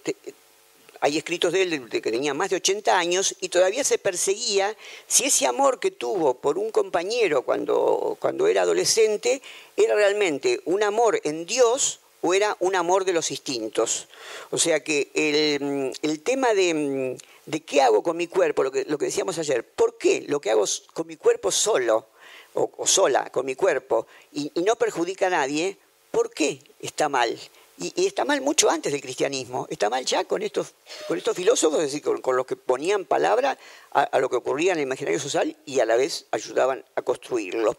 hay 1.01 1.19
escritos 1.19 1.53
de 1.53 1.61
él 1.61 1.87
de 1.87 2.01
que 2.01 2.11
tenía 2.11 2.33
más 2.33 2.49
de 2.49 2.55
80 2.55 2.97
años 2.97 3.35
y 3.39 3.49
todavía 3.49 3.83
se 3.83 3.99
perseguía 3.99 4.75
si 5.05 5.25
ese 5.25 5.45
amor 5.45 5.79
que 5.79 5.91
tuvo 5.91 6.33
por 6.33 6.57
un 6.57 6.71
compañero 6.71 7.43
cuando, 7.43 8.17
cuando 8.19 8.47
era 8.47 8.63
adolescente 8.63 9.43
era 9.77 9.93
realmente 9.93 10.61
un 10.65 10.81
amor 10.81 11.21
en 11.23 11.45
Dios 11.45 11.99
o 12.21 12.33
era 12.33 12.57
un 12.59 12.75
amor 12.75 13.05
de 13.05 13.13
los 13.13 13.29
instintos. 13.29 14.07
O 14.49 14.57
sea 14.57 14.79
que 14.79 15.11
el, 15.13 16.23
tema 16.23 16.55
de, 16.55 17.19
de, 17.45 17.59
qué 17.59 17.83
hago 17.83 18.01
con 18.01 18.17
mi 18.17 18.25
cuerpo, 18.25 18.63
lo 18.63 18.71
que, 18.71 18.83
lo 18.85 18.97
que 18.97 19.05
decíamos 19.05 19.37
ayer, 19.37 19.63
¿por 19.63 19.95
qué 19.99 20.25
lo 20.27 20.41
que 20.41 20.49
hago 20.49 20.65
con 20.95 21.05
mi 21.05 21.17
cuerpo 21.17 21.51
solo? 21.51 22.07
O, 22.53 22.87
sola 22.87 23.29
con 23.31 23.45
mi 23.45 23.55
cuerpo 23.55 24.07
y, 24.31 24.51
no 24.65 24.75
perjudica 24.75 25.27
a 25.27 25.31
nadie, 25.31 25.77
¿por 26.11 26.31
qué 26.31 26.59
está 26.79 27.09
mal? 27.09 27.37
Y, 27.79 28.05
está 28.05 28.25
mal 28.25 28.41
mucho 28.41 28.69
antes 28.69 28.91
del 28.91 29.01
cristianismo, 29.01 29.67
está 29.69 29.89
mal 29.89 30.05
ya 30.05 30.23
con 30.25 30.41
estos, 30.41 30.73
con 31.07 31.17
estos 31.17 31.35
filósofos, 31.35 31.79
es 31.79 31.91
decir, 31.91 32.21
con, 32.21 32.35
los 32.35 32.45
que 32.45 32.55
ponían 32.55 33.05
palabra 33.05 33.57
a, 33.91 34.19
lo 34.19 34.29
que 34.29 34.35
ocurría 34.35 34.73
en 34.73 34.79
el 34.79 34.83
imaginario 34.83 35.19
social 35.19 35.55
y 35.65 35.79
a 35.79 35.85
la 35.85 35.95
vez 35.95 36.25
ayudaban 36.31 36.83
a 36.95 37.01
construirlo. 37.01 37.77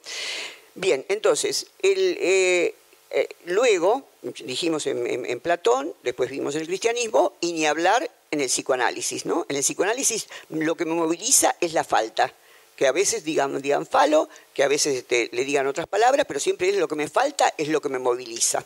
Bien, 0.75 1.05
entonces, 1.09 1.69
eh, 1.83 2.75
eh, 3.11 3.29
luego 3.45 4.09
dijimos 4.23 4.87
en, 4.89 5.41
Platón, 5.41 5.95
después 6.03 6.31
vimos 6.31 6.57
el 6.57 6.67
cristianismo, 6.67 7.35
y 7.41 7.53
ni 7.53 7.67
hablar 7.67 8.11
en 8.33 8.41
el 8.41 8.49
psicoanálisis. 8.49 9.25
¿no? 9.25 9.47
En 9.49 9.57
el 9.57 9.63
psicoanálisis 9.63 10.27
lo 10.49 10.75
que 10.75 10.85
me 10.85 10.95
moviliza 10.95 11.55
es 11.61 11.75
la 11.75 11.85
falta 11.85 12.35
que 12.77 12.87
a 12.87 12.93
veces 12.93 13.25
digan, 13.25 13.61
digan 13.63 13.87
falo, 13.87 14.29
que 14.53 14.65
a 14.65 14.69
veces 14.69 14.97
este, 14.97 15.29
le 15.33 15.45
digan 15.45 15.67
otras 15.67 15.87
palabras, 15.87 16.27
pero 16.27 16.41
siempre 16.41 16.69
es 16.69 16.77
lo 16.77 16.89
que 16.89 16.97
me 16.97 17.09
falta, 17.09 17.53
es 17.57 17.69
lo 17.69 17.81
que 17.81 17.89
me 17.89 17.99
moviliza. 17.99 18.65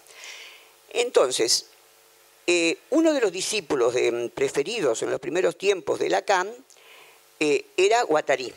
Entonces, 0.90 1.66
eh, 2.46 2.78
uno 2.90 3.12
de 3.12 3.20
los 3.20 3.30
discípulos 3.30 3.94
mm, 3.94 4.28
preferidos 4.28 5.02
en 5.02 5.10
los 5.10 5.20
primeros 5.20 5.58
tiempos 5.58 5.98
de 5.98 6.08
Lacan 6.08 6.50
eh, 7.40 7.66
era 7.76 8.02
Guattari. 8.02 8.52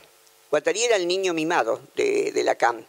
Guattari 0.50 0.84
era 0.84 0.96
el 0.96 1.08
niño 1.08 1.34
mimado 1.34 1.82
de, 1.96 2.42
Lacan. 2.44 2.86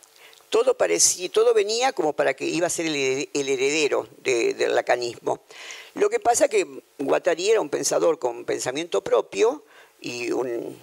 Todo, 0.49 0.77
parecía, 0.77 1.29
todo 1.31 1.55
venía 1.55 1.93
como 1.93 2.13
para 2.13 2.35
que 2.35 2.45
iba 2.45 2.67
a 2.67 2.71
ser 2.71 2.87
el, 2.87 3.29
heredero 3.35 4.07
del 4.19 4.75
lacanismo. 4.75 5.41
Lo 5.95 6.11
que 6.11 6.21
pasa 6.21 6.49
que 6.49 6.83
Guattari 6.99 7.51
era 7.51 7.61
un 7.61 7.69
pensador 7.69 8.19
con 8.19 8.45
pensamiento 8.45 9.03
propio 9.03 9.65
y 10.01 10.31
un, 10.31 10.77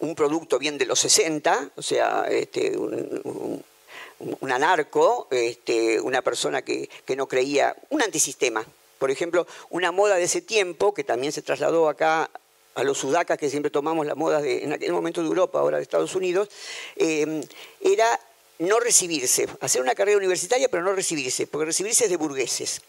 un 0.00 0.14
producto 0.14 0.58
bien 0.58 0.78
de 0.78 0.86
los 0.86 0.98
60, 1.00 1.70
o 1.76 1.82
sea, 1.82 2.26
este, 2.28 2.76
un, 2.76 3.62
anarco, 4.50 5.28
este, 5.30 6.00
una 6.00 6.22
persona 6.22 6.62
que, 6.62 6.88
no 7.16 7.26
creía, 7.26 7.76
un 7.90 8.02
antisistema. 8.02 8.64
Por 8.98 9.10
ejemplo, 9.10 9.46
una 9.70 9.92
moda 9.92 10.16
de 10.16 10.24
ese 10.24 10.40
tiempo, 10.40 10.94
que 10.94 11.04
también 11.04 11.32
se 11.32 11.42
trasladó 11.42 11.88
acá 11.88 12.30
a 12.74 12.84
los 12.84 12.98
sudacas 12.98 13.38
que 13.38 13.50
siempre 13.50 13.70
tomamos 13.70 14.06
la 14.06 14.14
moda 14.14 14.40
de, 14.40 14.64
en 14.64 14.72
aquel 14.72 14.92
momento 14.92 15.22
de 15.22 15.28
Europa, 15.28 15.58
ahora 15.60 15.78
de 15.78 15.82
Estados 15.82 16.14
Unidos, 16.14 16.48
eh, 16.96 17.42
era 17.80 18.20
no 18.58 18.80
recibirse, 18.80 19.46
hacer 19.60 19.82
una 19.82 19.94
carrera 19.94 20.16
universitaria 20.16 20.68
pero 20.68 20.82
no 20.82 20.94
recibirse, 20.94 21.46
porque 21.46 21.66
recibirse 21.66 22.04
es 22.04 22.10
de 22.10 22.16
burgueses. 22.16 22.80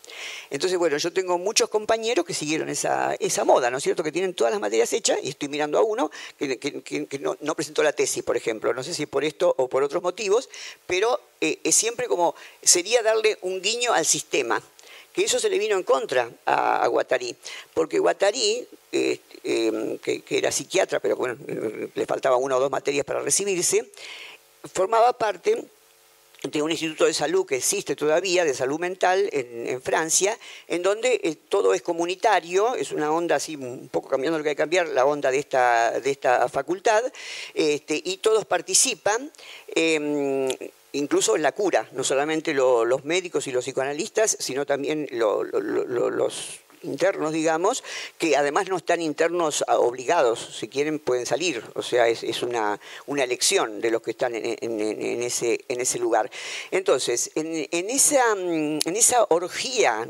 Entonces, 0.50 0.78
bueno, 0.78 0.98
yo 0.98 1.12
tengo 1.12 1.38
muchos 1.38 1.70
compañeros 1.70 2.26
que 2.26 2.34
siguieron 2.34 2.70
esa, 2.70 3.16
esa 3.20 3.44
moda, 3.44 3.70
¿no 3.70 3.78
es 3.78 3.84
cierto? 3.84 4.04
Que 4.04 4.12
tienen 4.12 4.34
todas 4.34 4.52
las 4.52 4.62
materias 4.62 4.94
hechas 4.94 5.20
y 5.22 5.30
estoy 5.30 5.50
mirando 5.50 5.78
a 5.78 5.84
uno 5.84 6.10
que, 6.38 7.20
no, 7.20 7.56
presentó 7.56 7.84
la 7.84 7.94
tesis, 7.94 8.24
por 8.24 8.38
ejemplo. 8.38 8.74
No 8.74 8.84
sé 8.84 8.94
si 8.94 9.06
por 9.06 9.24
esto 9.24 9.54
o 9.58 9.68
por 9.68 9.84
otros 9.84 10.02
motivos, 10.02 10.50
pero 10.86 11.20
eh, 11.42 11.60
es 11.64 11.76
siempre 11.76 12.08
como, 12.08 12.36
sería 12.62 13.02
darle 13.02 13.38
un 13.42 13.62
guiño 13.62 13.94
al 13.94 14.06
sistema. 14.06 14.62
Que 15.14 15.24
eso 15.24 15.40
se 15.40 15.50
le 15.50 15.58
vino 15.58 15.76
en 15.76 15.82
contra 15.82 16.30
a, 16.46 16.86
Guattari, 16.86 17.36
porque 17.74 17.98
Guattari, 17.98 18.68
eh, 18.92 19.20
eh, 19.44 20.00
que, 20.04 20.22
que 20.22 20.38
era 20.38 20.52
psiquiatra, 20.52 21.00
pero 21.00 21.16
bueno, 21.16 21.36
le 21.96 22.06
faltaba 22.06 22.38
una 22.38 22.56
o 22.56 22.60
dos 22.60 22.70
materias 22.70 23.04
para 23.04 23.22
recibirse, 23.22 23.90
formaba 24.68 25.14
parte 25.14 25.66
de 26.44 26.62
un 26.62 26.72
instituto 26.72 27.06
de 27.06 27.14
salud 27.14 27.46
que 27.46 27.56
existe 27.56 27.96
todavía, 27.96 28.46
de 28.46 28.54
salud 28.54 28.80
mental, 28.80 29.28
en, 29.32 29.82
Francia, 29.82 30.38
en 30.68 30.84
donde 30.84 31.20
eh, 31.24 31.36
todo 31.50 31.74
es 31.74 31.82
comunitario, 31.82 32.76
es 32.76 32.92
una 32.92 33.12
onda 33.12 33.36
así, 33.36 33.56
un 33.56 33.90
poco 33.90 34.10
cambiando 34.10 34.38
lo 34.38 34.44
que 34.44 34.50
hay 34.50 34.56
que 34.56 34.62
cambiar, 34.62 34.88
la 34.90 35.06
onda 35.06 35.32
de 35.32 35.40
esta, 35.40 36.00
de 36.00 36.12
esta 36.12 36.48
facultad, 36.50 37.04
este, 37.54 38.00
y 38.04 38.18
todos 38.18 38.46
participan. 38.46 39.32
Em, 39.68 40.50
incluso 40.94 41.36
en 41.36 41.44
la 41.44 41.52
cura, 41.52 41.88
no 41.92 42.04
solamente 42.04 42.54
los 42.54 43.04
médicos 43.06 43.46
y 43.48 43.52
los 43.52 43.66
psicoanalistas, 43.66 44.38
sino 44.40 44.66
también 44.66 45.08
los 45.12 46.60
internos, 46.84 47.34
digamos, 47.34 47.84
que 48.18 48.36
además 48.36 48.68
no 48.70 48.78
están 48.78 49.02
internos 49.02 49.64
obligados, 49.68 50.58
si 50.60 50.68
quieren 50.68 51.00
pueden 51.00 51.26
salir, 51.26 51.64
o 51.76 51.82
sea, 51.82 52.08
es, 52.08 52.44
una, 52.44 52.80
una, 53.06 53.24
elección 53.24 53.82
de 53.82 53.92
los 53.92 54.02
que 54.02 54.12
están 54.12 54.34
en, 54.36 55.24
ese, 55.24 55.66
en 55.68 55.82
ese 55.82 56.00
lugar. 56.00 56.30
Entonces, 56.72 57.32
en, 57.36 57.90
esa, 57.90 58.34
en 58.34 58.96
esa 58.96 59.26
orgía, 59.30 60.10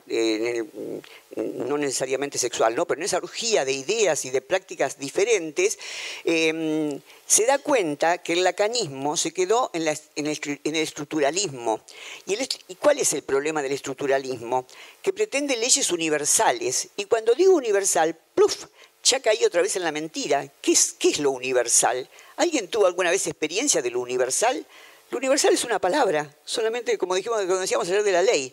no 1.37 1.77
necesariamente 1.77 2.37
sexual, 2.37 2.75
¿no? 2.75 2.85
pero 2.85 2.99
en 2.99 3.05
esa 3.05 3.17
orgía 3.17 3.63
de 3.65 3.73
ideas 3.73 4.25
y 4.25 4.29
de 4.29 4.41
prácticas 4.41 4.97
diferentes, 4.97 5.77
em, 6.23 6.99
se 7.25 7.45
da 7.45 7.59
cuenta 7.59 8.19
que 8.19 8.33
el 8.33 8.43
lacanismo 8.43 9.17
se 9.17 9.31
quedó 9.31 9.69
en, 9.73 9.83
el, 9.83 10.75
estructuralismo. 10.75 11.81
¿Y, 12.25 12.75
cuál 12.75 12.99
es 12.99 13.13
el 13.13 13.23
problema 13.23 13.61
del 13.61 13.73
estructuralismo? 13.73 14.65
Que 15.01 15.13
pretende 15.13 15.57
leyes 15.57 15.91
universales. 15.91 16.89
Y 16.95 17.05
cuando 17.05 17.33
digo 17.35 17.53
universal, 17.53 18.17
¡pluf! 18.33 18.65
ya 19.03 19.19
caí 19.21 19.43
otra 19.45 19.61
vez 19.61 19.75
en 19.75 19.83
la 19.83 19.91
mentira. 19.91 20.51
¿Qué 20.61 20.73
es, 20.73 20.93
qué 20.93 21.09
es 21.09 21.19
lo 21.19 21.31
universal? 21.31 22.09
¿Alguien 22.37 22.67
tuvo 22.67 22.85
alguna 22.85 23.11
vez 23.11 23.27
experiencia 23.27 23.81
de 23.81 23.91
lo 23.91 23.99
universal? 23.99 24.65
Lo 25.09 25.19
universal 25.19 25.53
es 25.53 25.63
una 25.63 25.79
palabra, 25.79 26.35
solamente 26.43 26.97
como 26.97 27.15
dijimos 27.15 27.37
cuando 27.37 27.59
decíamos 27.59 27.87
ayer 27.87 28.03
de 28.03 28.11
la 28.11 28.21
ley. 28.21 28.51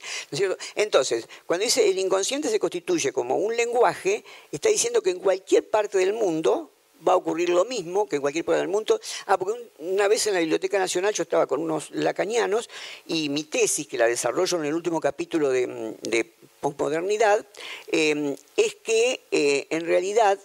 Entonces, 0.77 1.27
cuando 1.47 1.65
dice 1.65 1.89
el 1.89 1.99
inconsciente 1.99 2.49
se 2.49 2.61
constituye 2.61 3.13
como 3.13 3.37
un 3.37 3.57
lenguaje, 3.57 4.25
está 4.53 4.69
diciendo 4.69 5.03
que 5.03 5.11
en 5.11 5.19
cualquier 5.19 5.69
parte 5.69 5.99
del 5.99 6.13
mundo 6.13 6.71
va 7.07 7.15
a 7.15 7.17
ocurrir 7.17 7.51
lo 7.51 7.65
mismo 7.65 8.09
que 8.09 8.17
en 8.17 8.23
cualquier 8.23 8.45
parte 8.45 8.61
del 8.61 8.69
mundo. 8.69 9.01
Ah, 9.27 9.37
porque 9.37 9.61
una 9.79 10.07
vez 10.09 10.27
en 10.27 10.35
la 10.35 10.41
Biblioteca 10.41 10.79
Nacional 10.79 11.13
yo 11.13 11.25
estaba 11.25 11.47
con 11.47 11.61
unos 11.61 11.91
lacanianos 11.91 12.71
y 13.07 13.29
mi 13.29 13.45
tesis, 13.45 13.87
que 13.87 13.99
la 13.99 14.07
desarrollo 14.07 14.59
en 14.59 14.67
el 14.67 14.75
último 14.75 15.01
capítulo 15.01 15.51
de, 15.51 15.97
de 16.03 16.33
posmodernidad, 16.61 17.45
eh, 17.89 18.37
es 18.57 18.77
que 18.77 19.21
eh, 19.31 19.67
en 19.71 19.87
realidad 19.87 20.39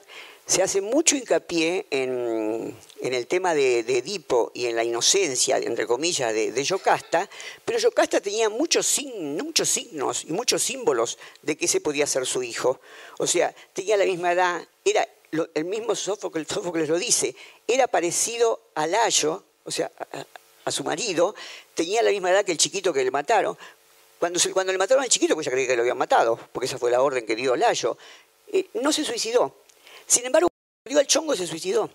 se 0.49 0.63
hace 0.63 0.81
mucho 0.81 1.15
hincapié 1.15 1.85
en, 1.91 2.75
el 3.01 3.27
tema 3.27 3.53
de, 3.53 3.81
Edipo 3.81 4.51
y 4.55 4.65
en 4.65 4.75
la 4.75 4.83
inocencia, 4.83 5.57
entre 5.57 5.85
comillas, 5.85 6.33
de, 6.33 6.51
de 6.51 6.63
Yocasta, 6.63 7.29
pero 7.63 7.77
Yocasta 7.77 8.19
tenía 8.19 8.49
muchos, 8.49 8.99
muchos 9.19 9.69
signos 9.69 10.25
y 10.25 10.33
muchos 10.33 10.63
símbolos 10.63 11.19
de 11.43 11.55
que 11.55 11.65
ese 11.65 11.81
podía 11.81 12.07
ser 12.07 12.25
su 12.25 12.41
hijo. 12.41 12.81
O 13.19 13.27
sea, 13.27 13.53
tenía 13.73 13.95
la 13.95 14.05
misma 14.05 14.31
edad, 14.31 14.67
era 14.83 15.07
el 15.53 15.65
mismo 15.65 15.93
Sófocles, 15.93 16.47
Sófocles, 16.47 16.89
lo 16.89 16.97
dice, 16.97 17.35
era 17.67 17.85
parecido 17.85 18.59
a 18.73 18.87
Layo, 18.87 19.43
o 19.65 19.69
sea, 19.69 19.91
a, 20.65 20.71
su 20.71 20.83
marido, 20.83 21.35
tenía 21.75 22.01
la 22.01 22.09
misma 22.09 22.31
edad 22.31 22.43
que 22.43 22.53
el 22.53 22.57
chiquito 22.57 22.91
que 22.91 23.03
le 23.03 23.11
mataron. 23.11 23.55
Cuando, 24.17 24.39
cuando 24.51 24.71
le 24.71 24.79
mataron 24.79 25.03
al 25.03 25.09
chiquito, 25.09 25.35
pues 25.35 25.45
ya 25.45 25.51
creía 25.51 25.67
que 25.67 25.75
lo 25.75 25.83
habían 25.83 25.97
matado, 25.97 26.39
porque 26.51 26.65
esa 26.65 26.79
fue 26.79 26.89
la 26.89 27.03
orden 27.03 27.27
que 27.27 27.35
dio 27.35 27.55
Layo. 27.55 27.99
Eh, 28.51 28.65
no 28.73 28.91
se 28.91 29.05
suicidó. 29.05 29.53
Sin 30.09 30.25
embargo, 30.25 30.49
dio 30.85 30.97
al 30.97 31.05
chongo 31.05 31.35
se 31.35 31.45
suicidó. 31.45 31.87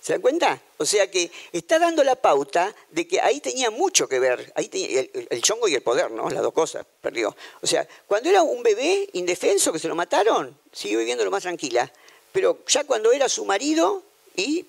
¿Se 0.00 0.12
dan 0.12 0.22
cuenta? 0.22 0.60
O 0.76 0.84
sea 0.84 1.10
que 1.10 1.30
está 1.50 1.80
dando 1.80 2.04
la 2.04 2.14
pauta 2.14 2.72
de 2.90 3.08
que 3.08 3.20
ahí 3.20 3.40
tenía 3.40 3.70
mucho 3.70 4.06
que 4.06 4.20
ver, 4.20 4.52
ahí 4.54 4.68
tenía 4.68 5.00
el, 5.00 5.42
chongo 5.42 5.66
y 5.66 5.74
el 5.74 5.82
poder, 5.82 6.12
¿no? 6.12 6.30
Las 6.30 6.42
dos 6.42 6.52
cosas, 6.52 6.86
perdió. 7.00 7.34
O 7.60 7.66
sea, 7.66 7.88
cuando 8.06 8.28
era 8.28 8.42
un 8.42 8.62
bebé 8.62 9.08
indefenso 9.14 9.72
que 9.72 9.80
se 9.80 9.88
lo 9.88 9.96
mataron, 9.96 10.56
siguió 10.72 10.98
viviendo 10.98 11.24
lo 11.24 11.30
más 11.30 11.42
tranquila. 11.42 11.90
Pero 12.30 12.60
ya 12.68 12.84
cuando 12.84 13.10
era 13.10 13.28
su 13.28 13.44
marido 13.44 14.04
y 14.36 14.64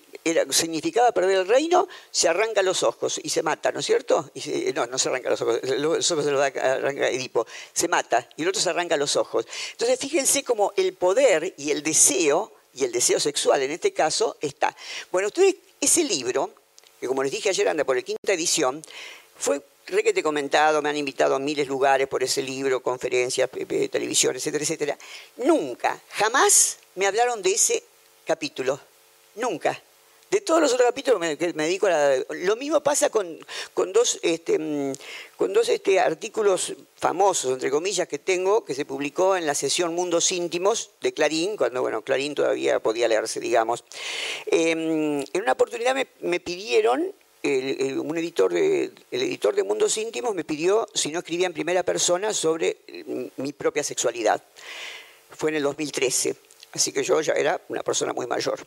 significaba 0.50 1.12
perder 1.12 1.36
el 1.38 1.48
reino, 1.48 1.86
se 2.10 2.28
arranca 2.28 2.62
los 2.62 2.82
ojos 2.82 3.20
y 3.22 3.28
se 3.28 3.44
mata, 3.44 3.70
¿no 3.70 3.78
es 3.78 3.86
cierto? 3.86 4.30
Y 4.34 4.72
no, 4.72 4.86
no 4.86 4.98
se 4.98 5.08
arranca 5.08 5.30
los 5.30 5.40
ojos, 5.40 5.60
los 5.62 6.10
ojos 6.10 6.24
se 6.24 6.30
los 6.32 6.40
arranca 6.40 7.08
Edipo, 7.10 7.46
se 7.72 7.86
mata 7.86 8.28
y 8.36 8.42
el 8.42 8.48
otro 8.48 8.60
se 8.60 8.70
arranca 8.70 8.96
los 8.96 9.14
ojos. 9.14 9.46
Entonces 9.72 10.00
fíjense 10.00 10.42
cómo 10.42 10.72
el 10.76 10.94
poder 10.94 11.54
y 11.58 11.70
el 11.70 11.82
deseo 11.82 12.55
y 12.76 12.84
el 12.84 12.92
deseo 12.92 13.18
sexual 13.18 13.62
en 13.62 13.70
este 13.70 13.92
caso 13.92 14.36
está. 14.40 14.76
Bueno, 15.10 15.28
ustedes, 15.28 15.56
ese 15.80 16.04
libro, 16.04 16.50
que 17.00 17.06
como 17.06 17.22
les 17.22 17.32
dije 17.32 17.48
ayer 17.48 17.68
anda 17.68 17.84
por 17.84 17.96
la 17.96 18.02
quinta 18.02 18.32
edición, 18.32 18.82
fue 19.38 19.62
requete 19.86 20.22
comentado, 20.22 20.82
me 20.82 20.88
han 20.88 20.96
invitado 20.96 21.34
a 21.36 21.38
miles 21.38 21.66
de 21.66 21.70
lugares 21.70 22.08
por 22.08 22.22
ese 22.22 22.42
libro, 22.42 22.82
conferencias, 22.82 23.48
televisión, 23.90 24.36
etcétera, 24.36 24.64
etcétera. 24.64 24.98
Nunca, 25.38 26.00
jamás 26.10 26.78
me 26.96 27.06
hablaron 27.06 27.40
de 27.42 27.52
ese 27.52 27.82
capítulo. 28.24 28.78
Nunca. 29.36 29.80
De 30.30 30.40
todos 30.40 30.60
los 30.60 30.72
otros 30.72 30.88
capítulos 30.88 31.20
me, 31.20 31.36
me 31.54 31.64
dedico 31.64 31.86
a 31.86 31.90
la, 31.90 32.16
Lo 32.30 32.56
mismo 32.56 32.82
pasa 32.82 33.10
con, 33.10 33.38
dos, 33.92 34.18
este, 34.22 34.58
mm, 34.58 34.92
este, 35.68 36.00
artículos 36.00 36.74
famosos, 36.96 37.52
entre 37.52 37.70
comillas, 37.70 38.08
que 38.08 38.18
tengo, 38.18 38.64
que 38.64 38.74
se 38.74 38.84
publicó 38.84 39.36
en 39.36 39.46
la 39.46 39.54
sesión 39.54 39.94
Mundos 39.94 40.32
Íntimos 40.32 40.90
de 41.00 41.12
Clarín, 41.12 41.56
cuando 41.56 41.80
bueno, 41.80 42.02
Clarín 42.02 42.34
todavía 42.34 42.80
podía 42.80 43.06
leerse, 43.06 43.38
digamos. 43.38 43.84
Em, 44.46 45.20
en 45.20 45.42
una 45.42 45.52
oportunidad 45.52 45.94
me, 46.20 46.40
pidieron 46.40 47.12
un 47.44 48.18
editor 48.18 48.52
de, 48.52 48.90
el 49.12 49.22
editor 49.22 49.54
de 49.54 49.62
Mundos 49.62 49.96
Íntimos 49.98 50.34
me 50.34 50.42
pidió 50.42 50.88
si 50.92 51.12
no 51.12 51.20
escribía 51.20 51.46
en 51.46 51.52
primera 51.52 51.84
persona 51.84 52.34
sobre 52.34 52.78
mi 53.36 53.52
propia 53.52 53.84
sexualidad. 53.84 54.42
Fue 55.30 55.50
en 55.50 55.56
el 55.56 55.62
2013, 55.62 56.34
así 56.72 56.92
que 56.92 57.04
yo 57.04 57.20
ya 57.20 57.34
era 57.34 57.60
una 57.68 57.84
persona 57.84 58.12
muy 58.12 58.26
mayor. 58.26 58.58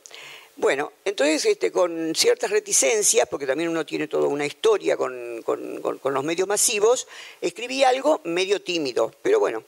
Bueno, 0.60 0.91
entonces 1.05 1.45
este, 1.45 1.72
con 1.72 2.14
ciertas 2.14 2.51
reticencias, 2.51 3.30
porque 3.30 3.47
también 3.47 3.70
uno 3.70 3.86
tiene 3.86 4.10
toda 4.10 4.28
una 4.28 4.45
historia 4.45 4.97
con, 4.97 5.41
los 6.03 6.24
medios 6.26 6.49
masivos, 6.49 7.07
escribí 7.39 7.86
algo 7.86 8.20
medio 8.26 8.62
tímido, 8.62 9.14
pero 9.22 9.39
bueno, 9.39 9.64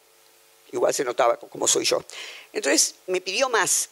igual 0.73 0.93
se 0.93 1.05
notaba 1.05 1.37
como 1.37 1.65
soy 1.65 1.85
yo. 1.85 2.03
Entonces 2.51 2.95
me 3.07 3.21
pidió 3.21 3.47
más. 3.47 3.87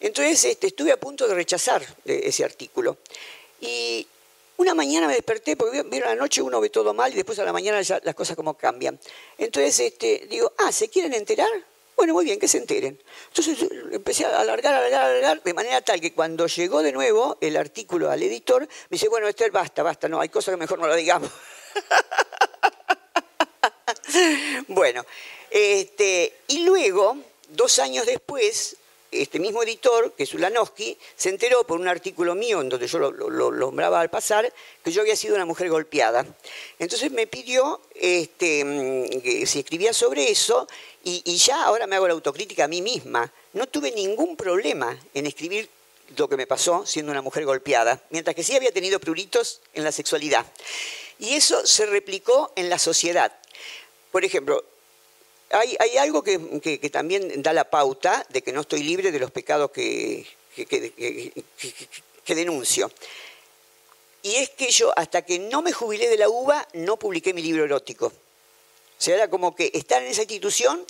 Entonces 0.00 0.42
este, 0.46 0.68
estuve 0.68 0.92
a 0.92 0.96
punto 0.98 1.28
de 1.28 1.34
rechazar 1.34 1.84
ese 2.06 2.42
artículo. 2.42 2.96
Y 3.60 4.06
una 4.56 4.72
mañana 4.72 5.08
me 5.08 5.12
desperté, 5.12 5.58
porque 5.58 5.82
vieron 5.82 6.08
la 6.08 6.14
noche 6.14 6.40
uno 6.40 6.58
ve 6.58 6.70
todo 6.70 6.94
mal 6.94 7.12
y 7.12 7.16
después 7.16 7.38
a 7.38 7.44
la 7.44 7.52
mañana 7.52 7.82
ya 7.82 8.00
las 8.02 8.14
cosas 8.14 8.34
como 8.34 8.54
cambian. 8.54 8.98
Entonces 9.36 9.78
este, 9.78 10.26
digo, 10.30 10.54
ah, 10.56 10.72
¿se 10.72 10.88
quieren 10.88 11.12
enterar? 11.12 11.50
Bueno, 12.00 12.14
muy 12.14 12.24
bien, 12.24 12.38
que 12.38 12.48
se 12.48 12.56
enteren. 12.56 12.98
Entonces 13.28 13.58
empecé 13.92 14.24
a 14.24 14.40
alargar, 14.40 14.72
alargar, 14.72 15.04
alargar, 15.04 15.42
de 15.42 15.52
manera 15.52 15.82
tal 15.82 16.00
que 16.00 16.14
cuando 16.14 16.46
llegó 16.46 16.82
de 16.82 16.92
nuevo 16.92 17.36
el 17.42 17.58
artículo 17.58 18.10
al 18.10 18.22
editor, 18.22 18.62
me 18.62 18.68
dice, 18.88 19.10
bueno, 19.10 19.28
Esther, 19.28 19.50
basta, 19.50 19.82
basta, 19.82 20.08
no, 20.08 20.18
hay 20.18 20.30
cosas 20.30 20.54
que 20.54 20.56
mejor 20.56 20.78
no 20.78 20.86
lo 20.86 20.96
digamos. 20.96 21.30
bueno, 24.68 25.04
este, 25.50 26.38
y 26.48 26.60
luego, 26.60 27.18
dos 27.50 27.78
años 27.78 28.06
después, 28.06 28.78
este 29.12 29.38
mismo 29.38 29.62
editor, 29.62 30.12
que 30.12 30.22
es 30.22 30.34
Ulanowski, 30.34 30.96
se 31.16 31.28
enteró 31.30 31.64
por 31.64 31.80
un 31.80 31.88
artículo 31.88 32.34
mío 32.34 32.60
en 32.60 32.68
donde 32.68 32.86
yo 32.86 32.98
lo, 32.98 33.50
nombraba 33.50 34.00
al 34.00 34.10
pasar, 34.10 34.52
que 34.84 34.92
yo 34.92 35.00
había 35.02 35.16
sido 35.16 35.34
una 35.34 35.44
mujer 35.44 35.68
golpeada. 35.68 36.26
Entonces 36.78 37.10
me 37.10 37.26
pidió 37.26 37.80
este, 37.94 38.64
mm, 38.64 39.20
que 39.20 39.46
si 39.46 39.60
escribía 39.60 39.92
sobre 39.92 40.30
eso 40.30 40.68
y, 41.02 41.36
ya 41.36 41.64
ahora 41.64 41.86
me 41.86 41.96
hago 41.96 42.06
la 42.06 42.14
autocrítica 42.14 42.64
a 42.64 42.68
mí 42.68 42.82
misma. 42.82 43.32
No 43.52 43.66
tuve 43.66 43.90
ningún 43.90 44.36
problema 44.36 44.96
en 45.14 45.26
escribir 45.26 45.68
lo 46.16 46.28
que 46.28 46.36
me 46.36 46.46
pasó 46.46 46.86
siendo 46.86 47.12
una 47.12 47.22
mujer 47.22 47.44
golpeada, 47.44 48.02
mientras 48.10 48.36
que 48.36 48.42
sí 48.42 48.54
había 48.56 48.72
tenido 48.72 49.00
pruritos 49.00 49.60
en 49.74 49.84
la 49.84 49.92
sexualidad. 49.92 50.46
Y 51.18 51.34
eso 51.34 51.66
se 51.66 51.86
replicó 51.86 52.52
en 52.56 52.68
la 52.68 52.78
sociedad. 52.78 53.32
Por 54.10 54.24
ejemplo, 54.24 54.64
hay, 55.50 55.96
algo 55.98 56.22
que, 56.22 56.38
también 56.90 57.42
da 57.42 57.52
la 57.52 57.68
pauta 57.68 58.24
de 58.28 58.42
que 58.42 58.52
no 58.52 58.60
estoy 58.60 58.82
libre 58.82 59.10
de 59.10 59.18
los 59.18 59.30
pecados 59.30 59.70
que, 59.70 60.26
denuncio. 62.26 62.90
Y 64.22 64.36
es 64.36 64.50
que 64.50 64.70
yo, 64.70 64.92
hasta 64.96 65.22
que 65.22 65.38
no 65.38 65.62
me 65.62 65.72
jubilé 65.72 66.08
de 66.08 66.18
la 66.18 66.28
UBA, 66.28 66.68
no 66.74 66.98
publiqué 66.98 67.34
mi 67.34 67.42
libro 67.42 67.64
erótico. 67.64 68.06
O 68.06 69.02
sea, 69.02 69.14
era 69.14 69.30
como 69.30 69.56
que 69.56 69.70
estar 69.74 70.02
en 70.02 70.08
esa 70.08 70.22
institución 70.22 70.84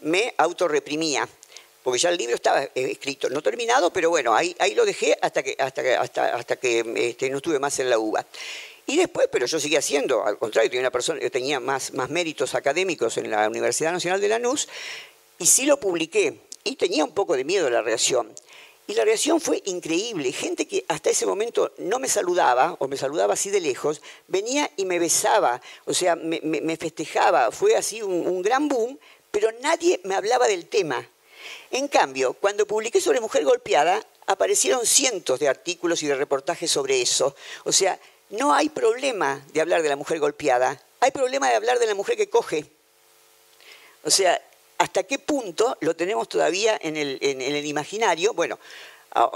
me 0.00 0.34
autorreprimía, 0.36 1.28
porque 1.82 2.00
ya 2.00 2.10
el 2.10 2.16
libro 2.16 2.34
estaba 2.34 2.64
eh, 2.64 2.70
escrito, 2.74 3.30
no 3.30 3.40
terminado, 3.40 3.92
pero 3.92 4.10
bueno, 4.10 4.34
ahí, 4.34 4.54
lo 4.74 4.84
dejé 4.84 5.16
hasta 5.22 5.42
que 5.42 5.56
este, 6.96 7.30
no 7.30 7.36
estuve 7.36 7.58
más 7.60 7.78
en 7.78 7.88
la 7.88 7.98
UBA. 7.98 8.26
Y 8.86 8.96
después, 8.96 9.28
pero 9.30 9.46
yo 9.46 9.60
seguía 9.60 9.78
haciendo, 9.78 10.24
al 10.24 10.38
contrario, 10.38 10.70
tenía, 10.70 10.82
una 10.82 10.90
persona, 10.90 11.20
yo 11.20 11.30
tenía 11.30 11.60
más, 11.60 11.92
más 11.92 12.10
méritos 12.10 12.54
académicos 12.54 13.16
en 13.16 13.30
la 13.30 13.48
Universidad 13.48 13.92
Nacional 13.92 14.20
de 14.20 14.28
Lanús, 14.28 14.68
y 15.38 15.46
sí 15.46 15.66
lo 15.66 15.78
publiqué, 15.78 16.40
y 16.64 16.76
tenía 16.76 17.04
un 17.04 17.12
poco 17.12 17.36
de 17.36 17.44
miedo 17.44 17.68
a 17.68 17.70
la 17.70 17.82
reacción. 17.82 18.34
Y 18.86 18.94
la 18.94 19.04
reacción 19.04 19.40
fue 19.40 19.62
increíble. 19.66 20.32
Gente 20.32 20.66
que 20.66 20.84
hasta 20.88 21.10
ese 21.10 21.24
momento 21.24 21.72
no 21.78 21.98
me 21.98 22.08
saludaba, 22.08 22.76
o 22.80 22.88
me 22.88 22.96
saludaba 22.96 23.34
así 23.34 23.50
de 23.50 23.60
lejos, 23.60 24.02
venía 24.26 24.70
y 24.76 24.84
me 24.84 24.98
besaba, 24.98 25.62
o 25.84 25.94
sea, 25.94 26.16
me, 26.16 26.76
festejaba. 26.76 27.52
Fue 27.52 27.76
así 27.76 28.02
un, 28.02 28.42
gran 28.42 28.68
boom, 28.68 28.98
pero 29.30 29.50
nadie 29.60 30.00
me 30.04 30.14
hablaba 30.14 30.48
del 30.48 30.66
tema. 30.66 31.08
En 31.70 31.88
cambio, 31.88 32.34
cuando 32.34 32.66
publiqué 32.66 33.00
sobre 33.00 33.20
mujer 33.20 33.44
golpeada, 33.44 34.04
aparecieron 34.26 34.84
cientos 34.84 35.38
de 35.40 35.48
artículos 35.48 36.02
y 36.02 36.06
de 36.06 36.16
reportajes 36.16 36.70
sobre 36.70 37.00
eso. 37.00 37.34
O 37.64 37.72
sea, 37.72 37.98
no 38.32 38.52
hay 38.52 38.68
problema 38.68 39.42
de 39.54 39.60
hablar 39.60 39.82
de 39.82 39.88
la 39.88 39.96
mujer 39.96 40.18
golpeada, 40.18 40.82
hay 41.00 41.10
problema 41.10 41.48
de 41.48 41.56
hablar 41.56 41.78
de 41.78 41.86
la 41.86 41.94
mujer 41.94 42.16
que 42.16 42.28
coge. 42.28 42.66
O 44.04 44.10
sea, 44.10 44.40
¿Hasta 44.82 45.04
qué 45.04 45.20
punto 45.20 45.78
lo 45.80 45.94
tenemos 45.94 46.28
todavía 46.28 46.76
en 46.82 46.96
el, 46.96 47.66
imaginario? 47.66 48.34
Bueno, 48.34 48.58
ah, 49.14 49.30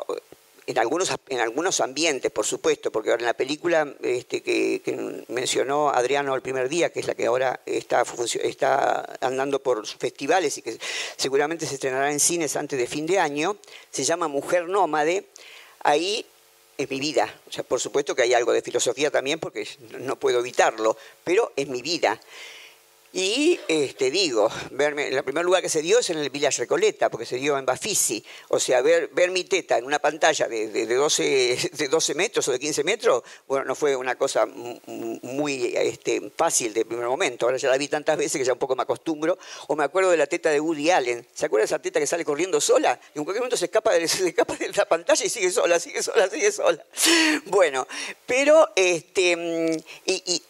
en 0.66 0.76
algunos, 0.76 1.08
en 1.28 1.38
algunos 1.38 1.80
ambientes, 1.80 2.32
por 2.32 2.44
supuesto, 2.44 2.90
porque 2.90 3.12
en 3.12 3.24
la 3.24 3.32
película 3.32 3.94
este, 4.02 4.42
que, 4.42 5.24
mencionó 5.28 5.90
Adriano 5.90 6.34
el 6.34 6.42
primer 6.42 6.68
día, 6.68 6.90
que 6.90 6.98
es 6.98 7.06
la 7.06 7.14
que 7.14 7.26
ahora 7.26 7.60
está, 7.64 8.02
está 8.42 9.16
andando 9.20 9.62
por 9.62 9.86
festivales 9.86 10.58
y 10.58 10.62
que 10.62 10.76
seguramente 11.16 11.64
se 11.64 11.74
estrenará 11.74 12.10
en 12.10 12.18
cines 12.18 12.56
antes 12.56 12.76
de 12.76 12.88
fin 12.88 13.06
de 13.06 13.20
año, 13.20 13.56
se 13.92 14.02
llama 14.02 14.26
Mujer 14.26 14.68
Nómade, 14.68 15.26
ahí 15.84 16.26
es 16.76 16.90
mi 16.90 17.00
vida. 17.00 17.32
O 17.48 17.52
sea, 17.52 17.64
por 17.64 17.80
supuesto 17.80 18.14
que 18.14 18.22
hay 18.22 18.34
algo 18.34 18.52
de 18.52 18.62
filosofía 18.62 19.10
también, 19.10 19.38
porque 19.38 19.66
no 19.98 20.16
puedo 20.16 20.40
evitarlo, 20.40 20.96
pero 21.24 21.52
es 21.56 21.68
mi 21.68 21.82
vida. 21.82 22.20
Y 23.18 23.58
este, 23.66 24.10
digo, 24.10 24.50
verme, 24.72 25.08
el 25.08 25.24
primer 25.24 25.42
lugar 25.42 25.62
que 25.62 25.70
se 25.70 25.80
dio 25.80 26.00
es 26.00 26.10
en 26.10 26.18
el 26.18 26.28
Village 26.28 26.60
Recoleta, 26.60 27.08
porque 27.08 27.24
se 27.24 27.36
dio 27.36 27.56
en 27.56 27.64
Bafisi. 27.64 28.22
O 28.48 28.60
sea, 28.60 28.82
ver, 28.82 29.08
ver 29.08 29.30
mi 29.30 29.44
teta 29.44 29.78
en 29.78 29.86
una 29.86 29.98
pantalla 29.98 30.46
de, 30.48 30.68
de, 30.68 30.94
12, 30.94 31.70
de 31.72 31.88
12 31.88 32.14
metros 32.14 32.46
o 32.46 32.52
de 32.52 32.58
15 32.58 32.84
metros, 32.84 33.22
bueno, 33.48 33.64
no 33.64 33.74
fue 33.74 33.96
una 33.96 34.16
cosa 34.16 34.44
muy 34.44 35.72
este, 35.78 36.30
fácil 36.36 36.74
de 36.74 36.84
primer 36.84 37.06
momento. 37.06 37.46
Ahora 37.46 37.56
ya 37.56 37.70
la 37.70 37.78
vi 37.78 37.88
tantas 37.88 38.18
veces 38.18 38.38
que 38.38 38.44
ya 38.44 38.52
un 38.52 38.58
poco 38.58 38.76
me 38.76 38.82
acostumbro. 38.82 39.38
O 39.68 39.76
me 39.76 39.84
acuerdo 39.84 40.10
de 40.10 40.18
la 40.18 40.26
teta 40.26 40.50
de 40.50 40.60
Woody 40.60 40.90
Allen. 40.90 41.26
¿Se 41.32 41.46
acuerda 41.46 41.62
de 41.62 41.66
esa 41.68 41.78
teta 41.78 41.98
que 41.98 42.06
sale 42.06 42.22
corriendo 42.22 42.60
sola? 42.60 43.00
Y 43.14 43.18
en 43.18 43.24
cualquier 43.24 43.40
momento 43.40 43.56
se 43.56 43.64
escapa 43.64 43.94
de, 43.94 44.06
se 44.08 44.28
escapa 44.28 44.56
de 44.56 44.68
la 44.68 44.84
pantalla 44.84 45.24
y 45.24 45.30
sigue 45.30 45.50
sola, 45.50 45.80
sigue 45.80 46.02
sola, 46.02 46.28
sigue 46.28 46.52
sola. 46.52 46.84
Bueno, 47.46 47.88
pero, 48.26 48.72
este, 48.76 49.82
y 50.04 50.22
y, 50.26 50.42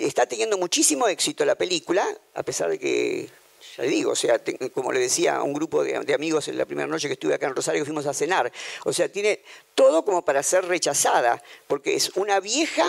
está 0.00 0.26
teniendo 0.26 0.58
muchísimo 0.58 1.08
éxito 1.08 1.44
la 1.44 1.54
película, 1.54 2.06
a 2.34 2.42
pesar 2.42 2.70
de 2.70 2.78
que, 2.78 3.28
ya 3.76 3.84
le 3.84 3.88
digo, 3.88 4.12
o 4.12 4.16
sea, 4.16 4.40
como 4.74 4.92
le 4.92 5.00
decía 5.00 5.36
a 5.36 5.42
un 5.42 5.52
grupo 5.52 5.82
de, 5.82 6.14
amigos 6.14 6.48
en 6.48 6.58
la 6.58 6.66
primera 6.66 6.86
noche 6.86 7.08
que 7.08 7.14
estuve 7.14 7.34
acá 7.34 7.46
en 7.46 7.56
Rosario, 7.56 7.84
fuimos 7.84 8.06
a 8.06 8.14
cenar, 8.14 8.52
o 8.84 8.92
sea, 8.92 9.10
tiene 9.10 9.40
todo 9.74 10.04
como 10.04 10.24
para 10.24 10.42
ser 10.42 10.66
rechazada, 10.66 11.42
porque 11.66 11.94
es 11.94 12.10
una 12.16 12.40
vieja 12.40 12.86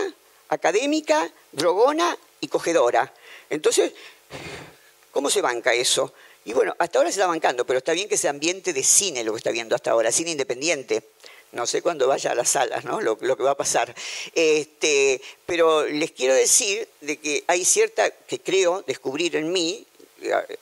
académica, 0.50 1.32
drogona 1.52 2.18
y 2.42 2.48
cogedora. 2.48 3.14
Entonces, 3.50 3.94
¿cómo 5.12 5.30
se 5.30 5.42
banca 5.42 5.74
eso? 5.74 6.14
Y 6.46 6.54
bueno, 6.54 6.76
hasta 6.78 7.00
ahora 7.00 7.10
se 7.10 7.20
está 7.20 7.28
bancando, 7.28 7.66
pero 7.66 7.78
está 7.78 7.94
bien 7.94 8.10
que 8.10 8.18
sea 8.18 8.32
ambiente 8.32 8.74
de 8.74 8.84
cine 8.84 9.24
lo 9.24 9.32
que 9.32 9.38
está 9.38 9.52
viendo 9.52 9.76
hasta 9.76 9.92
ahora, 9.92 10.12
cine 10.12 10.32
independiente. 10.32 11.04
No 11.54 11.68
sé 11.68 11.84
cuándo 11.84 12.08
vaya 12.08 12.32
a 12.32 12.36
las 12.36 12.50
salas, 12.50 12.84
¿no? 12.84 13.00
Lo, 13.00 13.18
que 13.18 13.44
va 13.44 13.52
a 13.52 13.58
pasar. 13.58 13.94
Este, 14.34 15.22
pero 15.46 15.86
les 15.86 16.12
quiero 16.12 16.34
decir 16.34 16.88
de 17.02 17.18
que 17.18 17.44
hay 17.46 17.64
cierta, 17.64 18.10
que 18.10 18.40
creo 18.40 18.82
descubrir 18.82 19.36
en 19.36 19.52
mí, 19.52 19.86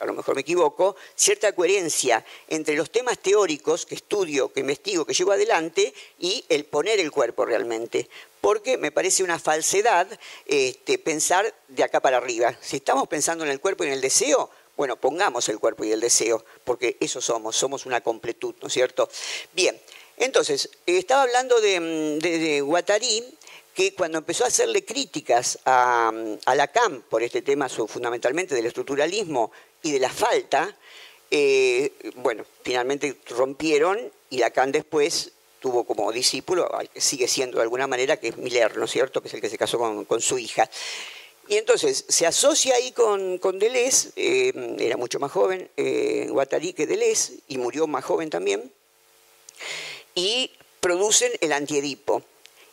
a, 0.00 0.04
lo 0.04 0.12
mejor 0.12 0.34
me 0.34 0.42
equivoco, 0.42 0.94
cierta 1.14 1.52
coherencia 1.52 2.22
entre 2.48 2.76
los 2.76 2.90
temas 2.90 3.18
teóricos 3.18 3.86
que 3.86 3.94
estudio, 3.94 4.52
que 4.52 4.60
investigo, 4.60 5.06
que 5.06 5.14
llevo 5.14 5.32
adelante 5.32 5.94
y 6.18 6.44
el 6.50 6.66
poner 6.66 7.00
el 7.00 7.10
cuerpo 7.10 7.46
realmente. 7.46 8.10
Porque 8.42 8.76
me 8.76 8.92
parece 8.92 9.22
una 9.22 9.38
falsedad 9.38 10.06
este, 10.44 10.98
pensar 10.98 11.54
de 11.68 11.84
acá 11.84 12.00
para 12.00 12.18
arriba. 12.18 12.54
Si 12.60 12.76
estamos 12.76 13.08
pensando 13.08 13.44
en 13.44 13.50
el 13.50 13.60
cuerpo 13.60 13.84
y 13.84 13.86
en 13.86 13.94
el 13.94 14.02
deseo, 14.02 14.50
bueno, 14.76 14.96
pongamos 14.96 15.48
el 15.48 15.58
cuerpo 15.58 15.84
y 15.84 15.92
el 15.92 16.00
deseo, 16.00 16.44
porque 16.64 16.96
eso 17.00 17.20
somos, 17.20 17.56
somos 17.56 17.86
una 17.86 18.02
completud, 18.02 18.54
¿no 18.60 18.68
es 18.68 18.74
cierto? 18.74 19.08
Bien, 19.52 19.80
entonces, 20.16 20.70
estaba 20.86 21.22
hablando 21.22 21.60
de, 21.60 22.18
de, 22.20 22.60
Guattari, 22.60 23.24
que 23.74 23.94
cuando 23.94 24.18
empezó 24.18 24.44
a 24.44 24.48
hacerle 24.48 24.84
críticas 24.84 25.58
a, 25.64 26.12
Lacan 26.54 27.02
por 27.08 27.22
este 27.22 27.42
tema 27.42 27.68
fundamentalmente 27.68 28.54
del 28.54 28.66
estructuralismo 28.66 29.50
y 29.82 29.92
de 29.92 29.98
la 29.98 30.10
falta, 30.10 30.76
eh, 31.30 31.92
bueno, 32.16 32.44
finalmente 32.62 33.16
rompieron 33.30 33.98
y 34.30 34.38
Lacan 34.38 34.70
después 34.70 35.32
tuvo 35.60 35.84
como 35.84 36.10
discípulo, 36.12 36.68
sigue 36.96 37.28
siendo 37.28 37.58
de 37.58 37.62
alguna 37.62 37.86
manera, 37.86 38.18
que 38.18 38.28
es 38.28 38.36
Miller, 38.36 38.76
¿no 38.76 38.84
es 38.84 38.90
cierto?, 38.90 39.22
que 39.22 39.28
es 39.28 39.34
el 39.34 39.40
que 39.40 39.48
se 39.48 39.56
casó 39.56 39.78
con 40.06 40.20
su 40.20 40.38
hija. 40.38 40.68
Y 41.48 41.56
entonces 41.56 42.04
se 42.08 42.26
asocia 42.26 42.76
ahí 42.76 42.92
con, 42.92 43.58
Deleuze, 43.58 44.10
eh, 44.16 44.76
era 44.78 44.96
mucho 44.96 45.18
más 45.18 45.32
joven, 45.32 45.68
eh, 45.76 46.26
Guattari 46.30 46.72
que 46.72 46.86
Deleuze, 46.86 47.34
y 47.48 47.58
murió 47.58 47.86
más 47.86 48.04
joven 48.04 48.30
también, 48.30 48.72
y 50.14 50.50
producen 50.80 51.32
el 51.40 51.52
antiedipo. 51.52 52.22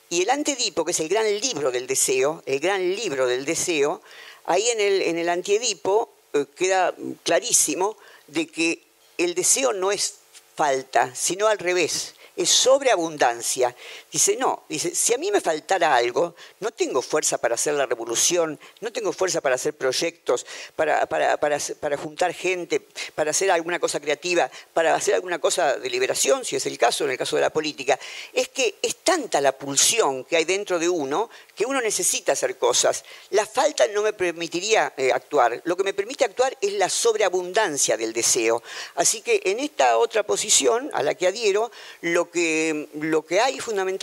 Y 0.10 0.24
el 0.24 0.30
antiedipo, 0.30 0.86
que 0.86 0.92
es 0.92 1.00
el 1.00 1.10
gran 1.10 1.26
libro 1.40 1.72
del 1.72 1.86
deseo, 1.88 2.42
el 2.46 2.60
gran 2.60 2.96
libro 2.96 3.28
del 3.28 3.46
deseo, 3.46 4.02
ahí 4.46 4.68
en 4.70 4.80
el, 4.80 5.02
en 5.04 5.18
el 5.18 5.30
antiedipo 5.30 6.12
eh, 6.34 6.46
queda 6.56 6.96
clarísimo 7.24 7.98
de 8.28 8.48
que 8.48 8.82
el 9.18 9.36
deseo 9.36 9.74
no 9.74 9.92
es 9.92 10.16
falta, 10.56 11.14
sino 11.14 11.48
al 11.48 11.60
revés 11.60 12.16
es 12.40 12.50
sobreabundancia. 12.50 13.76
Dice, 14.12 14.36
no, 14.38 14.64
dice, 14.68 14.96
si 14.96 15.14
a 15.14 15.20
mí 15.20 15.32
me 15.32 15.40
faltara 15.40 15.96
algo, 15.96 16.34
no 16.62 16.72
tengo 16.72 17.00
fuerza 17.00 17.38
para 17.38 17.54
hacer 17.54 17.76
la 17.76 17.86
revolución, 17.86 18.60
no 18.82 18.92
tengo 18.92 19.14
fuerza 19.14 19.40
para 19.40 19.54
hacer 19.54 19.76
proyectos, 19.76 20.48
para, 20.76 21.06
para, 21.06 21.38
para, 21.38 21.98
juntar 21.98 22.34
gente, 22.34 22.82
para 23.14 23.30
hacer 23.30 23.52
alguna 23.52 23.78
cosa 23.78 24.00
creativa, 24.00 24.50
para 24.74 24.96
hacer 24.96 25.14
alguna 25.14 25.38
cosa 25.38 25.78
de 25.78 25.90
liberación, 25.92 26.44
si 26.44 26.56
es 26.56 26.66
el 26.66 26.80
caso, 26.80 27.06
en 27.06 27.12
el 27.12 27.20
caso 27.20 27.36
de 27.36 27.44
la 27.44 27.52
política. 27.52 28.00
Es 28.34 28.50
que 28.50 28.80
es 28.82 28.96
tanta 28.98 29.42
la 29.42 29.52
pulsión 29.52 30.24
que 30.24 30.38
hay 30.38 30.46
dentro 30.46 30.80
de 30.80 30.90
uno 30.90 31.30
que 31.56 31.66
uno 31.66 31.80
necesita 31.80 32.32
hacer 32.32 32.58
cosas. 32.58 33.04
La 33.30 33.46
falta 33.46 33.86
no 33.94 34.02
me 34.02 34.14
permitiría 34.14 34.92
eh, 34.98 35.12
actuar. 35.12 35.62
Lo 35.66 35.78
que 35.78 35.84
me 35.84 35.94
permite 35.94 36.26
actuar 36.26 36.58
es 36.62 36.74
la 36.74 36.90
sobreabundancia 36.90 37.96
del 37.96 38.14
deseo. 38.14 38.64
Así 38.96 39.22
que 39.22 39.42
en 39.46 39.60
esta 39.60 40.00
otra 40.00 40.24
posición 40.24 40.90
a 40.94 41.04
la 41.04 41.14
que 41.14 41.28
adhiero, 41.28 41.72
lo 42.02 42.32
que, 42.32 42.90
lo 42.96 43.24
que 43.24 43.40
hay 43.40 43.60
fundamentalmente 43.60 43.99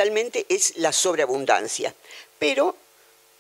es 0.49 0.77
la 0.79 0.93
sobreabundancia. 0.93 1.95
Pero 2.39 2.77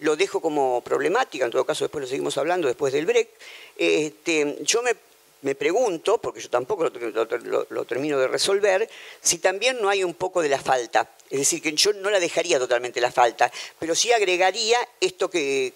lo 0.01 0.17
dejo 0.17 0.41
como 0.41 0.81
problemática, 0.83 1.45
en 1.45 1.51
todo 1.51 1.65
caso 1.65 1.85
después 1.85 2.03
lo 2.03 2.09
seguimos 2.09 2.37
hablando 2.39 2.69
después 2.69 2.93
del 2.93 3.07
break. 3.07 3.29
Este, 3.77 4.59
yo 4.63 4.83
me 4.83 4.95
me 5.43 5.55
pregunto, 5.55 6.19
porque 6.19 6.41
yo 6.41 6.51
tampoco 6.51 6.91
lo, 7.71 7.85
termino 7.85 8.19
de 8.19 8.27
resolver, 8.27 8.89
si 9.21 9.39
también 9.39 9.81
no 9.81 9.89
hay 9.89 10.03
un 10.03 10.15
poco 10.15 10.43
de 10.43 10.49
la 10.49 10.59
falta. 10.59 11.09
Es 11.31 11.39
decir, 11.41 11.61
que 11.61 11.73
yo 11.73 11.93
no 11.93 12.11
la 12.11 12.21
dejaría 12.21 12.59
totalmente 12.59 13.01
la 13.01 13.11
falta, 13.11 13.51
pero 13.79 13.95
sí 13.95 14.13
agregaría 14.13 14.79
esto 15.01 15.29
que, 15.29 15.73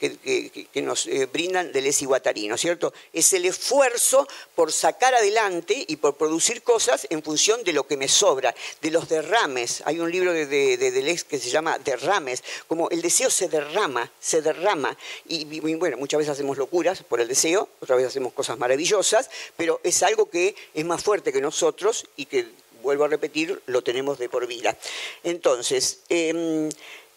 nos 0.75 1.07
eh, 1.07 1.27
brindan 1.27 1.73
del 1.73 1.91
Guattari, 2.07 2.47
¿no 2.47 2.55
es 2.55 2.61
cierto? 2.61 2.93
Es 3.13 3.33
el 3.33 3.45
esfuerzo 3.45 4.29
por 4.55 4.73
sacar 4.73 5.15
adelante 5.15 5.85
y 5.89 5.97
por 5.97 6.17
producir 6.17 6.63
cosas 6.63 7.07
en 7.11 7.23
función 7.23 7.65
de 7.65 7.73
lo 7.73 7.87
que 7.87 7.97
me 7.97 8.09
sobra, 8.09 8.55
de 8.81 8.91
los 8.91 9.09
derrames. 9.09 9.83
Hay 9.87 9.99
un 9.99 10.11
libro 10.11 10.33
de, 10.33 10.47
de, 10.47 10.91
Deleuze 10.91 11.27
que 11.27 11.39
se 11.39 11.51
llama 11.51 11.79
Derrames, 11.79 12.45
como 12.69 12.89
el 12.91 13.03
deseo 13.03 13.31
se 13.31 13.49
derrama, 13.49 14.11
se 14.21 14.43
derrama. 14.43 14.97
Y, 15.29 15.47
y 15.53 15.75
bueno, 15.75 15.97
muchas 15.97 16.19
veces 16.19 16.33
hacemos 16.33 16.59
locuras 16.59 17.03
por 17.03 17.21
el 17.21 17.29
deseo, 17.29 17.69
otras 17.81 17.97
veces 17.97 18.11
hacemos 18.11 18.33
cosas 18.33 18.59
maravillosas, 18.59 19.31
pero 19.57 19.81
es 19.83 20.03
algo 20.03 20.31
que 20.31 20.55
es 20.75 20.85
más 20.85 21.03
fuerte 21.03 21.33
que 21.33 21.41
nosotros 21.41 22.07
y 22.17 22.27
que 22.27 22.47
vuelvo 22.83 23.05
a 23.05 23.09
repetir, 23.09 23.61
lo 23.67 23.83
tenemos 23.83 24.19
de 24.19 24.29
por 24.29 24.47
vida. 24.47 24.77
Entonces, 25.25 26.01
em, 26.09 26.69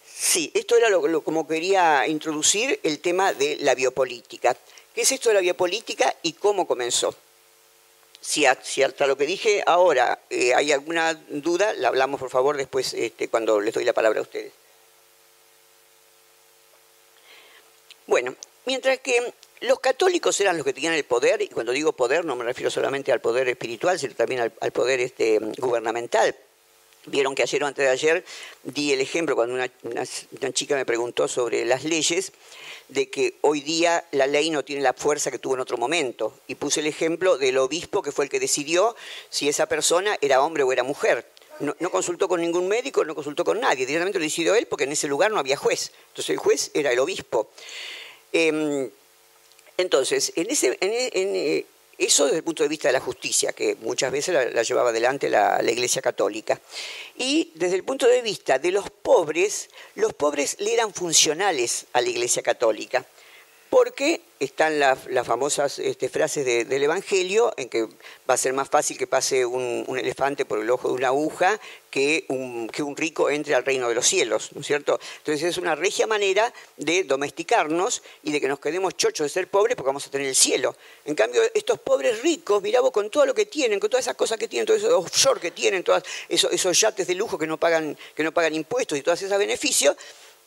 sí, 0.06 0.52
esto 0.54 0.76
era 0.78 0.90
lo, 0.90 1.22
como 1.24 1.48
quería 1.48 2.08
introducir 2.08 2.80
el 2.84 3.00
tema 3.00 3.34
de 3.34 3.58
la 3.58 3.76
biopolítica. 3.76 4.56
¿Qué 4.94 5.02
es 5.02 5.12
esto 5.12 5.30
de 5.30 5.36
la 5.36 5.42
biopolítica 5.42 6.16
y 6.22 6.34
cómo 6.34 6.68
comenzó? 6.68 7.16
Si, 8.22 8.46
hasta 8.46 9.06
lo 9.06 9.18
que 9.18 9.26
dije 9.26 9.64
ahora 9.66 10.18
eh, 10.30 10.54
hay 10.54 10.72
alguna 10.72 11.14
duda, 11.14 11.74
la 11.74 11.90
hablamos 11.90 12.22
por 12.22 12.30
favor 12.30 12.56
después 12.56 12.94
este, 12.94 13.28
cuando 13.28 13.60
les 13.60 13.74
doy 13.74 13.84
la 13.84 13.92
palabra 13.92 14.20
a 14.20 14.24
ustedes. 14.24 14.54
Bueno, 18.08 18.36
mientras 18.66 19.00
que 19.00 19.34
los 19.64 19.80
católicos 19.80 20.40
eran 20.42 20.58
los 20.58 20.66
que 20.66 20.74
tenían 20.74 20.94
el 20.94 21.06
poder, 21.06 21.42
y 21.42 21.48
cuando 21.48 21.72
digo 21.72 21.94
poder 21.94 22.26
no 22.26 22.36
me 22.36 22.44
refiero 22.44 22.70
solamente 22.70 23.12
al 23.12 23.22
poder 23.22 23.48
espiritual, 23.48 23.98
sino 23.98 24.14
también 24.14 24.52
al, 24.60 24.72
poder 24.72 25.00
este, 25.00 25.40
gubernamental. 25.58 26.36
Vieron 27.06 27.34
que 27.34 27.44
ayer 27.44 27.64
o 27.64 27.68
antes 27.68 27.86
de 27.86 27.92
ayer 27.92 28.26
di 28.64 28.92
el 28.92 29.00
ejemplo 29.00 29.36
cuando 29.36 29.56
una, 29.56 30.54
chica 30.54 30.76
me 30.76 30.86
preguntó 30.86 31.28
sobre 31.28 31.66
las 31.66 31.86
leyes, 31.86 32.34
de 32.90 33.10
que 33.10 33.36
hoy 33.42 33.62
día 33.62 34.06
la 34.12 34.28
ley 34.28 34.50
no 34.50 34.64
tiene 34.64 34.82
la 34.82 34.94
fuerza 34.94 35.32
que 35.32 35.40
tuvo 35.40 35.56
en 35.56 35.62
otro 35.62 35.78
momento. 35.78 36.38
Y 36.48 36.56
puse 36.56 36.82
el 36.82 36.88
ejemplo 36.88 37.38
del 37.38 37.58
obispo 37.58 38.02
que 38.02 38.12
fue 38.12 38.26
el 38.26 38.32
que 38.32 38.40
decidió 38.40 38.96
si 39.30 39.48
esa 39.48 39.68
persona 39.68 40.18
era 40.20 40.42
hombre 40.42 40.64
o 40.64 40.72
era 40.74 40.84
mujer. 40.84 41.26
No, 41.60 41.76
consultó 41.90 42.28
con 42.28 42.42
ningún 42.42 42.68
médico, 42.68 43.06
no 43.06 43.16
consultó 43.16 43.46
con 43.46 43.62
nadie, 43.62 43.86
directamente 43.86 44.20
lo 44.20 44.24
decidió 44.24 44.56
él 44.56 44.66
porque 44.66 44.84
en 44.84 44.92
ese 44.92 45.08
lugar 45.08 45.32
no 45.32 45.40
había 45.40 45.56
juez. 45.56 45.94
Entonces 46.10 46.32
el 46.32 46.38
juez 46.38 46.72
era 46.74 46.92
el 46.92 47.00
obispo. 47.00 47.50
Em, 48.34 48.90
entonces, 49.84 50.34
en 50.36 50.50
ese, 50.50 50.78
eh, 50.82 51.66
eso 51.98 52.26
desde 52.26 52.38
el 52.38 52.44
punto 52.44 52.64
de 52.64 52.70
vista 52.70 52.88
de 52.88 52.94
la 52.94 53.00
justicia, 53.00 53.54
que 53.54 53.76
muchas 53.82 54.12
veces 54.12 54.34
la, 54.34 54.64
llevaba 54.64 54.90
adelante 54.90 55.30
la, 55.30 55.62
Iglesia 55.62 56.02
Católica. 56.02 56.60
Y 57.18 57.52
desde 57.56 57.76
el 57.76 57.84
punto 57.84 58.08
de 58.08 58.22
vista 58.22 58.58
de 58.60 58.72
los 58.72 58.90
pobres, 58.90 59.70
los 59.96 60.14
pobres 60.14 60.56
le 60.60 60.74
eran 60.74 60.94
funcionales 60.94 61.86
a 61.94 62.02
la 62.02 62.10
Iglesia 62.10 62.42
Católica, 62.42 63.06
porque 63.74 64.22
están 64.40 64.80
las, 64.80 65.00
famosas 65.26 65.80
este, 65.80 66.08
frases 66.08 66.46
del 66.46 66.84
Evangelio, 66.84 67.56
en 67.58 67.70
que 67.70 67.88
va 68.30 68.36
a 68.36 68.38
ser 68.38 68.54
más 68.54 68.70
fácil 68.70 69.00
que 69.00 69.08
pase 69.08 69.48
un, 69.48 69.98
elefante 69.98 70.46
por 70.46 70.60
el 70.60 70.70
ojo 70.70 70.90
de 70.90 70.94
una 70.94 71.08
aguja 71.08 71.60
que 71.90 72.26
un, 72.30 72.70
rico 72.96 73.32
entre 73.32 73.56
al 73.56 73.66
reino 73.66 73.90
de 73.90 73.96
los 73.96 74.06
cielos, 74.06 74.52
¿no 74.54 74.62
es 74.62 74.68
cierto? 74.68 75.00
Entonces 75.18 75.50
es 75.50 75.58
una 75.58 75.74
regia 75.74 76.06
manera 76.06 76.54
de 76.78 77.04
domesticarnos 77.04 78.04
y 78.22 78.32
de 78.32 78.40
que 78.40 78.48
nos 78.48 78.60
quedemos 78.60 78.96
chochos 78.96 79.26
de 79.26 79.30
ser 79.30 79.48
pobres 79.48 79.76
porque 79.76 79.88
vamos 79.88 80.06
a 80.06 80.12
tener 80.12 80.28
el 80.28 80.36
cielo. 80.36 80.76
En 81.06 81.16
cambio, 81.16 81.42
estos 81.56 81.80
pobres 81.80 82.22
ricos, 82.22 82.62
mirá 82.62 82.80
vos 82.80 82.92
con 82.92 83.10
todo 83.10 83.26
lo 83.26 83.34
que 83.34 83.48
tienen, 83.48 83.80
con 83.80 83.90
todas 83.90 84.06
esas 84.06 84.16
cosas 84.16 84.38
que 84.38 84.48
tienen, 84.48 84.68
todos 84.68 84.82
esos 84.82 84.94
offshore 84.94 85.42
que 85.42 85.50
tienen, 85.50 85.84
todos 85.84 86.04
esos, 86.30 86.80
yates 86.80 87.08
de 87.08 87.16
lujo 87.16 87.40
que 87.40 87.48
no 87.48 87.58
pagan, 87.58 87.98
que 88.14 88.24
no 88.24 88.32
pagan 88.32 88.54
impuestos 88.54 89.00
y 89.00 89.02
todos 89.02 89.20
esos 89.20 89.40
beneficios, 89.40 89.98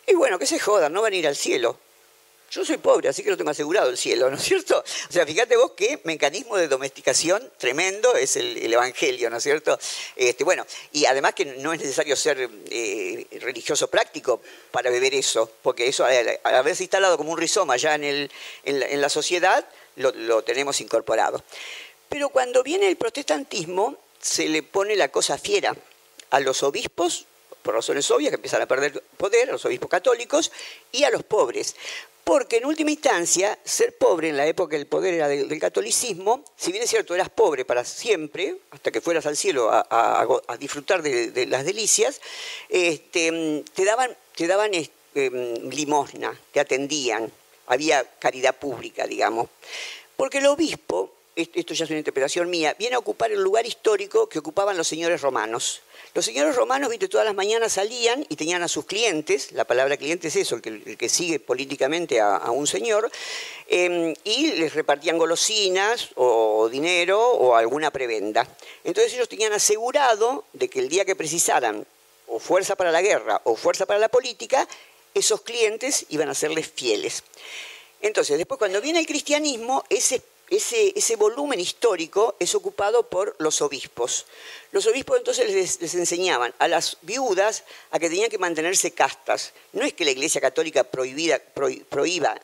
y 0.07 0.15
bueno, 0.15 0.39
que 0.39 0.47
se 0.47 0.61
jodan, 0.61 0.93
no 0.93 1.03
van 1.03 1.13
a 1.13 1.17
ir 1.17 1.27
al 1.27 1.35
cielo. 1.35 1.77
Yo 2.51 2.65
soy 2.65 2.77
pobre, 2.77 3.09
así 3.09 3.23
que 3.23 3.31
lo 3.31 3.37
tengo 3.37 3.51
asegurado 3.51 3.91
el 3.91 3.99
cielo, 3.99 4.31
¿no 4.31 4.37
es 4.37 4.43
cierto? 4.43 4.79
O 4.79 5.13
sea, 5.13 5.27
fíjate 5.27 5.57
vos 5.57 5.73
qué 5.77 6.01
mecanismo 6.05 6.57
de 6.57 6.69
domesticación 6.69 7.51
tremendo 7.59 8.15
es 8.15 8.37
el, 8.37 8.73
Evangelio, 8.73 9.31
¿no 9.31 9.39
es 9.39 9.43
cierto? 9.43 9.79
Este, 10.15 10.45
bueno, 10.45 10.65
y 10.93 11.07
además 11.07 11.35
que 11.35 11.45
no 11.45 11.73
es 11.73 11.81
necesario 11.81 12.15
ser 12.15 12.49
eh, 12.71 13.27
religioso 13.41 13.89
práctico 13.89 14.41
para 14.71 14.91
beber 14.91 15.15
eso, 15.15 15.51
porque 15.63 15.89
eso, 15.89 16.05
al 16.05 16.39
haberse 16.45 16.85
instalado 16.85 17.17
como 17.17 17.33
un 17.33 17.39
rizoma 17.39 17.77
ya 17.77 17.95
en, 17.95 18.05
el, 18.05 18.31
en, 18.65 19.01
la, 19.01 19.09
sociedad, 19.09 19.67
lo, 19.97 20.13
lo 20.13 20.43
tenemos 20.43 20.81
incorporado. 20.81 21.43
Pero 22.09 22.29
cuando 22.29 22.63
viene 22.63 22.87
el 22.87 22.97
protestantismo, 22.97 23.97
se 24.21 24.49
le 24.49 24.63
pone 24.63 24.95
la 24.95 25.09
cosa 25.09 25.39
fiera 25.39 25.77
a 26.31 26.41
los 26.41 26.63
obispos 26.63 27.27
por 27.67 27.75
razones 27.75 28.09
obvias, 28.13 28.31
que 28.31 28.37
empiezan 28.37 28.63
a 28.63 28.67
perder 28.67 29.03
poder, 29.17 29.49
a 29.49 29.53
los 29.53 29.65
obispos 29.65 29.91
católicos, 29.91 30.53
y 30.93 31.03
a 31.03 31.11
los 31.11 31.25
pobres. 31.25 31.75
Porque 32.23 32.59
en 32.59 32.65
última 32.65 32.93
instancia, 32.93 33.59
ser 33.65 33.97
pobre 33.99 34.29
en 34.29 34.37
la 34.37 34.47
época 34.47 34.77
del 34.77 34.87
poder 34.87 35.15
era 35.15 35.27
del, 35.27 35.59
catolicismo, 35.59 36.45
si 36.57 36.71
bien 36.71 36.85
es 36.85 36.91
cierto, 36.91 37.13
eras 37.13 37.29
pobre 37.29 37.65
para 37.65 37.85
siempre, 37.85 38.57
hasta 38.71 38.93
que 38.93 39.01
fueras 39.01 39.27
al 39.27 39.37
cielo 39.37 39.69
a, 39.73 40.57
disfrutar 40.61 41.03
de, 41.03 41.47
las 41.47 41.65
delicias, 41.65 42.21
este, 42.69 43.65
te 43.75 43.85
daban, 43.85 44.17
te 44.37 44.47
daban 44.47 44.71
em, 44.73 45.69
limosna, 45.69 46.39
te 46.53 46.61
atendían, 46.61 47.33
había 47.67 48.05
caridad 48.21 48.55
pública, 48.55 49.09
digamos. 49.09 49.49
Porque 50.17 50.39
el 50.39 50.47
obispo 50.47 51.16
esto 51.37 51.75
ya 51.75 51.85
es 51.85 51.91
una 51.91 51.99
interpretación 51.99 52.49
mía, 52.49 52.75
viene 52.79 52.97
a 52.97 52.99
ocupar 52.99 53.31
el 53.31 53.43
lugar 53.43 53.67
histórico 53.67 54.27
que 54.27 54.39
ocupaban 54.39 54.77
los 54.77 54.89
señores 54.89 55.21
romanos. 55.21 55.83
Los 56.15 56.25
señores 56.25 56.57
romanos, 56.57 56.89
viste, 56.89 57.09
todas 57.09 57.27
las 57.27 57.35
mañanas 57.35 57.75
salían 57.75 58.25
y 58.31 58.37
tenían 58.37 58.63
a 58.63 58.69
sus 58.69 58.87
clientes, 58.87 59.53
la 59.53 59.67
palabra 59.67 59.99
cliente 59.99 60.29
es 60.29 60.37
eso, 60.37 60.59
el 60.63 60.97
que, 60.97 61.09
sigue 61.11 61.39
políticamente 61.39 62.23
a, 62.23 62.51
un 62.51 62.67
señor, 62.67 63.11
em, 63.69 64.15
y 64.25 64.53
les 64.53 64.73
repartían 64.73 65.19
golosinas 65.19 66.09
o 66.15 66.71
dinero 66.71 67.21
o 67.21 67.55
alguna 67.55 67.91
prebenda. 67.91 68.49
Entonces 68.83 69.13
ellos 69.13 69.29
tenían 69.29 69.53
asegurado 69.53 70.45
de 70.55 70.69
que 70.69 70.81
el 70.81 70.89
día 70.89 71.05
que 71.05 71.17
precisaran 71.17 71.87
o 72.29 72.39
fuerza 72.39 72.77
para 72.77 72.91
la 72.91 73.03
guerra 73.03 73.43
o 73.45 73.57
fuerza 73.57 73.85
para 73.85 74.01
la 74.01 74.09
política, 74.09 74.67
esos 75.13 75.43
clientes 75.43 76.07
iban 76.09 76.31
a 76.31 76.35
serles 76.35 76.71
fieles. 76.75 77.25
Entonces, 78.01 78.39
después 78.39 78.59
cuando 78.59 78.81
viene 78.81 79.01
el 79.01 79.07
cristianismo, 79.07 79.85
ese 79.91 80.23
ese, 80.51 81.17
volumen 81.17 81.59
histórico 81.61 82.37
es 82.39 82.55
ocupado 82.55 83.09
por 83.09 83.35
los 83.39 83.61
obispos. 83.63 84.27
Los 84.73 84.87
obispos 84.87 85.19
entonces 85.19 85.81
les, 85.81 85.95
enseñaban 85.95 86.55
a 86.59 86.69
las 86.69 86.99
viudas 87.03 87.65
a 87.91 87.99
que 87.99 88.09
tenían 88.09 88.31
que 88.31 88.39
mantenerse 88.39 88.93
castas. 88.93 89.53
No 89.73 89.85
es 89.85 89.93
que 89.95 90.05
la 90.05 90.13
Iglesia 90.13 90.41
Católica 90.41 90.85
prohibida, 90.85 91.39
prohíba 91.39 92.41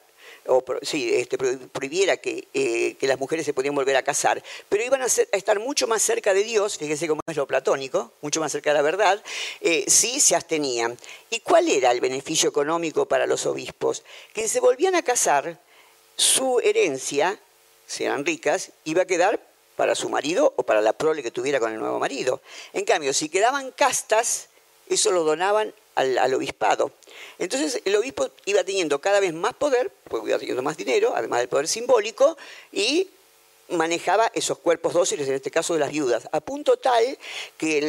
o 0.47 0.65
este, 0.81 1.39
prohibiera 1.39 2.17
que, 2.17 2.49
eh, 2.53 2.97
que, 2.99 3.07
las 3.07 3.19
mujeres 3.19 3.47
se 3.47 3.55
podían 3.55 3.77
volver 3.77 3.95
a 3.95 4.03
casar, 4.03 4.43
pero 4.69 4.83
iban 4.83 5.01
a, 5.01 5.07
estar 5.07 5.61
mucho 5.61 5.87
más 5.87 6.03
cerca 6.03 6.35
de 6.35 6.43
Dios, 6.43 6.79
fíjese 6.79 7.07
cómo 7.07 7.21
es 7.29 7.37
lo 7.37 7.47
platónico, 7.47 8.11
mucho 8.23 8.41
más 8.41 8.51
cerca 8.51 8.71
de 8.71 8.75
la 8.75 8.83
verdad, 8.83 9.23
eh, 9.61 9.85
si 9.87 10.19
se 10.19 10.35
abstenían. 10.35 10.99
¿Y 11.31 11.41
cuál 11.41 11.69
era 11.69 11.93
el 11.93 12.01
beneficio 12.01 12.49
económico 12.49 13.07
para 13.07 13.27
los 13.27 13.47
obispos? 13.47 14.03
Que 14.33 14.49
se 14.49 14.59
volvían 14.59 14.97
a 14.97 15.03
casar, 15.03 15.61
su 16.17 16.59
herencia 16.61 17.39
si 17.93 18.05
eran 18.05 18.24
ricas, 18.24 18.70
iba 18.84 19.03
a 19.03 19.05
quedar 19.05 19.38
para 19.76 19.95
su 19.95 20.09
marido 20.09 20.55
o 20.57 20.62
para 20.62 20.80
la 20.80 20.95
prole 20.95 21.22
que 21.22 21.30
tuviera 21.30 21.61
con 21.61 21.72
el 21.72 21.78
nuevo 21.78 21.99
marido. 21.99 22.40
En 22.72 22.86
cambio, 22.86 23.12
si 23.12 23.28
quedaban 23.28 23.70
castas, 23.70 24.49
eso 24.88 25.12
lo 25.12 25.24
donaban 25.24 25.74
al, 25.95 26.32
obispado. 26.32 26.93
Entonces 27.38 27.82
el 27.84 27.95
obispo 27.97 28.30
iba 28.47 28.64
teniendo 28.64 28.99
cada 29.03 29.20
vez 29.20 29.34
más 29.34 29.53
poder, 29.53 29.93
porque 30.09 30.30
iba 30.30 30.38
teniendo 30.38 30.62
más 30.62 30.78
dinero, 30.78 31.12
además 31.14 31.40
del 31.40 31.49
poder 31.51 31.68
simbólico, 31.68 32.38
y 32.72 33.09
manejaba 33.68 34.30
esos 34.32 34.57
cuerpos 34.57 34.95
dóciles, 34.95 35.28
en 35.28 35.34
este 35.34 35.51
caso 35.51 35.74
de 35.74 35.80
las 35.80 35.90
viudas, 35.90 36.30
a 36.32 36.40
punto 36.40 36.78
tal 36.78 37.18
que 37.59 37.80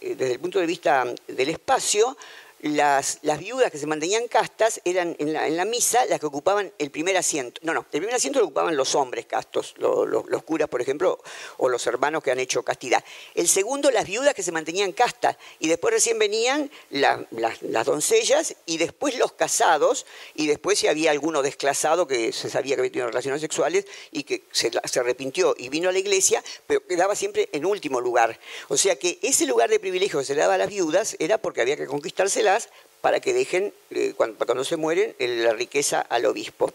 desde 0.00 0.32
el 0.32 0.40
punto 0.40 0.60
de 0.60 0.66
vista 0.66 1.04
del 1.26 1.48
espacio, 1.50 2.16
las, 2.62 3.20
viudas 3.38 3.70
que 3.72 3.78
se 3.78 3.86
mantenían 3.86 4.28
castas 4.28 4.80
eran 4.84 5.16
en 5.18 5.32
la, 5.32 5.48
en 5.48 5.56
la, 5.56 5.64
misa 5.64 6.04
las 6.06 6.20
que 6.20 6.26
ocupaban 6.26 6.72
el 6.78 6.90
primer 6.90 7.16
asiento. 7.16 7.60
No, 7.64 7.74
no, 7.74 7.80
el 7.80 8.00
primer 8.00 8.14
asiento 8.14 8.38
lo 8.38 8.46
ocupaban 8.46 8.76
los 8.76 8.94
hombres 8.94 9.26
castos, 9.26 9.74
los 9.78 10.42
curas, 10.44 10.68
por 10.68 10.80
ejemplo, 10.80 11.20
o 11.58 11.68
los 11.68 11.86
hermanos 11.86 12.22
que 12.22 12.30
han 12.30 12.38
hecho 12.38 12.62
castidad. 12.62 13.04
El 13.34 13.48
segundo, 13.48 13.90
las 13.90 14.06
viudas 14.06 14.34
que 14.34 14.44
se 14.44 14.52
mantenían 14.52 14.92
castas, 14.92 15.36
y 15.58 15.68
después 15.68 15.92
recién 15.92 16.18
venían 16.18 16.70
las 16.90 17.84
doncellas, 17.84 18.54
y 18.64 18.78
después 18.78 19.18
los 19.18 19.32
casados, 19.32 20.06
y 20.34 20.46
después 20.46 20.78
si 20.78 20.86
había 20.86 21.10
alguno 21.10 21.42
desclasado 21.42 22.06
que 22.06 22.32
se 22.32 22.48
sabía 22.48 22.76
que 22.76 22.82
había 22.82 22.92
tenido 22.92 23.08
relaciones 23.08 23.40
sexuales 23.40 23.86
y 24.12 24.22
que 24.22 24.44
se, 24.52 24.70
se 24.84 25.00
arrepintió 25.00 25.54
y 25.58 25.68
vino 25.68 25.88
a 25.88 25.92
la 25.92 25.98
iglesia, 25.98 26.42
pero 26.66 26.86
quedaba 26.86 27.16
siempre 27.16 27.48
en 27.52 27.66
último 27.66 28.00
lugar. 28.00 28.38
O 28.68 28.76
sea 28.76 28.96
que 28.96 29.18
ese 29.22 29.46
lugar 29.46 29.68
de 29.68 29.80
privilegio 29.80 30.20
que 30.20 30.24
se 30.24 30.34
le 30.34 30.40
daba 30.40 30.54
a 30.54 30.58
las 30.58 30.68
viudas 30.68 31.16
era 31.18 31.38
porque 31.38 31.60
había 31.60 31.76
que 31.76 31.86
conquistársela 31.86 32.51
para 33.00 33.20
que 33.20 33.32
dejen, 33.32 33.74
eh, 33.90 34.14
cuando, 34.16 34.64
se 34.64 34.76
mueren, 34.76 35.14
la 35.18 35.52
riqueza 35.52 36.00
al 36.00 36.24
obispo. 36.24 36.72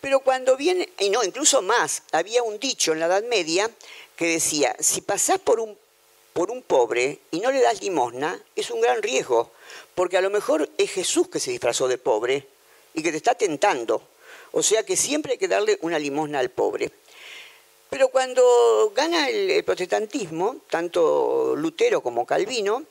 Pero 0.00 0.20
cuando 0.20 0.56
viene, 0.56 0.88
y 0.98 1.08
no, 1.08 1.24
incluso 1.24 1.62
más, 1.62 2.02
había 2.12 2.42
un 2.42 2.58
dicho 2.58 2.92
en 2.92 3.00
la 3.00 3.06
Edad 3.06 3.22
Media 3.22 3.70
que 4.16 4.26
decía, 4.26 4.76
si 4.78 5.00
pasás 5.00 5.38
por 5.38 5.60
un, 5.60 5.78
por 6.32 6.50
un 6.50 6.62
pobre 6.62 7.20
y 7.30 7.40
no 7.40 7.50
le 7.50 7.62
das 7.62 7.80
limosna, 7.80 8.38
es 8.54 8.70
un 8.70 8.80
gran 8.80 9.02
riesgo, 9.02 9.50
porque 9.94 10.18
a 10.18 10.20
lo 10.20 10.30
mejor 10.30 10.68
es 10.76 10.90
Jesús 10.90 11.28
que 11.28 11.40
se 11.40 11.52
disfrazó 11.52 11.88
de 11.88 11.98
pobre 11.98 12.46
y 12.92 13.02
que 13.02 13.12
te 13.12 13.16
está 13.16 13.34
tentando. 13.34 14.02
O 14.52 14.62
sea 14.62 14.82
que 14.82 14.96
siempre 14.96 15.32
hay 15.32 15.38
que 15.38 15.48
darle 15.48 15.78
una 15.80 15.98
limosna 15.98 16.40
al 16.40 16.50
pobre. 16.50 16.90
Pero 17.90 18.08
cuando 18.08 18.92
gana 18.94 19.28
el 19.28 19.62
protestantismo, 19.64 20.56
tanto 20.68 21.54
Lutero 21.56 22.02
como 22.02 22.26
Calvino, 22.26 22.82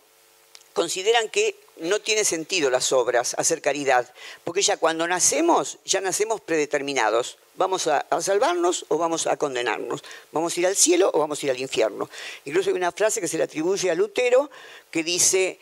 consideran 0.73 1.29
que 1.29 1.55
no 1.77 1.99
tiene 1.99 2.23
sentido 2.23 2.69
las 2.69 2.91
obras, 2.91 3.35
hacer 3.37 3.61
caridad, 3.61 4.11
porque 4.43 4.61
ya 4.61 4.77
cuando 4.77 5.07
nacemos, 5.07 5.79
ya 5.85 6.01
nacemos 6.01 6.41
predeterminados. 6.41 7.37
¿Vamos 7.55 7.87
a, 7.87 8.05
salvarnos 8.21 8.85
o 8.89 8.97
vamos 8.97 9.27
a 9.27 9.37
condenarnos? 9.37 10.03
¿Vamos 10.31 10.55
a 10.55 10.59
ir 10.59 10.67
al 10.67 10.75
cielo 10.75 11.11
o 11.13 11.19
vamos 11.19 11.41
a 11.41 11.45
ir 11.45 11.51
al 11.51 11.59
infierno? 11.59 12.09
Incluso 12.45 12.69
hay 12.69 12.75
una 12.75 12.91
frase 12.91 13.21
que 13.21 13.27
se 13.27 13.37
le 13.37 13.43
atribuye 13.43 13.91
a 13.91 13.95
Lutero 13.95 14.49
que 14.89 15.03
dice, 15.03 15.59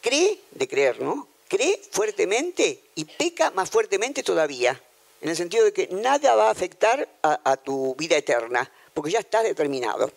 cree, 0.00 0.38
de 0.52 0.68
creer, 0.68 1.00
¿no? 1.00 1.28
Cree 1.48 1.80
fuertemente 1.90 2.80
y 2.94 3.04
peca 3.04 3.50
más 3.50 3.70
fuertemente 3.70 4.22
todavía, 4.22 4.80
en 5.20 5.28
el 5.28 5.36
sentido 5.36 5.64
de 5.64 5.72
que 5.72 5.88
nada 5.88 6.34
va 6.34 6.48
a 6.48 6.50
afectar 6.50 7.08
a 7.22 7.56
tu 7.56 7.94
vida 7.96 8.16
eterna, 8.16 8.70
porque 8.94 9.10
ya 9.10 9.20
estás 9.20 9.44
determinado. 9.44 10.10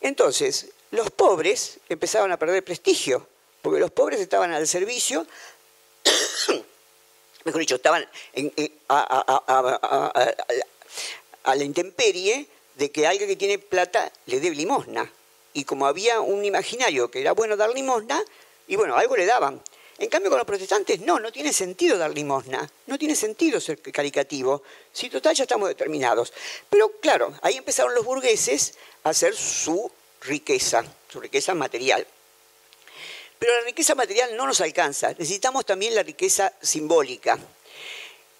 Entonces, 0.00 0.70
los 0.90 1.10
pobres 1.10 1.78
empezaron 1.88 2.32
a 2.32 2.38
perder 2.38 2.64
prestigio 2.64 3.26
porque 3.62 3.80
los 3.80 3.90
pobres 3.90 4.20
estaban 4.20 4.52
al 4.52 4.66
servicio, 4.66 5.26
mejor 7.44 7.60
dicho, 7.60 7.76
estaban 7.76 8.06
a, 8.88 10.14
la 11.44 11.64
intemperie 11.64 12.46
de 12.76 12.90
que 12.90 13.06
alguien 13.06 13.28
que 13.28 13.36
tiene 13.36 13.58
plata 13.58 14.10
le 14.26 14.40
dé 14.40 14.50
limosna. 14.50 15.10
Y 15.52 15.64
como 15.64 15.86
había 15.86 16.20
un 16.20 16.44
imaginario 16.44 17.10
que 17.10 17.20
era 17.20 17.32
bueno 17.32 17.56
dar 17.56 17.70
limosna, 17.70 18.22
y 18.68 18.76
bueno, 18.76 18.96
algo 18.96 19.16
le 19.16 19.26
daban. 19.26 19.60
En 19.98 20.08
cambio, 20.08 20.30
con 20.30 20.38
los 20.38 20.46
protestantes 20.46 21.00
no, 21.00 21.20
no 21.20 21.30
tiene 21.30 21.52
sentido 21.52 21.98
dar 21.98 22.10
limosna, 22.14 22.70
no 22.86 22.98
tiene 22.98 23.14
sentido 23.14 23.60
ser 23.60 23.82
caricativo, 23.82 24.62
si 24.92 25.10
total 25.10 25.34
ya 25.34 25.42
estamos 25.42 25.68
determinados. 25.68 26.32
Pero 26.70 26.92
claro, 27.00 27.34
ahí 27.42 27.58
empezaron 27.58 27.94
los 27.94 28.04
burgueses 28.04 28.74
a 29.04 29.10
hacer 29.10 29.36
su 29.36 29.90
riqueza, 30.22 30.84
su 31.10 31.20
riqueza 31.20 31.54
material. 31.54 32.06
Pero 33.40 33.58
la 33.58 33.64
riqueza 33.64 33.94
material 33.94 34.36
no 34.36 34.46
nos 34.46 34.60
alcanza, 34.60 35.08
necesitamos 35.18 35.64
también 35.64 35.94
la 35.94 36.02
riqueza 36.02 36.52
simbólica. 36.60 37.38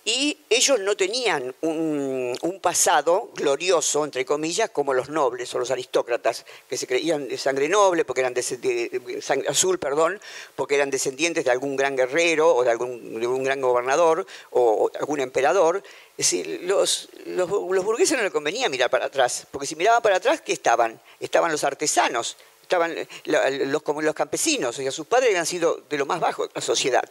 Y 0.05 0.37
ellos 0.51 0.79
no 0.81 0.95
tenían 0.95 1.55
un, 1.63 2.59
pasado 2.61 3.31
glorioso, 3.35 4.05
entre 4.05 4.27
comillas, 4.27 4.69
como 4.69 4.93
los 4.93 5.09
nobles 5.09 5.55
o 5.55 5.59
los 5.59 5.71
aristócratas, 5.71 6.45
que 6.69 6.77
se 6.77 6.87
creían 6.87 7.29
de 7.29 7.39
sangre 7.39 7.67
noble, 7.67 8.05
porque 8.05 8.21
eran 8.21 8.35
de, 8.35 9.21
sangre 9.23 9.49
azul, 9.49 9.79
perdón, 9.79 10.21
porque 10.55 10.75
eran 10.75 10.91
descendientes 10.91 11.47
de 11.47 11.51
algún 11.51 11.77
gran 11.77 11.97
guerrero 11.97 12.55
o 12.55 12.63
de 12.63 12.71
algún, 12.71 13.43
gran 13.43 13.63
gobernador 13.63 14.27
o, 14.51 14.91
algún 14.99 15.21
emperador. 15.21 15.83
Es 16.19 16.31
decir, 16.31 16.61
los, 16.65 17.09
los, 17.25 17.49
burgueses 17.49 18.19
no 18.19 18.23
les 18.23 18.33
convenía 18.33 18.69
mirar 18.69 18.91
para 18.91 19.07
atrás, 19.07 19.47
porque 19.51 19.67
si 19.67 19.77
miraban 19.77 20.03
para 20.03 20.17
atrás, 20.17 20.43
¿qué 20.43 20.53
estaban? 20.53 21.01
Estaban 21.21 21.51
los 21.51 21.65
artesanos, 21.65 22.37
estaban 22.71 22.95
los, 23.25 23.83
como 23.83 24.01
los 24.01 24.15
campesinos, 24.15 24.79
o 24.79 24.83
sea, 24.83 24.93
sus 24.93 25.07
padres 25.07 25.31
habían 25.31 25.47
sido 25.47 25.83
de 25.91 25.99
lo 25.99 26.07
más 26.07 26.21
bajo 26.21 26.47
de 26.47 26.53
la 26.55 26.61
sociedad. 26.61 27.03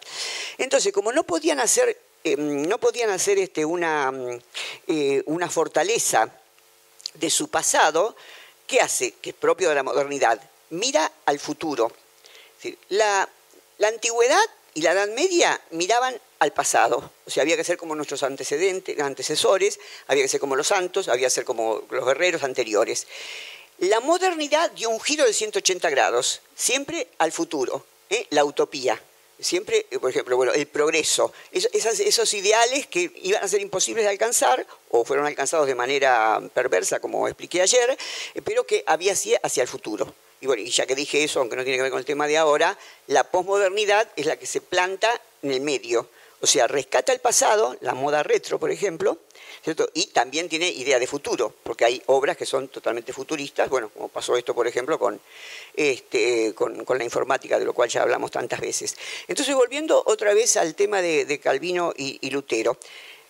Entonces, 0.57 0.93
como 0.93 1.12
no 1.12 1.24
podían 1.24 1.60
hacer, 1.60 1.99
eh, 2.24 2.38
no 2.38 2.78
podían 2.78 3.10
hacer 3.10 3.38
este, 3.38 3.66
una, 3.66 4.12
eh, 4.88 5.22
una 5.26 5.49
fortaleza 5.49 6.34
de 7.16 7.30
su 7.30 7.49
pasado, 7.49 8.16
¿qué 8.68 8.80
hace? 8.80 9.12
Que 9.22 9.32
es 9.32 9.36
propio 9.36 9.68
de 9.70 9.76
la 9.76 9.84
modernidad. 9.84 10.41
Mira 10.70 11.12
al 11.26 11.39
futuro. 11.39 11.91
la, 12.89 13.28
la 13.80 13.88
antigüedad 13.89 14.39
y 14.76 14.82
la 14.82 14.91
Edad 14.91 15.10
Media 15.10 15.60
miraban 15.72 16.20
al 16.39 16.53
pasado. 16.53 17.12
O 17.26 17.30
sea, 17.30 17.43
había 17.43 17.57
que 17.57 17.66
ser 17.66 17.78
como 17.78 17.95
nuestros 17.95 18.24
antecedentes, 18.24 18.97
antecesores, 18.99 19.80
había 20.07 20.24
que 20.24 20.30
ser 20.30 20.39
como 20.39 20.55
los 20.55 20.68
santos, 20.68 21.10
había 21.10 21.28
que 21.28 21.32
ser 21.32 21.43
como 21.43 21.84
los 21.89 22.05
guerreros 22.05 22.43
anteriores. 22.43 23.07
La 23.80 24.02
modernidad 24.02 24.72
dio 24.72 24.90
un 24.90 25.00
giro 25.00 25.24
de 25.24 25.32
180 25.32 25.90
grados, 25.90 26.42
siempre 26.54 27.08
al 27.18 27.32
futuro, 27.32 27.86
¿eh? 28.10 28.28
la 28.32 28.44
utopía. 28.44 29.02
Siempre, 29.40 29.86
eh, 29.90 30.00
por 30.00 30.10
ejemplo, 30.10 30.36
bueno, 30.36 30.52
el 30.52 30.68
progreso, 30.68 31.32
esos 31.50 32.34
ideales 32.34 32.88
que 32.88 33.10
iban 33.24 33.42
a 33.42 33.48
ser 33.48 33.62
imposibles 33.62 34.04
de 34.04 34.10
alcanzar 34.10 34.68
o 34.90 35.06
fueron 35.06 35.26
alcanzados 35.26 35.66
de 35.66 35.76
manera 35.76 36.42
perversa, 36.54 37.00
como 37.00 37.26
expliqué 37.30 37.62
ayer, 37.62 37.98
eh, 38.34 38.42
pero 38.42 38.68
que 38.68 38.84
había 38.86 39.14
hacia, 39.14 39.62
el 39.62 39.70
futuro. 39.70 40.14
Y 40.42 40.48
bueno, 40.48 40.62
y 40.62 40.70
ya 40.70 40.86
que 40.86 40.94
dije 40.94 41.24
eso, 41.24 41.40
aunque 41.40 41.56
no 41.56 41.64
tiene 41.64 41.78
que 41.78 41.84
ver 41.84 41.92
con 41.92 42.00
el 42.00 42.06
tema 42.06 42.28
de 42.28 42.38
ahora, 42.38 42.78
la 43.08 43.24
posmodernidad 43.24 44.10
es 44.18 44.26
la 44.26 44.36
que 44.36 44.46
se 44.46 44.60
planta 44.60 45.22
en 45.42 45.52
el 45.52 45.62
medio. 45.62 46.10
O 46.42 46.48
sea, 46.48 46.68
rescata 46.68 47.14
el 47.14 47.20
pasado, 47.20 47.78
la 47.80 47.94
moda 47.94 48.24
retro, 48.24 48.60
por 48.60 48.72
ejemplo, 48.72 49.20
y 49.93 50.07
también 50.07 50.49
tiene 50.49 50.70
idea 50.70 50.99
de 50.99 51.07
futuro, 51.07 51.53
porque 51.63 51.86
hay 51.86 52.01
obras 52.07 52.38
que 52.38 52.45
son 52.45 52.67
totalmente 52.70 53.13
futuristas, 53.13 53.70
bueno, 53.70 53.89
como 53.89 54.07
pasó 54.07 54.36
esto, 54.36 54.53
por 54.53 54.67
ejemplo, 54.67 54.97
con, 54.97 55.20
este, 55.76 56.53
con, 56.53 56.86
la 56.97 57.03
informática, 57.03 57.59
de 57.59 57.65
lo 57.65 57.74
cual 57.74 57.89
ya 57.89 58.01
hablamos 58.01 58.32
tantas 58.32 58.59
veces. 58.59 58.95
Entonces, 59.28 59.55
volviendo 59.55 60.01
otra 60.05 60.34
vez 60.34 60.57
al 60.57 60.76
tema 60.76 61.01
de, 61.01 61.39
Calvino 61.39 61.93
y, 61.95 62.30
Lutero, 62.30 62.78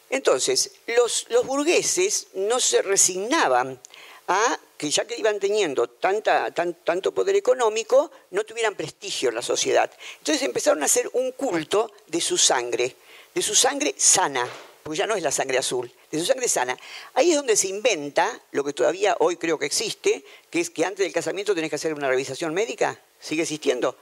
Entonces, 0.10 0.72
los, 0.88 1.28
los 1.30 1.46
burgueses 1.46 2.28
no 2.34 2.60
se 2.60 2.82
resignaban 2.82 3.80
a 4.28 4.60
que 4.78 4.90
ya 4.90 5.06
que 5.06 5.18
iban 5.18 5.40
teniendo 5.40 5.90
tanto 5.90 7.12
poder 7.12 7.36
económico, 7.36 8.12
no 8.32 8.44
tuvieran 8.44 8.76
prestigio 8.76 9.30
en 9.30 9.36
la 9.36 9.42
sociedad. 9.42 9.92
Entonces 10.20 10.44
empezaron 10.44 10.82
a 10.84 10.86
hacer 10.86 11.10
un 11.14 11.32
culto 11.34 11.92
de 12.08 12.22
su 12.22 12.38
sangre, 12.38 12.96
de 13.34 13.42
su 13.42 13.56
sangre 13.56 13.94
sana, 13.98 14.48
porque 14.84 15.00
ya 15.00 15.08
no 15.08 15.16
es 15.16 15.24
la 15.24 15.32
sangre 15.32 15.58
azul, 15.58 15.92
de 16.12 16.20
su 16.20 16.26
sangre 16.26 16.48
sana. 16.48 16.78
Ahí 17.14 17.32
es 17.32 17.36
donde 17.36 17.56
se 17.56 17.68
inventa 17.68 18.40
lo 18.52 18.64
que 18.64 18.74
todavía 18.74 19.16
hoy 19.20 19.38
creo 19.38 19.60
que 19.60 19.66
existe, 19.66 20.24
que 20.50 20.60
es 20.60 20.70
que 20.70 20.86
antes 20.86 21.06
del 21.06 21.14
casamiento 21.14 21.56
tenés 21.56 21.70
que 21.70 21.76
hacer 21.76 21.94
una 21.94 22.10
revisación 22.10 22.54
médica. 22.54 23.00
¿Sigue 23.20 23.44
existiendo? 23.44 23.96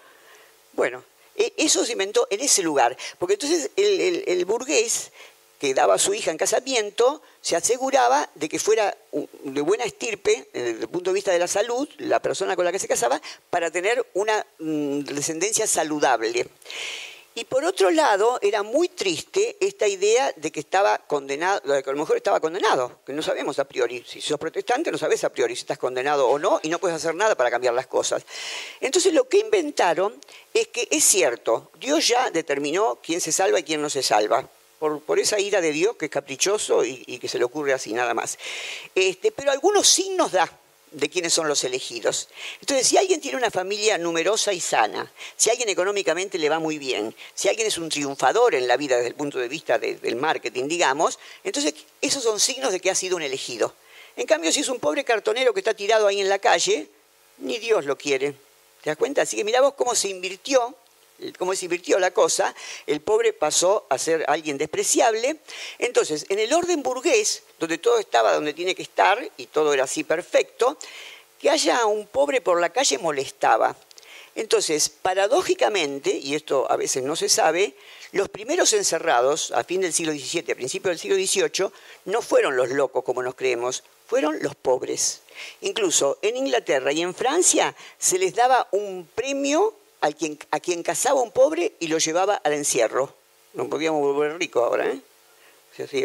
Bueno, 0.74 1.04
e, 1.36 1.54
eso 1.58 1.86
se 1.86 1.94
inventó 1.94 2.28
en 2.30 2.42
ese 2.42 2.64
lugar, 2.64 2.98
porque 3.20 3.36
entonces 3.36 3.72
el, 3.76 4.46
burgués 4.46 5.12
que 5.60 5.74
daba 5.74 5.96
a 5.96 6.00
su 6.00 6.14
hija 6.14 6.30
en 6.30 6.38
casamiento 6.38 7.22
se 7.42 7.56
aseguraba 7.56 8.30
de 8.36 8.48
que 8.48 8.60
fuera 8.60 8.96
de 9.12 9.62
buena 9.62 9.86
estirpe, 9.86 10.48
desde 10.54 10.82
el 10.82 10.88
punto 10.88 11.10
de 11.10 11.16
vista 11.16 11.32
de 11.32 11.40
la 11.40 11.48
salud, 11.48 11.90
la 11.98 12.22
persona 12.22 12.56
con 12.56 12.64
la 12.64 12.72
que 12.72 12.80
se 12.80 12.88
casaba, 12.88 13.20
para 13.50 13.72
tener 13.72 14.06
una 14.14 14.46
mm, 14.60 15.00
descendencia 15.00 15.66
saludable. 15.66 16.48
Y 17.38 17.46
por 17.46 17.64
otro 17.64 17.92
lado, 17.92 18.40
era 18.42 18.64
muy 18.64 18.90
triste 18.90 19.58
esta 19.60 19.88
idea 19.88 20.34
de 20.36 20.52
que 20.52 20.60
estaba 20.60 20.98
condenado, 20.98 21.60
de 21.72 21.84
que 21.84 21.90
a 21.92 21.94
lo 21.94 22.00
mejor 22.00 22.18
estaba 22.18 22.40
condenado, 22.40 23.02
que 23.06 23.14
no 23.14 23.22
sabemos 23.22 23.60
a 23.60 23.66
priori. 23.66 24.04
Si 24.08 24.22
sos 24.22 24.40
protestante, 24.40 24.92
no 24.92 24.98
sabes 24.98 25.24
a 25.24 25.30
priori 25.30 25.56
si 25.56 25.60
estás 25.60 25.78
condenado 25.78 26.28
o 26.28 26.40
no, 26.40 26.60
y 26.64 26.70
no 26.70 26.80
puedes 26.80 26.98
hacer 26.98 27.14
nada 27.14 27.36
para 27.36 27.52
cambiar 27.52 27.76
las 27.76 27.86
cosas. 27.86 28.26
Entonces, 28.82 29.14
lo 29.14 29.30
que 29.30 29.38
inventaron 29.38 30.20
es 30.52 30.70
que 30.70 30.88
es 30.90 31.04
cierto, 31.04 31.70
Dios 31.80 32.08
ya 32.08 32.32
determinó 32.32 32.98
quién 33.04 33.22
se 33.22 33.32
salva 33.32 33.60
y 33.60 33.64
quién 33.64 33.84
no 33.84 33.92
se 33.92 34.02
salva. 34.02 34.50
Por, 34.80 35.02
por, 35.02 35.20
esa 35.20 35.40
ira 35.40 35.62
de 35.62 35.72
Dios 35.72 35.96
que 35.96 36.06
es 36.06 36.12
caprichoso 36.12 36.84
y, 36.84 37.20
que 37.20 37.28
se 37.28 37.38
le 37.38 37.44
ocurre 37.44 37.72
así, 37.72 37.94
nada 37.94 38.16
más. 38.16 38.40
Este, 38.96 39.32
pero 39.32 39.52
algunos 39.52 39.88
signos 39.88 40.32
da 40.32 40.50
de 40.92 41.10
quiénes 41.10 41.34
son 41.34 41.48
los 41.48 41.64
elegidos. 41.64 42.30
Entonces, 42.62 42.88
si 42.88 42.98
alguien 42.98 43.20
tiene 43.20 43.38
una 43.38 43.52
familia 43.52 43.98
numerosa 43.98 44.54
y 44.54 44.60
sana, 44.60 45.12
si 45.36 45.50
alguien 45.50 45.70
económicamente 45.70 46.38
le 46.38 46.50
va 46.50 46.60
muy 46.60 46.78
bien, 46.78 47.14
si 47.34 47.50
alguien 47.50 47.68
es 47.68 47.78
un 47.78 47.90
triunfador 47.90 48.56
en 48.56 48.68
la 48.68 48.78
vida 48.78 48.96
desde 48.96 49.10
el 49.10 49.16
punto 49.16 49.38
de 49.40 49.48
vista 49.48 49.78
del 49.80 50.16
marketing, 50.16 50.68
digamos, 50.68 51.20
entonces 51.44 51.74
esos 52.02 52.24
son 52.24 52.40
signos 52.40 52.72
de 52.72 52.80
que 52.80 52.90
ha 52.90 52.96
sido 52.96 53.16
un 53.16 53.22
elegido. 53.22 53.74
En 54.16 54.26
cambio, 54.26 54.52
si 54.52 54.62
es 54.62 54.70
un 54.70 54.80
pobre 54.80 55.04
cartonero 55.04 55.54
que 55.54 55.60
está 55.60 55.74
tirado 55.74 56.08
ahí 56.08 56.22
en 56.22 56.30
la 56.30 56.40
calle, 56.40 56.88
ni 57.40 57.60
Dios 57.60 57.86
lo 57.86 57.98
quiere. 57.98 58.34
¿Te 58.82 58.90
das 58.90 58.98
cuenta? 58.98 59.22
Así 59.22 59.38
que 59.38 59.44
mirá 59.44 59.62
vos 59.62 59.74
cómo 59.76 59.94
se 59.94 60.10
invirtió 60.10 60.76
cómo 61.38 61.56
se 61.56 61.66
invirtió 61.66 62.00
la 62.00 62.12
cosa, 62.12 62.54
el 62.86 63.02
pobre 63.02 63.34
pasó 63.34 63.86
a 63.90 63.98
ser 63.98 64.26
alguien 64.28 64.58
despreciable. 64.58 65.38
Entonces, 65.80 66.26
en 66.30 66.40
el 66.40 66.54
orden 66.54 66.84
burgués, 66.84 67.44
donde 67.60 67.78
todo 67.78 68.00
estaba 68.00 68.34
donde 68.34 68.54
tiene 68.54 68.76
que 68.76 68.84
estar 68.84 69.20
y 69.38 69.48
todo 69.48 69.74
era 69.74 69.86
así 69.86 70.04
perfecto, 70.04 70.78
que 71.40 71.50
haya 71.50 71.86
un 71.86 72.08
pobre 72.08 72.42
por 72.42 72.60
la 72.60 72.70
calle 72.70 72.98
molestaba. 72.98 73.76
Entonces, 74.36 74.90
paradójicamente, 74.90 76.12
y 76.12 76.36
esto 76.36 76.70
a 76.70 76.76
veces 76.76 77.04
no 77.04 77.16
se 77.16 77.28
sabe, 77.28 77.74
los 78.12 78.30
primeros 78.30 78.72
encerrados, 78.74 79.52
a 79.52 79.64
fin 79.64 79.82
del 79.82 79.94
siglo 79.94 80.14
XVII, 80.14 80.52
a 80.52 80.56
principios 80.56 80.92
del 80.92 81.00
siglo 81.00 81.18
XVIII, 81.18 81.72
no 82.06 82.22
fueron 82.22 82.56
los 82.56 82.70
locos 82.70 83.04
como 83.04 83.24
nos 83.24 83.34
creemos, 83.34 83.84
fueron 84.08 84.42
los 84.42 84.56
pobres. 84.56 85.22
Incluso 85.62 86.20
en 86.22 86.38
Inglaterra 86.38 86.92
y 86.92 87.02
en 87.02 87.16
Francia 87.16 87.76
se 87.98 88.20
les 88.20 88.36
daba 88.36 88.68
un 88.72 89.10
premio 89.14 89.74
a 90.02 90.12
quien, 90.12 90.38
a 90.52 90.60
quien 90.60 90.84
casaba 90.84 91.22
un 91.22 91.32
pobre 91.32 91.74
y 91.80 91.88
lo 91.88 91.98
llevaba 91.98 92.36
al 92.36 92.54
encierro. 92.54 93.14
No 93.54 93.68
podíamos 93.68 94.02
volver 94.02 94.38
rico 94.38 94.64
ahora, 94.64 94.88
¿eh? 94.88 95.02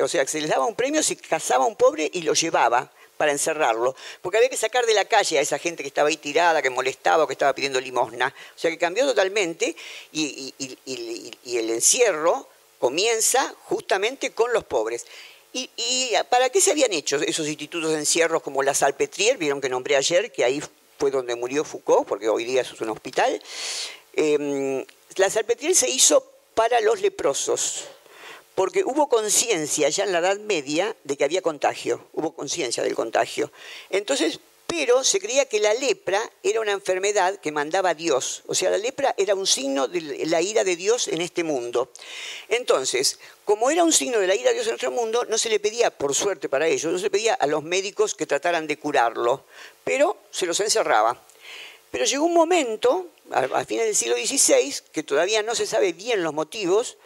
O 0.03 0.09
sea, 0.09 0.27
se 0.27 0.41
les 0.41 0.51
daba 0.51 0.67
un 0.67 0.75
premio 0.75 1.03
si 1.03 1.17
casaba 1.17 1.65
un 1.65 1.77
pobre 1.77 2.11
y 2.13 2.23
lo 2.23 2.35
llevaba 2.35 2.91
para 3.17 3.33
encerrarlo, 3.33 3.95
porque 4.21 4.39
había 4.39 4.51
que 4.51 4.57
sacar 4.57 4.85
de 4.85 4.95
la 4.95 5.05
calle 5.05 5.39
a 5.39 5.41
esa 5.41 5.59
gente 5.59 5.83
que 5.83 5.87
estaba 5.87 6.09
ahí 6.09 6.17
tirada, 6.17 6.61
que 6.61 6.71
molestaba 6.71 7.27
que 7.27 7.33
estaba 7.33 7.55
pidiendo 7.55 7.81
limosna. 7.81 8.35
O 8.57 8.59
sea 8.59 8.71
que 8.71 8.79
cambió 8.79 9.07
totalmente 9.07 9.77
y, 10.13 10.53
y 10.59 11.57
el 11.57 11.71
encierro 11.71 12.49
comienza 12.79 13.55
justamente 13.65 14.33
con 14.33 14.53
los 14.53 14.65
pobres. 14.65 15.07
¿Y, 15.53 16.13
para 16.31 16.49
qué 16.49 16.61
se 16.61 16.71
habían 16.71 16.93
hecho 16.93 17.17
esos 17.17 17.47
institutos 17.47 17.93
de 17.93 17.99
encierros 17.99 18.43
como 18.43 18.63
la 18.63 18.75
Salpetrier? 18.75 19.37
Vieron 19.37 19.61
que 19.61 19.69
nombré 19.69 19.97
ayer, 19.97 20.33
que 20.33 20.45
ahí 20.45 20.63
fue 21.03 21.11
donde 21.11 21.35
murió 21.35 21.65
Foucault, 21.65 22.07
porque 22.07 22.29
hoy 22.29 22.45
día 22.45 22.61
eso 22.61 22.75
es 22.75 22.81
un 22.81 22.91
hospital. 22.91 23.43
Em, 24.13 24.85
la 25.17 25.29
salpetrier 25.29 25.75
se 25.75 25.91
hizo 25.91 26.25
para 26.55 26.81
los 26.81 27.01
leprosos, 27.01 27.87
porque 28.55 28.85
hubo 28.85 29.09
conciencia 29.09 29.89
ya 29.89 30.05
en 30.05 30.13
la 30.13 30.21
Edad 30.21 30.39
Media 30.39 30.95
de 31.03 31.17
que 31.17 31.25
había 31.25 31.43
contagio, 31.43 32.07
hubo 32.13 32.37
conciencia 32.37 32.85
del 32.85 32.95
contagio. 32.95 33.51
Entonces, 33.91 34.39
pero 34.75 35.05
se 35.05 35.21
creía 35.21 35.45
que 35.45 35.61
la 35.61 35.75
lepra 35.75 36.19
era 36.43 36.59
una 36.59 36.73
enfermedad 36.73 37.39
que 37.41 37.53
mandaba 37.53 37.93
Dios, 37.93 38.43
o 38.47 38.55
sea, 38.55 38.71
la 38.71 38.79
lepra 38.79 39.15
era 39.19 39.35
un 39.35 39.47
signo 39.47 39.87
de 39.87 40.25
la 40.25 40.41
ira 40.41 40.65
de 40.65 40.77
Dios 40.77 41.09
en 41.09 41.21
este 41.21 41.45
mundo. 41.45 41.91
Entonces, 42.49 43.19
como 43.45 43.71
era 43.71 43.85
un 43.85 43.93
signo 43.93 44.19
de 44.19 44.27
la 44.27 44.35
ira 44.35 44.49
de 44.49 44.55
Dios 44.55 44.67
en 44.69 44.71
nuestro 44.71 44.91
mundo, 44.91 45.27
no 45.29 45.37
se 45.37 45.51
le 45.51 45.61
pedía, 45.61 45.91
por 45.91 46.15
suerte 46.15 46.49
para 46.49 46.69
ellos, 46.69 46.91
no 46.91 46.97
se 46.97 47.05
le 47.05 47.11
pedía 47.11 47.35
a 47.35 47.47
los 47.47 47.63
médicos 47.63 48.15
que 48.15 48.25
trataran 48.25 48.67
de 48.67 48.79
curarlo, 48.79 49.45
pero 49.85 50.17
se 50.31 50.47
los 50.47 50.59
encerraba. 50.61 51.21
Pero 51.91 52.07
llegó 52.07 52.25
un 52.25 52.33
momento, 52.33 53.09
a, 53.31 53.67
fines 53.67 53.85
del 53.85 53.95
siglo 53.95 54.17
XVI, 54.17 54.75
que 54.91 55.03
todavía 55.03 55.43
no 55.43 55.55
se 55.55 55.67
sabe 55.67 55.93
bien 55.93 56.23
los 56.23 56.33
motivos, 56.33 56.97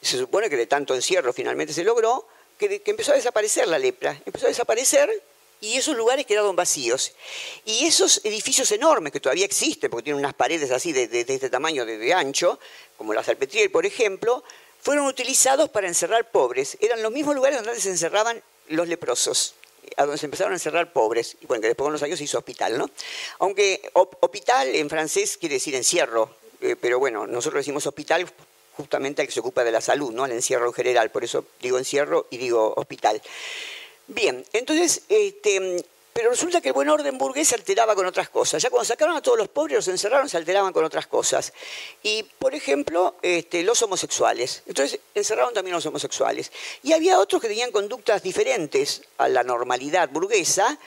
se 0.00 0.16
supone 0.16 0.48
que 0.48 0.56
de 0.56 0.66
tanto 0.66 0.94
encierro 0.94 1.34
finalmente 1.34 1.74
se 1.74 1.84
logró, 1.84 2.26
que, 2.56 2.80
que 2.80 2.90
empezó 2.90 3.12
a 3.12 3.16
desaparecer 3.16 3.68
la 3.68 3.78
lepra. 3.78 4.18
Empezó 4.24 4.46
a 4.46 4.48
desaparecer 4.48 5.22
y 5.62 5.76
esos 5.76 5.96
lugares 5.96 6.26
quedaron 6.26 6.56
vacíos. 6.56 7.12
Y 7.64 7.86
esos 7.86 8.20
edificios 8.24 8.70
enormes 8.72 9.12
que 9.12 9.20
todavía 9.20 9.46
existen, 9.46 9.90
porque 9.90 10.04
tienen 10.04 10.18
unas 10.18 10.34
paredes 10.34 10.72
así 10.72 10.92
de, 10.92 11.08
este 11.26 11.48
tamaño, 11.48 11.86
de, 11.86 12.12
ancho, 12.12 12.58
como 12.98 13.14
la 13.14 13.22
Salpetrier, 13.22 13.70
por 13.70 13.86
ejemplo, 13.86 14.42
fueron 14.82 15.06
utilizados 15.06 15.70
para 15.70 15.86
encerrar 15.86 16.32
pobres. 16.32 16.76
Eran 16.80 17.00
los 17.00 17.12
mismos 17.12 17.36
lugares 17.36 17.62
donde 17.62 17.80
se 17.80 17.90
encerraban 17.90 18.42
los 18.68 18.88
leprosos, 18.88 19.54
a 19.96 20.02
donde 20.02 20.18
se 20.18 20.26
empezaron 20.26 20.52
a 20.52 20.56
encerrar 20.56 20.92
pobres. 20.92 21.36
Y 21.40 21.46
bueno, 21.46 21.62
que 21.62 21.68
después 21.68 21.86
con 21.86 21.92
los 21.92 22.02
años 22.02 22.18
se 22.18 22.24
hizo 22.24 22.38
hospital, 22.38 22.76
¿no? 22.76 22.90
Aunque 23.38 23.88
hospital 23.94 24.74
en 24.74 24.90
francés 24.90 25.36
quiere 25.38 25.54
decir 25.54 25.76
encierro, 25.76 26.34
eh, 26.60 26.74
pero 26.78 26.98
bueno, 26.98 27.28
nosotros 27.28 27.60
decimos 27.60 27.86
hospital 27.86 28.26
justamente 28.76 29.22
al 29.22 29.28
que 29.28 29.32
se 29.32 29.40
ocupa 29.40 29.62
de 29.62 29.70
la 29.70 29.80
salud, 29.80 30.10
¿no? 30.10 30.24
Al 30.24 30.32
encierro 30.32 30.66
en 30.66 30.72
general, 30.72 31.12
por 31.12 31.22
eso 31.22 31.44
digo 31.60 31.78
encierro 31.78 32.26
y 32.30 32.38
digo 32.38 32.74
hospital. 32.76 33.22
Bien, 34.08 34.44
entonces, 34.52 35.02
este, 35.08 35.84
pero 36.12 36.30
resulta 36.30 36.60
que 36.60 36.68
el 36.68 36.74
buen 36.74 36.90
orden 36.90 37.16
burgués 37.16 37.48
se 37.48 37.54
alteraba 37.54 37.94
con 37.94 38.04
otras 38.04 38.28
cosas. 38.28 38.62
Ya 38.62 38.68
cuando 38.68 38.84
sacaron 38.84 39.16
a 39.16 39.22
todos 39.22 39.38
los 39.38 39.48
pobres, 39.48 39.76
los 39.76 39.88
encerraron, 39.88 40.28
se 40.28 40.36
alteraban 40.36 40.72
con 40.72 40.84
otras 40.84 41.06
cosas. 41.06 41.52
Y, 42.02 42.22
por 42.22 42.54
ejemplo, 42.54 43.14
este, 43.22 43.62
los 43.62 43.80
homosexuales. 43.82 44.62
Entonces, 44.66 45.00
encerraron 45.14 45.54
también 45.54 45.74
a 45.74 45.78
los 45.78 45.86
homosexuales. 45.86 46.52
Y 46.82 46.92
había 46.92 47.18
otros 47.18 47.40
que 47.40 47.48
tenían 47.48 47.72
conductas 47.72 48.22
diferentes 48.22 49.02
a 49.16 49.28
la 49.28 49.42
normalidad 49.42 50.10
burguesa, 50.10 50.78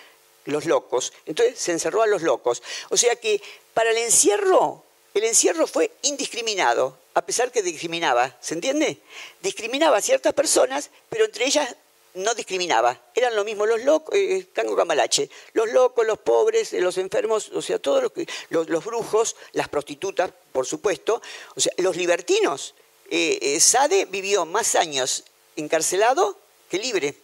los 0.45 0.65
locos. 0.65 1.11
Entonces, 1.25 1.57
se 1.57 1.71
encerró 1.71 2.03
a 2.03 2.07
los 2.07 2.21
locos. 2.21 2.61
O 2.89 2.97
sea 2.97 3.15
que, 3.15 3.41
para 3.73 3.89
el 3.89 3.97
encierro, 3.97 4.83
el 5.15 5.23
encierro 5.23 5.65
fue 5.65 5.89
indiscriminado, 6.03 6.99
a 7.15 7.25
pesar 7.25 7.51
que 7.51 7.63
discriminaba. 7.63 8.37
¿Se 8.41 8.53
entiende? 8.53 8.99
Discriminaba 9.41 9.97
a 9.97 10.01
ciertas 10.01 10.33
personas, 10.33 10.91
pero 11.09 11.25
entre 11.25 11.45
ellas 11.45 11.75
no 12.15 12.33
discriminaba. 12.33 12.99
Eran 13.13 13.35
lo 13.35 13.43
mismo 13.43 13.65
los 13.65 13.83
locos, 13.83 14.15
eh, 14.15 14.47
Tango 14.53 14.75
Camalache, 14.75 15.29
los 15.53 15.71
locos, 15.71 16.05
los 16.05 16.19
pobres, 16.19 16.73
eh, 16.73 16.81
los 16.81 16.97
enfermos, 16.97 17.49
o 17.53 17.61
sea, 17.61 17.79
todos 17.79 18.03
los, 18.49 18.67
los, 18.69 18.85
brujos, 18.85 19.35
las 19.53 19.69
prostitutas, 19.69 20.31
por 20.51 20.65
supuesto, 20.65 21.21
o 21.55 21.59
sea, 21.59 21.73
los 21.77 21.95
libertinos. 21.95 22.75
Eh, 23.09 23.59
Sade 23.59 24.05
vivió 24.05 24.45
más 24.45 24.75
años 24.75 25.23
encarcelado 25.55 26.37
que 26.69 26.79
libre. 26.79 27.15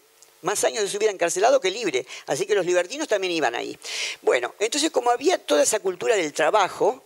Más 0.42 0.64
años 0.64 0.84
de 0.84 0.90
su 0.90 0.98
vida 0.98 1.12
encarcelado 1.12 1.62
que 1.62 1.70
libre. 1.70 2.06
Así 2.26 2.46
que 2.46 2.56
los 2.56 2.66
libertinos 2.66 3.08
también 3.08 3.32
iban 3.32 3.54
ahí. 3.54 3.78
Bueno, 4.22 4.56
entonces 4.60 4.90
como 4.90 5.12
había 5.12 5.38
toda 5.38 5.64
esa 5.64 5.80
cultura 5.80 6.16
del 6.16 6.34
trabajo, 6.34 7.04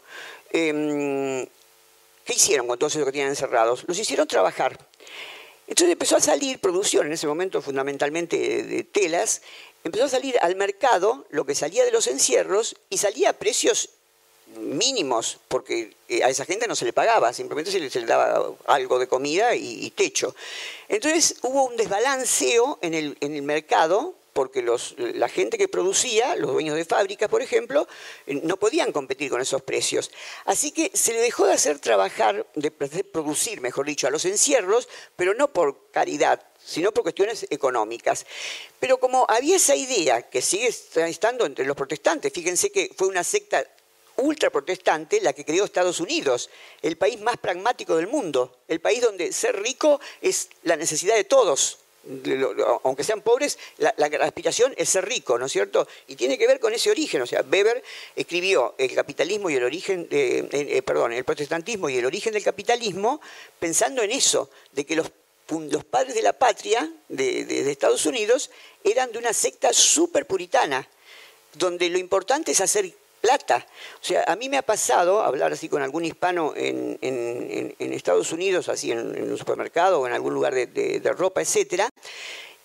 em, 0.52 1.46
¿qué 2.24 2.34
hicieron 2.34 2.68
con 2.68 2.80
todos 2.80 2.96
esos 2.96 3.06
que 3.06 3.12
tenían 3.12 3.30
encerrados? 3.30 3.84
Los 3.88 4.00
hicieron 4.00 4.28
trabajar. 4.28 4.80
Entonces 5.68 5.94
empezó 5.94 6.18
a 6.18 6.22
salir 6.22 6.60
producción, 6.60 7.08
en 7.08 7.14
ese 7.14 7.28
momento 7.28 7.62
fundamentalmente 7.62 8.64
de 8.64 8.84
telas, 8.84 9.42
empezó 9.84 10.06
a 10.06 10.10
salir 10.10 10.38
al 10.42 10.56
mercado 10.56 11.26
lo 11.30 11.46
que 11.46 11.56
salía 11.56 11.86
de 11.86 11.92
los 11.92 12.08
encierros 12.08 12.76
y 12.90 12.98
salía 12.98 13.32
a 13.32 13.34
precios 13.34 13.90
mínimos, 14.58 15.40
porque 15.48 15.96
eh, 16.08 16.24
a 16.24 16.30
esa 16.30 16.46
gente 16.46 16.68
no 16.68 16.76
se 16.76 16.86
le 16.86 16.94
pagaba, 16.94 17.34
simplemente 17.34 17.72
se 17.72 17.80
le, 17.80 18.06
daba 18.06 18.54
algo 18.68 19.00
de 19.00 19.08
comida 19.08 19.56
y, 19.56 19.90
techo. 19.92 20.36
Entonces 20.88 21.38
hubo 21.42 21.66
un 21.66 21.78
desbalanceo 21.78 22.80
en 22.82 22.94
el, 22.94 23.18
en 23.22 23.36
el 23.36 23.42
mercado 23.42 24.14
porque 24.36 24.62
los, 24.62 24.96
la 24.98 25.30
gente 25.30 25.58
que 25.58 25.70
producía, 25.70 26.36
los 26.36 26.52
dueños 26.52 26.76
de 26.76 26.84
fábricas, 26.84 27.30
por 27.30 27.42
ejemplo, 27.42 27.88
no 28.28 28.58
podían 28.58 28.92
competir 28.92 29.32
con 29.32 29.40
esos 29.40 29.62
precios. 29.62 30.12
Así 30.44 30.72
que 30.72 30.92
se 30.94 31.14
le 31.14 31.22
dejó 31.22 31.48
de 31.48 31.54
hacer 31.54 31.80
trabajar, 31.80 32.46
de 32.54 32.70
producir, 32.70 33.62
mejor 33.62 33.86
dicho, 33.86 34.08
a 34.08 34.10
los 34.10 34.26
encierros, 34.26 34.90
pero 35.16 35.34
no 35.34 35.54
por 35.54 35.90
caridad, 35.90 36.46
sino 36.62 36.92
por 36.92 37.04
cuestiones 37.04 37.48
económicas. 37.50 38.26
Pero 38.78 38.98
como 38.98 39.26
había 39.30 39.56
esa 39.56 39.78
idea 39.78 40.24
que 40.24 40.42
sigue 40.42 40.68
estando 40.68 41.46
entre 41.46 41.66
los 41.66 41.78
protestantes, 41.78 42.34
fíjense 42.34 42.74
que 42.74 42.92
fue 42.94 43.08
una 43.08 43.24
secta 43.24 43.66
ultraprotestante 44.18 45.22
la 45.22 45.32
que 45.32 45.46
creó 45.46 45.64
Estados 45.64 46.02
Unidos, 46.02 46.50
el 46.82 46.98
país 46.98 47.22
más 47.22 47.38
pragmático 47.38 47.96
del 47.96 48.08
mundo, 48.08 48.60
el 48.68 48.82
país 48.82 49.02
donde 49.02 49.32
ser 49.32 49.62
rico 49.62 50.02
es 50.22 50.50
la 50.64 50.76
necesidad 50.76 51.16
de 51.16 51.24
todos, 51.24 51.80
aunque 52.84 53.04
sean 53.04 53.22
pobres, 53.22 53.58
la, 53.78 53.94
aspiración 54.22 54.74
es 54.78 54.90
ser 54.90 55.06
rico, 55.06 55.38
¿no 55.40 55.48
es 55.48 55.52
cierto? 55.52 55.88
Y 56.08 56.16
tiene 56.16 56.38
que 56.38 56.48
ver 56.48 56.60
con 56.60 56.74
ese 56.74 56.92
origen. 56.92 57.22
O 57.22 57.26
sea, 57.26 57.42
Weber 57.42 57.84
escribió 58.16 58.76
el 58.78 58.94
capitalismo 58.94 59.50
y 59.50 59.56
el 59.56 59.64
origen, 59.64 60.08
eh, 60.12 60.82
perdón, 60.86 61.14
el 61.14 61.24
protestantismo 61.24 61.90
y 61.90 61.98
el 61.98 62.06
origen 62.06 62.34
del 62.34 62.44
capitalismo 62.44 63.22
pensando 63.60 64.04
en 64.04 64.12
eso, 64.12 64.50
de 64.72 64.86
que 64.86 64.96
los, 64.96 65.12
padres 65.90 66.16
de 66.16 66.22
la 66.22 66.34
patria 66.34 66.92
de, 67.08 67.72
Estados 67.72 68.06
Unidos 68.06 68.50
eran 68.84 69.12
de 69.12 69.20
una 69.20 69.34
secta 69.34 69.74
súper 69.74 70.26
puritana, 70.26 70.88
donde 71.54 71.90
lo 71.90 71.98
importante 71.98 72.52
es 72.52 72.62
hacer 72.62 72.92
plata. 73.26 73.66
O 74.00 74.04
sea, 74.04 74.24
a 74.28 74.36
mí 74.36 74.50
me 74.50 74.58
ha 74.58 74.62
pasado 74.62 75.22
hablar 75.22 75.52
así 75.52 75.68
con 75.68 75.82
algún 75.82 76.06
hispano 76.06 76.54
en, 76.56 77.76
Estados 77.80 78.32
Unidos, 78.32 78.70
así 78.70 78.92
en, 78.92 79.32
un 79.32 79.38
supermercado 79.38 80.02
o 80.02 80.08
en 80.08 80.14
algún 80.14 80.34
lugar 80.34 80.54
de, 80.54 81.14
ropa, 81.18 81.42
etcétera, 81.42 81.90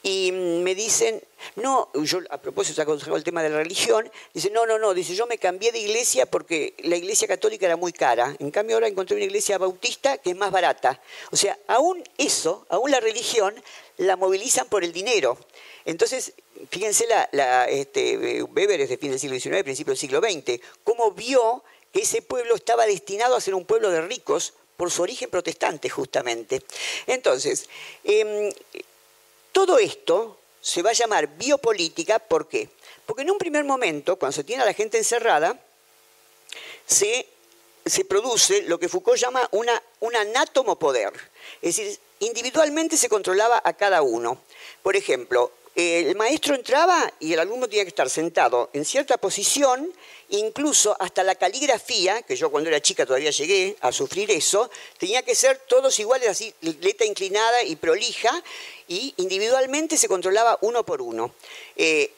y 0.02 0.32
me 0.32 0.74
dicen, 0.74 1.22
no, 1.56 1.90
yo 1.94 2.20
a 2.30 2.38
propósito 2.38 2.80
aconsejado 2.80 3.16
el 3.16 3.24
tema 3.24 3.42
de 3.42 3.50
la 3.50 3.58
religión, 3.58 4.10
dice, 4.32 4.50
no, 4.50 4.64
no, 4.64 4.78
no, 4.78 4.94
dice, 4.94 5.14
yo 5.14 5.26
me 5.26 5.36
cambié 5.36 5.72
de 5.72 5.78
iglesia 5.78 6.26
porque 6.26 6.74
la 6.78 6.96
iglesia 6.96 7.28
católica 7.28 7.66
era 7.66 7.76
muy 7.76 7.92
cara, 7.92 8.34
en 8.38 8.50
cambio 8.50 8.76
ahora 8.76 8.88
encontré 8.88 9.16
una 9.16 9.26
iglesia 9.26 9.58
bautista 9.58 10.16
que 10.18 10.30
es 10.30 10.36
más 10.36 10.50
barata. 10.50 11.00
O 11.30 11.36
sea, 11.36 11.58
aún 11.66 12.02
eso, 12.16 12.66
aún 12.70 12.90
la 12.90 13.00
religión, 13.00 13.54
la 13.98 14.16
movilizan 14.16 14.68
por 14.68 14.84
el 14.84 14.92
dinero. 14.92 15.36
Entonces, 15.84 16.32
fíjense, 16.70 17.06
la, 17.06 17.64
este, 17.66 18.42
Weber 18.42 18.80
es 18.80 18.88
de 18.88 18.96
fin 18.96 19.10
del 19.10 19.20
siglo 19.20 19.38
XIX, 19.38 19.62
principio 19.62 19.92
del 19.92 19.98
siglo 19.98 20.20
XX, 20.20 20.60
cómo 20.82 21.12
vio 21.12 21.62
que 21.92 22.02
ese 22.02 22.22
pueblo 22.22 22.54
estaba 22.54 22.86
destinado 22.86 23.36
a 23.36 23.40
ser 23.40 23.54
un 23.54 23.64
pueblo 23.64 23.90
de 23.90 24.00
ricos 24.02 24.54
por 24.76 24.90
su 24.90 25.02
origen 25.02 25.28
protestante, 25.28 25.90
justamente. 25.90 26.62
Entonces, 27.06 27.68
em, 28.02 28.50
todo 29.52 29.78
esto 29.78 30.38
se 30.60 30.82
va 30.82 30.90
a 30.90 30.94
llamar 30.94 31.26
biopolítica, 31.36 32.18
¿por 32.18 32.48
qué? 32.48 32.68
Porque 33.06 33.22
en 33.22 33.30
un 33.30 33.38
primer 33.38 33.64
momento, 33.64 34.16
cuando 34.16 34.34
se 34.34 34.44
tiene 34.44 34.62
a 34.62 34.66
la 34.66 34.74
gente 34.74 34.98
encerrada, 34.98 35.58
se, 36.86 37.26
se 37.84 38.04
produce 38.04 38.62
lo 38.62 38.78
que 38.78 38.88
Foucault 38.88 39.18
llama 39.18 39.48
una, 39.52 39.82
un 40.00 40.14
anátomo-poder. 40.14 41.12
Es 41.62 41.76
decir, 41.76 41.98
individualmente 42.20 42.96
se 42.96 43.08
controlaba 43.08 43.60
a 43.64 43.72
cada 43.72 44.02
uno. 44.02 44.42
Por 44.82 44.96
ejemplo, 44.96 45.52
el 45.74 46.16
maestro 46.16 46.54
entraba 46.54 47.12
y 47.20 47.32
el 47.32 47.38
alumno 47.38 47.68
tenía 47.68 47.84
que 47.84 47.90
estar 47.90 48.10
sentado 48.10 48.70
en 48.72 48.84
cierta 48.84 49.16
posición, 49.16 49.92
incluso 50.30 50.96
hasta 51.00 51.22
la 51.22 51.34
caligrafía, 51.34 52.22
que 52.22 52.36
yo 52.36 52.50
cuando 52.50 52.68
era 52.70 52.80
chica 52.80 53.06
todavía 53.06 53.30
llegué 53.30 53.76
a 53.80 53.92
sufrir 53.92 54.30
eso, 54.30 54.70
tenía 54.98 55.22
que 55.22 55.34
ser 55.34 55.58
todos 55.68 55.98
iguales, 55.98 56.28
así, 56.28 56.54
letra 56.60 57.06
inclinada 57.06 57.62
y 57.62 57.76
prolija, 57.76 58.30
y 58.88 59.14
individualmente 59.18 59.96
se 59.96 60.08
controlaba 60.08 60.58
uno 60.62 60.84
por 60.84 61.02
uno. 61.02 61.34
Eh, 61.76 62.12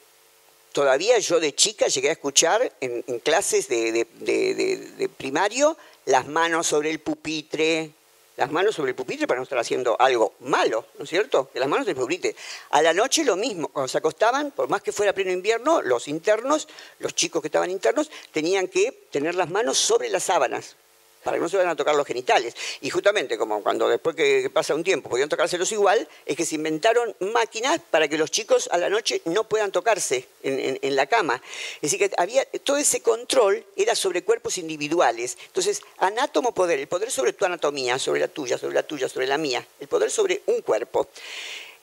todavía 0.73 1.19
yo 1.19 1.41
de 1.41 1.55
chica 1.55 1.87
llegué 1.89 2.09
a 2.11 2.13
escuchar 2.13 2.73
en, 2.81 3.03
clases 3.21 3.69
de 3.69 5.11
primario 5.17 5.77
las 6.07 6.27
manos 6.27 6.67
sobre 6.67 6.91
el 6.91 6.99
pupitre, 6.99 7.93
las 8.43 8.51
manos 8.51 8.75
sobre 8.75 8.91
el 8.91 8.97
pupitre 8.97 9.29
para 9.29 9.39
no 9.39 9.45
estar 9.45 9.59
haciendo 9.61 9.97
algo 10.01 10.35
malo, 10.41 10.87
¿no 10.99 11.05
es 11.05 11.11
cierto? 11.11 11.49
Que 11.53 11.61
las 11.61 11.69
manos 11.69 11.85
sobre 11.85 11.93
el 11.93 12.05
pupitre. 12.05 12.35
A 12.71 12.83
la 12.83 12.93
noche 12.93 13.23
lo 13.23 13.37
mismo, 13.37 13.69
cuando 13.69 13.87
se 13.87 13.99
acostaban, 13.99 14.51
por 14.51 14.69
más 14.69 14.83
que 14.83 14.91
fuera 14.91 15.13
pleno 15.13 15.31
invierno, 15.31 15.81
los 15.81 16.09
internos, 16.09 16.67
los 16.99 17.15
chicos 17.15 17.41
que 17.41 17.47
estaban 17.47 17.71
internos, 17.71 18.11
tenían 18.33 18.67
que 18.67 19.07
tener 19.13 19.37
las 19.37 19.49
manos 19.49 19.79
sobre 19.79 20.09
las 20.09 20.25
sábanas, 20.25 20.75
para 21.23 21.37
que 21.37 21.43
no 21.43 21.49
se 21.49 21.57
vayan 21.57 21.73
a 21.73 21.77
tocar 21.77 21.95
los 21.95 22.07
genitales. 22.07 22.55
Y 22.81 22.91
justamente 22.91 23.39
como 23.39 23.63
cuando 23.63 23.89
después 23.89 24.17
que 24.17 24.51
pasa 24.51 24.75
un 24.75 24.85
tiempo 24.85 25.09
podían 25.09 25.29
tocárselos 25.29 25.71
igual, 25.73 26.09
es 26.27 26.37
que 26.37 26.45
se 26.45 26.57
inventaron 26.57 27.15
máquinas 27.21 27.81
para 27.91 28.09
que 28.09 28.19
los 28.19 28.31
chicos 28.31 28.69
a 28.73 28.79
la 28.79 28.89
noche 28.89 29.23
no 29.27 29.45
puedan 29.45 29.73
tocarse 29.73 30.27
en, 30.43 30.97
la 30.97 31.07
cama. 31.07 31.41
Es 31.77 31.93
decir, 31.93 31.99
que 31.99 32.15
había 32.19 32.45
todo 32.65 32.77
ese 32.77 33.01
control 33.01 33.65
era 33.77 33.95
sobre 33.95 34.23
cuerpos 34.23 34.59
individuales. 34.59 35.39
Entonces, 35.47 35.81
anátomo 35.99 36.53
poder, 36.53 36.79
el 36.79 36.89
poder 36.89 37.11
sobre 37.11 37.33
tu 37.33 37.45
anatomía, 37.45 37.99
sobre 37.99 38.21
la 38.21 38.29
tuya, 38.29 38.59
sobre 38.59 38.75
la 38.75 38.83
tuya, 38.83 39.09
sobre 39.09 39.27
la 39.27 39.39
mía, 39.39 39.67
el 39.81 39.89
poder 39.89 40.11
sobre 40.11 40.43
un 40.47 40.61
cuerpo. 40.63 41.09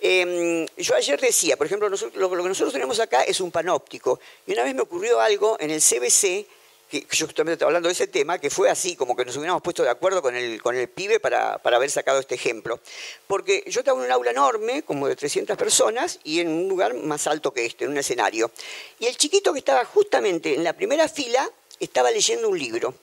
Em, 0.01 0.65
yo 0.77 0.95
ayer 0.95 1.19
decía, 1.19 1.57
por 1.57 1.65
ejemplo, 1.65 1.89
lo, 1.89 1.97
lo, 1.97 2.29
que 2.29 2.49
nosotros 2.49 2.71
tenemos 2.71 2.99
acá 2.99 3.23
es 3.23 3.41
un 3.41 3.51
panóptico. 3.51 4.19
Y 4.47 4.53
una 4.53 4.63
vez 4.63 4.73
me 4.73 4.81
ocurrió 4.81 5.19
algo 5.19 5.57
en 5.59 5.71
el 5.71 5.81
CBC 5.81 6.47
que 6.89 7.05
yo 7.11 7.27
justamente 7.27 7.53
estaba 7.53 7.69
hablando 7.69 7.87
de 7.87 7.93
ese 7.93 8.07
tema, 8.07 8.39
que 8.39 8.49
fue 8.49 8.69
así, 8.69 8.95
como 8.95 9.15
que 9.15 9.23
nos 9.23 9.37
hubiéramos 9.37 9.61
puesto 9.61 9.83
de 9.83 9.89
acuerdo 9.89 10.21
con 10.21 10.35
el, 10.35 10.61
con 10.61 10.75
el 10.75 10.89
pibe 10.89 11.19
para, 11.19 11.59
para 11.59 11.77
haber 11.77 11.91
sacado 11.91 12.19
este 12.19 12.35
ejemplo. 12.35 12.79
Porque 13.27 13.63
yo 13.67 13.81
estaba 13.81 13.99
en 13.99 14.05
un 14.05 14.11
aula 14.11 14.31
enorme, 14.31 14.81
como 14.83 15.07
de 15.07 15.15
300 15.15 15.55
personas, 15.55 16.19
y 16.23 16.39
en 16.39 16.49
un 16.49 16.67
lugar 16.67 16.95
más 16.95 17.27
alto 17.27 17.53
que 17.53 17.65
este, 17.65 17.85
en 17.85 17.91
un 17.91 17.97
escenario. 17.97 18.51
Y 18.99 19.05
el 19.05 19.15
chiquito 19.17 19.53
que 19.53 19.59
estaba 19.59 19.85
justamente 19.85 20.55
en 20.55 20.63
la 20.63 20.73
primera 20.73 21.07
fila 21.07 21.49
estaba 21.79 22.11
leyendo 22.11 22.49
un 22.49 22.57
libro. 22.57 22.93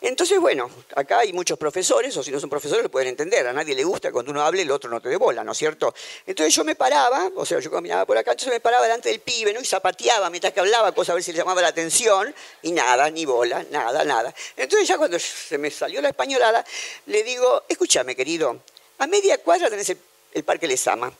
Entonces, 0.00 0.40
bueno, 0.40 0.70
acá 0.96 1.18
hay 1.18 1.32
muchos 1.32 1.58
profesores, 1.58 2.16
o 2.16 2.22
si 2.22 2.30
no 2.30 2.40
son 2.40 2.48
profesores 2.48 2.82
lo 2.82 2.90
pueden 2.90 3.08
entender, 3.08 3.46
a 3.46 3.52
nadie 3.52 3.74
le 3.74 3.84
gusta 3.84 4.10
cuando 4.10 4.30
uno 4.30 4.42
hable 4.42 4.62
el 4.62 4.70
otro 4.70 4.88
no 4.88 5.00
te 5.00 5.08
dé 5.10 5.16
bola, 5.16 5.44
¿no 5.44 5.52
es 5.52 5.58
cierto? 5.58 5.94
Entonces 6.26 6.54
yo 6.54 6.64
me 6.64 6.74
paraba, 6.74 7.30
o 7.36 7.44
sea, 7.44 7.60
yo 7.60 7.70
caminaba 7.70 8.06
por 8.06 8.16
acá, 8.16 8.30
entonces 8.30 8.52
me 8.52 8.60
paraba 8.60 8.84
delante 8.84 9.10
del 9.10 9.20
pibe, 9.20 9.52
¿no? 9.52 9.60
Y 9.60 9.64
zapateaba 9.66 10.30
mientras 10.30 10.52
que 10.52 10.60
hablaba, 10.60 10.92
cosa 10.92 11.12
a 11.12 11.14
ver 11.16 11.24
si 11.24 11.32
le 11.32 11.38
llamaba 11.38 11.60
la 11.60 11.68
atención, 11.68 12.34
y 12.62 12.72
nada, 12.72 13.10
ni 13.10 13.26
bola, 13.26 13.64
nada, 13.70 14.04
nada. 14.04 14.34
Entonces 14.56 14.88
ya 14.88 14.96
cuando 14.96 15.18
se 15.18 15.58
me 15.58 15.70
salió 15.70 16.00
la 16.00 16.08
españolada, 16.08 16.64
le 17.06 17.22
digo, 17.22 17.64
escúchame, 17.68 18.16
querido, 18.16 18.60
a 18.98 19.06
media 19.06 19.38
cuadra 19.38 19.68
tenés 19.68 19.90
el, 19.90 19.98
el 20.32 20.44
Parque 20.44 20.66
Lesama. 20.66 21.12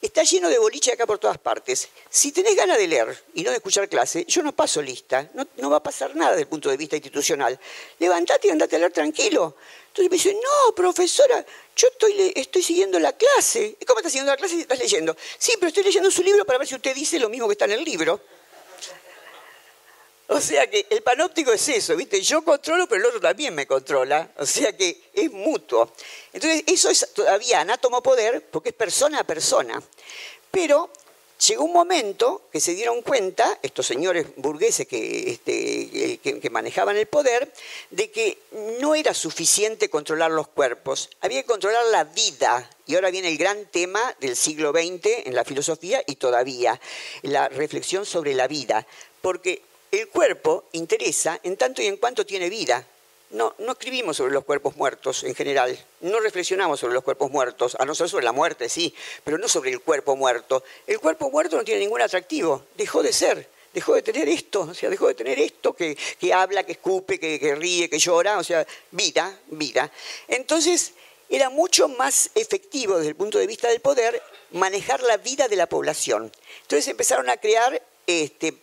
Está 0.00 0.22
lleno 0.22 0.48
de 0.48 0.58
boliche 0.58 0.92
acá 0.92 1.06
por 1.06 1.18
todas 1.18 1.38
partes. 1.38 1.88
Si 2.08 2.30
tenés 2.30 2.54
ganas 2.54 2.78
de 2.78 2.86
leer 2.86 3.24
y 3.34 3.42
no 3.42 3.50
de 3.50 3.56
escuchar 3.56 3.88
clase, 3.88 4.24
yo 4.26 4.42
no 4.42 4.52
paso 4.52 4.80
lista, 4.80 5.28
no, 5.34 5.70
va 5.70 5.78
a 5.78 5.82
pasar 5.82 6.14
nada 6.14 6.30
desde 6.30 6.42
el 6.42 6.48
punto 6.48 6.70
de 6.70 6.76
vista 6.76 6.94
institucional. 6.94 7.58
Levantate 7.98 8.46
y 8.46 8.50
andate 8.50 8.76
a 8.76 8.78
leer 8.78 8.92
tranquilo. 8.92 9.56
Entonces 9.88 10.10
me 10.10 10.16
dice, 10.16 10.34
no, 10.34 10.74
profesora, 10.74 11.44
yo 11.74 11.88
estoy, 11.88 12.32
estoy 12.36 12.62
siguiendo 12.62 13.00
la 13.00 13.12
clase. 13.14 13.76
¿Y 13.80 13.84
cómo 13.84 13.98
estás 13.98 14.12
siguiendo 14.12 14.30
la 14.30 14.36
clase 14.36 14.54
si 14.54 14.60
estás 14.60 14.78
leyendo? 14.78 15.16
Sí, 15.36 15.54
pero 15.56 15.68
estoy 15.68 15.82
leyendo 15.82 16.10
su 16.12 16.22
libro 16.22 16.44
para 16.44 16.60
ver 16.60 16.68
si 16.68 16.76
usted 16.76 16.94
dice 16.94 17.18
lo 17.18 17.28
mismo 17.28 17.48
que 17.48 17.52
está 17.52 17.64
en 17.64 17.72
el 17.72 17.82
libro. 17.82 18.20
O 20.38 20.40
sea 20.40 20.68
que 20.68 20.86
el 20.90 21.02
panóptico 21.02 21.52
es 21.52 21.68
eso, 21.68 21.96
¿viste? 21.96 22.20
Yo 22.20 22.42
controlo, 22.42 22.86
pero 22.86 23.00
el 23.00 23.06
otro 23.06 23.20
también 23.20 23.54
me 23.54 23.66
controla. 23.66 24.30
O 24.38 24.44
sea 24.44 24.76
que 24.76 25.04
es 25.14 25.32
mutuo. 25.32 25.90
Entonces, 26.32 26.64
eso 26.66 26.90
es 26.90 27.08
todavía 27.14 27.60
anátomo 27.60 28.02
poder 28.02 28.44
porque 28.50 28.68
es 28.68 28.74
persona 28.74 29.20
a 29.20 29.24
persona. 29.24 29.82
Pero 30.50 30.90
llegó 31.46 31.64
un 31.64 31.72
momento 31.72 32.42
que 32.52 32.60
se 32.60 32.74
dieron 32.74 33.00
cuenta, 33.00 33.58
estos 33.62 33.86
señores 33.86 34.26
burgueses 34.36 34.86
que, 34.86 35.30
este, 35.30 36.18
que, 36.18 36.50
manejaban 36.50 36.96
el 36.96 37.06
poder, 37.06 37.50
de 37.90 38.10
que 38.10 38.38
no 38.80 38.94
era 38.94 39.14
suficiente 39.14 39.88
controlar 39.88 40.30
los 40.30 40.48
cuerpos, 40.48 41.08
había 41.20 41.42
que 41.42 41.48
controlar 41.48 41.86
la 41.86 42.04
vida. 42.04 42.68
Y 42.86 42.96
ahora 42.96 43.10
viene 43.10 43.28
el 43.28 43.38
gran 43.38 43.66
tema 43.66 44.00
del 44.20 44.36
siglo 44.36 44.72
XX 44.72 45.26
en 45.26 45.34
la 45.34 45.44
filosofía 45.44 46.02
y 46.06 46.16
todavía, 46.16 46.78
la 47.22 47.48
reflexión 47.48 48.04
sobre 48.04 48.34
la 48.34 48.46
vida. 48.46 48.86
Porque 49.20 49.62
el 49.90 50.08
cuerpo 50.08 50.64
interesa 50.72 51.40
en 51.42 51.56
tanto 51.56 51.82
y 51.82 51.86
en 51.86 51.96
cuanto 51.96 52.26
tiene 52.26 52.48
vida. 52.48 52.86
No, 53.30 53.54
no 53.58 53.72
escribimos 53.72 54.16
sobre 54.16 54.32
los 54.32 54.44
cuerpos 54.44 54.76
muertos 54.76 55.22
en 55.24 55.34
general, 55.34 55.78
no 56.00 56.18
reflexionamos 56.20 56.80
sobre 56.80 56.94
los 56.94 57.04
cuerpos 57.04 57.30
muertos, 57.30 57.76
a 57.78 57.84
no 57.84 57.94
ser 57.94 58.08
sobre 58.08 58.24
la 58.24 58.32
muerte, 58.32 58.70
sí, 58.70 58.94
pero 59.22 59.36
no 59.36 59.48
sobre 59.48 59.70
el 59.70 59.80
cuerpo 59.80 60.16
muerto. 60.16 60.64
El 60.86 60.98
cuerpo 60.98 61.30
muerto 61.30 61.56
no 61.56 61.64
tiene 61.64 61.80
ningún 61.80 62.00
atractivo, 62.00 62.64
dejó 62.74 63.02
de 63.02 63.12
ser, 63.12 63.46
dejó 63.74 63.94
de 63.94 64.02
tener 64.02 64.30
esto, 64.30 64.62
o 64.70 64.74
sea, 64.74 64.88
dejó 64.88 65.08
de 65.08 65.14
tener 65.14 65.38
esto 65.38 65.74
que, 65.74 65.96
habla, 66.32 66.64
que 66.64 66.72
escupe, 66.72 67.20
que, 67.20 67.38
que 67.38 67.54
ríe, 67.54 67.90
que 67.90 67.98
llora, 67.98 68.38
o 68.38 68.44
sea, 68.44 68.66
vida, 68.92 69.38
vida. 69.48 69.92
Entonces, 70.26 70.94
era 71.28 71.50
mucho 71.50 71.88
más 71.88 72.30
efectivo 72.34 72.96
desde 72.96 73.10
el 73.10 73.16
punto 73.16 73.38
de 73.38 73.46
vista 73.46 73.68
del 73.68 73.80
poder 73.80 74.22
manejar 74.52 75.02
la 75.02 75.18
vida 75.18 75.48
de 75.48 75.56
la 75.56 75.68
población. 75.68 76.32
Entonces 76.62 76.88
empezaron 76.88 77.28
a 77.28 77.36
crear 77.36 77.82
este, 78.06 78.54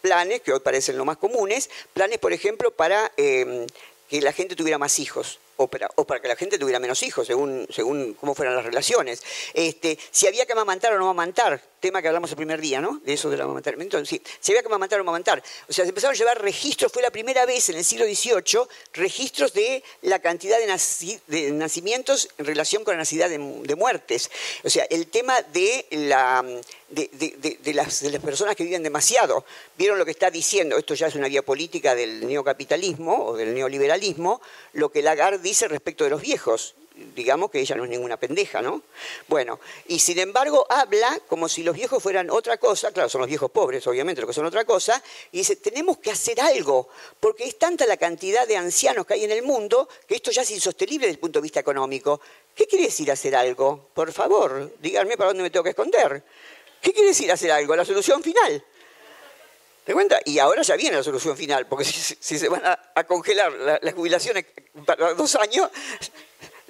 planes, 0.00 0.40
que 0.40 0.52
hoy 0.52 0.60
parecen 0.60 0.96
lo 0.98 1.04
más 1.04 1.16
comunes, 1.16 1.70
planes, 1.92 2.18
por 2.18 2.32
ejemplo, 2.32 2.70
para 2.70 3.12
em, 3.16 3.66
que 4.08 4.20
la 4.20 4.32
gente 4.32 4.56
tuviera 4.56 4.78
más 4.78 4.98
hijos. 4.98 5.38
O 5.56 5.68
para, 5.68 5.90
o 5.96 6.06
para, 6.06 6.22
que 6.22 6.28
la 6.28 6.36
gente 6.36 6.58
tuviera 6.58 6.78
menos 6.78 7.02
hijos, 7.02 7.26
según, 7.26 7.66
según 7.68 8.14
cómo 8.14 8.34
fueran 8.34 8.56
las 8.56 8.64
relaciones. 8.64 9.22
Este, 9.52 9.98
si 10.10 10.26
había 10.26 10.46
que 10.46 10.52
amamantar 10.52 10.94
o 10.94 10.98
no 10.98 11.04
amamantar, 11.04 11.62
tema 11.80 12.02
que 12.02 12.08
hablamos 12.08 12.30
el 12.30 12.36
primer 12.36 12.60
día, 12.60 12.80
¿no? 12.80 13.00
De 13.04 13.14
eso 13.14 13.30
del 13.30 13.40
amamantamiento. 13.40 14.04
Sí, 14.04 14.20
se 14.38 14.52
había 14.52 14.62
que 14.62 14.68
amamantar 14.68 15.00
o 15.00 15.02
amamantar. 15.02 15.42
O 15.68 15.72
sea, 15.72 15.84
se 15.84 15.88
empezaron 15.88 16.14
a 16.14 16.18
llevar 16.18 16.40
registros, 16.40 16.92
fue 16.92 17.02
la 17.02 17.10
primera 17.10 17.46
vez 17.46 17.68
en 17.70 17.76
el 17.76 17.84
siglo 17.84 18.04
XVIII, 18.04 18.66
registros 18.92 19.52
de 19.54 19.82
la 20.02 20.18
cantidad 20.18 20.58
de, 20.58 21.52
nacimientos 21.52 22.28
en 22.38 22.44
relación 22.44 22.84
con 22.84 22.94
la 22.94 23.00
necesidad 23.00 23.30
de, 23.30 23.74
muertes. 23.74 24.30
O 24.62 24.70
sea, 24.70 24.84
el 24.90 25.06
tema 25.06 25.40
de, 25.40 25.86
la, 25.90 26.44
de, 26.90 27.72
las, 27.74 28.00
de 28.00 28.10
las 28.10 28.22
personas 28.22 28.54
que 28.54 28.64
viven 28.64 28.82
demasiado. 28.82 29.44
Vieron 29.78 29.98
lo 29.98 30.04
que 30.04 30.10
está 30.10 30.30
diciendo, 30.30 30.76
esto 30.76 30.94
ya 30.94 31.06
es 31.06 31.14
una 31.14 31.28
vía 31.28 31.42
política 31.42 31.94
del 31.94 32.26
neocapitalismo 32.26 33.26
o 33.26 33.36
del 33.36 33.54
neoliberalismo, 33.54 34.42
lo 34.74 34.90
que 34.90 35.00
Lagarde 35.02 35.38
dice 35.38 35.66
respecto 35.68 36.04
de 36.04 36.10
los 36.10 36.20
viejos 36.20 36.74
digamos 37.14 37.50
que 37.50 37.60
ella 37.60 37.76
no 37.76 37.84
es 37.84 37.90
ninguna 37.90 38.16
pendeja, 38.16 38.62
¿no? 38.62 38.82
Bueno, 39.28 39.60
y 39.88 39.98
sin 39.98 40.18
embargo 40.18 40.66
habla 40.68 41.20
como 41.28 41.48
si 41.48 41.62
los 41.62 41.74
viejos 41.74 42.02
fueran 42.02 42.30
otra 42.30 42.56
cosa, 42.58 42.92
claro, 42.92 43.08
son 43.08 43.20
los 43.20 43.28
viejos 43.28 43.50
pobres, 43.50 43.86
obviamente, 43.86 44.20
lo 44.20 44.26
que 44.26 44.32
son 44.32 44.46
otra 44.46 44.64
cosa, 44.64 45.02
y 45.32 45.38
dice, 45.38 45.56
tenemos 45.56 45.98
que 45.98 46.10
hacer 46.10 46.40
algo, 46.40 46.88
porque 47.18 47.44
es 47.44 47.58
tanta 47.58 47.86
la 47.86 47.96
cantidad 47.96 48.46
de 48.46 48.56
ancianos 48.56 49.06
que 49.06 49.14
hay 49.14 49.24
en 49.24 49.32
el 49.32 49.42
mundo 49.42 49.88
que 50.06 50.16
esto 50.16 50.30
ya 50.30 50.42
es 50.42 50.50
insostenible 50.50 51.06
desde 51.06 51.16
el 51.16 51.20
punto 51.20 51.38
de 51.38 51.42
vista 51.42 51.60
económico. 51.60 52.20
¿Qué 52.54 52.66
quiere 52.66 52.86
decir 52.86 53.10
hacer 53.10 53.34
algo? 53.36 53.88
Por 53.94 54.12
favor, 54.12 54.72
díganme 54.80 55.16
para 55.16 55.28
dónde 55.28 55.42
me 55.42 55.50
tengo 55.50 55.64
que 55.64 55.70
esconder. 55.70 56.22
¿Qué 56.80 56.92
quiere 56.92 57.08
decir 57.08 57.30
hacer 57.30 57.50
algo? 57.50 57.76
La 57.76 57.84
solución 57.84 58.22
final. 58.22 58.64
¿Te 59.84 59.94
cuenta? 59.94 60.20
Y 60.24 60.38
ahora 60.38 60.62
ya 60.62 60.76
viene 60.76 60.96
la 60.96 61.02
solución 61.02 61.36
final, 61.36 61.66
porque 61.66 61.84
si, 62.20 62.38
se 62.38 62.48
van 62.48 62.62
a, 62.64 63.04
congelar 63.04 63.52
las 63.82 63.94
jubilaciones 63.94 64.44
para 64.84 65.14
dos 65.14 65.34
años, 65.36 65.70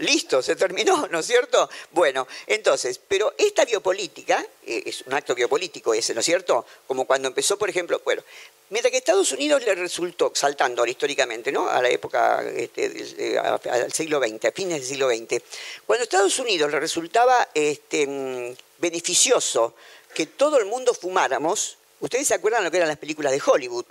Listo, 0.01 0.43
se 0.43 0.57
terminó, 0.57 1.07
¿no 1.11 1.21
es 1.21 1.27
cierto? 1.27 1.69
Bueno, 1.93 2.27
entonces, 2.47 2.99
pero 3.07 3.35
esta 3.37 3.65
biopolítica, 3.65 4.45
eh, 4.67 4.83
es 4.87 5.03
un 5.03 5.13
acto 5.13 5.35
biopolítico 5.35 5.93
ese, 5.93 6.15
¿no 6.15 6.21
es 6.21 6.27
cierto? 6.27 6.65
Como 6.87 7.05
cuando 7.05 7.29
empezó, 7.29 7.59
por 7.59 7.69
ejemplo, 7.69 8.01
bueno, 8.05 8.23
mientras 8.71 8.91
que 8.91 8.99
Estados 8.99 9.33
Unidos 9.33 9.63
le 9.63 9.75
resultó, 9.75 10.33
saltando 10.35 10.87
históricamente, 10.87 11.53
¿no? 11.53 11.69
A 11.69 11.83
la 11.83 11.91
época, 11.91 12.43
este, 12.43 13.39
al 13.39 13.93
siglo 13.93 14.21
XX, 14.21 14.47
a 14.47 14.53
fines 14.53 14.81
del 14.81 14.89
siglo 14.89 15.09
XX, 15.09 15.43
cuando 15.85 16.05
Estados 16.05 16.39
Unidos 16.39 16.71
le 16.71 16.81
resultaba 16.81 17.49
este, 17.53 18.07
mm, 18.07 18.55
beneficioso 18.79 19.75
que 20.15 20.27
todo 20.27 20.59
el 20.59 20.65
mundo 20.65 20.95
fumáramos, 20.95 21.77
ustedes 22.01 22.27
se 22.27 22.35
acuerdan 22.35 22.65
lo 22.65 22.71
que 22.71 22.79
eran 22.79 22.89
las 22.89 22.99
películas 22.99 23.33
de 23.33 23.43
Hollywood. 23.45 23.85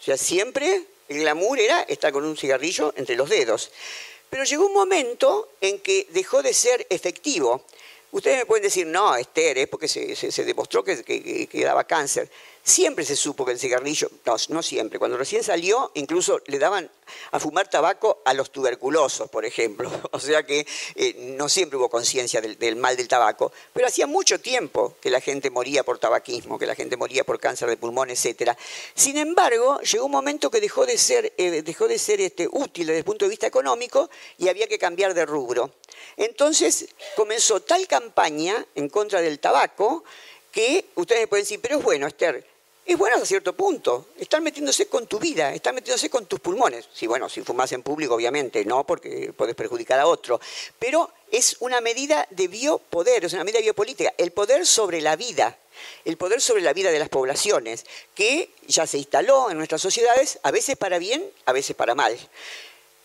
O 0.00 0.02
sea, 0.02 0.16
siempre 0.16 0.86
el 1.08 1.20
glamour 1.20 1.60
era 1.60 1.82
estar 1.82 2.12
con 2.12 2.24
un 2.24 2.36
cigarrillo 2.36 2.92
entre 2.96 3.14
los 3.14 3.28
dedos. 3.30 3.70
Pero 4.36 4.44
llegó 4.44 4.66
un 4.66 4.74
momento 4.74 5.52
en 5.62 5.78
que 5.78 6.08
dejó 6.10 6.42
de 6.42 6.52
ser 6.52 6.86
efectivo. 6.90 7.62
Ustedes 8.10 8.40
me 8.40 8.44
pueden 8.44 8.64
decir, 8.64 8.86
no, 8.86 9.16
Esther, 9.16 9.56
es 9.56 9.66
porque 9.66 9.88
se, 9.88 10.44
demostró 10.44 10.84
que, 10.84 11.02
que, 11.02 11.64
daba 11.64 11.84
cáncer. 11.84 12.30
Siempre 12.66 13.04
se 13.04 13.14
supo 13.14 13.44
que 13.44 13.52
el 13.52 13.60
cigarrillo, 13.60 14.10
no, 14.48 14.60
siempre, 14.60 14.98
cuando 14.98 15.16
recién 15.16 15.44
salió, 15.44 15.92
incluso 15.94 16.40
le 16.46 16.58
daban 16.58 16.90
a 17.30 17.38
fumar 17.38 17.70
tabaco 17.70 18.22
a 18.24 18.34
los 18.34 18.50
tuberculosos, 18.50 19.30
por 19.30 19.44
ejemplo. 19.44 19.88
O 20.10 20.18
sea 20.18 20.44
que 20.44 20.66
eh, 20.96 21.34
no 21.36 21.48
siempre 21.48 21.76
hubo 21.78 21.88
conciencia 21.88 22.40
del, 22.40 22.74
mal 22.74 22.96
del 22.96 23.06
tabaco. 23.06 23.52
Pero 23.72 23.86
hacía 23.86 24.08
mucho 24.08 24.40
tiempo 24.40 24.96
que 25.00 25.10
la 25.10 25.20
gente 25.20 25.48
moría 25.48 25.84
por 25.84 26.00
tabaquismo, 26.00 26.58
que 26.58 26.66
la 26.66 26.74
gente 26.74 26.96
moría 26.96 27.22
por 27.22 27.38
cáncer 27.38 27.68
de 27.68 27.76
pulmón, 27.76 28.10
etc. 28.10 28.56
Sin 28.94 29.16
embargo, 29.16 29.78
llegó 29.82 30.06
un 30.06 30.10
momento 30.10 30.50
que 30.50 30.60
dejó 30.60 30.86
de 30.86 30.98
ser, 30.98 31.34
eh, 31.36 31.62
dejó 31.62 31.86
de 31.86 32.00
ser 32.00 32.20
este, 32.20 32.48
útil 32.50 32.88
desde 32.88 32.98
el 32.98 33.04
punto 33.04 33.26
de 33.26 33.28
vista 33.28 33.46
económico 33.46 34.10
y 34.38 34.48
había 34.48 34.66
que 34.66 34.78
cambiar 34.78 35.14
de 35.14 35.24
rubro. 35.24 35.70
Entonces 36.16 36.88
comenzó 37.14 37.60
tal 37.60 37.86
campaña 37.86 38.66
en 38.74 38.88
contra 38.88 39.20
del 39.20 39.38
tabaco 39.38 40.02
que 40.50 40.86
ustedes 40.96 41.28
pueden 41.28 41.44
decir, 41.44 41.60
pero 41.60 41.78
es 41.78 41.84
bueno, 41.84 42.08
Esther, 42.08 42.55
es 42.86 42.96
bueno 42.96 43.16
hasta 43.16 43.26
cierto 43.26 43.52
punto. 43.52 44.10
Están 44.16 44.44
metiéndose 44.44 44.86
con 44.86 45.08
tu 45.08 45.18
vida, 45.18 45.52
están 45.52 45.74
metiéndose 45.74 46.08
con 46.08 46.26
tus 46.26 46.38
pulmones. 46.38 46.88
Sí, 46.94 47.08
bueno, 47.08 47.28
si 47.28 47.42
fumas 47.42 47.72
en 47.72 47.82
público, 47.82 48.14
obviamente, 48.14 48.64
no, 48.64 48.84
porque 48.84 49.32
puedes 49.36 49.56
perjudicar 49.56 49.98
a 49.98 50.06
otro. 50.06 50.40
Pero 50.78 51.10
es 51.32 51.56
una 51.60 51.80
medida 51.80 52.28
de 52.30 52.46
biopoder, 52.46 53.24
es 53.24 53.32
una 53.32 53.42
medida 53.42 53.60
biopolítica. 53.60 54.14
El 54.16 54.30
poder 54.30 54.64
sobre 54.64 55.00
la 55.00 55.16
vida, 55.16 55.58
el 56.04 56.16
poder 56.16 56.40
sobre 56.40 56.62
la 56.62 56.72
vida 56.72 56.92
de 56.92 57.00
las 57.00 57.08
poblaciones, 57.08 57.84
que 58.14 58.50
ya 58.68 58.86
se 58.86 58.98
instaló 58.98 59.50
en 59.50 59.58
nuestras 59.58 59.82
sociedades, 59.82 60.38
a 60.44 60.52
veces 60.52 60.76
para 60.76 60.98
bien, 60.98 61.28
a 61.44 61.52
veces 61.52 61.74
para 61.74 61.96
mal. 61.96 62.16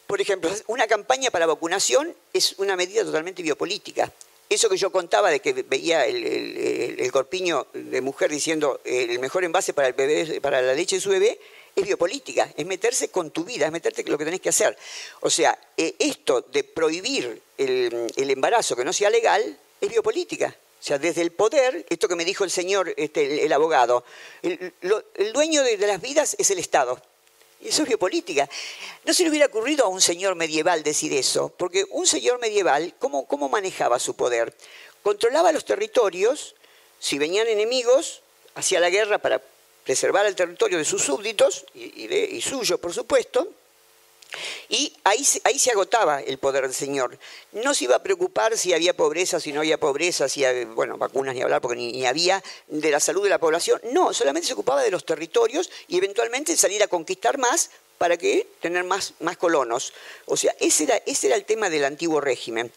Por 0.06 0.22
ejemplo, 0.22 0.52
una 0.68 0.86
campaña 0.86 1.32
para 1.32 1.48
vacunación 1.48 2.16
es 2.34 2.53
una 2.60 2.76
medida 2.76 3.03
totalmente 3.03 3.41
biopolítica. 3.41 4.12
Eso 4.52 4.68
que 4.68 4.76
yo 4.76 4.91
contaba 4.91 5.32
de 5.32 5.40
que 5.40 5.53
veía 5.53 6.06
el, 6.06 7.10
corpiño 7.14 7.68
de 7.72 8.02
mujer 8.02 8.30
diciendo 8.30 8.82
el 8.84 9.18
mejor 9.19 9.45
envase 9.45 9.73
para, 9.73 9.88
el 9.88 9.94
bebé, 9.94 10.41
para 10.41 10.61
la 10.61 10.73
leche 10.73 10.98
de 10.98 11.02
su 11.02 11.10
bebé, 11.10 11.40
es 11.73 11.86
biopolítica, 11.86 12.52
es 12.57 12.65
meterse 12.65 13.07
con 13.07 13.32
tu 13.32 13.45
vida, 13.45 13.65
es 13.65 13.72
meterte 13.72 14.03
con 14.03 14.11
lo 14.11 14.18
que 14.18 14.26
tenés 14.26 14.41
que 14.41 14.49
hacer. 14.49 14.78
O 15.22 15.30
sea, 15.30 15.57
eh, 15.78 15.95
esto 15.99 16.41
de 16.41 16.65
prohibir 16.65 17.41
el, 17.57 18.11
embarazo 18.18 18.76
que 18.76 18.84
no 18.84 18.91
sea 18.91 19.10
legal 19.10 19.57
es 19.80 19.90
biopolítica. 19.90 20.53
O 20.82 20.84
sea, 20.84 20.99
desde 20.99 21.22
el 21.22 21.32
poder, 21.32 21.86
esto 21.90 22.10
que 22.10 22.18
me 22.18 22.26
dijo 22.26 22.44
el 22.44 22.52
señor, 22.52 22.94
este, 22.98 23.45
el, 23.45 23.53
abogado, 23.53 24.03
el, 24.41 24.73
dueño 25.32 25.64
de 25.64 25.78
las 25.78 26.02
vidas 26.02 26.36
es 26.38 26.52
el 26.52 26.60
Estado. 26.60 27.02
Eso 27.63 27.83
es 27.83 27.88
biopolítica. 27.88 28.49
No 29.05 29.13
se 29.13 29.23
le 29.23 29.29
hubiera 29.29 29.45
ocurrido 29.45 29.85
a 29.85 29.89
un 29.89 30.01
señor 30.01 30.35
medieval 30.35 30.83
decir 30.83 31.13
eso, 31.13 31.53
porque 31.57 31.85
un 31.91 32.07
señor 32.07 32.39
medieval, 32.39 32.93
¿cómo, 32.99 33.25
cómo 33.27 33.49
manejaba 33.49 33.99
su 33.99 34.15
poder? 34.15 34.53
Controlaba 35.03 35.51
los 35.51 35.65
territorios, 35.65 36.55
si 36.99 37.17
venían 37.17 37.47
enemigos, 37.47 38.21
hacía 38.55 38.79
la 38.79 38.89
guerra 38.89 39.17
para 39.17 39.41
preservar 39.83 40.25
el 40.25 40.35
territorio 40.35 40.77
de 40.77 40.85
sus 40.85 41.03
súbditos 41.03 41.65
y, 41.73 42.13
y 42.13 42.41
suyo, 42.41 42.77
por 42.79 42.93
supuesto, 42.93 43.47
y 44.70 44.94
ahí, 45.03 45.26
ahí 45.44 45.60
se 45.60 45.72
agotaba 45.72 46.22
el 46.22 46.38
poder 46.38 46.64
del 46.64 46.74
Señor. 46.74 47.18
No 47.52 47.74
se 47.74 47.86
iba 47.86 47.95
a 47.95 48.03
preocupar 48.03 48.58
si 48.58 48.74
había 48.74 48.95
pobreza, 48.95 49.40
si 49.40 49.52
no 49.52 49.60
había 49.60 49.80
pobreza, 49.80 50.30
si 50.30 50.45
había, 50.45 50.66
bueno, 50.66 50.98
vacunas 50.98 51.36
ni 51.36 51.41
hablar 51.41 51.62
porque 51.62 51.78
ni, 51.78 52.06
había 52.06 52.41
de 52.68 52.91
la 52.91 52.99
salud 52.99 53.24
de 53.24 53.30
la 53.30 53.40
población. 53.40 53.82
No, 53.91 54.14
solamente 54.14 54.48
se 54.48 54.53
ocupaba 54.53 54.84
de 54.84 54.91
los 54.91 55.06
territorios 55.06 55.70
y 55.88 55.98
eventualmente 55.98 56.56
salir 56.56 56.82
a 56.84 56.88
conquistar 56.88 57.38
más 57.38 57.72
para 57.98 58.18
que 58.18 58.48
tener 58.62 58.84
más, 58.84 59.14
más 59.20 59.38
colonos. 59.38 59.94
O 60.26 60.38
sea, 60.38 60.56
ese 60.60 60.86
era, 60.86 60.98
ese 61.06 61.28
era 61.28 61.36
el 61.36 61.45
tema 61.45 61.70
del 61.70 61.86
antiguo 61.86 62.20
régimen. 62.22 62.72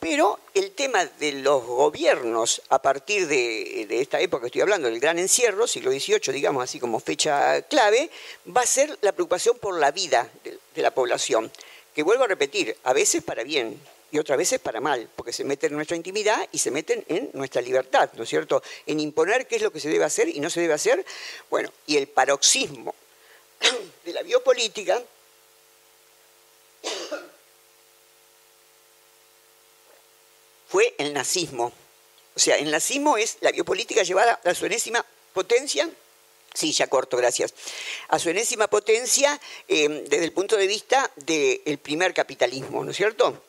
Pero 0.00 0.40
el 0.54 0.70
tema 0.70 1.04
de 1.04 1.32
los 1.32 1.62
gobiernos 1.62 2.62
a 2.70 2.80
partir 2.80 3.28
de, 3.28 3.86
esta 4.00 4.18
época 4.18 4.40
que 4.40 4.46
estoy 4.46 4.62
hablando, 4.62 4.88
del 4.88 4.98
gran 4.98 5.18
encierro, 5.18 5.66
siglo 5.66 5.90
XVIII, 5.90 6.32
digamos 6.32 6.64
así 6.64 6.80
como 6.80 7.00
fecha 7.00 7.60
clave, 7.62 8.10
va 8.48 8.62
a 8.62 8.66
ser 8.66 8.96
la 9.02 9.12
preocupación 9.12 9.58
por 9.58 9.78
la 9.78 9.90
vida 9.90 10.30
de, 10.42 10.82
la 10.82 10.90
población, 10.90 11.52
que 11.94 12.02
vuelvo 12.02 12.24
a 12.24 12.28
repetir, 12.28 12.74
a 12.84 12.94
veces 12.94 13.22
para 13.22 13.44
bien, 13.44 13.78
y 14.10 14.18
otras 14.18 14.38
veces 14.38 14.58
para 14.58 14.80
mal, 14.80 15.06
porque 15.14 15.34
se 15.34 15.44
meten 15.44 15.72
en 15.72 15.76
nuestra 15.76 15.98
intimidad 15.98 16.48
y 16.50 16.58
se 16.58 16.70
meten 16.70 17.04
en 17.08 17.28
nuestra 17.34 17.60
libertad, 17.60 18.08
¿no 18.14 18.22
es 18.22 18.28
cierto? 18.30 18.62
En 18.86 19.00
imponer 19.00 19.46
qué 19.46 19.56
es 19.56 19.62
lo 19.62 19.70
que 19.70 19.80
se 19.80 19.90
debe 19.90 20.04
hacer 20.04 20.30
y 20.30 20.40
no 20.40 20.48
se 20.48 20.62
debe 20.62 20.72
hacer. 20.72 21.04
Bueno, 21.50 21.70
y 21.86 21.98
el 21.98 22.08
paroxismo 22.08 22.94
de 24.04 24.12
la 24.14 24.22
biopolítica 24.22 25.02
fue 30.70 30.94
el 30.98 31.12
nazismo. 31.12 31.72
O 32.36 32.38
sea, 32.38 32.56
el 32.56 32.70
nazismo 32.70 33.16
es 33.16 33.38
la 33.40 33.50
biopolítica 33.50 34.04
llevada 34.04 34.40
a 34.44 34.54
su 34.54 34.66
enésima 34.66 35.04
potencia. 35.32 35.90
Sí, 36.54 36.72
ya 36.72 36.86
corto, 36.86 37.16
gracias. 37.16 37.52
A 38.08 38.18
su 38.18 38.30
enésima 38.30 38.68
potencia 38.68 39.38
em, 39.66 40.04
desde 40.04 40.24
el 40.24 40.32
punto 40.32 40.56
de 40.56 40.66
vista 40.66 41.10
del 41.16 41.78
primer 41.78 42.14
capitalismo, 42.14 42.84
¿no 42.84 42.92
es 42.92 42.96
cierto? 42.96 43.42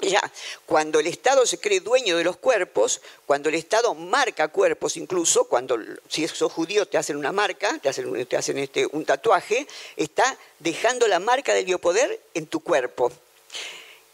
Ya, 0.00 0.20
cuando 0.66 1.00
el 1.00 1.08
Estado 1.08 1.44
se 1.44 1.58
cree 1.58 1.80
dueño 1.80 2.16
de 2.16 2.22
los 2.22 2.36
cuerpos, 2.36 3.00
cuando 3.26 3.48
el 3.48 3.56
Estado 3.56 3.94
marca 3.94 4.46
cuerpos 4.48 4.96
incluso, 4.96 5.44
cuando 5.44 5.76
si 6.08 6.26
sos 6.28 6.52
judío 6.52 6.86
te 6.86 6.98
hacen 6.98 7.16
una 7.16 7.32
marca, 7.32 7.78
te 7.80 7.88
hacen, 7.88 8.26
te 8.26 8.36
hacen 8.36 8.58
este, 8.58 8.86
un 8.92 9.04
tatuaje, 9.04 9.66
está 9.96 10.38
dejando 10.60 11.08
la 11.08 11.18
marca 11.18 11.52
del 11.52 11.64
biopoder 11.64 12.20
en 12.34 12.46
tu 12.46 12.60
cuerpo. 12.60 13.10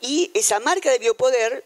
Y 0.01 0.31
esa 0.33 0.59
marca 0.61 0.91
de 0.91 0.99
biopoder 0.99 1.65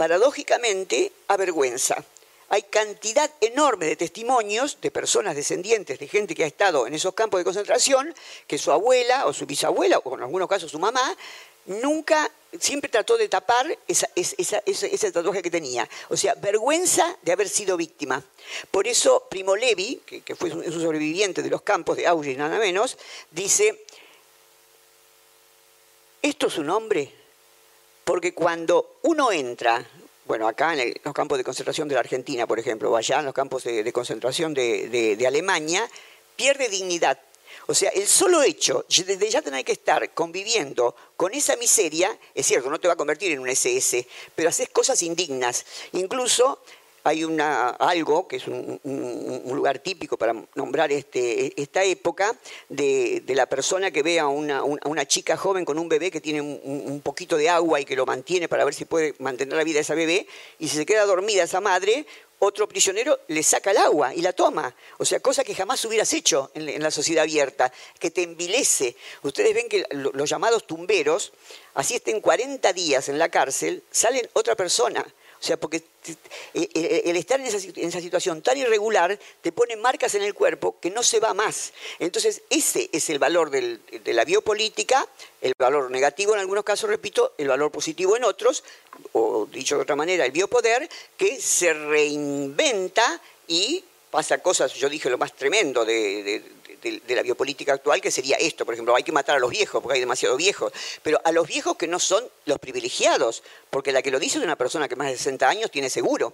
paradójicamente 0.00 1.12
avergüenza. 1.28 2.02
Hay 2.48 2.62
cantidad 2.62 3.30
enorme 3.42 3.84
de 3.84 3.96
testimonios 3.96 4.78
de 4.80 4.90
personas 4.90 5.36
descendientes 5.36 5.98
de 5.98 6.08
gente 6.08 6.34
que 6.34 6.44
ha 6.44 6.46
estado 6.46 6.86
en 6.86 6.94
esos 6.94 7.12
campos 7.12 7.38
de 7.38 7.44
concentración, 7.44 8.14
que 8.46 8.56
su 8.56 8.72
abuela 8.72 9.26
o 9.26 9.34
su 9.34 9.44
bisabuela, 9.44 9.98
o 9.98 10.16
en 10.16 10.22
algunos 10.22 10.48
casos 10.48 10.70
su 10.70 10.78
mamá, 10.78 11.14
nunca, 11.66 12.30
siempre 12.58 12.88
trató 12.88 13.18
de 13.18 13.28
tapar 13.28 13.78
ese 13.86 15.12
tatuaje 15.12 15.42
que 15.42 15.50
tenía. 15.50 15.86
O 16.08 16.16
sea, 16.16 16.34
vergüenza 16.34 17.18
de 17.20 17.32
haber 17.32 17.50
sido 17.50 17.76
víctima. 17.76 18.24
Por 18.70 18.88
eso 18.88 19.26
Primo 19.28 19.54
Levi, 19.54 20.00
que, 20.24 20.34
fue 20.34 20.50
un, 20.50 20.64
sobreviviente 20.72 21.42
de 21.42 21.50
los 21.50 21.60
campos 21.60 21.98
de 21.98 22.06
Auschwitz, 22.06 22.38
nada 22.38 22.58
menos, 22.58 22.96
dice, 23.30 23.84
¿esto 26.22 26.46
es 26.46 26.56
un 26.56 26.70
hombre? 26.70 27.19
Porque 28.04 28.34
cuando 28.34 28.98
uno 29.02 29.30
entra, 29.32 29.86
bueno, 30.26 30.48
acá 30.48 30.74
en 30.74 30.94
los 31.04 31.14
campos 31.14 31.38
de 31.38 31.44
concentración 31.44 31.88
de 31.88 31.94
la 31.94 32.00
Argentina, 32.00 32.46
por 32.46 32.58
ejemplo, 32.58 32.90
o 32.90 32.96
allá 32.96 33.20
en 33.20 33.26
los 33.26 33.34
campos 33.34 33.64
de, 33.64 33.92
concentración 33.92 34.54
de, 34.54 35.24
Alemania, 35.26 35.88
pierde 36.36 36.68
dignidad. 36.68 37.18
O 37.66 37.74
sea, 37.74 37.90
el 37.90 38.06
solo 38.06 38.42
hecho 38.42 38.84
de 38.88 39.30
ya 39.30 39.42
tener 39.42 39.64
que 39.64 39.72
estar 39.72 40.12
conviviendo 40.12 40.96
con 41.16 41.34
esa 41.34 41.56
miseria, 41.56 42.18
es 42.34 42.46
cierto, 42.46 42.70
no 42.70 42.80
te 42.80 42.88
va 42.88 42.94
a 42.94 42.96
convertir 42.96 43.32
en 43.32 43.38
un 43.38 43.48
SS, 43.48 44.06
pero 44.34 44.48
haces 44.48 44.68
cosas 44.70 45.02
indignas. 45.02 45.64
Incluso 45.92 46.60
hay 47.04 47.24
una, 47.24 47.70
algo 47.70 48.28
que 48.28 48.36
es 48.36 48.46
un, 48.46 48.80
lugar 49.44 49.78
típico 49.78 50.16
para 50.16 50.34
nombrar 50.54 50.92
este, 50.92 51.60
esta 51.60 51.84
época 51.84 52.34
de, 52.68 53.22
la 53.28 53.46
persona 53.46 53.90
que 53.90 54.02
ve 54.02 54.18
a 54.20 54.28
una, 54.28 55.06
chica 55.06 55.36
joven 55.36 55.64
con 55.64 55.78
un 55.78 55.88
bebé 55.88 56.10
que 56.10 56.20
tiene 56.20 56.40
un, 56.40 57.00
poquito 57.02 57.36
de 57.36 57.48
agua 57.48 57.80
y 57.80 57.84
que 57.84 57.96
lo 57.96 58.06
mantiene 58.06 58.48
para 58.48 58.64
ver 58.64 58.74
si 58.74 58.84
puede 58.84 59.14
mantener 59.18 59.56
la 59.56 59.64
vida 59.64 59.76
de 59.76 59.80
esa 59.80 59.94
bebé, 59.94 60.26
y 60.58 60.68
si 60.68 60.76
se 60.76 60.86
queda 60.86 61.04
dormida 61.06 61.42
esa 61.42 61.60
madre, 61.60 62.06
otro 62.38 62.66
prisionero 62.68 63.20
le 63.28 63.42
saca 63.42 63.70
el 63.70 63.76
agua 63.76 64.14
y 64.14 64.22
la 64.22 64.32
toma. 64.32 64.74
O 64.98 65.04
sea, 65.04 65.20
cosa 65.20 65.44
que 65.44 65.54
jamás 65.54 65.84
hubieras 65.84 66.12
hecho 66.12 66.50
en, 66.54 66.82
la 66.82 66.90
sociedad 66.90 67.22
abierta, 67.22 67.72
que 67.98 68.10
te 68.10 68.22
envilece. 68.22 68.96
Ustedes 69.22 69.54
ven 69.54 69.68
que 69.68 69.84
los 69.90 70.28
llamados 70.28 70.66
tumberos, 70.66 71.32
así 71.74 71.96
estén 71.96 72.20
40 72.20 72.72
días 72.72 73.08
en 73.08 73.18
la 73.18 73.28
cárcel, 73.28 73.82
salen 73.90 74.28
otra 74.32 74.54
persona 74.54 75.06
o 75.40 75.42
sea, 75.42 75.56
porque 75.56 75.82
el 76.52 77.16
estar 77.16 77.40
en 77.40 77.46
esa, 77.46 78.00
situación 78.00 78.42
tan 78.42 78.58
irregular 78.58 79.18
te 79.40 79.52
pone 79.52 79.74
marcas 79.76 80.14
en 80.14 80.22
el 80.22 80.34
cuerpo 80.34 80.76
que 80.80 80.90
no 80.90 81.02
se 81.02 81.18
va 81.18 81.32
más. 81.32 81.72
Entonces, 81.98 82.42
ese 82.50 82.90
es 82.92 83.08
el 83.08 83.18
valor 83.18 83.50
de 83.50 83.80
la 84.12 84.24
biopolítica, 84.26 85.08
el 85.40 85.54
valor 85.58 85.90
negativo 85.90 86.34
en 86.34 86.40
algunos 86.40 86.64
casos, 86.64 86.90
repito, 86.90 87.32
el 87.38 87.48
valor 87.48 87.70
positivo 87.70 88.16
en 88.16 88.24
otros, 88.24 88.64
o 89.12 89.46
dicho 89.46 89.76
de 89.76 89.82
otra 89.82 89.96
manera, 89.96 90.26
el 90.26 90.32
biopoder, 90.32 90.88
que 91.16 91.40
se 91.40 91.72
reinventa 91.72 93.20
y 93.48 93.82
pasa 94.10 94.38
cosas, 94.38 94.74
yo 94.74 94.88
dije 94.88 95.08
lo 95.08 95.18
más 95.18 95.34
tremendo 95.34 95.84
de, 95.84 96.42
la 97.08 97.22
biopolítica 97.22 97.74
actual, 97.74 98.00
que 98.00 98.10
sería 98.10 98.36
esto, 98.36 98.64
por 98.64 98.74
ejemplo, 98.74 98.96
hay 98.96 99.02
que 99.02 99.12
matar 99.12 99.36
a 99.36 99.38
los 99.38 99.50
viejos 99.50 99.82
porque 99.82 99.94
hay 99.94 100.00
demasiado 100.00 100.36
viejos, 100.36 100.72
pero 101.02 101.20
a 101.24 101.32
los 101.32 101.46
viejos 101.46 101.76
que 101.76 101.86
no 101.86 101.98
son 101.98 102.26
los 102.46 102.58
privilegiados, 102.58 103.42
porque 103.68 103.92
la 103.92 104.02
que 104.02 104.10
lo 104.10 104.18
dice 104.18 104.38
es 104.38 104.44
una 104.44 104.56
persona 104.56 104.88
que 104.88 104.96
más 104.96 105.10
de 105.10 105.16
60 105.16 105.48
años 105.48 105.70
tiene 105.70 105.90
seguro, 105.90 106.32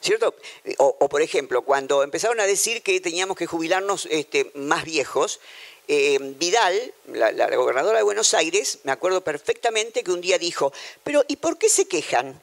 ¿cierto? 0.00 0.34
O, 0.78 1.08
por 1.08 1.20
ejemplo, 1.20 1.62
cuando 1.62 2.02
empezaron 2.02 2.40
a 2.40 2.46
decir 2.46 2.82
que 2.82 3.00
teníamos 3.00 3.36
que 3.36 3.46
jubilarnos 3.46 4.08
este, 4.10 4.50
más 4.54 4.84
viejos, 4.84 5.40
eh, 5.88 6.18
Vidal, 6.38 6.94
la 7.12 7.54
gobernadora 7.54 7.98
de 7.98 8.04
Buenos 8.04 8.32
Aires, 8.34 8.78
me 8.84 8.92
acuerdo 8.92 9.22
perfectamente 9.22 10.02
que 10.02 10.12
un 10.12 10.22
día 10.22 10.38
dijo, 10.38 10.72
pero 11.04 11.24
¿y 11.28 11.36
por 11.36 11.58
qué 11.58 11.68
se 11.68 11.86
quejan? 11.86 12.40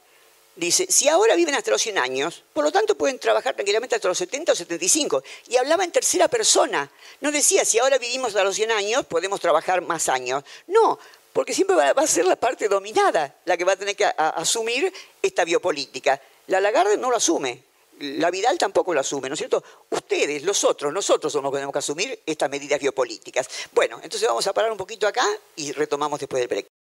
Dice, 0.56 0.86
si 0.90 1.08
ahora 1.08 1.36
viven 1.36 1.54
hasta 1.54 1.70
los 1.70 1.80
100 1.80 1.98
años, 1.98 2.42
por 2.52 2.64
lo 2.64 2.72
tanto 2.72 2.94
pueden 2.94 3.18
trabajar 3.18 3.54
tranquilamente 3.54 3.94
hasta 3.94 4.08
los 4.08 4.18
70 4.18 4.52
o 4.52 4.54
75. 4.54 5.22
Y 5.48 5.56
hablaba 5.56 5.84
en 5.84 5.92
tercera 5.92 6.28
persona. 6.28 6.90
No 7.20 7.30
decía, 7.30 7.64
si 7.64 7.78
ahora 7.78 7.98
vivimos 7.98 8.28
hasta 8.28 8.44
los 8.44 8.56
100 8.56 8.72
años, 8.72 9.06
podemos 9.06 9.40
trabajar 9.40 9.80
más 9.80 10.08
años. 10.08 10.44
No, 10.66 10.98
porque 11.32 11.54
siempre 11.54 11.76
va, 11.76 11.90
a 11.90 12.06
ser 12.06 12.26
la 12.26 12.36
parte 12.36 12.68
dominada 12.68 13.36
la 13.44 13.56
que 13.56 13.64
va 13.64 13.72
a 13.72 13.76
tener 13.76 13.94
que 13.94 14.04
asumir 14.04 14.92
esta 15.22 15.44
biopolítica. 15.44 16.20
La 16.48 16.60
Lagarde 16.60 16.96
no 16.96 17.10
lo 17.10 17.16
asume. 17.16 17.64
La 18.00 18.30
Vidal 18.30 18.58
tampoco 18.58 18.94
lo 18.94 19.00
asume, 19.00 19.28
¿no 19.28 19.34
es 19.34 19.38
cierto? 19.38 19.62
Ustedes, 19.90 20.42
los 20.42 20.64
otros, 20.64 20.92
nosotros 20.92 21.32
somos 21.32 21.44
los 21.44 21.52
que 21.52 21.56
tenemos 21.58 21.72
que 21.74 21.78
asumir 21.78 22.22
estas 22.24 22.48
medidas 22.48 22.80
biopolíticas. 22.80 23.48
Bueno, 23.72 24.00
entonces 24.02 24.26
vamos 24.26 24.46
a 24.46 24.54
parar 24.54 24.72
un 24.72 24.78
poquito 24.78 25.06
acá 25.06 25.26
y 25.56 25.72
retomamos 25.72 26.18
después 26.18 26.40
del 26.40 26.48
break. 26.48 26.79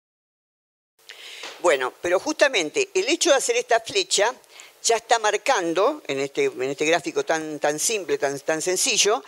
Bueno, 1.65 1.91
pero 1.99 2.19
justamente 2.19 2.89
el 2.93 3.09
hecho 3.09 3.31
de 3.31 3.37
hacer 3.37 3.55
esta 3.55 3.79
flecha 3.79 4.31
ya 4.83 4.97
está 4.97 5.17
marcando, 5.17 6.03
en 6.05 6.19
este, 6.19 6.45
en 6.45 6.61
este 6.61 6.85
gráfico 6.85 7.25
tan, 7.25 7.57
tan 7.59 7.79
simple, 7.79 8.19
tan, 8.19 8.39
tan 8.41 8.61
sencillo, 8.61 9.23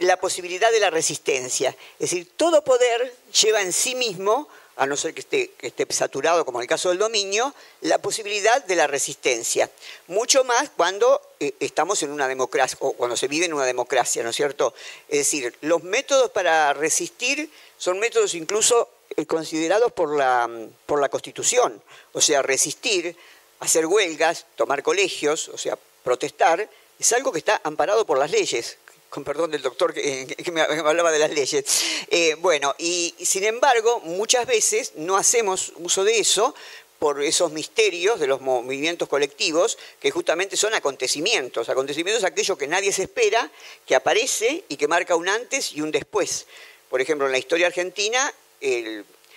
la 0.00 0.18
posibilidad 0.18 0.72
de 0.72 0.80
la 0.80 0.88
resistencia. 0.88 1.76
Es 1.98 2.10
decir, 2.10 2.30
todo 2.34 2.64
poder 2.64 3.14
lleva 3.42 3.60
en 3.60 3.74
sí 3.74 3.94
mismo, 3.94 4.48
a 4.76 4.86
no 4.86 4.96
ser 4.96 5.14
que 5.14 5.20
esté, 5.20 5.50
que 5.58 5.68
esté 5.68 5.86
saturado 5.92 6.44
como 6.44 6.58
en 6.58 6.62
el 6.62 6.68
caso 6.68 6.88
del 6.88 6.98
dominio, 6.98 7.54
la 7.82 7.98
posibilidad 7.98 8.64
de 8.64 8.76
la 8.76 8.86
resistencia. 8.86 9.70
Mucho 10.08 10.44
más 10.44 10.70
cuando 10.70 11.20
eh, 11.40 11.54
estamos 11.60 12.02
en 12.02 12.10
una 12.10 12.28
democracia, 12.28 12.78
o 12.80 12.92
cuando 12.92 13.16
se 13.16 13.28
vive 13.28 13.46
en 13.46 13.52
una 13.52 13.64
democracia, 13.64 14.22
¿no 14.22 14.30
es 14.30 14.36
cierto? 14.36 14.74
Es 15.08 15.18
decir, 15.18 15.54
los 15.60 15.82
métodos 15.82 16.30
para 16.30 16.72
resistir 16.72 17.50
son 17.76 17.98
métodos 17.98 18.34
incluso 18.34 18.88
eh, 19.16 19.26
considerados 19.26 19.92
por 19.92 20.16
la, 20.16 20.48
por 20.86 21.00
la 21.00 21.08
Constitución, 21.08 21.82
o 22.12 22.20
sea, 22.20 22.42
resistir, 22.42 23.16
hacer 23.60 23.86
huelgas, 23.86 24.46
tomar 24.56 24.82
colegios, 24.82 25.48
o 25.48 25.58
sea, 25.58 25.78
protestar, 26.02 26.68
es 26.98 27.12
algo 27.12 27.32
que 27.32 27.38
está 27.38 27.60
amparado 27.64 28.06
por 28.06 28.18
las 28.18 28.30
leyes, 28.30 28.78
con 29.12 29.24
perdón 29.24 29.50
del 29.50 29.60
doctor 29.60 29.92
que, 29.92 30.26
me, 30.52 30.62
hablaba 30.62 31.12
de 31.12 31.18
las 31.18 31.30
leyes. 31.30 31.64
Eh, 32.08 32.34
bueno, 32.38 32.74
y 32.78 33.14
sin 33.20 33.44
embargo, 33.44 34.00
muchas 34.00 34.46
veces 34.46 34.92
no 34.96 35.18
hacemos 35.18 35.74
uso 35.76 36.02
de 36.02 36.18
eso 36.18 36.54
por 36.98 37.22
esos 37.22 37.52
misterios 37.52 38.18
de 38.18 38.26
los 38.26 38.40
movimientos 38.40 39.10
colectivos, 39.10 39.76
que 40.00 40.10
justamente 40.10 40.56
son 40.56 40.72
acontecimientos. 40.72 41.68
Acontecimientos 41.68 42.24
aquello 42.24 42.56
que 42.56 42.66
nadie 42.66 42.90
se 42.90 43.02
espera, 43.02 43.50
que 43.84 43.94
aparece 43.94 44.64
y 44.68 44.76
que 44.76 44.88
marca 44.88 45.14
un 45.14 45.28
antes 45.28 45.72
y 45.72 45.82
un 45.82 45.90
después. 45.90 46.46
Por 46.88 47.02
ejemplo, 47.02 47.26
en 47.26 47.32
la 47.32 47.38
historia 47.38 47.66
argentina, 47.66 48.32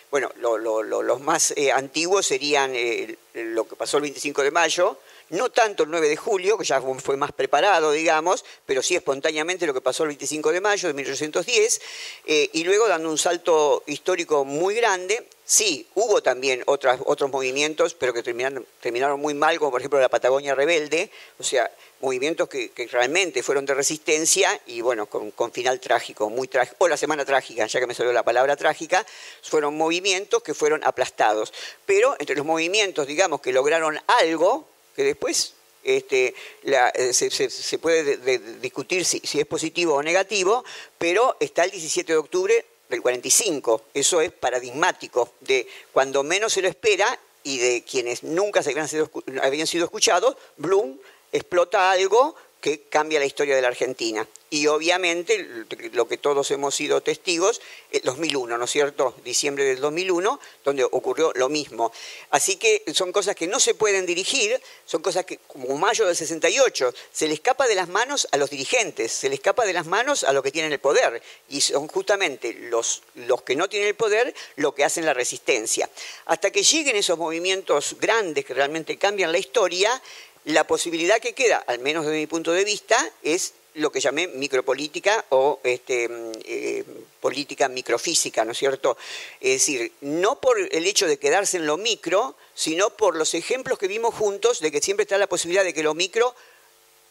bueno, 0.10 0.32
los 0.38 1.20
más 1.20 1.52
eh, 1.58 1.74
antiguos 1.74 2.28
serían 2.28 2.72
eh, 2.74 3.18
lo 3.34 3.68
que 3.68 3.76
pasó 3.76 3.98
el 3.98 4.04
25 4.04 4.42
de 4.44 4.52
mayo, 4.52 5.00
no 5.30 5.50
tanto 5.50 5.84
el 5.84 5.92
9 5.92 6.10
de 6.10 6.16
julio, 6.16 6.58
que 6.58 6.66
ya 6.66 6.82
fue 6.82 7.18
más 7.18 7.32
preparado, 7.32 7.92
digamos, 7.92 8.46
pero 8.66 8.82
sí 8.82 8.96
espontáneamente 8.96 9.66
lo 9.66 9.74
que 9.74 9.82
pasó 9.82 10.04
el 10.04 10.10
25 10.10 10.52
de 10.52 10.62
mayo 10.62 10.88
de 10.88 10.94
1810, 10.94 11.82
eh, 12.26 12.50
y 12.54 12.64
luego 12.64 12.88
dando 12.88 13.10
un 13.10 13.18
salto 13.18 13.84
histórico 13.88 14.46
muy 14.46 14.76
grande, 14.76 15.28
sí, 15.46 15.88
hubo 15.96 16.22
también 16.22 16.64
otras, 16.66 17.00
otros 17.06 17.32
movimientos, 17.32 17.94
pero 17.94 18.14
que 18.14 18.24
terminaron, 18.24 18.66
terminaron 18.82 19.20
muy 19.20 19.34
mal, 19.34 19.58
como 19.60 19.72
por 19.72 19.82
ejemplo 19.82 20.00
la 20.00 20.10
Patagonia 20.10 20.56
Rebelde, 20.56 21.10
o 21.40 21.44
sea, 21.44 21.70
movimientos 22.02 22.48
que, 22.48 22.72
realmente 22.92 23.42
fueron 23.42 23.66
de 23.66 23.74
resistencia 23.74 24.60
y 24.68 24.82
bueno, 24.82 25.08
con, 25.08 25.52
final 25.52 25.80
trágico, 25.80 26.30
muy 26.30 26.48
trágico, 26.48 26.76
o 26.80 26.88
la 26.88 26.98
semana 26.98 27.26
trágica, 27.26 27.66
ya 27.66 27.80
que 27.80 27.88
me 27.88 27.94
salió 27.94 28.14
la 28.14 28.24
palabra 28.24 28.56
trágica, 28.56 29.06
fueron 29.42 29.76
movimientos 29.76 30.44
que 30.44 30.54
fueron 30.54 30.84
aplastados. 30.84 31.54
Pero 31.86 32.16
entre 32.20 32.36
los 32.36 32.46
movimientos, 32.46 33.08
digamos, 33.08 33.42
que 33.42 33.52
lograron 33.52 34.00
algo, 34.08 34.68
que 34.96 35.04
después 35.04 35.54
este, 35.84 36.34
eh, 36.64 37.14
se, 37.14 37.80
puede 37.80 38.18
discutir 38.60 39.06
si, 39.06 39.20
si, 39.20 39.40
es 39.40 39.46
positivo 39.46 39.96
o 39.96 40.04
negativo, 40.04 40.64
pero 40.98 41.38
está 41.40 41.64
el 41.64 41.72
17 41.72 42.14
de 42.14 42.18
octubre 42.18 42.66
del 42.90 43.02
45. 43.02 43.84
Eso 43.94 44.22
es 44.22 44.32
paradigmático 44.32 45.34
de 45.42 45.68
cuando 45.94 46.24
menos 46.24 46.54
se 46.54 46.62
lo 46.62 46.68
espera 46.68 47.20
y 47.44 47.60
de 47.60 47.84
quienes 47.84 48.24
nunca 48.24 48.64
se 48.64 48.72
habían 48.72 48.88
sido, 48.88 49.12
habían 49.44 49.68
sido 49.68 49.86
escuchados, 49.86 50.36
Bloom 50.58 50.98
explota 51.32 51.92
algo 51.92 52.36
que 52.66 52.82
cambia 52.90 53.20
la 53.20 53.28
historia 53.28 53.56
de 53.56 53.62
la 53.62 53.68
Argentina. 53.68 54.28
Y 54.50 54.66
obviamente, 54.66 55.66
lo 55.94 56.08
que 56.08 56.18
todos 56.18 56.50
hemos 56.50 56.74
sido 56.74 57.00
testigos, 57.02 57.62
el 57.92 58.02
2001, 58.02 58.58
¿no 58.58 58.66
es 58.66 58.72
cierto? 58.72 59.14
Diciembre 59.24 59.66
del 59.66 59.80
2001, 59.80 60.40
donde 60.64 60.84
ocurrió 60.84 61.32
lo 61.36 61.48
mismo. 61.48 61.92
Así 62.32 62.56
que 62.56 62.84
son 62.92 63.12
cosas 63.12 63.36
que 63.36 63.46
no 63.46 63.60
se 63.60 63.76
pueden 63.76 64.08
dirigir, 64.08 64.60
son 64.88 65.04
cosas 65.04 65.26
que, 65.26 65.38
como 65.46 65.78
mayo 65.78 66.08
del 66.08 66.16
68, 66.16 66.92
se 67.12 67.28
le 67.28 67.36
escapa 67.36 67.68
de 67.68 67.76
las 67.76 67.88
manos 67.88 68.28
a 68.32 68.38
los 68.38 68.50
dirigentes, 68.50 69.12
se 69.12 69.30
le 69.30 69.36
escapa 69.36 69.64
de 69.64 69.74
las 69.74 69.86
manos 69.86 70.24
a 70.24 70.34
los 70.34 70.42
que 70.42 70.52
tienen 70.52 70.72
el 70.72 70.80
poder. 70.80 71.22
Y 71.50 71.62
son 71.62 71.88
justamente 71.88 72.52
los, 72.52 73.04
los 73.14 73.44
que 73.44 73.56
no 73.56 73.70
tienen 73.70 73.90
el 73.90 73.96
poder 73.96 74.34
lo 74.56 74.74
que 74.74 74.84
hacen 74.84 75.06
la 75.06 75.14
resistencia. 75.14 75.88
Hasta 76.26 76.50
que 76.50 76.64
lleguen 76.64 76.96
esos 76.96 77.20
movimientos 77.20 77.96
grandes 78.00 78.44
que 78.44 78.56
realmente 78.56 78.98
cambian 78.98 79.32
la 79.32 79.38
historia, 79.38 80.02
la 80.46 80.66
posibilidad 80.66 81.20
que 81.20 81.34
queda, 81.34 81.58
al 81.58 81.80
menos 81.80 82.06
desde 82.06 82.20
mi 82.20 82.28
punto 82.28 82.52
de 82.52 82.64
vista, 82.64 82.98
es 83.24 83.54
lo 83.76 83.92
que 83.92 84.00
llamé 84.00 84.28
micropolítica 84.28 85.26
o 85.30 85.60
este, 85.64 86.08
mm, 86.08 86.32
eh, 86.46 86.84
política 87.20 87.68
microfísica, 87.68 88.46
¿no 88.46 88.54
es 88.54 88.58
cierto? 88.58 88.98
Es 89.42 89.54
decir, 89.54 89.92
no 90.02 90.40
por 90.40 90.60
el 90.60 90.88
hecho 90.88 91.08
de 91.08 91.18
quedarse 91.18 91.58
en 91.58 91.66
lo 91.66 91.78
micro, 91.78 92.36
sino 92.54 92.90
por 92.92 93.16
los 93.16 93.34
ejemplos 93.34 93.78
que 93.78 93.88
vimos 93.88 94.14
juntos 94.16 94.60
de 94.60 94.72
que 94.72 94.82
siempre 94.82 95.04
está 95.04 95.18
la 95.18 95.28
posibilidad 95.28 95.64
de 95.64 95.74
que 95.74 95.84
lo 95.84 95.94
micro 95.94 96.34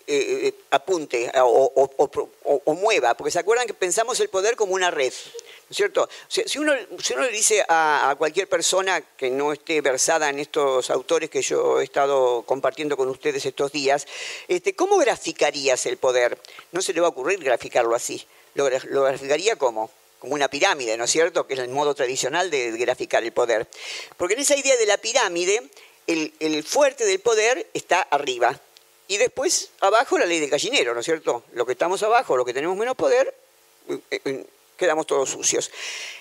eh, 0.06 0.48
eh, 0.48 0.54
apunte 0.70 1.32
o, 1.42 2.74
mueva, 2.74 3.14
porque 3.14 3.30
se 3.30 3.38
acuerdan 3.38 3.66
que 3.66 3.74
pensamos 3.74 4.20
el 4.20 4.28
poder 4.28 4.54
como 4.54 4.74
una 4.74 4.90
red. 4.90 5.12
¿Cierto? 5.70 6.08
Si 6.28 6.58
uno, 6.58 6.72
si 7.02 7.14
uno 7.14 7.22
le 7.22 7.32
dice 7.32 7.64
a, 7.68 8.14
cualquier 8.18 8.48
persona 8.48 9.00
que 9.00 9.30
no 9.30 9.52
esté 9.52 9.80
versada 9.80 10.28
en 10.28 10.38
estos 10.38 10.90
autores 10.90 11.30
que 11.30 11.42
yo 11.42 11.80
he 11.80 11.84
estado 11.84 12.42
compartiendo 12.42 12.96
con 12.96 13.08
ustedes 13.08 13.44
estos 13.46 13.72
días, 13.72 14.06
este, 14.48 14.74
¿cómo 14.74 14.96
graficarías 14.98 15.86
el 15.86 15.96
poder? 15.96 16.38
No 16.72 16.82
se 16.82 16.92
le 16.92 17.00
va 17.00 17.08
a 17.08 17.10
ocurrir 17.10 17.42
graficarlo 17.42 17.94
así. 17.94 18.24
Lo, 18.54 18.64
graficaría 18.66 19.56
como 19.56 19.90
como 20.20 20.36
una 20.36 20.48
pirámide, 20.48 20.96
¿no 20.96 21.04
es 21.04 21.10
cierto? 21.10 21.46
Que 21.46 21.52
es 21.52 21.60
el 21.60 21.68
modo 21.68 21.94
tradicional 21.94 22.50
de 22.50 22.70
graficar 22.78 23.22
el 23.22 23.32
poder. 23.32 23.68
Porque 24.16 24.32
en 24.32 24.40
esa 24.40 24.56
idea 24.56 24.74
de 24.78 24.86
la 24.86 24.96
pirámide, 24.96 25.62
el, 26.06 26.64
fuerte 26.64 27.04
del 27.04 27.20
poder 27.20 27.68
está 27.74 28.00
arriba. 28.00 28.58
Y 29.06 29.18
después 29.18 29.70
abajo 29.80 30.16
la 30.16 30.24
ley 30.24 30.40
del 30.40 30.48
gallinero, 30.48 30.94
¿no 30.94 31.00
es 31.00 31.04
cierto? 31.04 31.44
Lo 31.52 31.66
que 31.66 31.72
estamos 31.72 32.02
abajo, 32.02 32.38
lo 32.38 32.44
que 32.46 32.54
tenemos 32.54 32.74
menos 32.74 32.96
poder, 32.96 33.34
eh, 33.88 33.98
eh, 34.24 34.46
quedamos 34.76 35.06
todos 35.06 35.30
sucios. 35.30 35.70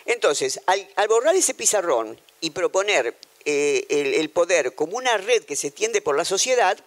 Entonces, 0.05 0.59
al, 0.65 1.07
borrar 1.07 1.35
ese 1.35 1.53
pizarrón 1.53 2.19
y 2.41 2.51
proponer 2.51 3.15
el, 3.45 3.85
el, 3.89 4.29
poder 4.29 4.75
como 4.75 4.97
una 4.97 5.17
red 5.17 5.43
que 5.43 5.55
se 5.55 5.67
extiende 5.67 6.01
por 6.01 6.15
la 6.15 6.25
sociedad, 6.25 6.77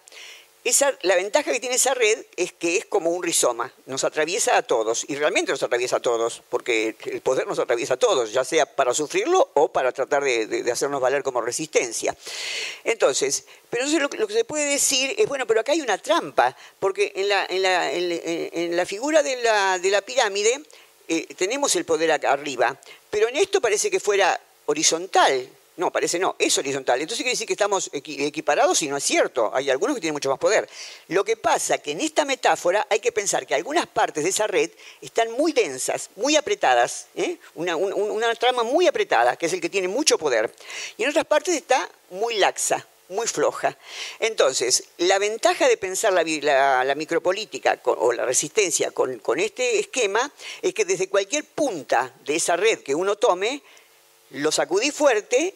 la 1.03 1.15
ventaja 1.15 1.51
que 1.51 1.59
tiene 1.59 1.75
esa 1.75 1.93
red 1.93 2.25
es 2.35 2.51
que 2.51 2.77
es 2.77 2.85
como 2.85 3.11
un 3.11 3.23
rizoma, 3.23 3.71
nos 3.85 4.03
atraviesa 4.03 4.57
a 4.57 4.63
todos, 4.63 5.05
y 5.07 5.15
realmente 5.15 5.51
nos 5.51 5.63
atraviesa 5.63 5.97
a 5.97 5.99
todos, 6.01 6.41
porque 6.49 6.95
el 7.05 7.21
poder 7.21 7.47
nos 7.47 7.59
atraviesa 7.59 7.93
a 7.93 7.97
todos, 7.97 8.33
ya 8.33 8.43
sea 8.43 8.65
para 8.65 8.93
sufrirlo 8.93 9.49
o 9.53 9.71
para 9.71 9.93
tratar 9.93 10.23
de, 10.23 10.69
hacernos 10.69 10.99
valer 10.99 11.23
como 11.23 11.39
resistencia. 11.39 12.15
Entonces, 12.83 13.45
pero 13.69 13.85
lo, 13.85 14.09
que 14.09 14.33
se 14.33 14.43
puede 14.43 14.65
decir 14.65 15.15
es, 15.17 15.27
bueno, 15.27 15.47
pero 15.47 15.61
acá 15.61 15.71
hay 15.71 15.81
una 15.81 15.97
trampa, 15.97 16.55
porque 16.79 17.13
en 17.15 17.29
la, 18.75 18.85
figura 18.85 19.23
de 19.23 19.41
la, 19.41 20.01
pirámide 20.01 20.61
eh, 21.07 21.27
tenemos 21.35 21.75
el 21.75 21.85
poder 21.85 22.11
acá 22.11 22.31
arriba, 22.31 22.77
pero 23.09 23.27
en 23.27 23.35
esto 23.35 23.61
parece 23.61 23.89
que 23.89 23.99
fuera 23.99 24.39
horizontal, 24.65 25.49
no, 25.77 25.91
parece 25.91 26.17
no, 26.17 26.35
es 26.39 26.57
horizontal. 26.57 26.99
Entonces 26.99 27.19
quiere 27.19 27.33
decir 27.33 27.45
que 27.45 27.53
estamos 27.53 27.91
equiparados 27.93 28.81
y 28.81 28.87
no 28.87 28.97
es 28.97 29.03
cierto. 29.03 29.51
Hay 29.53 29.69
algunos 29.69 29.95
que 29.95 30.01
tienen 30.01 30.13
mucho 30.13 30.29
más 30.29 30.39
poder. 30.39 30.67
Lo 31.09 31.23
que 31.23 31.37
pasa 31.37 31.77
que 31.77 31.91
en 31.91 32.01
esta 32.01 32.25
metáfora 32.25 32.87
hay 32.89 32.99
que 32.99 33.11
pensar 33.11 33.45
que 33.45 33.53
algunas 33.53 33.85
partes 33.85 34.23
de 34.23 34.31
esa 34.31 34.47
red 34.47 34.71
están 35.01 35.31
muy 35.33 35.53
densas, 35.53 36.09
muy 36.15 36.35
apretadas, 36.35 37.05
¿eh? 37.15 37.37
una, 37.53 37.75
trama 38.35 38.63
muy 38.63 38.87
apretada, 38.87 39.35
que 39.35 39.45
es 39.45 39.53
el 39.53 39.61
que 39.61 39.69
tiene 39.69 39.87
mucho 39.87 40.17
poder. 40.17 40.51
Y 40.97 41.03
en 41.03 41.09
otras 41.09 41.25
partes 41.25 41.55
está 41.55 41.87
muy 42.09 42.37
laxa, 42.37 42.85
muy 43.09 43.27
floja. 43.27 43.77
Entonces, 44.19 44.85
la 44.97 45.19
ventaja 45.19 45.67
de 45.67 45.77
pensar 45.77 46.13
la, 46.13 46.95
micropolítica 46.95 47.79
o 47.83 48.13
la 48.13 48.25
resistencia 48.25 48.91
con, 48.91 49.39
este 49.39 49.79
esquema 49.79 50.31
es 50.61 50.73
que 50.73 50.85
desde 50.85 51.09
cualquier 51.09 51.43
punta 51.45 52.13
de 52.25 52.35
esa 52.35 52.55
red 52.55 52.79
que 52.79 52.95
uno 52.95 53.15
tome, 53.15 53.61
lo 54.31 54.51
sacudí 54.51 54.91
fuerte 54.91 55.55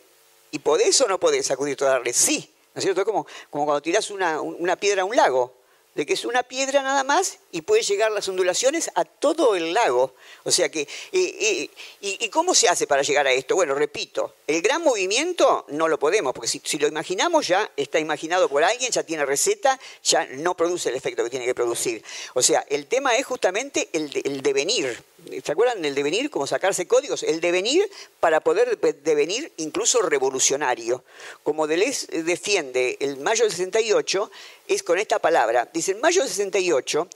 ¿Y 0.53 0.59
podés 0.59 0.99
o 0.99 1.07
no 1.07 1.17
podés 1.17 1.45
sacudir 1.45 1.77
toda 1.77 1.93
la 1.93 1.99
red? 1.99 2.13
Sí, 2.13 2.51
¿no 2.75 2.79
es 2.79 2.83
cierto? 2.83 2.99
Es 3.01 3.05
como, 3.05 3.25
cuando 3.49 3.81
tirás 3.81 4.11
una 4.11 4.75
piedra 4.75 5.03
a 5.03 5.05
un 5.05 5.15
lago 5.15 5.60
de 5.95 6.05
que 6.05 6.13
es 6.13 6.23
una 6.23 6.43
piedra 6.43 6.81
nada 6.81 7.03
más 7.03 7.39
y 7.51 7.61
puede 7.61 7.83
llegar 7.83 8.11
las 8.11 8.27
ondulaciones 8.29 8.89
a 8.95 9.03
todo 9.03 9.55
el 9.55 9.73
lago. 9.73 10.13
O 10.43 10.51
sea 10.51 10.69
que, 10.69 10.87
y, 11.11 12.29
cómo 12.29 12.55
se 12.55 12.69
hace 12.69 12.87
para 12.87 13.01
llegar 13.01 13.27
a 13.27 13.33
esto? 13.33 13.55
Bueno, 13.55 13.75
repito, 13.75 14.35
el 14.47 14.61
gran 14.61 14.81
movimiento 14.81 15.65
no 15.69 15.89
lo 15.89 15.99
podemos, 15.99 16.33
porque 16.33 16.47
si, 16.47 16.77
lo 16.77 16.87
imaginamos 16.87 17.47
ya 17.47 17.69
está 17.75 17.99
imaginado 17.99 18.47
por 18.47 18.63
alguien, 18.63 18.91
ya 18.91 19.03
tiene 19.03 19.25
receta, 19.25 19.79
ya 20.03 20.25
no 20.27 20.55
produce 20.55 20.89
el 20.89 20.95
efecto 20.95 21.23
que 21.23 21.29
tiene 21.29 21.45
que 21.45 21.55
producir. 21.55 22.03
O 22.33 22.41
sea, 22.41 22.65
el 22.69 22.87
tema 22.87 23.15
es 23.17 23.25
justamente 23.25 23.89
el, 23.91 24.41
devenir. 24.41 25.03
¿Se 25.43 25.51
acuerdan 25.51 25.81
del 25.81 25.93
devenir? 25.93 26.31
Como 26.31 26.47
sacarse 26.47 26.87
códigos. 26.87 27.21
El 27.21 27.41
devenir 27.41 27.87
para 28.19 28.39
poder 28.39 28.79
devenir 29.03 29.51
incluso 29.57 30.01
revolucionario. 30.01 31.03
Como 31.43 31.67
Deleuze 31.67 32.23
defiende 32.23 32.97
el 33.01 33.17
mayo 33.17 33.43
del 33.43 33.51
68, 33.51 34.31
es 34.75 34.83
con 34.83 34.97
esta 34.97 35.19
palabra. 35.19 35.69
Dice, 35.71 35.91
en 35.91 36.01
mayo 36.01 36.21
del 36.21 36.29
68 36.29 37.07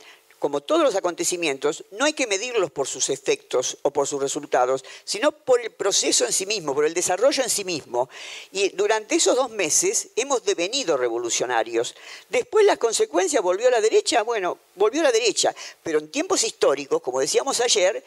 como 0.46 0.62
todos 0.62 0.84
los 0.84 0.96
acontecimientos, 0.96 1.86
no 1.92 2.06
hay 2.06 2.14
que 2.14 2.28
medirlos 2.28 2.70
por 2.70 2.88
sus 2.88 3.10
efectos 3.10 3.80
o 3.82 3.92
por 3.92 4.08
sus 4.08 4.22
resultados, 4.22 4.84
sino 5.04 5.32
por 5.32 5.62
el 5.62 5.72
proceso 5.72 6.24
en 6.26 6.34
sí 6.34 6.46
mismo, 6.46 6.76
por 6.76 6.86
el 6.86 6.94
desarrollo 6.94 7.42
en 7.42 7.50
sí 7.50 7.64
mismo. 7.64 8.10
Y 8.52 8.70
durante 8.70 9.16
esos 9.16 9.36
dos 9.36 9.50
meses 9.50 10.10
hemos 10.16 10.44
devenido 10.44 10.98
revolucionarios. 10.98 11.96
Después 12.30 12.66
las 12.66 12.78
consecuencias 12.78 13.42
volvió 13.42 13.70
a 13.70 13.72
la 13.72 13.82
derecha, 13.82 14.22
bueno, 14.22 14.60
volvió 14.76 15.02
a 15.02 15.06
la 15.06 15.12
derecha, 15.12 15.56
pero 15.82 16.00
en 16.00 16.12
tiempos 16.12 16.44
históricos, 16.44 17.02
como 17.02 17.22
decíamos 17.22 17.60
ayer, 17.62 18.04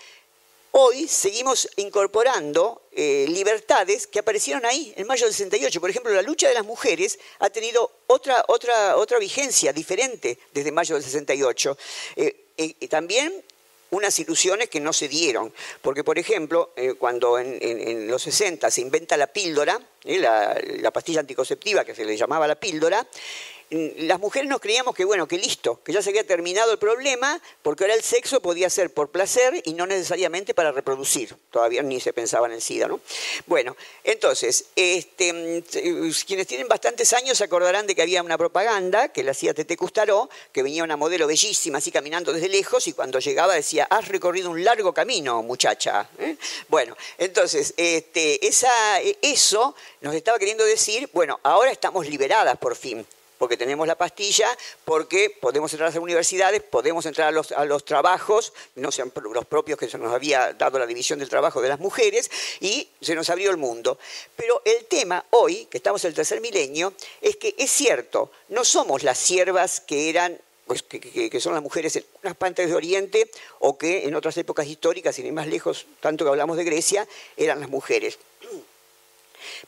Hoy 0.72 1.08
seguimos 1.08 1.68
incorporando 1.76 2.82
eh, 2.92 3.26
libertades 3.28 4.06
que 4.06 4.18
aparecieron 4.18 4.66
ahí 4.66 4.92
en 4.96 5.06
mayo 5.06 5.24
del 5.24 5.32
68. 5.32 5.80
Por 5.80 5.88
ejemplo, 5.88 6.12
la 6.12 6.20
lucha 6.20 6.46
de 6.46 6.54
las 6.54 6.64
mujeres 6.64 7.18
ha 7.38 7.48
tenido 7.48 7.90
otra, 8.06 8.44
otra, 8.48 8.96
otra 8.96 9.18
vigencia 9.18 9.72
diferente 9.72 10.38
desde 10.52 10.70
mayo 10.70 10.94
del 10.94 11.02
68. 11.02 11.78
Eh, 12.16 12.44
eh, 12.58 12.88
también 12.88 13.32
unas 13.90 14.18
ilusiones 14.18 14.68
que 14.68 14.80
no 14.80 14.92
se 14.92 15.08
dieron. 15.08 15.54
Porque, 15.80 16.04
por 16.04 16.18
ejemplo, 16.18 16.72
cuando 16.98 17.38
en, 17.38 18.06
los 18.06 18.20
60 18.22 18.70
se 18.70 18.82
inventa 18.82 19.16
la 19.16 19.28
píldora, 19.28 19.80
la, 20.04 20.90
pastilla 20.92 21.20
anticonceptiva 21.20 21.86
que 21.86 21.94
se 21.94 22.04
le 22.04 22.14
llamaba 22.14 22.46
la 22.46 22.56
píldora, 22.56 23.06
las 23.70 24.18
mujeres 24.18 24.48
nos 24.48 24.60
creíamos 24.60 24.94
que, 24.94 25.04
bueno, 25.04 25.28
que 25.28 25.36
listo, 25.36 25.82
que 25.82 25.92
ya 25.92 26.00
se 26.00 26.08
había 26.08 26.26
terminado 26.26 26.72
el 26.72 26.78
problema, 26.78 27.40
porque 27.62 27.84
ahora 27.84 27.94
el 27.94 28.02
sexo 28.02 28.40
podía 28.40 28.70
ser 28.70 28.92
por 28.92 29.10
placer 29.10 29.60
y 29.64 29.74
no 29.74 29.86
necesariamente 29.86 30.54
para 30.54 30.72
reproducir. 30.72 31.36
Todavía 31.50 31.82
ni 31.82 32.00
se 32.00 32.14
pensaba 32.14 32.46
en 32.46 32.54
el 32.54 32.62
SIDA, 32.62 32.88
¿no? 32.88 33.00
Bueno, 33.46 33.76
entonces, 34.04 34.66
este, 34.74 35.32
mm, 35.32 36.10
quienes 36.26 36.46
tienen 36.46 36.66
bastantes 36.66 37.12
años 37.12 37.36
se 37.36 37.44
acordarán 37.44 37.86
de 37.86 37.94
que 37.94 38.00
había 38.00 38.22
una 38.22 38.38
propaganda 38.38 39.08
que 39.08 39.22
la 39.22 39.32
hacía 39.32 39.52
Tete 39.52 39.76
Custaró, 39.76 40.30
que 40.52 40.62
venía 40.62 40.82
una 40.82 40.96
modelo 40.96 41.26
bellísima, 41.26 41.78
así 41.78 41.90
caminando 41.90 42.32
desde 42.32 42.48
lejos, 42.48 42.86
y 42.88 42.94
cuando 42.94 43.18
llegaba 43.18 43.54
decía, 43.54 43.86
has 43.90 44.08
recorrido 44.08 44.50
un 44.50 44.64
largo 44.64 44.94
camino, 44.94 45.42
muchacha. 45.42 46.08
¿eh? 46.18 46.36
Bueno, 46.68 46.96
entonces, 47.18 47.74
este, 47.76 48.46
esa, 48.46 49.00
eso 49.20 49.74
nos 50.00 50.14
estaba 50.14 50.38
queriendo 50.38 50.64
decir, 50.64 51.10
bueno, 51.12 51.38
ahora 51.42 51.70
estamos 51.70 52.06
liberadas 52.06 52.56
por 52.56 52.74
fin 52.74 53.06
porque 53.38 53.56
tenemos 53.56 53.86
la 53.86 53.96
pastilla, 53.96 54.48
porque 54.84 55.30
podemos 55.30 55.72
entrar 55.72 55.88
a 55.88 55.90
las 55.90 56.02
universidades, 56.02 56.62
podemos 56.62 57.06
entrar 57.06 57.28
a 57.28 57.64
los, 57.64 57.84
trabajos, 57.84 58.52
no 58.74 58.92
sean 58.92 59.12
los 59.32 59.46
propios 59.46 59.78
que 59.78 59.88
se 59.88 59.98
nos 59.98 60.12
había 60.12 60.52
dado 60.52 60.78
la 60.78 60.86
división 60.86 61.18
del 61.18 61.28
trabajo 61.28 61.62
de 61.62 61.68
las 61.68 61.78
mujeres, 61.78 62.30
y 62.60 62.88
se 63.00 63.14
nos 63.14 63.30
abrió 63.30 63.50
el 63.50 63.56
mundo. 63.56 63.98
Pero 64.36 64.60
el 64.64 64.84
tema 64.86 65.24
hoy, 65.30 65.66
que 65.66 65.78
estamos 65.78 66.04
en 66.04 66.08
el 66.08 66.14
tercer 66.14 66.40
milenio, 66.40 66.92
es 67.20 67.36
que 67.36 67.54
es 67.56 67.70
cierto, 67.70 68.30
no 68.48 68.64
somos 68.64 69.02
las 69.02 69.18
siervas 69.18 69.80
que 69.80 70.10
eran 70.10 70.38
pues, 70.68 70.82
que, 70.82 71.40
son 71.40 71.54
las 71.54 71.62
mujeres 71.62 71.96
en 71.96 72.04
unas 72.22 72.36
pantas 72.36 72.68
de 72.68 72.74
Oriente 72.74 73.30
o 73.58 73.78
que 73.78 74.06
en 74.06 74.14
otras 74.14 74.36
épocas 74.36 74.66
históricas, 74.66 75.16
sin 75.16 75.24
ir 75.24 75.32
más 75.32 75.46
lejos, 75.46 75.86
tanto 76.00 76.24
que 76.24 76.28
hablamos 76.28 76.58
de 76.58 76.64
Grecia, 76.64 77.08
eran 77.38 77.60
las 77.60 77.70
mujeres. 77.70 78.18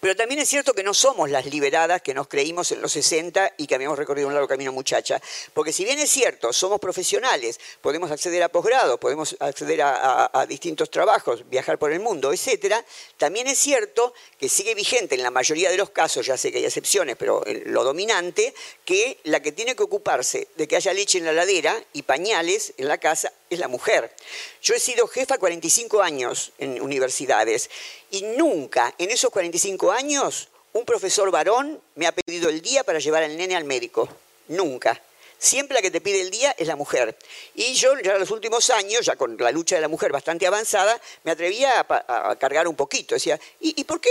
Pero 0.01 0.17
también 0.17 0.41
es 0.41 0.49
cierto 0.49 0.75
que 0.75 0.83
no 0.83 0.95
somos 0.95 1.31
las 1.31 1.47
liberadas 1.47 2.03
que 2.03 2.15
nos 2.15 2.29
creímos 2.29 2.73
en 2.73 2.81
los 2.81 2.93
60 2.93 3.55
y 3.57 3.67
que 3.67 3.75
habíamos 3.75 3.99
recorrido 3.99 4.29
un 4.29 4.35
largo 4.35 4.49
camino 4.49 4.73
muchacha. 4.73 5.21
Porque 5.55 5.73
si 5.73 5.85
bien 5.85 5.99
es 5.99 6.11
cierto, 6.11 6.53
somos 6.53 6.81
profesionales, 6.81 7.59
podemos 7.81 8.11
acceder 8.11 8.43
a 8.43 8.49
posgrado, 8.49 8.99
podemos 8.99 9.37
acceder 9.41 9.83
a, 9.83 10.47
distintos 10.49 10.91
trabajos, 10.91 11.49
viajar 11.49 11.79
por 11.79 11.93
el 11.93 12.01
mundo, 12.01 12.33
etcétera, 12.33 12.85
también 13.17 13.47
es 13.47 13.59
cierto 13.59 14.15
que 14.39 14.49
sigue 14.49 14.75
vigente 14.75 15.15
en 15.15 15.23
la 15.23 15.31
mayoría 15.31 15.71
de 15.71 15.77
los 15.77 15.91
casos, 15.91 16.27
ya 16.27 16.37
sé 16.37 16.51
que 16.51 16.59
hay 16.59 16.65
excepciones, 16.65 17.17
pero 17.17 17.43
lo 17.67 17.85
dominante, 17.85 18.55
que 18.85 19.19
la 19.25 19.41
que 19.41 19.53
tiene 19.53 19.77
que 19.77 19.83
ocuparse 19.83 20.49
de 20.57 20.67
que 20.67 20.77
haya 20.77 20.93
leche 20.93 21.19
en 21.19 21.25
la 21.25 21.33
ladera 21.33 21.83
y 21.93 22.03
pañales 22.03 22.73
en 22.77 22.89
la 22.89 22.99
casa 22.99 23.33
es 23.51 23.59
la 23.59 23.69
mujer. 23.69 24.15
Yo 24.63 24.75
he 24.75 24.81
sido 24.81 25.07
jefa 25.09 25.37
45 25.37 26.01
años 26.01 26.53
en 26.59 26.81
universidades 26.81 27.69
y 28.11 28.23
nunca 28.23 28.95
en 28.97 29.11
esos 29.11 29.31
45 29.31 29.91
años 29.93 30.49
un 30.73 30.85
profesor 30.85 31.31
varón 31.31 31.81
me 31.97 32.07
ha 32.07 32.13
pedido 32.13 32.49
el 32.49 32.63
día 32.63 32.85
para 32.85 33.01
llevar 33.01 33.25
al 33.25 33.37
nene 33.37 33.57
al 33.57 33.65
médico. 33.65 34.09
Nunca. 34.49 35.01
Siempre 35.39 35.75
la 35.75 35.83
que 35.83 35.91
te 35.91 36.01
pide 36.01 36.21
el 36.21 36.31
día 36.31 36.55
es 36.59 36.69
la 36.69 36.77
mujer. 36.77 37.17
Y 37.55 37.73
yo 37.75 37.99
ya 37.99 38.13
en 38.13 38.21
los 38.21 38.31
últimos 38.31 38.69
años, 38.71 39.07
ya 39.07 39.17
con 39.17 39.37
la 39.39 39.51
lucha 39.51 39.75
de 39.75 39.81
la 39.81 39.89
mujer 39.89 40.13
bastante 40.13 40.47
avanzada, 40.47 41.01
me 41.25 41.33
atrevía 41.33 41.87
a, 41.89 42.37
cargar 42.37 42.69
un 42.69 42.77
poquito. 42.77 43.15
Decía, 43.15 43.41
¿y, 43.59 43.83
por, 43.85 44.01
qué, 44.01 44.11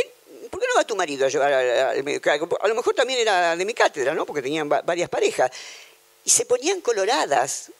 por 0.49 0.59
qué 0.59 0.67
no 0.67 0.75
va 0.75 0.83
tu 0.85 0.95
marido 0.95 1.27
a 1.27 1.29
llevar 1.29 1.53
al 1.53 2.03
médico? 2.03 2.31
A 2.59 2.67
lo 2.67 2.75
mejor 2.75 2.95
también 2.95 3.19
era 3.19 3.55
de 3.55 3.63
mi 3.63 3.75
cátedra, 3.75 4.15
¿no? 4.15 4.25
Porque 4.25 4.41
tenían 4.41 4.67
varias 4.67 5.07
parejas. 5.07 5.51
Y 6.25 6.31
se 6.31 6.45
ponían 6.45 6.81
coloradas 6.81 7.71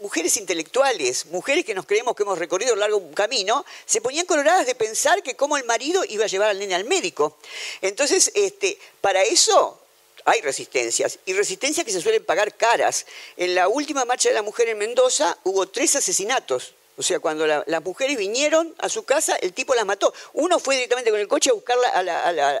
mujeres 0.00 0.36
intelectuales, 0.36 1.26
mujeres 1.26 1.64
que 1.64 1.74
nos 1.74 1.86
creemos 1.86 2.14
que 2.14 2.22
hemos 2.22 2.38
recorrido 2.38 2.74
un 2.74 2.80
largo 2.80 3.10
camino, 3.12 3.64
se 3.84 4.00
ponían 4.00 4.26
coloradas 4.26 4.66
de 4.66 4.74
pensar 4.74 5.22
que 5.22 5.34
cómo 5.34 5.56
el 5.56 5.64
marido 5.64 6.02
iba 6.08 6.24
a 6.24 6.28
llevar 6.28 6.50
al 6.50 6.58
nene 6.58 6.74
al 6.74 6.84
médico. 6.84 7.36
Entonces, 7.82 8.30
este, 8.34 8.78
para 9.00 9.22
eso 9.22 9.80
hay 10.24 10.40
resistencias, 10.40 11.18
y 11.24 11.32
resistencias 11.32 11.84
que 11.84 11.92
se 11.92 12.00
suelen 12.00 12.24
pagar 12.24 12.54
caras. 12.56 13.06
En 13.36 13.54
la 13.54 13.68
última 13.68 14.04
marcha 14.04 14.28
de 14.28 14.34
la 14.34 14.42
mujer 14.42 14.68
en 14.68 14.78
Mendoza 14.78 15.38
hubo 15.44 15.68
tres 15.68 15.96
asesinatos. 15.96 16.74
O 16.98 17.02
sea, 17.02 17.20
cuando 17.20 17.46
las 17.46 17.84
mujeres 17.84 18.18
vinieron 18.18 18.74
a 18.78 18.88
su 18.88 19.04
casa, 19.04 19.36
el 19.36 19.52
tipo 19.52 19.74
las 19.74 19.86
mató. 19.86 20.12
Uno 20.32 20.58
fue 20.58 20.74
directamente 20.74 21.10
con 21.10 21.20
el 21.20 21.28
coche 21.28 21.50
a 21.50 21.52
buscarla 21.52 22.60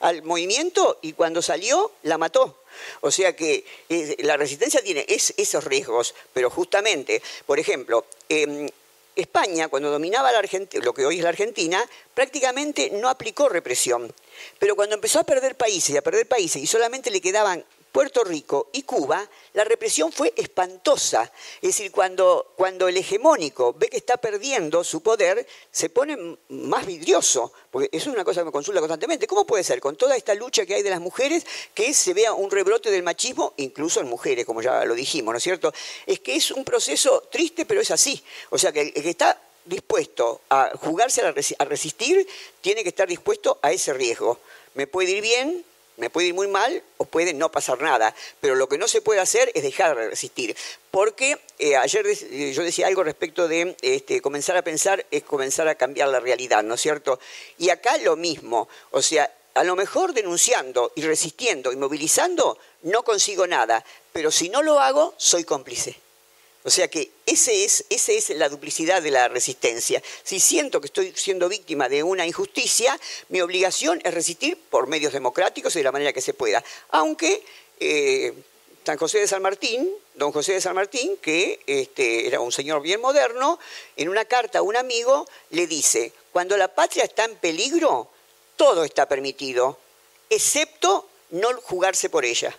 al 0.00 0.22
movimiento 0.22 0.98
y 1.02 1.12
cuando 1.12 1.42
salió, 1.42 1.90
la 2.04 2.18
mató. 2.18 2.62
O 3.00 3.10
sea 3.10 3.34
que 3.34 3.64
eh, 3.88 4.16
la 4.20 4.36
resistencia 4.36 4.80
tiene 4.82 5.04
esos 5.08 5.64
riesgos, 5.64 6.14
pero 6.32 6.50
justamente, 6.50 7.20
por 7.46 7.58
ejemplo, 7.58 8.04
em, 8.28 8.68
España, 9.16 9.68
cuando 9.68 9.90
dominaba 9.90 10.30
la 10.30 10.42
lo 10.82 10.92
que 10.94 11.06
hoy 11.06 11.16
es 11.16 11.22
la 11.22 11.30
Argentina, 11.30 11.84
prácticamente 12.14 12.90
no 12.90 13.08
aplicó 13.08 13.48
represión. 13.48 14.12
Pero 14.58 14.76
cuando 14.76 14.94
empezó 14.94 15.18
a 15.18 15.24
perder 15.24 15.56
países 15.56 15.90
y 15.90 15.96
a 15.96 16.02
perder 16.02 16.28
países 16.28 16.62
y 16.62 16.66
solamente 16.66 17.10
le 17.10 17.22
quedaban 17.22 17.64
Puerto 17.96 18.24
Rico 18.24 18.68
y 18.74 18.82
Cuba, 18.82 19.26
la 19.54 19.64
represión 19.64 20.12
fue 20.12 20.30
espantosa. 20.36 21.32
Es 21.62 21.68
decir, 21.68 21.90
cuando, 21.90 22.52
cuando 22.54 22.88
el 22.88 22.96
hegemónico 22.98 23.72
ve 23.72 23.88
que 23.88 23.96
está 23.96 24.18
perdiendo 24.18 24.84
su 24.84 25.00
poder, 25.00 25.46
se 25.70 25.88
pone 25.88 26.36
más 26.50 26.84
vidrioso. 26.84 27.54
Porque 27.70 27.88
eso 27.90 28.10
es 28.10 28.14
una 28.14 28.22
cosa 28.22 28.42
que 28.42 28.44
me 28.44 28.52
consulta 28.52 28.80
constantemente. 28.80 29.26
¿Cómo 29.26 29.46
puede 29.46 29.64
ser, 29.64 29.80
con 29.80 29.96
toda 29.96 30.14
esta 30.14 30.34
lucha 30.34 30.66
que 30.66 30.74
hay 30.74 30.82
de 30.82 30.90
las 30.90 31.00
mujeres, 31.00 31.46
que 31.72 31.94
se 31.94 32.12
vea 32.12 32.34
un 32.34 32.50
rebrote 32.50 32.90
del 32.90 33.02
machismo, 33.02 33.54
incluso 33.56 34.00
en 34.00 34.08
mujeres, 34.08 34.44
como 34.44 34.60
ya 34.60 34.84
lo 34.84 34.94
dijimos, 34.94 35.32
¿no 35.32 35.38
es 35.38 35.44
cierto? 35.44 35.72
Es 36.04 36.20
que 36.20 36.36
es 36.36 36.50
un 36.50 36.64
proceso 36.64 37.22
triste, 37.32 37.64
pero 37.64 37.80
es 37.80 37.90
así. 37.90 38.22
O 38.50 38.58
sea, 38.58 38.72
que 38.72 38.82
el 38.82 38.92
que 38.92 39.08
está 39.08 39.40
dispuesto 39.64 40.42
a 40.50 40.70
jugarse 40.82 41.22
a 41.22 41.64
resistir, 41.64 42.28
tiene 42.60 42.82
que 42.82 42.90
estar 42.90 43.08
dispuesto 43.08 43.58
a 43.62 43.72
ese 43.72 43.94
riesgo. 43.94 44.38
Me 44.74 44.86
puede 44.86 45.12
ir 45.12 45.22
bien, 45.22 45.64
me 45.96 46.10
puede 46.10 46.28
ir 46.28 46.34
muy 46.34 46.48
mal 46.48 46.82
o 46.98 47.04
puede 47.04 47.32
no 47.34 47.50
pasar 47.50 47.80
nada, 47.80 48.14
pero 48.40 48.54
lo 48.54 48.68
que 48.68 48.78
no 48.78 48.88
se 48.88 49.00
puede 49.00 49.20
hacer 49.20 49.50
es 49.54 49.62
dejar 49.62 49.96
de 49.96 50.10
resistir. 50.10 50.56
Porque 50.90 51.38
eh, 51.58 51.76
ayer 51.76 52.06
eh, 52.06 52.52
yo 52.52 52.62
decía 52.62 52.86
algo 52.86 53.02
respecto 53.02 53.48
de 53.48 53.76
este, 53.82 54.20
comenzar 54.20 54.56
a 54.56 54.62
pensar 54.62 55.04
es 55.10 55.22
comenzar 55.22 55.68
a 55.68 55.74
cambiar 55.74 56.08
la 56.08 56.20
realidad, 56.20 56.62
¿no 56.62 56.74
es 56.74 56.80
cierto? 56.80 57.18
Y 57.58 57.70
acá 57.70 57.96
lo 57.98 58.16
mismo, 58.16 58.68
o 58.90 59.02
sea, 59.02 59.30
a 59.54 59.64
lo 59.64 59.74
mejor 59.74 60.12
denunciando 60.12 60.92
y 60.94 61.02
resistiendo 61.02 61.72
y 61.72 61.76
movilizando 61.76 62.58
no 62.82 63.02
consigo 63.02 63.46
nada, 63.46 63.84
pero 64.12 64.30
si 64.30 64.48
no 64.50 64.62
lo 64.62 64.80
hago, 64.80 65.14
soy 65.16 65.44
cómplice. 65.44 66.05
O 66.66 66.70
sea 66.70 66.88
que 66.88 67.12
es, 67.24 67.46
esa 67.88 68.12
es 68.12 68.30
la 68.30 68.48
duplicidad 68.48 69.00
de 69.00 69.12
la 69.12 69.28
resistencia. 69.28 70.02
Si 70.24 70.40
siento 70.40 70.80
que 70.80 70.86
estoy 70.86 71.12
siendo 71.14 71.48
víctima 71.48 71.88
de 71.88 72.02
una 72.02 72.26
injusticia, 72.26 72.98
mi 73.28 73.40
obligación 73.40 74.00
es 74.02 74.12
resistir 74.12 74.58
por 74.68 74.88
medios 74.88 75.12
democráticos 75.12 75.76
y 75.76 75.78
de 75.78 75.84
la 75.84 75.92
manera 75.92 76.12
que 76.12 76.20
se 76.20 76.34
pueda. 76.34 76.64
Aunque 76.90 77.44
eh, 77.78 78.32
San 78.84 78.98
José 78.98 79.20
de 79.20 79.28
San 79.28 79.42
Martín, 79.42 79.88
don 80.16 80.32
José 80.32 80.54
de 80.54 80.60
San 80.60 80.74
Martín, 80.74 81.16
que 81.18 81.60
este, 81.68 82.26
era 82.26 82.40
un 82.40 82.50
señor 82.50 82.82
bien 82.82 83.00
moderno, 83.00 83.60
en 83.96 84.08
una 84.08 84.24
carta 84.24 84.58
a 84.58 84.62
un 84.62 84.76
amigo 84.76 85.28
le 85.50 85.68
dice, 85.68 86.12
cuando 86.32 86.56
la 86.56 86.74
patria 86.74 87.04
está 87.04 87.26
en 87.26 87.36
peligro, 87.36 88.10
todo 88.56 88.82
está 88.82 89.06
permitido, 89.06 89.78
excepto 90.30 91.08
no 91.30 91.48
jugarse 91.62 92.10
por 92.10 92.24
ella. 92.24 92.58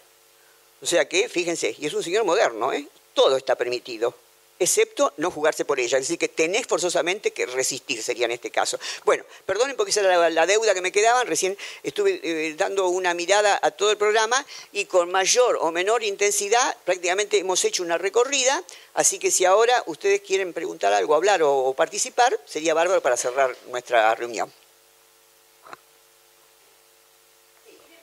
O 0.81 0.85
sea 0.85 1.09
que, 1.09 1.27
fíjense, 1.27 1.75
y 1.77 1.87
es 1.87 1.93
un 1.93 2.03
señor 2.03 2.23
moderno, 2.23 2.71
¿eh? 2.71 2.87
Todo 3.17 3.35
está 3.35 3.55
permitido, 3.55 4.13
excepto 4.59 5.11
no 5.17 5.31
jugarse 5.31 5.65
por 5.65 5.79
ella. 5.79 5.97
Es 5.97 6.03
decir, 6.03 6.19
que 6.19 6.27
tenés 6.27 6.67
forzosamente 6.67 7.31
que 7.31 7.47
resistir, 7.47 8.03
sería 8.03 8.25
en 8.25 8.31
este 8.31 8.51
caso. 8.51 8.79
Bueno, 9.05 9.23
perdonen 9.43 9.75
porque 9.75 9.89
esa 9.89 10.01
era 10.01 10.29
la, 10.29 10.45
deuda 10.45 10.75
que 10.75 10.81
me 10.81 10.91
quedaba. 10.91 11.23
Recién 11.23 11.57
estuve 11.81 12.19
eh, 12.21 12.53
dando 12.55 12.89
una 12.89 13.15
mirada 13.15 13.59
a 13.63 13.71
todo 13.71 13.89
el 13.89 13.97
programa 13.97 14.45
y 14.71 14.85
con 14.85 15.09
mayor 15.09 15.57
o 15.59 15.71
menor 15.71 16.03
intensidad 16.03 16.77
prácticamente 16.85 17.39
hemos 17.39 17.65
hecho 17.65 17.81
una 17.81 17.97
recorrida. 17.97 18.63
Así 18.93 19.17
que 19.17 19.31
si 19.31 19.45
ahora 19.45 19.81
ustedes 19.87 20.21
quieren 20.21 20.53
preguntar 20.53 20.93
algo, 20.93 21.15
hablar 21.15 21.41
o, 21.41 21.73
participar, 21.73 22.39
sería 22.45 22.75
bárbaro 22.75 23.01
para 23.01 23.17
cerrar 23.17 23.57
nuestra 23.71 24.13
reunión. 24.13 24.53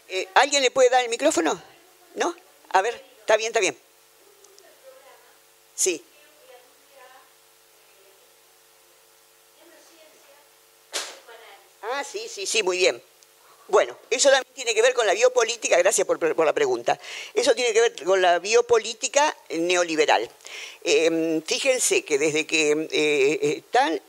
Eh, 0.09 0.27
¿Alguien 0.35 0.61
le 0.61 0.73
puede 0.73 0.91
dar 0.91 1.05
el 1.05 1.09
micrófono? 1.09 1.63
¿No? 2.17 2.35
A 2.71 2.83
ver, 2.83 3.01
está 3.21 3.37
bien, 3.37 3.51
está 3.51 3.61
bien. 3.61 3.79
Sí. 5.75 6.03
Ah, 11.83 12.05
sí, 12.05 12.27
sí, 12.29 12.47
sí, 12.47 12.63
muy 12.63 12.79
bien. 12.79 13.01
Bueno, 13.69 13.97
eso 14.11 14.31
también 14.31 14.55
tiene 14.55 14.75
que 14.75 14.83
ver 14.83 14.95
con 14.95 15.07
la 15.07 15.15
biopolítica, 15.15 15.79
gracias 15.79 16.07
por, 16.07 16.21
la 16.45 16.53
pregunta. 16.53 16.99
Eso 17.33 17.55
tiene 17.55 17.73
que 17.73 17.81
ver 17.81 18.05
con 18.05 18.21
la 18.21 18.39
biopolítica 18.39 19.35
neoliberal. 19.51 20.29
Em, 20.83 21.43
fíjense 21.43 22.05
que 22.05 22.19
desde 22.19 22.47
que 22.47 22.89
eh, 22.91 23.57
están, 23.59 24.01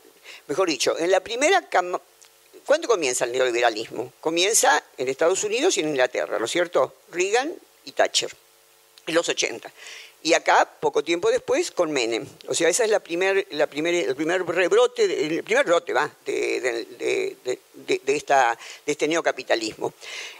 mejor 0.48 0.70
dicho, 0.70 0.98
en 0.98 1.12
la 1.12 1.20
primera... 1.20 1.68
¿Cuándo 2.66 2.88
comienza 2.88 3.26
el 3.26 3.32
neoliberalismo? 3.32 4.14
Comienza 4.20 4.84
en 4.98 5.08
Estados 5.08 5.44
Unidos 5.44 5.78
y 5.78 5.82
en 5.82 5.90
Inglaterra, 5.90 6.40
¿no 6.40 6.46
es 6.46 6.52
cierto? 6.52 6.96
Reagan 7.12 7.54
y 7.84 7.92
Thatcher, 7.92 8.36
en 9.06 9.14
los 9.14 9.30
80 9.30 9.72
y 10.26 10.34
acá, 10.34 10.68
poco 10.80 11.04
tiempo 11.04 11.30
después, 11.30 11.70
con 11.70 11.92
Menem. 11.92 12.26
O 12.48 12.56
sea, 12.56 12.68
esa 12.68 12.84
es 12.84 12.90
la 12.90 13.00
primer, 13.00 13.46
la 13.52 13.68
primer, 13.68 13.94
el 13.94 14.16
primer 14.16 14.44
rebrote, 14.44 15.04
el 15.04 15.44
primer 15.44 15.64
brote 15.68 15.94
va, 15.94 16.12
de, 16.26 17.38
esta, 18.08 18.58
de 18.88 18.92
este 18.92 19.08
neocapitalismo. 19.08 19.94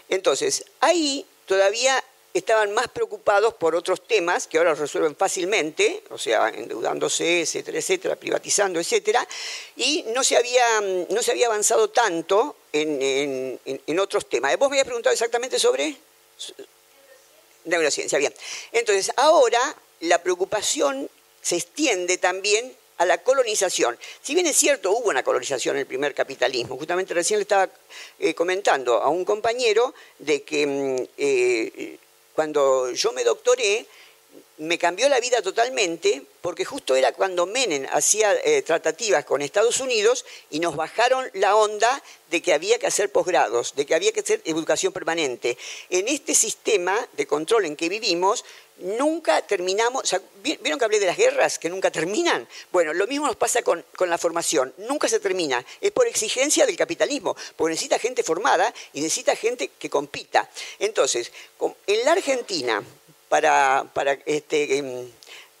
Entonces, 0.08 0.64
ahí 0.80 1.24
todavía 1.46 2.02
estaban 2.34 2.74
más 2.74 2.88
preocupados 2.88 3.54
por 3.54 3.76
otros 3.76 4.04
temas 4.08 4.48
que 4.48 4.58
ahora 4.58 4.74
resuelven 4.74 5.14
fácilmente, 5.14 6.02
o 6.10 6.18
sea, 6.18 6.48
endeudándose, 6.48 7.42
etcétera, 7.42 7.78
etcétera, 7.78 8.16
privatizando, 8.16 8.80
etcétera, 8.80 9.24
y 9.76 10.04
no 10.08 10.24
se 10.24 10.36
había, 10.36 10.80
no 11.10 11.22
se 11.22 11.30
había 11.30 11.46
avanzado 11.46 11.90
tanto 11.90 12.56
en, 12.72 13.60
en 13.64 14.00
otros 14.00 14.28
temas. 14.28 14.58
¿Vos 14.58 14.68
me 14.68 14.78
habías 14.78 14.86
preguntado 14.86 15.12
exactamente 15.12 15.60
sobre...? 15.60 15.96
Neurociencia, 17.66 18.18
bien. 18.18 18.34
Entonces, 18.72 19.12
ahora 19.16 19.60
la 20.00 20.22
preocupación 20.22 21.08
se 21.42 21.56
extiende 21.56 22.18
también 22.18 22.74
a 22.98 23.04
la 23.04 23.22
colonización. 23.22 23.98
Si 24.22 24.34
bien 24.34 24.46
es 24.46 24.56
cierto, 24.56 24.90
hubo 24.92 25.10
una 25.10 25.22
colonización 25.22 25.76
en 25.76 25.80
el 25.80 25.86
primer 25.86 26.14
capitalismo, 26.14 26.76
justamente 26.76 27.12
recién 27.14 27.38
le 27.38 27.42
estaba 27.42 27.68
eh, 28.18 28.34
comentando 28.34 29.02
a 29.02 29.08
un 29.08 29.24
compañero 29.24 29.94
de 30.18 30.42
que 30.42 30.66
mm, 30.66 31.08
eh, 31.18 31.98
cuando 32.34 32.90
yo 32.92 33.12
me 33.12 33.24
doctoré, 33.24 33.86
me 34.58 34.78
cambió 34.78 35.08
la 35.08 35.20
vida 35.20 35.42
totalmente 35.42 36.22
porque 36.40 36.64
justo 36.64 36.94
era 36.94 37.12
cuando 37.12 37.46
Menem 37.46 37.86
hacía 37.92 38.34
eh, 38.44 38.62
tratativas 38.62 39.24
con 39.24 39.42
Estados 39.42 39.80
Unidos 39.80 40.24
y 40.50 40.60
nos 40.60 40.76
bajaron 40.76 41.28
la 41.34 41.56
onda 41.56 42.02
de 42.30 42.40
que 42.40 42.52
había 42.52 42.78
que 42.78 42.86
hacer 42.86 43.10
posgrados, 43.10 43.74
de 43.74 43.84
que 43.84 43.94
había 43.94 44.12
que 44.12 44.20
hacer 44.20 44.40
educación 44.44 44.92
permanente. 44.92 45.58
En 45.90 46.08
este 46.08 46.34
sistema 46.34 46.96
de 47.16 47.26
control 47.26 47.66
en 47.66 47.76
que 47.76 47.88
vivimos, 47.88 48.44
nunca 48.78 49.42
terminamos, 49.42 50.14
¿vieron 50.42 50.78
que 50.78 50.84
hablé 50.84 51.00
de 51.00 51.06
las 51.06 51.16
guerras 51.16 51.58
que 51.58 51.68
nunca 51.68 51.90
terminan? 51.90 52.46
Bueno, 52.72 52.92
lo 52.92 53.06
mismo 53.06 53.26
nos 53.26 53.36
pasa 53.36 53.62
con, 53.62 53.84
con, 53.96 54.10
la 54.10 54.18
formación, 54.18 54.72
nunca 54.78 55.08
se 55.08 55.20
termina, 55.20 55.64
es 55.80 55.90
por 55.92 56.06
exigencia 56.06 56.66
del 56.66 56.76
capitalismo, 56.76 57.36
porque 57.56 57.70
necesita 57.70 57.98
gente 57.98 58.22
formada 58.22 58.72
y 58.92 59.00
necesita 59.00 59.36
gente 59.36 59.70
que 59.78 59.90
compita. 59.90 60.48
Entonces, 60.78 61.32
en 61.86 62.04
la 62.04 62.12
Argentina, 62.12 62.82
para, 63.28 63.88
para, 63.94 64.12
este, 64.26 64.78
em, 64.78 65.10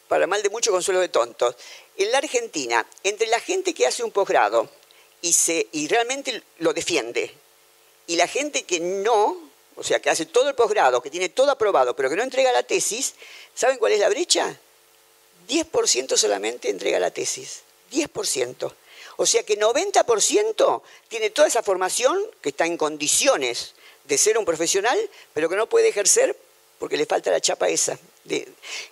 para 0.08 0.26
mal 0.26 0.42
de 0.42 0.50
mucho 0.50 0.70
consuelo 0.70 1.00
de 1.00 1.08
tontos. 1.08 1.56
En 1.96 2.12
la 2.12 2.18
Argentina, 2.18 2.86
entre 3.02 3.26
la 3.28 3.40
gente 3.40 3.74
que 3.74 3.86
hace 3.86 4.04
un 4.04 4.10
posgrado 4.10 4.68
y, 5.22 5.34
y 5.72 5.88
realmente 5.88 6.42
lo 6.58 6.72
defiende, 6.72 7.32
y 8.06 8.16
la 8.16 8.28
gente 8.28 8.64
que 8.64 8.80
no, 8.80 9.36
o 9.76 9.82
sea, 9.82 10.00
que 10.00 10.10
hace 10.10 10.26
todo 10.26 10.48
el 10.48 10.54
posgrado, 10.54 11.02
que 11.02 11.10
tiene 11.10 11.28
todo 11.28 11.50
aprobado, 11.50 11.96
pero 11.96 12.08
que 12.08 12.16
no 12.16 12.22
entrega 12.22 12.52
la 12.52 12.62
tesis, 12.62 13.14
¿saben 13.54 13.78
cuál 13.78 13.92
es 13.92 14.00
la 14.00 14.08
brecha? 14.08 14.58
10% 15.48 16.16
solamente 16.16 16.70
entrega 16.70 16.98
la 16.98 17.10
tesis. 17.10 17.62
10%. 17.92 18.72
O 19.16 19.26
sea 19.26 19.42
que 19.44 19.58
90% 19.58 20.82
tiene 21.08 21.30
toda 21.30 21.48
esa 21.48 21.62
formación 21.62 22.18
que 22.42 22.50
está 22.50 22.66
en 22.66 22.76
condiciones 22.76 23.74
de 24.04 24.18
ser 24.18 24.38
un 24.38 24.44
profesional, 24.44 24.98
pero 25.32 25.48
que 25.48 25.56
no 25.56 25.68
puede 25.68 25.88
ejercer 25.88 26.36
porque 26.78 26.96
le 26.96 27.06
falta 27.06 27.30
la 27.30 27.40
chapa 27.40 27.68
esa. 27.68 27.98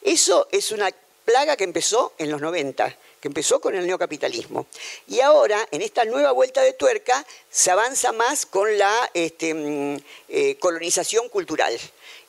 eso 0.02 0.48
es 0.50 0.72
una 0.72 0.90
plaga 1.24 1.56
que 1.56 1.64
empezó 1.64 2.12
en 2.18 2.30
los 2.30 2.40
90, 2.40 2.96
que 3.20 3.28
empezó 3.28 3.60
con 3.60 3.74
el 3.74 3.86
neocapitalismo. 3.86 4.66
Y 5.08 5.20
ahora, 5.20 5.66
en 5.70 5.82
esta 5.82 6.04
nueva 6.04 6.32
vuelta 6.32 6.62
de 6.62 6.74
tuerca, 6.74 7.24
se 7.50 7.70
avanza 7.70 8.12
más 8.12 8.46
con 8.46 8.76
la 8.76 9.10
este, 9.14 9.54
mm, 9.54 9.96
eh, 10.28 10.56
colonización 10.56 11.28
cultural. 11.28 11.78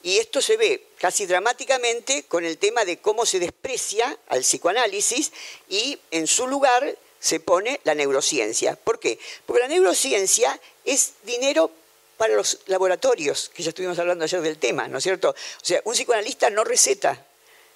Y 0.03 0.17
esto 0.19 0.41
se 0.41 0.55
ve 0.55 0.87
casi 0.99 1.25
dramáticamente 1.25 2.23
con 2.23 2.45
el 2.45 2.57
tema 2.57 2.85
de 2.85 2.99
cómo 2.99 3.25
se 3.25 3.39
desprecia 3.39 4.17
al 4.27 4.41
psicoanálisis 4.41 5.31
y 5.67 5.97
en 6.11 6.27
su 6.27 6.47
lugar 6.47 6.95
se 7.19 7.39
pone 7.39 7.81
la 7.83 7.95
neurociencia. 7.95 8.75
¿Por 8.75 8.99
qué? 8.99 9.17
Porque 9.47 9.63
la 9.63 9.67
neurociencia 9.67 10.59
es 10.83 11.13
dinero 11.23 11.71
para 12.17 12.33
los 12.35 12.59
laboratorios, 12.67 13.51
que 13.53 13.63
ya 13.63 13.69
estuvimos 13.69 13.99
hablando 13.99 14.23
ayer 14.23 14.41
del 14.41 14.57
tema, 14.57 14.87
¿no 14.87 14.97
es 14.97 15.03
cierto? 15.03 15.29
O 15.29 15.65
sea, 15.65 15.81
un 15.83 15.93
psicoanalista 15.93 16.49
no 16.49 16.63
receta. 16.63 17.25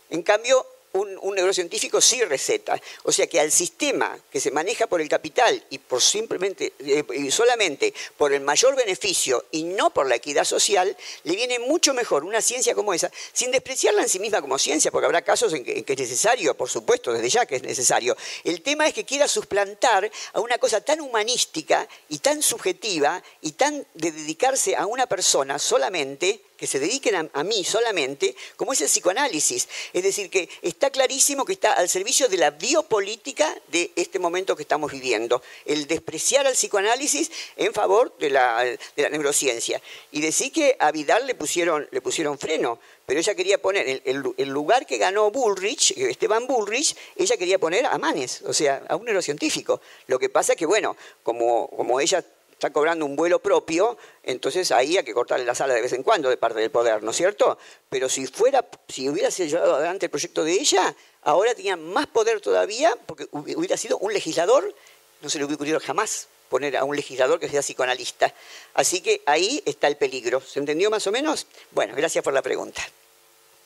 En 0.10 0.24
cambio, 0.24 0.66
un, 0.94 1.36
neurocientífico 1.36 2.02
sí 2.02 2.24
receta. 2.24 2.80
O 3.04 3.12
sea 3.12 3.28
que 3.28 3.40
al 3.40 3.52
sistema 3.52 4.18
que 4.32 4.40
se 4.40 4.52
maneja 4.52 4.88
por 4.88 5.02
el 5.02 5.10
capital 5.10 5.64
y 5.70 5.78
por 5.78 6.02
simplemente 6.02 6.74
eh, 6.80 7.04
y 7.16 7.32
solamente 7.32 7.94
por 8.18 8.34
el 8.34 8.42
mayor 8.42 8.76
beneficio 8.76 9.46
y 9.52 9.64
no 9.64 9.92
por 9.92 10.08
la 10.08 10.16
equidad 10.16 10.44
social, 10.44 10.96
le 11.24 11.36
viene 11.36 11.60
mucho 11.60 11.94
mejor 11.94 12.24
una 12.24 12.42
ciencia 12.42 12.74
como 12.76 12.94
esa, 12.94 13.12
sin 13.34 13.52
despreciarla 13.52 14.02
en 14.02 14.10
sí 14.10 14.20
misma 14.20 14.42
como 14.42 14.58
ciencia, 14.58 14.92
porque 14.92 15.06
habrá 15.06 15.22
casos 15.22 15.54
en 15.54 15.64
que, 15.64 15.84
es 15.86 15.98
necesario, 15.98 16.56
por 16.56 16.70
supuesto, 16.70 17.14
desde 17.14 17.30
ya 17.30 17.46
que 17.46 17.56
es 17.56 17.64
necesario. 17.64 18.16
El 18.44 18.62
tema 18.62 18.88
es 18.88 18.94
que 18.94 19.06
quiera 19.06 19.28
suplantar 19.28 20.10
a 20.34 20.40
una 20.40 20.58
cosa 20.58 20.82
tan 20.82 21.02
humanística 21.02 21.88
y 22.10 22.20
tan 22.20 22.42
subjetiva 22.42 23.22
y 23.42 23.54
tan 23.54 23.86
de 23.94 24.12
dedicarse 24.12 24.76
a 24.76 24.86
una 24.86 25.08
persona 25.08 25.60
solamente 25.60 26.42
que 26.60 26.68
se 26.68 26.80
dediquen 26.80 27.30
a, 27.34 27.44
mí 27.44 27.64
solamente, 27.64 28.36
como 28.58 28.74
es 28.74 28.82
el 28.82 28.88
psicoanálisis. 28.88 29.68
Es 29.94 30.04
decir, 30.04 30.30
que 30.30 30.50
está 30.62 30.90
clarísimo 30.90 31.46
que 31.46 31.54
está 31.54 31.74
al 31.74 31.88
servicio 31.88 32.28
de 32.28 32.38
la 32.38 32.52
biopolítica 32.52 33.56
de 33.70 33.92
este 33.96 34.20
momento 34.20 34.56
que 34.56 34.64
estamos 34.64 34.92
viviendo. 34.92 35.42
El 35.66 35.88
despreciar 35.88 36.46
al 36.46 36.54
psicoanálisis 36.54 37.32
en 37.56 37.74
favor 37.74 38.16
de 38.18 38.30
la, 38.30 38.66
neurociencia. 39.12 39.82
Y 40.12 40.22
decir 40.22 40.52
que 40.52 40.76
a 40.80 40.92
Vidal 40.92 41.26
le 41.26 41.36
pusieron, 41.36 41.88
freno, 42.38 42.80
pero 43.06 43.20
ella 43.20 43.34
quería 43.36 43.62
poner, 43.62 44.02
el, 44.04 44.50
lugar 44.50 44.86
que 44.86 44.98
ganó 44.98 45.32
Bullrich, 45.32 45.98
Esteban 45.98 46.46
Bullrich, 46.46 46.96
ella 47.16 47.38
quería 47.38 47.58
poner 47.58 47.86
a 47.86 47.98
Manes, 47.98 48.42
o 48.42 48.54
sea, 48.54 48.84
a 48.88 48.96
un 48.96 49.06
neurocientífico. 49.06 49.82
Lo 50.08 50.20
que 50.20 50.30
pasa 50.30 50.54
es 50.54 50.60
que, 50.60 50.66
bueno, 50.66 50.96
como 51.24 52.00
ella 52.00 52.24
está 52.60 52.74
cobrando 52.74 53.06
un 53.06 53.16
vuelo 53.16 53.40
propio, 53.40 53.98
entonces 54.22 54.70
ahí 54.74 54.98
hay 54.98 55.04
que 55.06 55.14
cortarle 55.14 55.46
la 55.46 55.56
sala 55.56 55.74
de 55.74 55.82
vez 55.82 55.94
en 55.94 56.04
cuando 56.04 56.30
de 56.30 56.36
parte 56.36 56.60
del 56.60 56.70
poder, 56.70 57.02
¿no 57.02 57.12
es 57.12 57.16
cierto? 57.16 57.58
Pero 57.90 58.10
si 58.10 58.28
fuera, 58.28 58.66
si 58.90 59.08
hubiera 59.08 59.32
sido 59.32 59.48
llevado 59.48 59.76
adelante 59.76 60.08
el 60.08 60.10
proyecto 60.10 60.44
de 60.44 60.52
ella, 60.52 60.94
ahora 61.22 61.56
tenía 61.56 61.78
más 61.78 62.08
poder 62.08 62.42
todavía, 62.42 62.98
porque 63.06 63.30
hubiera 63.32 63.78
sido 63.78 63.98
un 64.00 64.12
legislador, 64.12 64.76
no 65.22 65.30
se 65.30 65.38
le 65.38 65.46
hubiera 65.46 65.56
ocurrido 65.56 65.80
jamás 65.80 66.28
poner 66.50 66.76
a 66.76 66.84
un 66.84 66.98
legislador 66.98 67.40
que 67.40 67.48
sea 67.48 67.62
psicoanalista. 67.62 68.34
Así 68.74 69.00
que 69.00 69.22
ahí 69.26 69.64
está 69.66 69.88
el 69.88 69.96
peligro. 69.96 70.42
¿Se 70.42 70.60
entendió 70.60 70.90
más 70.90 71.08
o 71.08 71.14
menos? 71.14 71.48
Bueno, 71.72 71.94
gracias 71.96 72.22
por 72.26 72.34
la 72.34 72.42
pregunta. 72.42 72.86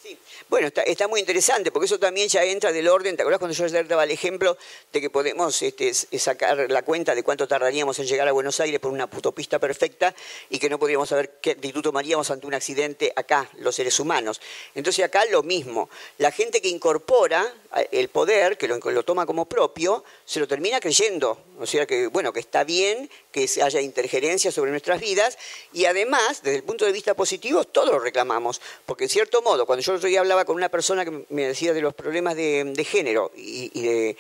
Sí. 0.03 0.20
Bueno, 0.49 0.68
está, 0.68 1.07
muy 1.07 1.19
interesante, 1.19 1.72
porque 1.72 1.85
eso 1.85 1.97
también 1.97 2.27
ya 2.27 2.43
entra 2.43 2.72
del 2.72 2.88
orden. 2.88 3.15
¿Te 3.15 3.23
acuerdas 3.23 3.39
cuando 3.39 3.55
yo 3.55 3.65
ayer 3.65 3.88
daba 3.88 4.03
el 4.03 4.11
ejemplo 4.11 4.57
de 4.91 5.01
que 5.01 5.10
podemos 5.10 5.61
este, 5.61 5.93
sacar 5.93 6.69
la 6.69 6.84
cuenta 6.84 7.15
de 7.15 7.23
cuánto 7.23 7.47
tardaríamos 7.47 7.97
en 7.99 8.05
llegar 8.05 8.27
a 8.27 8.31
Buenos 8.31 8.60
Aires 8.60 8.80
por 8.80 8.91
una 8.91 9.05
autopista 9.05 9.57
perfecta 9.60 10.14
y 10.49 10.60
que 10.60 10.69
no 10.69 10.77
podríamos 10.77 11.10
saber 11.10 11.39
qué 11.41 11.51
actitud 11.51 11.81
tomaríamos 11.81 12.30
ante 12.30 12.45
un 12.45 12.53
accidente 12.53 13.11
acá, 13.15 13.49
los 13.60 13.76
seres 13.76 13.99
humanos? 13.99 14.41
Entonces 14.76 15.03
acá 15.03 15.26
lo 15.26 15.43
mismo. 15.43 15.89
La 16.19 16.31
gente 16.31 16.61
que 16.61 16.68
incorpora 16.68 17.51
el 17.91 18.10
poder, 18.10 18.57
que 18.57 18.68
lo, 18.68 19.03
toma 19.03 19.26
como 19.26 19.45
propio, 19.45 20.03
se 20.26 20.39
lo 20.39 20.47
termina 20.47 20.80
creyendo. 20.80 21.39
O 21.60 21.65
sea 21.65 21.88
que, 21.88 22.07
bueno, 22.07 22.31
que 22.31 22.39
está 22.39 22.64
bien 22.64 23.10
que 23.31 23.49
haya 23.64 23.81
interferencia 23.81 24.51
sobre 24.51 24.69
nuestras 24.69 25.01
vidas 25.01 25.39
y 25.72 25.85
además, 25.85 26.43
desde 26.43 26.57
el 26.57 26.64
punto 26.64 26.85
de 26.85 26.91
vista 26.91 27.15
positivo, 27.15 27.64
todos 27.64 27.89
lo 27.89 27.99
reclamamos. 27.99 28.61
Porque 28.85 29.05
en 29.05 29.10
cierto 29.10 29.41
modo, 29.41 29.65
cuando 29.65 29.81
yo 29.81 29.97
día 30.07 30.23
hablaba 30.24 30.45
con 30.45 30.56
una 30.56 30.70
persona 30.70 31.06
que 31.06 31.26
me 31.30 31.48
decía 31.48 31.74
de 31.74 31.82
los 31.82 31.94
problemas 31.94 32.36
de, 32.36 32.86
género 32.90 33.32
y, 33.36 33.70
de, 33.82 34.16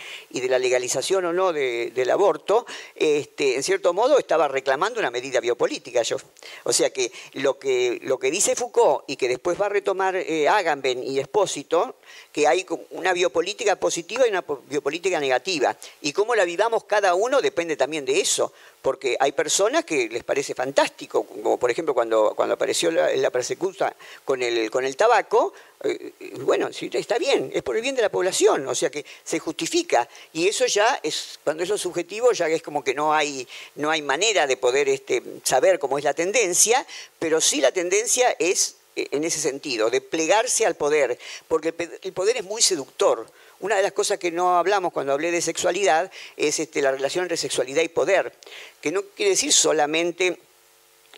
la 0.49 0.59
legalización 0.59 1.25
o 1.25 1.33
no 1.33 1.51
del 1.53 2.09
aborto, 2.11 2.65
este, 2.95 3.55
en 3.55 3.63
cierto 3.63 3.93
modo 3.93 4.19
estaba 4.19 4.47
reclamando 4.47 4.99
una 4.99 5.09
medida 5.09 5.39
biopolítica 5.39 6.03
yo. 6.03 6.17
O 6.63 6.73
sea 6.73 6.91
que 6.91 7.11
lo 7.33 7.57
que, 7.57 7.99
lo 8.03 8.19
que 8.19 8.31
dice 8.31 8.55
Foucault 8.55 9.05
y 9.07 9.15
que 9.15 9.27
después 9.27 9.59
va 9.59 9.67
a 9.67 9.69
retomar 9.69 10.15
eh, 10.15 10.47
Agamben 10.47 11.03
y 11.03 11.19
Espósito, 11.19 11.95
que 12.31 12.47
hay 12.47 12.65
una 12.91 13.13
biopolítica 13.13 13.77
positiva 13.77 14.27
y 14.27 14.29
una 14.29 14.43
biopolítica 14.69 15.19
negativa. 15.19 15.75
Y 16.01 16.13
cómo 16.13 16.35
la 16.35 16.45
vivamos 16.45 16.83
cada 16.83 17.15
uno 17.15 17.41
depende 17.41 17.77
también 17.77 18.05
de 18.05 18.19
eso 18.19 18.51
porque 18.83 19.15
hay 19.17 19.31
personas 19.31 19.85
que 19.85 20.09
les 20.09 20.25
parece 20.25 20.53
fantástico, 20.53 21.23
como 21.23 21.57
por 21.57 21.71
ejemplo 21.71 21.93
cuando, 21.93 22.35
apareció 22.37 22.91
la, 22.91 23.15
la 23.15 23.29
persecución 23.29 23.93
con 24.25 24.43
el, 24.43 24.69
con 24.69 24.83
el 24.83 24.97
tabaco, 24.97 25.53
eh, 25.85 26.11
bueno, 26.41 26.67
está 26.67 27.17
bien, 27.17 27.49
es 27.53 27.63
por 27.63 27.77
el 27.77 27.81
bien 27.81 27.95
de 27.95 28.01
la 28.01 28.09
población, 28.09 28.67
o 28.67 28.75
sea 28.75 28.89
que 28.89 29.05
se 29.23 29.39
justifica. 29.39 30.07
Y 30.33 30.49
eso 30.49 30.65
ya 30.65 30.99
es, 31.01 31.39
cuando 31.45 31.63
eso 31.63 31.75
es 31.75 31.81
subjetivo, 31.81 32.33
ya 32.33 32.47
es 32.47 32.61
como 32.61 32.83
que 32.83 32.93
no 32.93 33.13
hay, 33.13 33.47
no 33.75 33.89
hay 33.89 34.01
manera 34.01 34.47
de 34.47 34.57
poder 34.57 34.89
este, 34.89 35.23
saber 35.43 35.79
cómo 35.79 35.97
es 35.97 36.03
la 36.03 36.13
tendencia, 36.13 36.85
pero 37.19 37.39
sí 37.39 37.61
la 37.61 37.71
tendencia 37.71 38.35
es 38.37 38.75
eh, 38.97 39.07
en 39.11 39.23
ese 39.23 39.39
sentido, 39.39 39.89
de 39.89 40.01
plegarse 40.01 40.65
al 40.65 40.75
poder, 40.75 41.17
porque 41.47 41.73
el 42.01 42.11
poder 42.11 42.35
es 42.35 42.43
muy 42.43 42.61
seductor. 42.61 43.25
Una 43.59 43.77
de 43.77 43.83
las 43.83 43.93
cosas 43.93 44.19
que 44.19 44.31
no 44.31 44.57
hablamos 44.57 44.91
cuando 44.93 45.13
hablé 45.13 45.31
de 45.31 45.41
sexualidad 45.41 46.11
es 46.37 46.59
este, 46.59 46.81
la 46.81 46.91
relación 46.91 47.23
entre 47.23 47.37
sexualidad 47.37 47.81
y 47.81 47.87
poder, 47.87 48.33
que 48.81 48.91
no 48.91 49.03
quiere 49.15 49.31
decir 49.31 49.53
solamente 49.53 50.39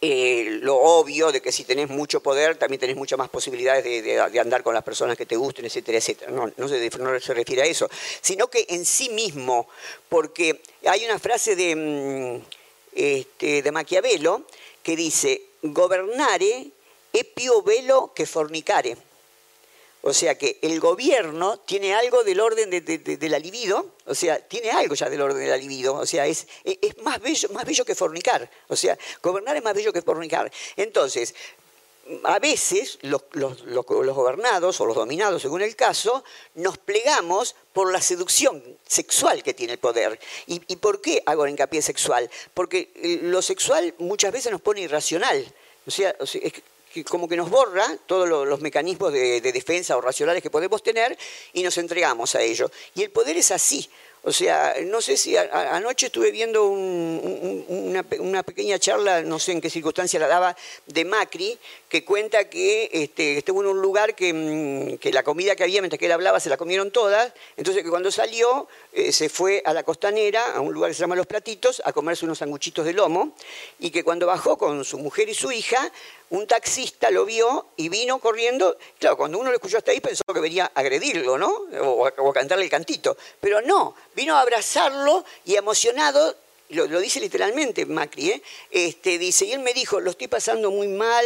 eh, 0.01 0.59
lo 0.61 0.75
obvio 0.75 1.31
de 1.31 1.41
que 1.41 1.53
si 1.53 1.63
tenés 1.63 1.89
mucho 1.89 2.21
poder 2.21 2.57
también 2.57 2.81
tenés 2.81 2.97
muchas 2.97 3.17
más 3.17 3.29
posibilidades 3.29 3.83
de, 3.83 4.39
andar 4.39 4.61
con 4.61 4.73
las 4.73 4.83
personas 4.83 5.17
que 5.17 5.25
te 5.25 5.37
gusten, 5.37 5.65
etcétera, 5.65 5.97
etcétera. 5.97 6.31
No, 6.31 6.51
no, 6.57 6.67
se, 6.67 7.33
refiere 7.33 7.61
a 7.61 7.65
eso, 7.65 7.89
sino 8.21 8.47
que 8.49 8.65
en 8.69 8.85
sí 8.85 9.09
mismo, 9.09 9.67
porque 10.09 10.61
hay 10.85 11.05
una 11.05 11.17
frase 11.17 11.55
de, 11.55 11.75
mm, 11.75 12.45
este, 12.93 13.61
de 13.61 13.71
Maquiavelo 13.71 14.43
que 14.83 14.95
dice, 14.95 15.41
gobernare 15.63 16.71
e 17.13 17.23
più 17.23 17.63
velo 17.63 18.11
que 18.13 18.25
fornicare. 18.25 18.97
O 20.07 20.13
sea 20.13 20.37
que 20.37 20.59
el 20.61 20.79
gobierno 20.79 21.57
tiene 21.61 21.95
algo 21.95 22.23
del 22.23 22.39
orden 22.39 22.69
de, 22.69 23.27
la 23.27 23.39
libido, 23.39 23.93
o 24.05 24.13
sea, 24.13 24.37
tiene 24.37 24.69
algo 24.69 24.93
ya 24.93 25.09
del 25.09 25.19
orden 25.19 25.39
de 25.39 25.47
la 25.47 25.57
libido, 25.57 25.95
o 25.95 26.05
sea, 26.05 26.27
es, 26.27 26.45
más, 27.01 27.19
bello, 27.19 27.49
más 27.49 27.65
bello 27.65 27.83
que 27.83 27.95
fornicar, 27.95 28.47
o 28.67 28.75
sea, 28.75 28.95
gobernar 29.23 29.57
es 29.57 29.63
más 29.63 29.73
bello 29.73 29.91
que 29.91 30.03
fornicar. 30.03 30.51
Entonces, 30.75 31.33
a 32.23 32.37
veces 32.37 32.99
los, 33.01 33.23
gobernados 33.33 34.79
o 34.79 34.85
los 34.85 34.95
dominados, 34.95 35.41
según 35.41 35.63
el 35.63 35.75
caso, 35.75 36.23
nos 36.53 36.77
plegamos 36.77 37.55
por 37.73 37.91
la 37.91 37.99
seducción 37.99 38.63
sexual 38.87 39.41
que 39.41 39.55
tiene 39.55 39.73
el 39.73 39.79
poder. 39.79 40.19
¿Y, 40.45 40.59
por 40.75 41.01
qué 41.01 41.23
hago 41.25 41.47
hincapié 41.47 41.81
sexual? 41.81 42.29
Porque 42.53 42.91
lo 43.23 43.41
sexual 43.41 43.95
muchas 43.97 44.31
veces 44.31 44.51
nos 44.51 44.61
pone 44.61 44.81
irracional. 44.81 45.51
O 45.87 45.91
sea, 45.91 46.15
es, 46.95 47.05
como 47.05 47.27
que 47.27 47.35
nos 47.35 47.49
borra 47.49 47.85
todos 48.05 48.27
los, 48.27 48.61
mecanismos 48.61 49.11
de, 49.13 49.41
defensa 49.41 49.97
o 49.97 50.01
racionales 50.01 50.41
que 50.41 50.49
podemos 50.49 50.81
tener 50.81 51.17
y 51.53 51.63
nos 51.63 51.77
entregamos 51.77 52.35
a 52.35 52.41
ello. 52.41 52.71
Y 52.95 53.03
el 53.03 53.11
poder 53.11 53.37
es 53.37 53.51
así. 53.51 53.89
O 54.27 54.31
sea, 54.31 54.73
no 54.85 55.01
sé 55.01 55.17
si 55.17 55.37
anoche 55.37 56.07
estuve 56.07 56.31
viendo 56.31 56.65
una, 56.65 58.01
pequeña 58.41 58.79
charla, 58.79 59.21
no 59.21 59.37
sé 59.37 59.51
en 59.51 59.61
qué 59.61 59.69
circunstancia 59.69 60.19
la 60.19 60.27
daba, 60.27 60.57
de 60.87 61.05
Macri, 61.05 61.59
que 61.87 62.03
cuenta 62.03 62.49
que 62.49 62.89
este, 62.91 63.37
estuvo 63.37 63.61
en 63.61 63.67
un 63.67 63.79
lugar 63.79 64.15
que, 64.15 64.33
mm, 64.33 64.97
que, 64.97 65.11
la 65.11 65.21
comida 65.21 65.55
que 65.55 65.61
había 65.61 65.79
mientras 65.79 65.99
que 65.99 66.07
él 66.07 66.11
hablaba 66.11 66.39
se 66.39 66.49
la 66.49 66.57
comieron 66.57 66.89
todas, 66.89 67.33
entonces 67.55 67.83
que 67.83 67.89
cuando 67.91 68.09
salió 68.09 68.67
eh, 68.93 69.11
se 69.11 69.29
fue 69.29 69.61
a 69.63 69.73
la 69.73 69.83
costanera, 69.83 70.53
a 70.55 70.59
un 70.59 70.73
lugar 70.73 70.89
que 70.89 70.95
se 70.95 71.01
llama 71.01 71.15
Los 71.15 71.27
Platitos, 71.27 71.83
a 71.85 71.93
comerse 71.93 72.25
unos 72.25 72.39
sanguchitos 72.39 72.83
de 72.83 72.93
lomo, 72.93 73.35
y 73.77 73.91
que 73.91 74.03
cuando 74.03 74.25
bajó 74.25 74.57
con 74.57 74.83
su 74.85 74.97
mujer 74.97 75.29
y 75.29 75.35
su 75.35 75.51
hija, 75.51 75.91
un 76.35 76.47
taxista 76.47 77.09
lo 77.09 77.25
vio 77.25 77.67
y 77.77 77.89
vino 77.89 78.19
corriendo. 78.19 78.77
Claro, 78.99 79.17
cuando 79.17 79.39
uno 79.39 79.49
lo 79.49 79.55
escuchó 79.55 79.77
hasta 79.77 79.91
ahí 79.91 79.99
pensó 79.99 80.23
que 80.33 80.39
venía 80.39 80.71
a 80.73 80.79
agredirlo, 80.79 81.37
¿no? 81.37 81.49
O 81.81 82.05
a, 82.05 82.33
cantarle 82.33 82.65
el 82.65 82.69
cantito. 82.69 83.17
Pero 83.39 83.61
no, 83.61 83.95
vino 84.15 84.35
a 84.35 84.41
abrazarlo 84.41 85.23
y 85.45 85.55
emocionado 85.55 86.35
lo, 86.69 86.99
dice 86.99 87.19
literalmente 87.19 87.85
Macri, 87.85 88.31
¿eh? 88.31 88.41
este, 88.71 89.19
dice, 89.19 89.45
y 89.45 89.51
él 89.51 89.59
me 89.59 89.71
dijo, 89.71 89.99
lo 89.99 90.09
estoy 90.09 90.27
pasando 90.27 90.71
muy 90.71 90.87
mal, 90.87 91.23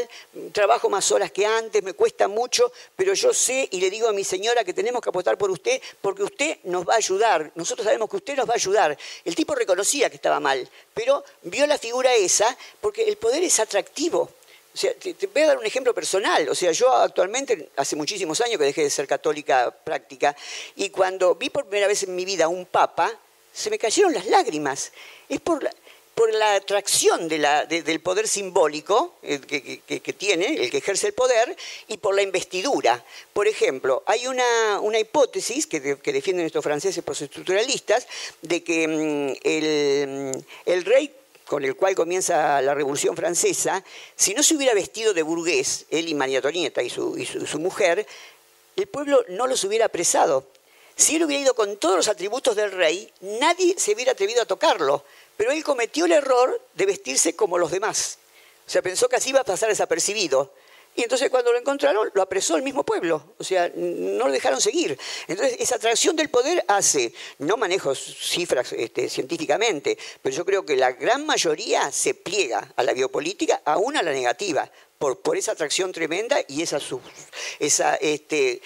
trabajo 0.52 0.90
más 0.90 1.10
horas 1.14 1.31
que 1.31 1.45
antes, 1.45 1.81
me 1.81 1.94
cuesta 1.94 2.27
mucho, 2.27 2.72
pero 2.95 3.14
yo 3.14 3.34
sé 3.34 3.69
y 3.72 3.80
le 3.80 3.90
digo 3.90 4.10
a 4.10 4.11
mi 4.11 4.26
señora 4.26 4.65
que 4.65 4.73
tenemos 4.73 5.02
que 5.02 5.10
apostar 5.10 5.38
por 5.38 5.49
usted 5.49 5.81
porque 6.02 6.23
usted 6.23 6.57
nos 6.65 6.86
va 6.86 6.95
a 6.95 6.98
ayudar, 6.98 7.52
nosotros 7.56 7.86
sabemos 7.86 8.10
que 8.10 8.18
usted 8.18 8.36
nos 8.36 8.49
va 8.49 8.53
a 8.53 8.57
ayudar. 8.57 8.98
El 9.23 9.34
tipo 9.34 9.56
reconocía 9.56 10.10
que 10.10 10.18
estaba 10.18 10.41
mal, 10.41 10.69
pero 10.94 11.23
vio 11.44 11.65
la 11.68 11.77
figura 11.77 12.14
esa 12.15 12.57
porque 12.81 13.03
el 13.03 13.15
poder 13.15 13.41
es 13.41 13.60
atractivo. 13.61 14.30
O 14.73 14.77
sea, 14.77 14.93
te, 14.93 15.27
voy 15.27 15.41
a 15.41 15.47
dar 15.47 15.57
un 15.57 15.65
ejemplo 15.65 15.93
personal. 15.93 16.47
O 16.49 16.55
sea, 16.55 16.71
yo 16.71 16.91
actualmente, 16.93 17.69
hace 17.75 17.95
muchísimos 17.95 18.39
años 18.41 18.57
que 18.57 18.65
dejé 18.65 18.83
de 18.83 18.89
ser 18.89 19.07
católica 19.07 19.71
práctica, 19.71 20.35
y 20.75 20.89
cuando 20.89 21.35
vi 21.35 21.49
por 21.49 21.65
primera 21.65 21.87
vez 21.87 22.03
en 22.03 22.15
mi 22.15 22.25
vida 22.25 22.47
un 22.47 22.65
papa, 22.65 23.11
se 23.51 23.69
me 23.69 23.79
cayeron 23.79 24.13
las 24.13 24.25
lágrimas. 24.27 24.91
Es 25.27 25.41
por 25.41 25.63
la, 25.63 25.71
por 26.19 26.33
la 26.33 26.55
atracción 26.55 27.29
del 27.29 28.01
poder 28.01 28.27
simbólico 28.27 29.15
eh, 29.23 29.39
que, 29.39 30.13
tiene, 30.13 30.63
el 30.63 30.69
que 30.69 30.79
ejerce 30.79 31.07
el 31.07 31.13
poder, 31.13 31.55
y 31.87 31.97
por 31.97 32.13
la 32.13 32.21
investidura. 32.21 33.03
Por 33.33 33.47
ejemplo, 33.47 34.03
hay 34.05 34.27
una, 34.27 34.99
hipótesis 34.99 35.65
que, 35.65 35.79
defienden 35.79 36.45
estos 36.45 36.63
franceses 36.63 37.03
postestructuralistas 37.03 38.05
de 38.41 38.63
que 38.63 38.87
mm, 38.87 39.47
el, 39.47 40.45
el 40.65 40.85
rey 40.85 41.11
con 41.49 41.65
el 41.65 41.76
cual 41.76 41.95
comienza 41.95 42.61
la 42.61 42.76
Revolución 42.76 43.15
Francesa, 43.15 43.84
si 44.15 44.35
no 44.35 44.43
se 44.43 44.55
hubiera 44.55 44.76
vestido 44.76 45.15
de 45.15 45.23
burgués, 45.23 45.88
él 45.89 46.07
y 46.07 46.13
María 46.13 46.38
Antonieta 46.38 46.84
y 46.84 46.91
su, 46.91 47.15
mujer, 47.57 48.05
el 48.76 48.85
pueblo 48.85 49.26
no 49.30 49.47
los 49.47 49.63
hubiera 49.63 49.85
apresado. 49.85 50.45
Si 50.95 51.15
él 51.15 51.23
hubiera 51.23 51.41
ido 51.41 51.55
con 51.55 51.77
todos 51.77 51.95
los 51.95 52.07
atributos 52.07 52.55
del 52.55 52.71
rey, 52.71 53.11
nadie 53.21 53.73
se 53.80 53.95
hubiera 53.95 54.11
atrevido 54.11 54.43
a 54.43 54.45
tocarlo. 54.45 55.03
Pero 55.38 55.51
él 55.51 55.63
cometió 55.63 56.05
el 56.05 56.11
error 56.11 56.61
de 56.76 56.85
vestirse 56.85 57.35
como 57.35 57.57
los 57.57 57.71
demás. 57.71 58.19
O 58.67 58.69
sea, 58.69 58.84
pensó 58.84 59.09
que 59.09 59.15
así 59.15 59.31
iba 59.31 59.39
a 59.39 59.43
pasar 59.43 59.69
desapercibido. 59.69 60.53
Y 60.99 61.03
entonces 61.03 61.30
cuando 61.30 61.53
lo 61.53 61.57
encontraron, 61.57 62.11
lo 62.13 62.21
apresó 62.21 62.57
el 62.57 62.61
mismo 62.61 62.84
pueblo. 62.84 63.34
O 63.38 63.43
sea, 63.45 63.71
no 63.73 64.27
lo 64.27 64.34
dejaron 64.34 64.59
seguir. 64.59 64.99
Entonces, 65.30 65.55
esa 65.57 65.76
atracción 65.76 66.13
del 66.17 66.30
poder 66.30 66.61
hace, 66.67 67.13
no 67.38 67.55
manejo 67.55 67.95
cifras 67.95 68.73
este, 68.73 69.07
científicamente, 69.07 69.97
pero 70.21 70.35
yo 70.35 70.43
creo 70.43 70.65
que 70.65 70.76
la 70.76 70.91
gran 70.91 71.26
mayoría 71.26 71.89
se 71.93 72.15
pliega 72.15 72.73
a 72.76 72.84
la 72.84 72.91
biopolítica, 72.91 73.61
aún 73.63 73.95
a 73.95 74.03
la 74.03 74.11
negativa, 74.11 74.69
por, 74.97 75.38
esa 75.38 75.53
atracción 75.53 75.93
tremenda 75.93 76.38
y 76.49 76.63
esa, 76.63 76.80
esa 77.59 77.95
este, 77.95 78.61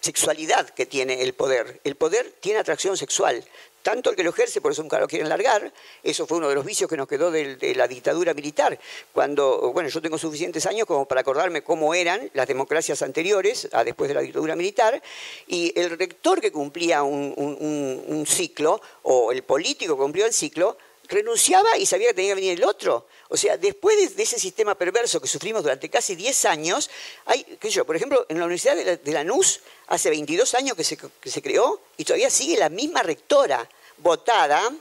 sexualidad 0.00 0.70
que 0.70 0.86
tiene 0.86 1.22
el 1.22 1.34
poder. 1.34 1.80
El 1.84 1.94
poder 1.94 2.32
tiene 2.40 2.58
atracción 2.58 2.96
sexual 2.96 3.44
tanto 3.82 4.10
el 4.10 4.16
que 4.16 4.22
lo 4.22 4.30
ejerce, 4.30 4.60
por 4.60 4.72
eso 4.72 4.82
nunca 4.82 4.98
lo 4.98 5.08
quieren 5.08 5.28
largar, 5.28 5.72
eso 6.02 6.26
fue 6.26 6.38
uno 6.38 6.48
de 6.48 6.54
los 6.54 6.64
vicios 6.64 6.88
que 6.88 6.96
nos 6.96 7.08
quedó 7.08 7.30
de, 7.30 7.74
la 7.74 7.88
dictadura 7.88 8.34
militar, 8.34 8.78
cuando, 9.12 9.72
bueno, 9.72 9.88
yo 9.88 10.00
tengo 10.02 10.18
suficientes 10.18 10.66
años 10.66 10.86
como 10.86 11.06
para 11.06 11.22
acordarme 11.22 11.62
cómo 11.62 11.94
eran 11.94 12.30
las 12.34 12.46
democracias 12.46 13.02
anteriores, 13.02 13.68
a 13.72 13.84
después 13.84 14.08
de 14.08 14.14
la 14.14 14.20
dictadura 14.20 14.56
militar, 14.56 15.02
y 15.46 15.72
el 15.78 15.96
rector 15.98 16.40
que 16.40 16.52
cumplía 16.52 17.02
un, 17.02 18.24
ciclo, 18.26 18.80
o 19.02 19.32
el 19.32 19.42
político 19.42 19.96
que 19.96 20.02
cumplía 20.02 20.26
el 20.26 20.32
ciclo, 20.32 20.76
renunciaba 21.08 21.76
y 21.76 21.86
sabía 21.86 22.08
que 22.08 22.14
tenía 22.14 22.30
que 22.32 22.40
venir 22.40 22.58
el 22.58 22.64
otro. 22.64 23.06
O 23.32 23.36
sea, 23.36 23.56
después 23.56 24.16
de, 24.16 24.22
ese 24.22 24.40
sistema 24.40 24.74
perverso 24.74 25.20
que 25.20 25.28
sufrimos 25.28 25.62
durante 25.62 25.88
casi 25.88 26.16
10 26.16 26.44
años, 26.46 26.90
hay, 27.26 27.44
qué 27.44 27.68
sé 27.68 27.76
yo, 27.76 27.84
por 27.84 27.94
ejemplo, 27.94 28.26
en 28.28 28.40
la 28.40 28.44
Universidad 28.44 28.74
de, 28.74 29.12
Lanús, 29.12 29.60
hace 29.86 30.10
22 30.10 30.52
años 30.54 30.76
que 30.76 30.82
se, 30.82 31.42
creó, 31.42 31.80
y 31.96 32.04
todavía 32.04 32.28
sigue 32.28 32.58
la 32.58 32.68
misma 32.68 33.04
rectora, 33.04 33.68
votada 33.98 34.72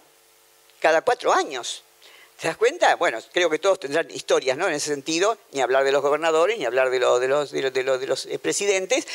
cada 0.80 1.02
cuatro 1.04 1.32
años. 1.32 1.84
¿Te 2.42 2.48
das 2.48 2.58
cuenta? 2.58 2.96
Bueno, 2.96 3.20
creo 3.34 3.52
que 3.52 3.60
todos 3.60 3.82
tendrán 3.82 4.10
historias, 4.10 4.58
¿no? 4.58 4.68
En 4.68 4.74
ese 4.74 4.90
sentido, 4.90 5.38
ni 5.52 5.62
hablar 5.62 5.84
de 5.84 5.92
los 5.92 6.02
gobernadores, 6.02 6.58
ni 6.58 6.66
hablar 6.66 6.90
de, 6.90 6.98
de, 7.00 7.28
los, 7.28 7.52
de, 7.52 8.40
presidentes. 8.40 9.06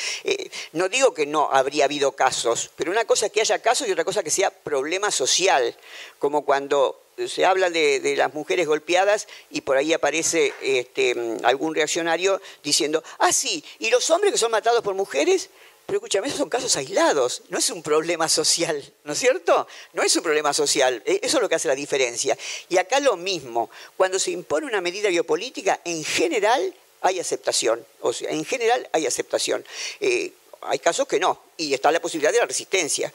No 0.72 0.88
digo 0.88 1.12
que 1.12 1.26
no 1.26 1.48
habría 1.50 1.86
habido 1.86 2.12
casos, 2.12 2.70
pero 2.76 2.92
una 2.92 3.04
cosa 3.04 3.26
es 3.26 3.32
que 3.32 3.40
haya 3.40 3.58
casos 3.60 3.88
y 3.88 3.92
otra 3.92 4.04
cosa 4.04 4.22
que 4.22 4.30
sea 4.30 4.50
problema 4.50 5.10
social, 5.10 5.74
como 6.20 6.44
cuando 6.44 7.03
se 7.28 7.44
habla 7.44 7.70
de, 7.70 8.14
las 8.16 8.32
mujeres 8.34 8.66
golpeadas 8.66 9.26
y 9.50 9.60
por 9.60 9.76
ahí 9.76 9.92
aparece 9.92 10.52
este, 10.62 11.14
algún 11.42 11.74
reaccionario 11.74 12.40
diciendo, 12.62 13.02
ah, 13.18 13.32
sí, 13.32 13.64
¿y 13.78 13.90
los 13.90 14.08
hombres 14.10 14.32
que 14.32 14.38
son 14.38 14.50
matados 14.50 14.82
por 14.82 14.94
mujeres? 14.94 15.50
Pero 15.86 15.98
escúchame, 15.98 16.28
esos 16.28 16.38
son 16.38 16.48
casos 16.48 16.74
aislados, 16.76 17.42
no 17.50 17.58
es 17.58 17.68
un 17.70 17.82
problema 17.82 18.28
social, 18.28 18.92
¿no 19.04 19.12
es 19.12 19.18
cierto? 19.18 19.66
No 19.92 20.02
es 20.02 20.16
un 20.16 20.22
problema 20.22 20.54
social, 20.54 21.02
e, 21.04 21.20
eso 21.22 21.36
es 21.36 21.42
lo 21.42 21.48
que 21.48 21.56
hace 21.56 21.68
la 21.68 21.74
diferencia. 21.74 22.38
Y 22.70 22.78
acá 22.78 23.00
lo 23.00 23.16
mismo, 23.16 23.70
cuando 23.96 24.18
se 24.18 24.30
impone 24.30 24.66
una 24.66 24.80
medida 24.80 25.10
biopolítica, 25.10 25.80
en 25.84 26.02
general 26.02 26.74
hay 27.02 27.20
aceptación, 27.20 27.84
o 28.00 28.14
sea, 28.14 28.30
en 28.30 28.46
general 28.46 28.88
hay 28.92 29.06
aceptación. 29.06 29.62
Eh, 30.00 30.32
hay 30.62 30.78
casos 30.78 31.06
que 31.06 31.20
no, 31.20 31.42
y 31.58 31.74
está 31.74 31.92
la 31.92 32.00
posibilidad 32.00 32.32
de 32.32 32.38
la 32.38 32.46
resistencia. 32.46 33.12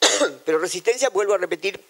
Pero 0.44 0.58
resistencia, 0.58 1.08
vuelvo 1.08 1.34
a 1.34 1.38
repetir, 1.38 1.80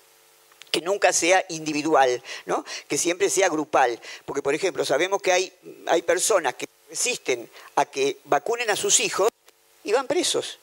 que 0.72 0.80
nunca 0.80 1.12
sea 1.12 1.44
individual, 1.50 2.20
¿no? 2.46 2.64
que 2.88 2.98
siempre 2.98 3.30
sea 3.30 3.48
grupal. 3.48 4.00
Porque, 4.24 4.42
por 4.42 4.54
ejemplo, 4.54 4.84
sabemos 4.84 5.20
que 5.22 5.30
hay, 5.30 5.52
hay 5.86 6.02
personas 6.02 6.54
que 6.54 6.66
resisten 6.88 7.48
a 7.76 7.84
que 7.84 8.18
vacunen 8.24 8.70
a 8.70 8.76
sus 8.76 8.98
hijos 9.00 9.30
y 9.84 9.92
van 9.92 10.06
presos, 10.06 10.58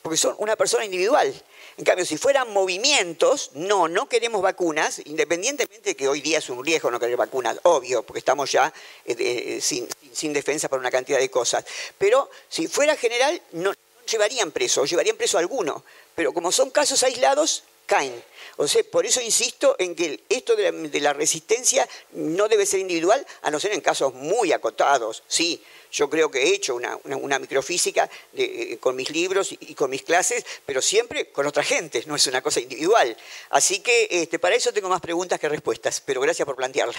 porque 0.00 0.16
son 0.16 0.36
una 0.38 0.56
persona 0.56 0.84
individual. 0.84 1.34
En 1.76 1.84
cambio, 1.84 2.04
si 2.04 2.18
fueran 2.18 2.52
movimientos, 2.52 3.50
no, 3.54 3.88
no 3.88 4.08
queremos 4.08 4.42
vacunas, 4.42 5.00
independientemente 5.06 5.90
de 5.90 5.96
que 5.96 6.06
hoy 6.06 6.20
día 6.20 6.38
es 6.38 6.48
un 6.48 6.64
riesgo 6.64 6.90
no 6.90 7.00
querer 7.00 7.16
vacunas, 7.16 7.58
obvio, 7.64 8.04
porque 8.04 8.20
estamos 8.20 8.52
ya 8.52 8.72
eh, 9.04 9.16
eh, 9.18 9.60
sin, 9.60 9.88
sin, 10.12 10.32
defensa 10.32 10.68
para 10.68 10.80
una 10.80 10.90
cantidad 10.90 11.18
de 11.18 11.30
cosas. 11.30 11.64
Pero 11.98 12.30
si 12.48 12.68
fuera 12.68 12.94
general, 12.96 13.40
no, 13.52 13.72
llevarían 14.06 14.52
preso, 14.52 14.84
llevarían 14.84 15.16
preso 15.16 15.38
a 15.38 15.40
alguno. 15.40 15.82
Pero 16.14 16.32
como 16.32 16.52
son 16.52 16.70
casos 16.70 17.02
aislados, 17.02 17.64
caen. 17.86 18.22
O 18.56 18.68
sea, 18.68 18.82
por 18.84 19.06
eso 19.06 19.20
insisto 19.20 19.76
en 19.78 19.94
que 19.94 20.20
esto 20.28 20.54
de 20.56 21.00
la, 21.00 21.12
resistencia 21.12 21.88
no 22.12 22.48
debe 22.48 22.66
ser 22.66 22.80
individual, 22.80 23.26
a 23.42 23.50
no 23.50 23.58
ser 23.58 23.72
en 23.72 23.80
casos 23.80 24.14
muy 24.14 24.52
acotados, 24.52 25.22
sí. 25.26 25.62
Yo 25.90 26.08
creo 26.08 26.30
que 26.30 26.42
he 26.42 26.54
hecho 26.54 26.74
una, 26.74 27.38
microfísica 27.38 28.08
eh, 28.34 28.78
con 28.80 28.96
mis 28.96 29.10
libros 29.10 29.52
y, 29.52 29.74
con 29.74 29.90
mis 29.90 30.02
clases, 30.02 30.44
pero 30.64 30.80
siempre 30.80 31.30
con 31.30 31.46
otra 31.46 31.62
gente, 31.62 32.02
no 32.06 32.16
es 32.16 32.26
una 32.26 32.40
cosa 32.40 32.60
individual. 32.60 33.14
Así 33.50 33.80
que 33.80 34.08
este, 34.10 34.38
para 34.38 34.54
eso 34.54 34.72
tengo 34.72 34.88
más 34.88 35.02
preguntas 35.02 35.38
que 35.38 35.50
respuestas, 35.50 36.00
pero 36.00 36.22
gracias 36.22 36.46
por 36.46 36.56
plantearla. 36.56 36.98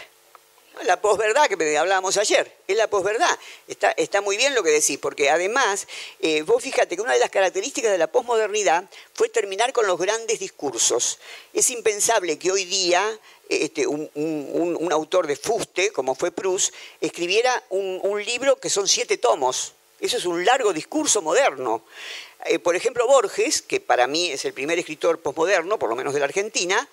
La 0.81 0.99
posverdad 0.99 1.47
que 1.47 1.77
hablábamos 1.77 2.17
ayer, 2.17 2.51
es 2.67 2.75
la 2.75 2.89
posverdad. 2.89 3.37
Está, 3.67 3.91
está 3.91 4.21
muy 4.21 4.37
bien 4.37 4.55
lo 4.55 4.63
que 4.63 4.71
decís, 4.71 4.97
porque 4.97 5.29
además, 5.29 5.87
eh, 6.19 6.41
vos 6.41 6.61
fíjate 6.61 6.95
que 6.95 7.01
una 7.01 7.13
de 7.13 7.19
las 7.19 7.29
características 7.29 7.91
de 7.91 7.97
la 7.97 8.07
posmodernidad 8.07 8.83
fue 9.13 9.29
terminar 9.29 9.71
con 9.71 9.87
los 9.87 9.99
grandes 9.99 10.39
discursos. 10.39 11.19
Es 11.53 11.69
impensable 11.69 12.37
que 12.39 12.51
hoy 12.51 12.65
día 12.65 13.19
este, 13.49 13.85
un, 13.85 14.89
autor 14.91 15.27
de 15.27 15.35
fuste, 15.35 15.91
como 15.91 16.15
fue 16.15 16.31
Proust, 16.31 16.73
escribiera 17.01 17.63
un, 17.69 18.23
libro 18.23 18.55
que 18.57 18.69
son 18.69 18.87
siete 18.87 19.17
tomos. 19.17 19.73
Eso 19.99 20.17
es 20.17 20.25
un 20.25 20.43
largo 20.43 20.73
discurso 20.73 21.21
moderno. 21.21 21.83
Eh, 22.45 22.59
por 22.59 22.75
ejemplo, 22.75 23.07
Borges, 23.07 23.61
que 23.61 23.79
para 23.79 24.07
mí 24.07 24.31
es 24.31 24.43
el 24.45 24.53
primer 24.53 24.79
escritor 24.79 25.19
posmoderno, 25.19 25.77
por 25.77 25.89
lo 25.89 25.95
menos 25.95 26.13
de 26.13 26.19
la 26.19 26.25
Argentina, 26.25 26.89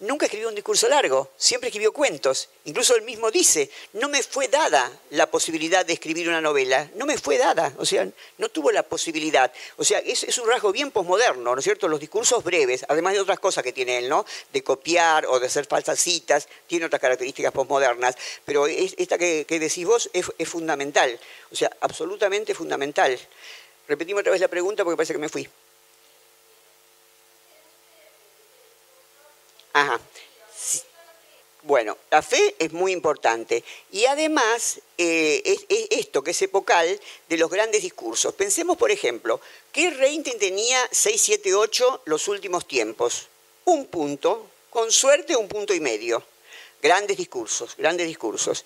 nunca 0.00 0.26
escribió 0.26 0.48
un 0.48 0.54
discurso 0.54 0.88
largo, 0.88 1.30
siempre 1.36 1.68
escribió 1.68 1.92
cuentos. 1.92 2.48
Incluso 2.64 2.96
él 2.96 3.02
mismo 3.02 3.30
dice, 3.30 3.70
no 3.92 4.08
me 4.08 4.22
fue 4.22 4.48
dada 4.48 4.90
la 5.10 5.30
posibilidad 5.30 5.84
de 5.84 5.92
escribir 5.92 6.28
una 6.28 6.40
novela, 6.40 6.90
no 6.96 7.06
me 7.06 7.18
fue 7.18 7.38
dada, 7.38 7.72
o 7.78 7.84
sea, 7.84 8.08
no 8.38 8.48
tuvo 8.48 8.70
la 8.70 8.82
posibilidad. 8.82 9.52
O 9.76 9.84
sea, 9.84 9.98
es, 9.98 10.38
un 10.38 10.48
rasgo 10.48 10.72
bien 10.72 10.90
posmoderno, 10.90 11.54
¿no 11.54 11.58
es 11.58 11.64
cierto? 11.64 11.88
Los 11.88 12.00
discursos 12.00 12.42
breves, 12.42 12.84
además 12.88 13.14
de 13.14 13.20
otras 13.20 13.38
cosas 13.38 13.62
que 13.62 13.72
tiene 13.72 13.98
él, 13.98 14.08
¿no? 14.08 14.24
De 14.52 14.62
copiar 14.62 15.26
o 15.26 15.38
de 15.38 15.46
hacer 15.46 15.66
falsas 15.66 16.00
citas, 16.00 16.48
tiene 16.66 16.86
otras 16.86 17.00
características 17.00 17.52
posmodernas, 17.52 18.16
pero 18.44 18.66
esta 18.66 19.18
que, 19.18 19.44
decís 19.48 19.84
vos 19.84 20.10
es, 20.12 20.26
es 20.38 20.48
fundamental, 20.48 21.18
o 21.50 21.56
sea, 21.56 21.70
absolutamente 21.80 22.54
fundamental. 22.54 23.18
Repetimos 23.86 24.20
otra 24.20 24.32
vez 24.32 24.40
la 24.40 24.48
pregunta 24.48 24.84
porque 24.84 24.96
parece 24.96 25.12
que 25.12 25.18
me 25.18 25.28
fui. 25.28 25.48
Ajá. 29.72 30.00
Bueno, 31.62 31.98
la 32.10 32.22
fe 32.22 32.54
es 32.58 32.72
muy 32.72 32.92
importante. 32.92 33.62
Y 33.92 34.06
además, 34.06 34.80
eh, 34.96 35.42
es, 35.44 35.66
esto 35.90 36.22
que 36.22 36.30
es 36.30 36.42
epocal 36.42 36.98
de 37.28 37.36
los 37.36 37.50
grandes 37.50 37.82
discursos. 37.82 38.34
Pensemos, 38.34 38.78
por 38.78 38.90
ejemplo, 38.90 39.40
¿qué 39.72 39.90
rating 39.90 40.38
tenía 40.38 40.80
678 40.90 42.02
los 42.06 42.28
últimos 42.28 42.66
tiempos? 42.66 43.28
Un 43.66 43.86
punto, 43.86 44.46
con 44.70 44.90
suerte 44.90 45.36
un 45.36 45.48
punto 45.48 45.74
y 45.74 45.80
medio. 45.80 46.24
Grandes 46.82 47.18
discursos, 47.18 47.76
grandes 47.76 48.06
discursos. 48.06 48.64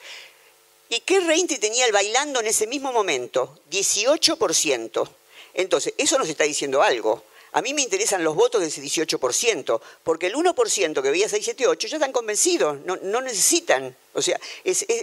¿Y 0.89 1.01
qué 1.01 1.19
rating 1.19 1.59
tenía 1.59 1.87
el 1.87 1.93
bailando 1.93 2.39
en 2.39 2.47
ese 2.47 2.69
mismo 2.69 2.93
momento? 2.93 3.59
18%. 3.73 5.09
Entonces, 5.55 5.95
eso 5.99 6.17
nos 6.17 6.29
está 6.29 6.45
diciendo 6.45 6.81
algo. 6.81 7.25
A 7.55 7.63
mí 7.63 7.73
me 7.73 7.83
interesan 7.83 8.25
los 8.25 8.35
votos 8.35 8.61
de 8.61 8.67
ese 8.67 8.83
18%, 8.83 9.81
porque 10.03 10.27
el 10.27 10.35
1% 10.35 11.03
que 11.03 11.11
veía 11.11 11.29
678 11.29 11.87
ya 11.87 11.97
están 11.97 12.13
convencidos, 12.13 12.79
no, 12.85 13.21
necesitan. 13.21 13.97
O 14.13 14.21
sea, 14.21 14.41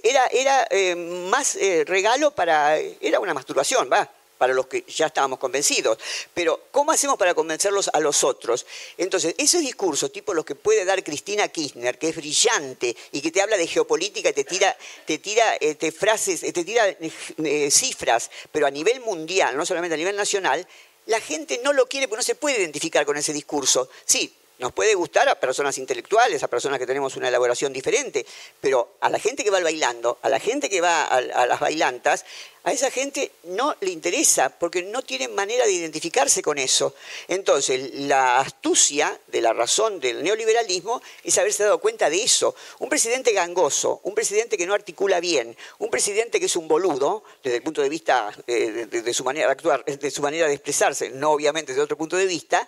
era, 0.04 0.68
eh, 0.70 0.96
más 0.96 1.56
eh, 1.56 1.84
regalo 1.86 2.32
para. 2.32 2.78
Era 2.78 3.20
una 3.20 3.34
masturbación, 3.34 3.90
va 3.92 4.10
para 4.42 4.56
los 4.56 4.66
que 4.66 4.84
ya 4.88 5.06
estábamos 5.06 5.38
convencidos. 5.38 6.00
Pero, 6.34 6.64
¿cómo 6.72 6.92
hacemos 6.92 7.16
para 7.16 7.36
convencerlos 7.36 7.92
a 7.94 8.00
los 8.00 8.24
otros? 8.24 8.66
Entonces, 8.98 9.36
ese 9.38 9.60
discurso, 9.60 10.10
tipo 10.10 10.34
los 10.34 10.46
que 10.46 10.56
puede 10.56 10.84
dar 10.84 11.04
Cristina 11.04 11.48
Kirchner, 11.48 12.00
que 12.00 12.10
es 12.10 12.16
brillante 12.16 12.98
y 13.12 13.22
que 13.22 13.30
te 13.30 13.40
habla 13.40 13.56
de 13.56 13.68
geopolítica 13.68 14.30
y 14.30 14.34
te 14.34 14.44
tira, 14.44 14.76
te 15.06 15.20
tira 15.20 15.58
este, 15.58 15.92
frases, 15.92 16.42
te 16.42 16.66
tira 16.66 16.88
eh, 16.90 17.70
cifras, 17.70 18.32
pero 18.52 18.66
a 18.66 18.72
nivel 18.72 19.00
mundial, 19.02 19.56
no 19.56 19.64
solamente 19.64 19.94
a 19.94 19.98
nivel 19.98 20.16
nacional, 20.16 20.68
la 21.06 21.20
gente 21.20 21.60
no 21.64 21.74
lo 21.74 21.88
quiere 21.88 22.08
porque 22.08 22.20
no 22.20 22.24
se 22.24 22.36
puede 22.36 22.60
identificar 22.60 23.06
con 23.06 23.18
ese 23.18 23.34
discurso. 23.34 23.90
Sí, 24.06 24.34
Nos 24.62 24.74
puede 24.74 24.94
gustar 24.94 25.28
a 25.28 25.40
personas 25.40 25.80
intelectuales, 25.80 26.44
a 26.44 26.48
personas 26.48 26.78
que 26.78 26.86
tenemos 26.86 27.16
una 27.16 27.30
elaboración 27.30 27.74
diferente, 27.74 28.24
pero 28.60 28.94
a 29.02 29.10
la 29.10 29.18
gente 29.18 29.44
que 29.44 29.50
va 29.50 29.58
al 29.58 29.64
bailando, 29.64 30.20
a 30.22 30.30
la 30.30 30.40
gente 30.40 30.70
que 30.70 30.82
va 30.82 31.06
a, 31.06 31.20
las 31.48 31.60
bailantas, 31.60 32.26
a 32.64 32.72
esa 32.72 32.92
gente 32.92 33.32
no 33.46 33.76
le 33.82 33.90
interesa 33.90 34.52
porque 34.52 34.84
no 34.84 35.02
tienen 35.02 35.34
manera 35.34 35.66
de 35.66 35.72
identificarse 35.72 36.44
con 36.44 36.60
eso. 36.60 36.94
Entonces, 37.28 37.90
la 37.96 38.40
astucia 38.40 39.20
de 39.30 39.42
la 39.42 39.52
razón 39.52 40.00
del 40.00 40.22
neoliberalismo 40.22 41.02
es 41.24 41.40
haberse 41.40 41.64
dado 41.64 41.80
cuenta 41.80 42.12
de 42.12 42.22
eso. 42.22 42.54
Un 42.78 42.90
presidente 42.90 43.34
gangoso, 43.34 44.00
un 44.04 44.14
presidente 44.14 44.60
que 44.60 44.68
no 44.68 44.76
articula 44.76 45.20
bien, 45.20 45.58
un 45.80 45.90
presidente 45.90 46.40
que 46.40 46.46
es 46.46 46.56
un 46.56 46.68
boludo, 46.68 47.24
desde 47.44 47.58
el 47.58 47.64
punto 47.64 47.82
de 47.82 47.90
vista 47.90 48.32
eh, 48.46 48.86
de, 48.86 49.14
su 49.16 49.24
manera 49.24 49.48
de 49.48 49.54
actuar, 49.54 49.84
de 49.84 50.12
su 50.12 50.22
manera 50.22 50.46
de 50.46 50.54
expresarse, 50.54 51.10
no 51.10 51.32
obviamente 51.32 51.72
desde 51.72 51.82
otro 51.82 51.98
punto 51.98 52.16
de 52.16 52.28
vista, 52.28 52.68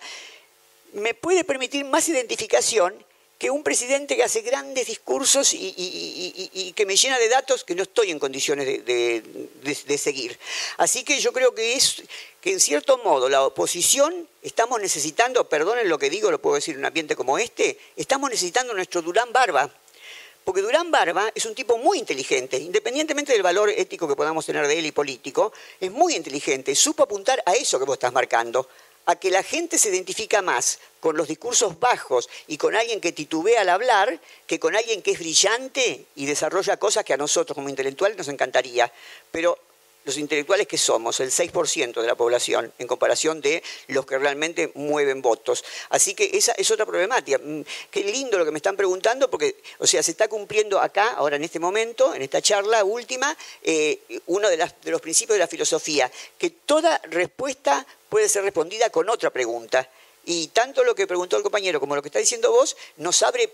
me 0.94 1.14
puede 1.14 1.44
permitir 1.44 1.84
más 1.84 2.08
identificación 2.08 2.94
que 3.38 3.50
un 3.50 3.62
presidente 3.62 4.16
que 4.16 4.22
hace 4.22 4.42
grandes 4.42 4.86
discursos 4.86 5.52
y, 5.52 6.72
que 6.74 6.86
me 6.86 6.96
llena 6.96 7.18
de 7.18 7.28
datos 7.28 7.64
que 7.64 7.74
no 7.74 7.82
estoy 7.82 8.10
en 8.10 8.18
condiciones 8.18 8.84
de, 8.86 9.98
seguir. 9.98 10.38
Así 10.78 11.04
que 11.04 11.20
yo 11.20 11.32
creo 11.32 11.54
que 11.54 11.74
es 11.74 12.02
que 12.40 12.52
en 12.52 12.60
cierto 12.60 12.98
modo 12.98 13.28
la 13.28 13.44
oposición 13.44 14.28
estamos 14.42 14.80
necesitando, 14.80 15.48
perdonen 15.48 15.88
lo 15.88 15.98
que 15.98 16.10
digo, 16.10 16.30
lo 16.30 16.40
puedo 16.40 16.56
decir 16.56 16.74
en 16.74 16.80
un 16.80 16.86
ambiente 16.86 17.16
como 17.16 17.38
este, 17.38 17.78
estamos 17.96 18.30
necesitando 18.30 18.72
nuestro 18.72 19.02
Durán 19.02 19.32
Barba. 19.32 19.70
Porque 20.44 20.60
Durán 20.60 20.90
Barba 20.90 21.32
es 21.34 21.46
un 21.46 21.54
tipo 21.54 21.78
muy 21.78 21.98
inteligente, 21.98 22.58
independientemente 22.58 23.32
del 23.32 23.42
valor 23.42 23.70
ético 23.70 24.06
que 24.06 24.14
podamos 24.14 24.44
tener 24.44 24.66
de 24.68 24.78
él 24.78 24.84
y 24.84 24.92
político, 24.92 25.54
es 25.80 25.90
muy 25.90 26.14
inteligente, 26.14 26.74
supo 26.74 27.02
apuntar 27.02 27.42
a 27.46 27.54
eso 27.54 27.78
que 27.78 27.86
vos 27.86 27.94
estás 27.94 28.12
marcando, 28.12 28.68
a 29.06 29.16
que 29.16 29.30
la 29.30 29.42
gente 29.42 29.78
se 29.78 29.90
identifica 29.90 30.42
más 30.42 30.78
con 31.00 31.16
los 31.16 31.28
discursos 31.28 31.78
bajos 31.78 32.28
y 32.46 32.56
con 32.56 32.74
alguien 32.74 33.00
que 33.00 33.12
titubea 33.12 33.60
al 33.60 33.68
hablar 33.68 34.20
que 34.46 34.58
con 34.58 34.74
alguien 34.74 35.02
que 35.02 35.12
es 35.12 35.18
brillante 35.18 36.06
y 36.16 36.26
desarrolla 36.26 36.78
cosas 36.78 37.04
que 37.04 37.12
a 37.12 37.18
nosotros 37.18 37.54
como 37.54 37.68
intelectuales 37.68 38.16
nos 38.16 38.28
encantaría. 38.28 38.90
Pero 39.30 39.58
los 40.04 40.18
intelectuales 40.18 40.66
que 40.66 40.78
somos, 40.78 41.18
el 41.20 41.30
6% 41.30 42.00
de 42.00 42.06
la 42.06 42.14
población, 42.14 42.72
en 42.78 42.86
comparación 42.86 43.40
de 43.40 43.62
los 43.88 44.06
que 44.06 44.18
realmente 44.18 44.70
mueven 44.74 45.22
votos. 45.22 45.64
Así 45.88 46.14
que 46.14 46.30
esa 46.34 46.52
es 46.52 46.70
otra 46.70 46.86
problemática. 46.86 47.38
Mm, 47.38 47.62
qué 47.90 48.04
lindo 48.04 48.38
lo 48.38 48.44
que 48.44 48.50
me 48.50 48.58
están 48.58 48.76
preguntando, 48.76 49.30
porque, 49.30 49.56
o 49.78 49.86
sea, 49.86 50.02
se 50.02 50.10
está 50.10 50.28
cumpliendo 50.28 50.80
acá, 50.80 51.12
ahora 51.12 51.36
en 51.36 51.44
este 51.44 51.58
momento, 51.58 52.14
en 52.14 52.22
esta 52.22 52.42
charla 52.42 52.84
última, 52.84 53.36
eh, 53.62 53.98
uno 54.26 54.48
de, 54.48 54.56
de 54.56 54.90
los 54.90 55.00
principios 55.00 55.36
de 55.36 55.40
la 55.40 55.48
filosofía, 55.48 56.10
que 56.38 56.50
toda 56.50 57.00
respuesta 57.04 57.86
puede 58.14 58.28
ser 58.28 58.44
respondida 58.44 58.90
con 58.90 59.10
otra 59.10 59.30
pregunta. 59.30 59.90
Y 60.24 60.46
tanto 60.46 60.84
lo 60.84 60.94
que 60.94 61.04
preguntó 61.04 61.36
el 61.36 61.42
compañero 61.42 61.80
como 61.80 61.96
lo 61.96 62.00
que 62.00 62.06
está 62.10 62.20
diciendo 62.20 62.52
vos 62.52 62.76
nos 62.96 63.20
abre 63.24 63.52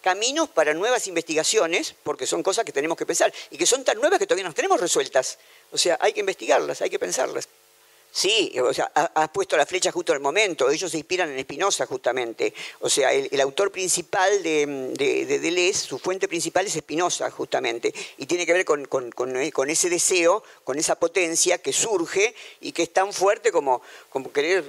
caminos 0.00 0.48
para 0.48 0.72
nuevas 0.74 1.08
investigaciones, 1.08 1.92
porque 2.04 2.24
son 2.24 2.44
cosas 2.44 2.64
que 2.64 2.70
tenemos 2.70 2.96
que 2.96 3.04
pensar 3.04 3.34
y 3.50 3.58
que 3.58 3.66
son 3.66 3.82
tan 3.82 3.98
nuevas 3.98 4.20
que 4.20 4.26
todavía 4.28 4.46
no 4.46 4.54
tenemos 4.54 4.80
resueltas. 4.80 5.38
O 5.72 5.76
sea, 5.76 5.98
hay 6.00 6.12
que 6.12 6.20
investigarlas, 6.20 6.82
hay 6.82 6.88
que 6.88 7.00
pensarlas. 7.00 7.48
Sí, 8.16 8.58
o 8.58 8.72
sea, 8.72 8.90
has 8.94 9.28
puesto 9.28 9.58
la 9.58 9.66
flecha 9.66 9.92
justo 9.92 10.10
al 10.14 10.20
momento. 10.20 10.70
Ellos 10.70 10.90
se 10.90 10.96
inspiran 10.96 11.28
en 11.28 11.38
Espinosa, 11.38 11.84
justamente. 11.84 12.54
O 12.80 12.88
sea, 12.88 13.12
el, 13.12 13.38
autor 13.42 13.70
principal 13.70 14.42
de, 14.42 14.94
de, 14.96 15.38
Deleuze, 15.38 15.86
su 15.86 15.98
fuente 15.98 16.26
principal 16.26 16.64
es 16.64 16.74
Espinosa, 16.74 17.30
justamente. 17.30 17.92
Y 18.16 18.24
tiene 18.24 18.46
que 18.46 18.54
ver 18.54 18.64
con, 18.64 18.86
con, 18.86 19.68
ese 19.68 19.90
deseo, 19.90 20.42
con 20.64 20.78
esa 20.78 20.94
potencia 20.94 21.58
que 21.58 21.74
surge 21.74 22.34
y 22.62 22.72
que 22.72 22.84
es 22.84 22.92
tan 22.94 23.12
fuerte 23.12 23.52
como, 23.52 23.82
como 24.08 24.32
querer 24.32 24.64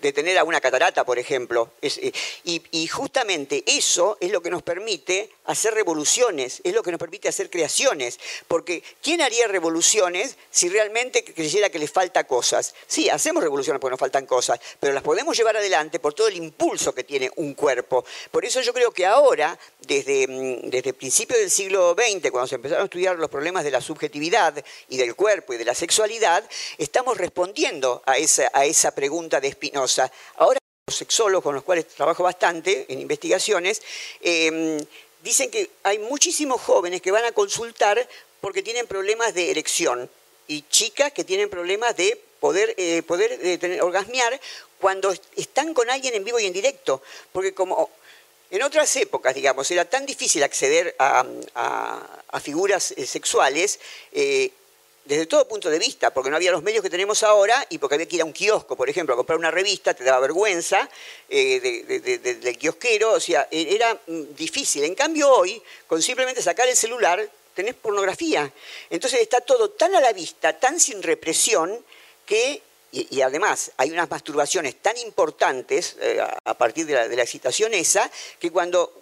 detener 0.00 0.38
a 0.38 0.44
una 0.44 0.60
catarata, 0.60 1.04
por 1.04 1.18
ejemplo. 1.18 1.70
Eh, 1.82 2.12
y, 2.44 2.86
justamente 2.88 3.62
eso 3.66 4.16
es 4.20 4.30
lo 4.30 4.42
que 4.42 4.50
nos 4.50 4.62
permite 4.62 5.30
hacer 5.44 5.74
revoluciones, 5.74 6.60
es 6.64 6.74
lo 6.74 6.82
que 6.82 6.90
nos 6.90 6.98
permite 6.98 7.28
hacer 7.28 7.50
creaciones. 7.50 8.18
Porque 8.46 8.82
¿quién 9.02 9.20
haría 9.20 9.46
revoluciones 9.46 10.36
si 10.50 10.68
realmente 10.68 11.24
creyera 11.24 11.70
que 11.70 11.78
le 11.78 11.88
falta 11.88 12.24
cosas? 12.24 12.74
Sí, 12.86 13.08
hacemos 13.08 13.42
revoluciones 13.42 13.80
porque 13.80 13.92
nos 13.92 14.00
faltan 14.00 14.26
cosas, 14.26 14.60
pero 14.80 14.92
las 14.92 15.02
podemos 15.02 15.36
llevar 15.36 15.56
adelante 15.56 15.98
por 15.98 16.14
todo 16.14 16.28
el 16.28 16.36
impulso 16.36 16.94
que 16.94 17.04
tiene 17.04 17.30
un 17.36 17.54
cuerpo. 17.54 18.04
Por 18.30 18.44
eso 18.44 18.60
yo 18.60 18.72
creo 18.72 18.90
que 18.90 19.06
ahora, 19.06 19.58
desde, 19.80 20.26
mm, 20.26 20.70
desde 20.70 20.92
principios 20.92 21.40
del 21.40 21.50
siglo 21.50 21.94
XX, 21.94 22.30
cuando 22.30 22.46
se 22.46 22.56
empezaron 22.56 22.82
a 22.82 22.84
estudiar 22.84 23.16
los 23.16 23.30
problemas 23.30 23.64
de 23.64 23.70
la 23.70 23.80
subjetividad 23.80 24.62
y 24.88 24.96
del 24.96 25.14
cuerpo 25.14 25.54
y 25.54 25.56
de 25.56 25.64
la 25.64 25.74
sexualidad, 25.74 26.44
estamos 26.78 27.16
respondiendo 27.16 28.02
a 28.06 28.16
esa, 28.16 28.50
a 28.52 28.64
esa 28.64 28.94
pregunta 28.94 29.37
de 29.40 29.48
Espinosa. 29.48 30.10
Ahora 30.36 30.58
los 30.86 30.96
sexólogos 30.96 31.44
con 31.44 31.54
los 31.54 31.64
cuales 31.64 31.86
trabajo 31.88 32.22
bastante 32.22 32.86
en 32.88 33.00
investigaciones, 33.00 33.82
em, 34.20 34.78
dicen 35.22 35.50
que 35.50 35.70
hay 35.82 35.98
muchísimos 35.98 36.60
jóvenes 36.60 37.02
que 37.02 37.10
van 37.10 37.24
a 37.24 37.32
consultar 37.32 38.08
porque 38.40 38.62
tienen 38.62 38.86
problemas 38.86 39.34
de 39.34 39.50
erección 39.50 40.08
y 40.46 40.62
chicas 40.70 41.12
que 41.12 41.24
tienen 41.24 41.50
problemas 41.50 41.96
de 41.96 42.18
poder, 42.40 42.74
eh, 42.78 43.02
poder 43.02 43.38
eh, 43.42 43.80
orgasmear 43.82 44.40
cuando 44.80 45.12
están 45.36 45.74
con 45.74 45.90
alguien 45.90 46.14
en 46.14 46.24
vivo 46.24 46.38
y 46.38 46.46
en 46.46 46.52
directo. 46.52 47.02
Porque 47.32 47.52
como 47.52 47.90
en 48.50 48.62
otras 48.62 48.94
épocas, 48.96 49.34
digamos, 49.34 49.70
era 49.70 49.84
tan 49.84 50.06
difícil 50.06 50.42
acceder 50.42 50.96
a, 50.98 51.26
figuras 52.40 52.92
eh, 52.92 53.04
sexuales, 53.04 53.78
desde 55.08 55.24
todo 55.24 55.48
punto 55.48 55.70
de 55.70 55.78
vista, 55.78 56.12
porque 56.12 56.28
no 56.28 56.36
había 56.36 56.52
los 56.52 56.62
medios 56.62 56.82
que 56.82 56.90
tenemos 56.90 57.22
ahora 57.22 57.66
y 57.70 57.78
porque 57.78 57.94
había 57.94 58.06
que 58.06 58.16
ir 58.16 58.22
a 58.22 58.26
un 58.26 58.32
kiosco, 58.34 58.76
por 58.76 58.90
ejemplo, 58.90 59.14
a 59.14 59.16
comprar 59.16 59.38
una 59.38 59.50
revista, 59.50 59.94
te 59.94 60.04
daba 60.04 60.20
vergüenza 60.20 60.86
eh, 61.30 62.38
del 62.42 62.58
kiosquero, 62.58 63.12
o 63.12 63.20
sea, 63.20 63.48
e, 63.50 63.74
era 63.74 63.94
mm, 64.06 64.34
difícil. 64.36 64.84
En 64.84 64.94
cambio 64.94 65.32
hoy, 65.32 65.62
con 65.86 66.02
simplemente 66.02 66.42
sacar 66.42 66.68
el 66.68 66.76
celular, 66.76 67.26
tenés 67.54 67.74
pornografía. 67.74 68.52
Entonces 68.90 69.22
está 69.22 69.40
todo 69.40 69.70
tan 69.70 69.94
a 69.94 70.00
la 70.02 70.12
vista, 70.12 70.58
tan 70.60 70.78
sin 70.78 71.02
represión, 71.02 71.82
que, 72.26 72.60
y, 72.92 73.22
además 73.22 73.72
hay 73.78 73.90
unas 73.90 74.10
masturbaciones 74.10 74.76
tan 74.82 74.98
importantes 74.98 75.96
eh, 76.02 76.20
a 76.44 76.58
partir 76.58 76.84
de 76.84 76.92
la, 76.92 77.08
de 77.08 77.16
la 77.16 77.22
excitación 77.22 77.72
esa, 77.72 78.10
que 78.38 78.50
cuando 78.50 78.92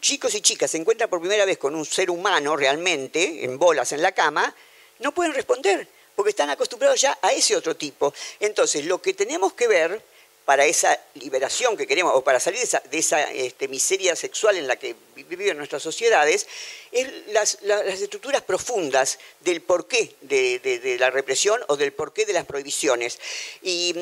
chicos 0.00 0.34
y 0.34 0.40
chicas 0.40 0.70
se 0.70 0.78
encuentran 0.78 1.08
por 1.08 1.20
primera 1.20 1.44
vez 1.44 1.58
con 1.58 1.74
un 1.74 1.84
ser 1.84 2.10
humano 2.10 2.56
realmente, 2.56 3.44
en 3.44 3.58
bolas 3.58 3.92
en 3.92 4.02
la 4.02 4.12
cama, 4.12 4.52
no 5.00 5.12
pueden 5.12 5.34
responder, 5.34 5.86
porque 6.14 6.30
están 6.30 6.50
acostumbrados 6.50 7.00
ya 7.00 7.18
a 7.20 7.32
ese 7.32 7.56
otro 7.56 7.76
tipo. 7.76 8.12
Entonces, 8.40 8.84
lo 8.84 9.00
que 9.00 9.14
tenemos 9.14 9.52
que 9.52 9.68
ver 9.68 10.02
para 10.46 10.64
esa 10.64 10.98
liberación 11.14 11.76
que 11.76 11.88
queremos, 11.88 12.14
o 12.14 12.22
para 12.22 12.38
salir 12.38 12.60
de 12.60 12.98
esa, 12.98 13.20
este, 13.32 13.66
miseria 13.66 14.14
sexual 14.14 14.56
en 14.56 14.68
la 14.68 14.76
que 14.76 14.94
viven 15.16 15.58
nuestras 15.58 15.82
sociedades, 15.82 16.46
es 16.92 17.08
las, 17.32 17.58
estructuras 17.62 18.42
profundas 18.42 19.18
del 19.40 19.60
porqué 19.60 20.14
de, 20.20 20.96
la 21.00 21.10
represión 21.10 21.60
o 21.66 21.76
del 21.76 21.92
porqué 21.92 22.24
de 22.24 22.32
las 22.32 22.46
prohibiciones. 22.46 23.18
Y, 23.60 23.92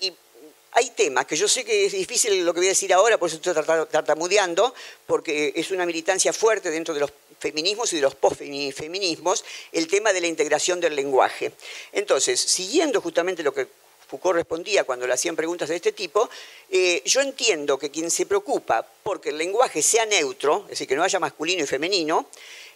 y, 0.00 0.14
hay 0.72 0.90
temas 0.90 1.24
que 1.24 1.34
yo 1.34 1.48
sé 1.48 1.64
que 1.64 1.86
es 1.86 1.92
difícil 1.92 2.44
lo 2.44 2.52
que 2.52 2.60
voy 2.60 2.66
a 2.66 2.76
decir 2.76 2.92
ahora, 2.92 3.16
por 3.18 3.28
eso 3.28 3.36
estoy 3.36 3.54
tartamudeando, 3.90 4.74
porque 5.06 5.54
es 5.56 5.70
una 5.70 5.86
militancia 5.86 6.32
fuerte 6.34 6.70
dentro 6.70 6.92
de 6.92 7.00
los 7.00 7.10
feminismos 7.40 7.92
y 7.92 7.96
de 7.96 8.02
los 8.02 8.14
postfeminismos, 8.14 9.44
el 9.72 9.88
tema 9.88 10.12
de 10.12 10.20
la 10.20 10.26
integración 10.28 10.78
del 10.78 10.94
lenguaje. 10.94 11.52
Entonces, 11.92 12.38
siguiendo 12.38 13.00
justamente 13.00 13.42
lo 13.42 13.52
que 13.52 13.66
Foucault 14.08 14.34
respondía 14.34 14.84
cuando 14.84 15.06
le 15.06 15.14
hacían 15.14 15.36
preguntas 15.36 15.68
de 15.68 15.76
este 15.76 15.92
tipo, 15.92 16.28
eh, 16.68 17.00
yo 17.04 17.20
entiendo 17.20 17.78
que 17.78 17.90
quien 17.90 18.10
se 18.10 18.26
preocupa 18.26 18.84
porque 19.02 19.30
el 19.30 19.38
lenguaje 19.38 19.82
sea 19.82 20.04
neutro, 20.04 20.64
es 20.64 20.70
decir, 20.70 20.88
que 20.88 20.96
no 20.96 21.04
haya 21.04 21.20
masculino 21.20 21.62
y 21.62 21.66
femenino, 21.66 22.26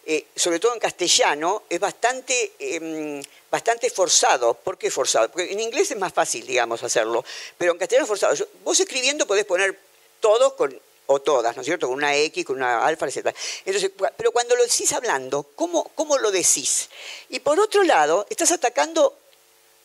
eh, 0.07 0.27
sobre 0.37 0.61
todo 0.61 0.75
en 0.75 0.81
castellano, 0.81 1.65
es 1.69 1.81
bastante, 1.81 2.53
em, 2.59 3.23
bastante 3.51 3.91
forzado. 3.91 4.55
¿Por 4.55 4.79
qué 4.79 4.91
forzado? 4.91 5.31
Porque 5.31 5.51
en 5.51 5.61
inglés 5.61 5.91
es 5.91 5.99
más 5.99 6.13
fácil, 6.13 6.47
digamos, 6.47 6.83
hacerlo, 6.83 7.25
pero 7.59 7.73
en 7.73 7.79
castellano 7.79 8.05
es 8.05 8.09
forzado. 8.09 8.49
vos 8.63 8.79
escribiendo 8.79 9.27
podés 9.27 9.45
poner 9.45 9.79
todo 10.21 10.55
con 10.57 10.79
o 11.07 11.21
todas, 11.21 11.55
¿no 11.55 11.63
es 11.63 11.67
cierto? 11.67 11.89
Con 11.89 11.97
una 11.97 12.15
X, 12.17 12.45
con 12.45 12.57
una 12.57 12.85
alfa, 12.85 13.07
etc. 13.07 13.35
Entonces, 13.65 13.91
pero 14.17 14.33
cuando 14.33 14.57
lo 14.57 14.63
decís 14.63 14.93
hablando, 14.93 15.43
¿cómo, 15.55 15.91
cómo 15.95 16.19
lo 16.19 16.31
decís? 16.31 16.89
Y 17.29 17.41
por 17.41 17.61
otro 17.61 17.83
lado, 17.83 18.27
estás 18.31 18.53
atacando 18.53 19.19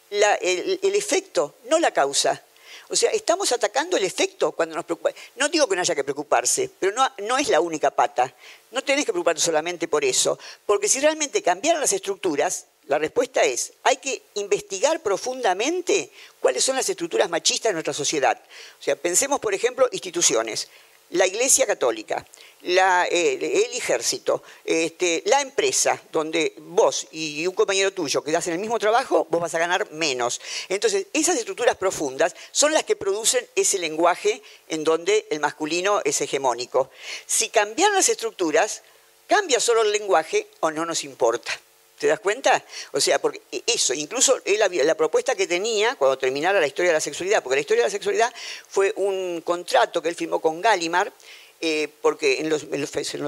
el, 0.10 0.96
efecto, 0.96 1.56
no 1.66 1.80
la 1.80 1.92
causa. 1.92 2.44
O 2.92 2.96
sea, 2.96 3.12
estamos 3.12 3.52
atacando 3.52 3.98
el 3.98 4.04
efecto 4.04 4.52
cuando 4.54 4.76
nos 4.76 4.86
preocupa. 4.86 5.12
No 5.36 5.48
digo 5.50 5.68
que 5.68 5.76
no 5.76 5.82
haya 5.82 5.94
que 5.94 6.04
preocuparse, 6.04 6.72
pero 6.80 6.92
no, 6.92 7.08
no 7.20 7.38
es 7.38 7.50
la 7.50 7.60
única 7.60 7.92
pata. 7.92 8.34
No 8.72 8.84
tenés 8.84 9.06
que 9.06 9.12
preocuparte 9.12 9.42
solamente 9.42 9.88
por 9.88 10.04
eso. 10.04 10.40
Porque 10.66 10.90
si 10.90 11.00
realmente 11.00 11.44
cambiaran 11.44 11.82
las 11.82 11.94
estructuras, 11.94 12.66
la 12.88 12.98
respuesta 12.98 13.42
es, 13.42 13.74
hay 13.84 13.98
que 13.98 14.24
investigar 14.34 15.02
profundamente 15.02 16.12
cuáles 16.40 16.64
son 16.64 16.76
las 16.76 16.90
estructuras 16.90 17.30
machistas 17.30 17.70
de 17.70 17.74
nuestra 17.74 17.94
sociedad. 17.94 18.42
O 18.80 18.84
sea, 18.84 18.96
pensemos, 18.96 19.40
por 19.40 19.54
ejemplo, 19.54 19.88
instituciones 19.92 20.68
la 21.12 21.26
Iglesia 21.26 21.66
Católica, 21.66 22.26
eh, 22.62 23.38
el 23.42 23.78
ejército, 23.78 24.44
este, 24.66 25.24
la 25.26 25.42
empresa, 25.42 26.02
donde 26.12 26.54
vos 26.58 27.08
y 27.12 27.48
un 27.48 27.56
compañero 27.56 27.94
tuyo 27.94 28.24
que 28.24 28.36
hacen 28.36 28.54
el 28.54 28.60
mismo 28.60 28.78
trabajo, 28.80 29.26
vos 29.30 29.42
vas 29.42 29.56
a 29.56 29.60
ganar 29.60 29.92
menos. 29.92 30.42
Entonces, 30.68 31.08
esas 31.14 31.38
estructuras 31.38 31.78
profundas 31.78 32.36
son 32.52 32.74
las 32.74 32.84
que 32.84 32.96
producen 32.96 33.48
ese 33.56 33.80
lenguaje 33.80 34.42
en 34.68 34.84
donde 34.84 35.26
el 35.32 35.40
masculino 35.40 36.02
es 36.04 36.22
hegemónico. 36.22 36.90
Si 37.26 37.50
cambian 37.50 37.94
las 37.94 38.10
estructuras, 38.10 38.84
cambia 39.28 39.60
solo 39.60 39.84
el 39.84 39.92
lenguaje 39.92 40.48
o 40.60 40.72
no 40.72 40.86
nos 40.86 41.04
importa. 41.04 41.60
¿Te 42.00 42.08
das 42.08 42.22
cuenta? 42.22 42.64
O 42.94 43.02
sea, 43.02 43.20
porque 43.20 43.42
eso, 43.68 43.94
incluso 43.94 44.40
la 44.46 44.96
propuesta 44.96 45.36
que 45.36 45.48
tenía 45.48 45.96
cuando 45.96 46.18
terminara 46.18 46.60
la 46.60 46.68
historia 46.68 46.92
de 46.92 46.94
la 46.94 47.02
sexualidad, 47.02 47.44
porque 47.44 47.58
la 47.58 47.62
historia 47.62 47.84
de 47.84 47.88
la 47.88 47.92
sexualidad 47.92 48.34
fue 48.70 48.94
un 48.96 49.42
contrato 49.42 50.02
que 50.02 50.08
él 50.08 50.16
firmó 50.16 50.40
con 50.40 50.62
Gallimard, 50.62 51.12
eh, 51.60 51.90
porque 52.02 52.40
en 52.40 52.50
los, 52.50 52.66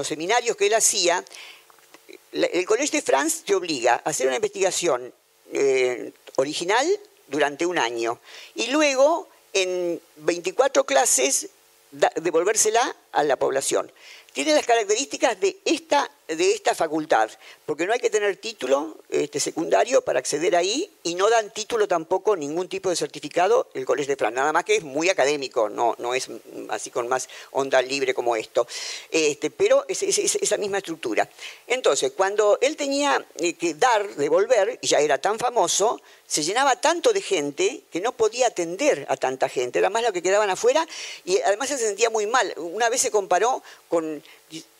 seminarios 0.06 0.56
que 0.56 0.66
él 0.68 0.74
hacía, 0.74 1.22
el 2.32 2.64
Colegio 2.64 2.98
de 2.98 3.02
France 3.02 3.42
te 3.44 3.54
obliga 3.54 4.00
a 4.02 4.08
hacer 4.08 4.26
una 4.26 4.36
investigación 4.36 5.12
eh, 5.52 6.12
original 6.36 6.86
durante 7.28 7.66
un 7.66 7.78
año 7.78 8.18
y 8.54 8.68
luego 8.68 9.28
en 9.52 10.00
24 10.16 10.84
clases 10.84 11.50
devolvérsela 11.90 12.96
a 13.12 13.22
la 13.22 13.36
población 13.36 13.92
tiene 14.32 14.54
las 14.54 14.66
características 14.66 15.38
de 15.40 15.58
esta, 15.64 16.10
de 16.28 16.52
esta 16.52 16.74
facultad, 16.74 17.30
porque 17.66 17.86
no 17.86 17.92
hay 17.92 17.98
que 17.98 18.10
tener 18.10 18.36
título 18.36 18.98
este, 19.08 19.40
secundario 19.40 20.02
para 20.02 20.18
acceder 20.18 20.56
ahí 20.56 20.90
y 21.02 21.14
no 21.14 21.28
dan 21.28 21.50
título 21.52 21.86
tampoco, 21.88 22.36
ningún 22.36 22.68
tipo 22.68 22.90
de 22.90 22.96
certificado 22.96 23.68
el 23.74 23.84
Colegio 23.84 24.12
de 24.12 24.16
Fran, 24.16 24.34
nada 24.34 24.52
más 24.52 24.64
que 24.64 24.76
es 24.76 24.84
muy 24.84 25.08
académico, 25.10 25.68
no, 25.68 25.94
no 25.98 26.14
es 26.14 26.28
así 26.68 26.90
con 26.90 27.08
más 27.08 27.28
onda 27.50 27.82
libre 27.82 28.14
como 28.14 28.36
esto, 28.36 28.66
este, 29.10 29.50
pero 29.50 29.84
es, 29.88 30.02
esa 30.02 30.56
misma 30.56 30.78
estructura. 30.78 31.28
Entonces, 31.66 32.12
cuando 32.16 32.58
él 32.60 32.76
tenía 32.76 33.24
eh, 33.36 33.54
que 33.54 33.74
dar, 33.74 34.14
devolver, 34.16 34.78
y 34.80 34.86
ya 34.86 35.00
era 35.00 35.18
tan 35.18 35.38
famoso, 35.38 36.00
se 36.26 36.42
llenaba 36.42 36.76
tanto 36.76 37.12
de 37.12 37.20
gente 37.20 37.82
que 37.90 38.00
no 38.00 38.12
podía 38.12 38.46
atender 38.46 39.06
a 39.08 39.16
tanta 39.16 39.48
gente, 39.48 39.78
era 39.78 39.90
más 39.90 40.02
lo 40.02 40.12
que 40.12 40.22
quedaban 40.22 40.48
afuera 40.50 40.86
y 41.24 41.38
además 41.40 41.68
se 41.68 41.78
sentía 41.78 42.10
muy 42.10 42.26
mal. 42.26 42.54
Una 42.56 42.88
vez 42.88 43.02
se 43.02 43.10
comparó 43.10 43.62
con, 43.88 44.22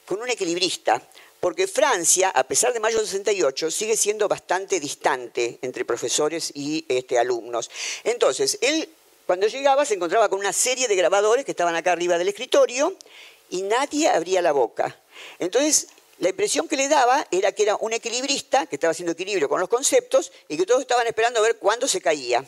con 0.06 0.20
un 0.20 0.30
equilibrista, 0.30 1.02
porque 1.42 1.66
Francia, 1.66 2.30
a 2.30 2.44
pesar 2.44 2.72
de 2.72 2.78
mayo 2.78 2.98
del 2.98 3.06
68, 3.08 3.72
sigue 3.72 3.96
siendo 3.96 4.28
bastante 4.28 4.78
distante 4.78 5.58
entre 5.60 5.84
profesores 5.84 6.52
y 6.54 6.84
este, 6.88 7.18
alumnos. 7.18 7.68
Entonces, 8.04 8.60
él 8.62 8.88
cuando 9.26 9.48
llegaba 9.48 9.84
se 9.84 9.94
encontraba 9.94 10.28
con 10.28 10.38
una 10.38 10.52
serie 10.52 10.86
de 10.86 10.94
grabadores 10.94 11.44
que 11.44 11.50
estaban 11.50 11.74
acá 11.74 11.90
arriba 11.90 12.16
del 12.16 12.28
escritorio 12.28 12.94
y 13.50 13.62
nadie 13.62 14.08
abría 14.08 14.40
la 14.40 14.52
boca. 14.52 14.96
Entonces, 15.40 15.88
la 16.22 16.28
impresión 16.28 16.68
que 16.68 16.76
le 16.76 16.86
daba 16.88 17.26
era 17.32 17.50
que 17.50 17.64
era 17.64 17.74
un 17.80 17.92
equilibrista 17.92 18.66
que 18.66 18.76
estaba 18.76 18.92
haciendo 18.92 19.10
equilibrio 19.10 19.48
con 19.48 19.58
los 19.58 19.68
conceptos 19.68 20.30
y 20.46 20.56
que 20.56 20.64
todos 20.64 20.80
estaban 20.80 21.04
esperando 21.08 21.40
a 21.40 21.42
ver 21.42 21.56
cuándo 21.56 21.88
se 21.88 22.00
caía. 22.00 22.44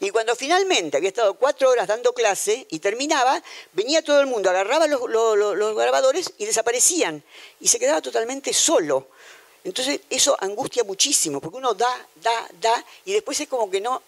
Y 0.00 0.10
cuando 0.10 0.34
finalmente 0.34 0.96
había 0.96 1.10
estado 1.10 1.34
cuatro 1.34 1.70
horas 1.70 1.86
dando 1.86 2.12
clase 2.14 2.66
y 2.68 2.80
terminaba, 2.80 3.40
venía 3.74 4.02
todo 4.02 4.20
el 4.20 4.26
mundo, 4.26 4.50
agarraba 4.50 4.88
los, 4.88 5.76
grabadores 5.76 6.32
y 6.36 6.46
desaparecían. 6.46 7.22
Y 7.60 7.68
se 7.68 7.78
quedaba 7.78 8.02
totalmente 8.02 8.52
solo. 8.52 9.06
Entonces 9.62 10.00
eso 10.10 10.36
angustia 10.40 10.82
muchísimo, 10.82 11.40
porque 11.40 11.58
uno 11.58 11.74
da, 11.74 12.08
da, 12.16 12.48
da, 12.60 12.84
y 13.04 13.12
después 13.12 13.38
es 13.38 13.46
como 13.46 13.70
que 13.70 13.80
no, 13.80 14.02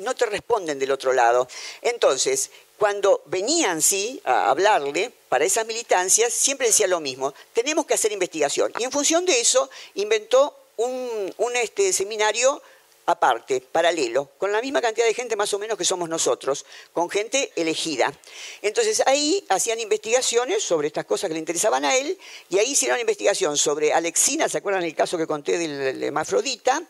no 0.00 0.14
te 0.14 0.26
responden 0.26 0.78
del 0.78 0.90
otro 0.90 1.14
lado. 1.14 1.48
Entonces, 1.80 2.50
cuando 2.76 3.22
venían, 3.24 3.80
sí, 3.80 4.20
a 4.24 4.50
hablarle 4.50 5.14
para 5.28 5.44
esas 5.44 5.66
militancias, 5.66 6.32
siempre 6.32 6.68
decía 6.68 6.86
lo 6.86 7.00
mismo, 7.00 7.34
tenemos 7.52 7.86
que 7.86 7.94
hacer 7.94 8.12
investigación. 8.12 8.72
Y 8.78 8.84
en 8.84 8.92
función 8.92 9.24
de 9.24 9.40
eso, 9.40 9.70
inventó 9.94 10.54
un, 10.76 11.56
este, 11.56 11.92
seminario 11.92 12.62
aparte, 13.06 13.62
paralelo, 13.62 14.28
con 14.36 14.52
la 14.52 14.60
misma 14.60 14.82
cantidad 14.82 15.06
de 15.06 15.14
gente 15.14 15.34
más 15.34 15.54
o 15.54 15.58
menos 15.58 15.78
que 15.78 15.84
somos 15.84 16.10
nosotros, 16.10 16.66
con 16.92 17.08
gente 17.08 17.50
elegida. 17.56 18.12
Entonces 18.60 19.02
ahí 19.06 19.42
hacían 19.48 19.80
investigaciones 19.80 20.62
sobre 20.62 20.88
estas 20.88 21.06
cosas 21.06 21.28
que 21.28 21.32
le 21.32 21.40
interesaban 21.40 21.86
a 21.86 21.96
él, 21.96 22.18
y 22.50 22.58
ahí 22.58 22.72
hicieron 22.72 23.00
investigación 23.00 23.56
sobre 23.56 23.94
Alexina, 23.94 24.46
¿se 24.46 24.58
acuerdan 24.58 24.82
el 24.82 24.94
caso 24.94 25.16
que 25.16 25.26
conté 25.26 25.56
del 25.56 26.12
Mafrodita? 26.12 26.82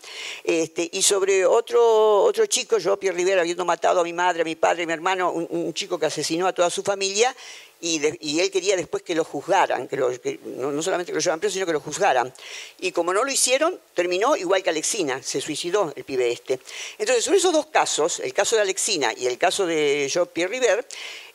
Este, 0.43 0.90
y 0.93 1.02
sobre 1.02 1.47
otro, 1.47 2.24
otro 2.24 2.47
chico, 2.47 2.78
yo, 2.78 2.98
Pierre 2.98 3.16
Rivera, 3.16 3.43
habiendo 3.43 3.65
matado 3.65 4.01
a 4.01 4.05
mi 4.05 4.12
madre, 4.12 4.43
a 4.43 4.44
mi 4.44 4.56
padre, 4.56 4.82
a 4.82 4.86
mi 4.86 4.93
hermano, 4.94 5.31
un 5.31 5.73
chico 5.73 6.01
que 6.01 6.06
asesinó 6.06 6.48
a 6.48 6.52
toda 6.52 6.69
su 6.69 6.82
familia, 6.82 7.32
y, 7.80 8.40
él 8.40 8.50
quería 8.50 8.76
después 8.76 9.05
que 9.05 9.14
lo 9.14 9.24
juzgaran, 9.24 9.86
que, 9.86 9.96
no, 9.96 10.82
solamente 10.82 11.12
que 11.12 11.16
lo 11.16 11.20
llevaran 11.20 11.38
preso, 11.38 11.55
sino 11.55 11.66
que 11.66 11.72
lo 11.72 11.80
juzgaran. 11.80 12.32
Y 12.80 12.90
como 12.90 13.12
no 13.12 13.22
lo 13.22 13.30
hicieron, 13.30 13.78
terminó 13.94 14.36
igual 14.36 14.62
que 14.62 14.70
Alexina, 14.70 15.22
se 15.22 15.40
suicidó 15.40 15.92
el 15.94 16.05
pibe 16.05 16.30
este. 16.32 16.59
Entonces, 16.98 17.24
sobre 17.24 17.38
esos 17.38 17.52
dos 17.52 17.66
casos, 17.66 18.18
el 18.20 18.34
caso 18.34 18.56
de 18.56 18.62
Alexina 18.62 19.12
y 19.16 19.26
el 19.26 19.38
caso 19.38 19.64
de 19.64 20.09
Jean-Pierre 20.12 20.50
River, 20.50 20.86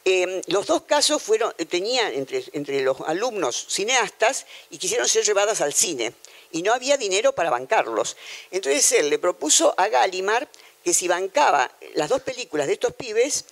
em, 0.03 0.41
los 0.47 0.65
dos 0.65 0.81
casos 0.81 1.23
fueron, 1.23 1.53
tenían 1.69 2.13
entre, 2.13 2.43
entre 2.51 2.81
los 2.81 2.99
alumnos 3.01 3.67
cineastas 3.69 4.45
y 4.69 4.77
quisieron 4.77 5.07
ser 5.07 5.23
llevadas 5.23 5.61
al 5.61 5.73
cine. 5.73 6.13
Y 6.51 6.61
no 6.61 6.73
había 6.73 6.97
dinero 6.97 7.33
para 7.33 7.51
bancarlos. 7.51 8.17
Entonces 8.51 8.91
él 8.91 9.09
le 9.09 9.17
propuso 9.17 9.73
a 9.77 9.87
Gallimard 9.87 10.47
que 10.83 10.93
si 10.93 11.07
bancaba 11.07 11.71
las 11.95 12.09
dos 12.09 12.21
películas 12.21 12.67
de 12.67 12.73
estos 12.73 12.93
pibes, 12.93 13.45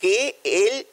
que 0.00 0.36
él 0.42 0.86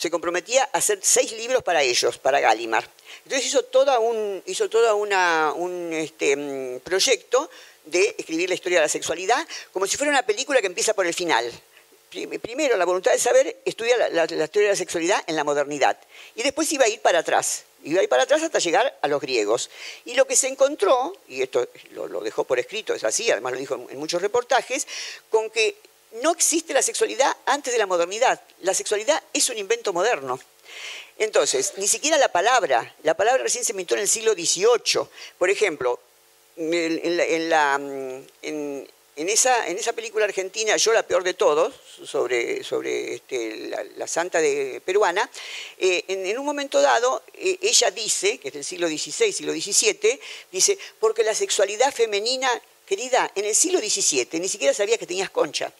se 0.00 0.10
comprometía 0.10 0.62
a 0.72 0.78
hacer 0.78 0.98
seis 1.02 1.30
libros 1.32 1.62
para 1.62 1.82
ellos, 1.82 2.16
para 2.16 2.40
Gallimard. 2.40 2.86
Entonces 3.24 3.46
hizo, 3.46 3.64
toda 3.64 3.98
un, 3.98 4.42
hizo 4.46 4.70
toda 4.70 4.94
una, 4.94 5.52
un 5.54 5.92
este, 5.92 6.34
mm, 6.36 6.80
proyecto 6.80 7.50
de 7.84 8.14
escribir 8.16 8.48
la 8.48 8.54
historia 8.54 8.78
de 8.78 8.86
la 8.86 8.88
sexualidad 8.88 9.46
como 9.74 9.86
si 9.86 9.98
fuera 9.98 10.10
una 10.10 10.22
película 10.22 10.62
que 10.62 10.68
empieza 10.68 10.94
por 10.94 11.06
el 11.06 11.12
final. 11.12 11.52
Primero, 12.40 12.78
la 12.78 12.86
voluntad 12.86 13.12
de 13.12 13.18
saber 13.18 13.58
estudia 13.66 14.08
la, 14.08 14.24
historia 14.24 14.68
de 14.68 14.68
la 14.68 14.76
sexualidad 14.76 15.22
en 15.26 15.36
la 15.36 15.44
modernidad. 15.44 15.98
Y 16.34 16.42
después 16.44 16.72
iba 16.72 16.86
a 16.86 16.88
ir 16.88 17.00
para 17.00 17.18
atrás. 17.18 17.64
Iba 17.84 18.00
a 18.00 18.02
ir 18.02 18.08
para 18.08 18.22
atrás 18.22 18.42
hasta 18.42 18.58
llegar 18.58 18.98
a 19.02 19.06
los 19.06 19.20
griegos. 19.20 19.68
Y 20.06 20.14
lo 20.14 20.26
que 20.26 20.34
se 20.34 20.48
encontró, 20.48 21.14
y 21.28 21.42
esto 21.42 21.68
lo, 21.90 22.08
lo 22.08 22.20
dejó 22.22 22.44
por 22.44 22.58
escrito, 22.58 22.94
es 22.94 23.04
así, 23.04 23.30
además 23.30 23.52
lo 23.52 23.58
dijo 23.58 23.74
en 23.90 23.98
muchos 23.98 24.22
reportajes, 24.22 24.88
con 25.28 25.50
que 25.50 25.76
no 26.22 26.32
existe 26.32 26.74
la 26.74 26.82
sexualidad 26.82 27.36
antes 27.46 27.72
de 27.72 27.78
la 27.78 27.86
modernidad. 27.86 28.40
La 28.62 28.74
sexualidad 28.74 29.22
es 29.32 29.48
un 29.48 29.58
invento 29.58 29.92
moderno. 29.92 30.40
Entonces, 31.18 31.74
ni 31.76 31.86
siquiera 31.86 32.16
la 32.16 32.32
palabra, 32.32 32.94
la 33.02 33.14
palabra 33.14 33.42
recién 33.42 33.64
se 33.64 33.72
inventó 33.72 33.94
en 33.94 34.00
el 34.00 34.08
siglo 34.08 34.32
XVIII. 34.32 35.06
Por 35.38 35.50
ejemplo, 35.50 36.00
en, 36.56 36.98
esa, 39.16 39.92
película 39.94 40.24
argentina, 40.24 40.76
Yo 40.78 40.92
la 40.92 41.02
peor 41.02 41.22
de 41.22 41.34
todos, 41.34 41.74
sobre, 42.04 42.62
este, 43.14 43.70
la, 43.96 44.06
santa 44.06 44.40
de, 44.40 44.80
peruana, 44.84 45.30
eh, 45.78 46.04
en, 46.08 46.38
un 46.38 46.46
momento 46.46 46.80
dado, 46.80 47.22
eh, 47.34 47.58
ella 47.60 47.90
dice, 47.90 48.38
que 48.38 48.48
es 48.48 48.54
del 48.54 48.64
siglo 48.64 48.88
XVI, 48.88 49.32
siglo 49.32 49.52
XVII, 49.52 50.18
dice, 50.50 50.78
porque 50.98 51.22
la 51.22 51.34
sexualidad 51.34 51.92
femenina, 51.92 52.48
querida, 52.86 53.30
en 53.34 53.44
el 53.44 53.54
siglo 53.54 53.78
XVII 53.78 54.40
ni 54.40 54.48
siquiera 54.48 54.74
sabía 54.74 54.98
que 54.98 55.06
tenías 55.06 55.30
concha. 55.30 55.72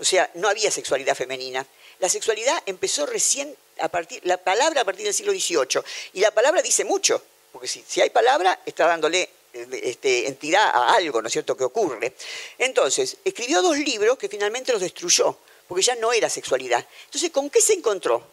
O 0.00 0.04
sea, 0.04 0.30
no 0.34 0.48
había 0.48 0.70
sexualidad 0.70 1.14
femenina. 1.14 1.66
La 1.98 2.08
sexualidad 2.08 2.62
empezó 2.66 3.04
recién 3.04 3.54
a 3.80 3.88
partir, 3.88 4.20
la 4.24 4.38
palabra 4.38 4.80
a 4.80 4.84
partir 4.84 5.04
del 5.04 5.14
siglo 5.14 5.32
XVIII. 5.32 5.82
Y 6.14 6.20
la 6.20 6.30
palabra 6.30 6.62
dice 6.62 6.84
mucho, 6.84 7.22
porque 7.52 7.68
si, 7.68 8.00
hay 8.00 8.10
palabra, 8.10 8.60
está 8.64 8.86
dándole 8.86 9.28
este, 9.52 10.26
entidad 10.26 10.70
a 10.70 10.94
algo, 10.94 11.20
¿no 11.20 11.28
es 11.28 11.32
cierto?, 11.32 11.56
que 11.56 11.64
ocurre. 11.64 12.14
Entonces, 12.58 13.18
escribió 13.24 13.60
dos 13.60 13.76
libros 13.78 14.16
que 14.16 14.28
finalmente 14.28 14.72
los 14.72 14.80
destruyó, 14.80 15.36
porque 15.68 15.82
ya 15.82 15.94
no 15.96 16.12
era 16.12 16.30
sexualidad. 16.30 16.86
Entonces, 17.04 17.30
¿con 17.30 17.50
qué 17.50 17.60
se 17.60 17.74
encontró, 17.74 18.24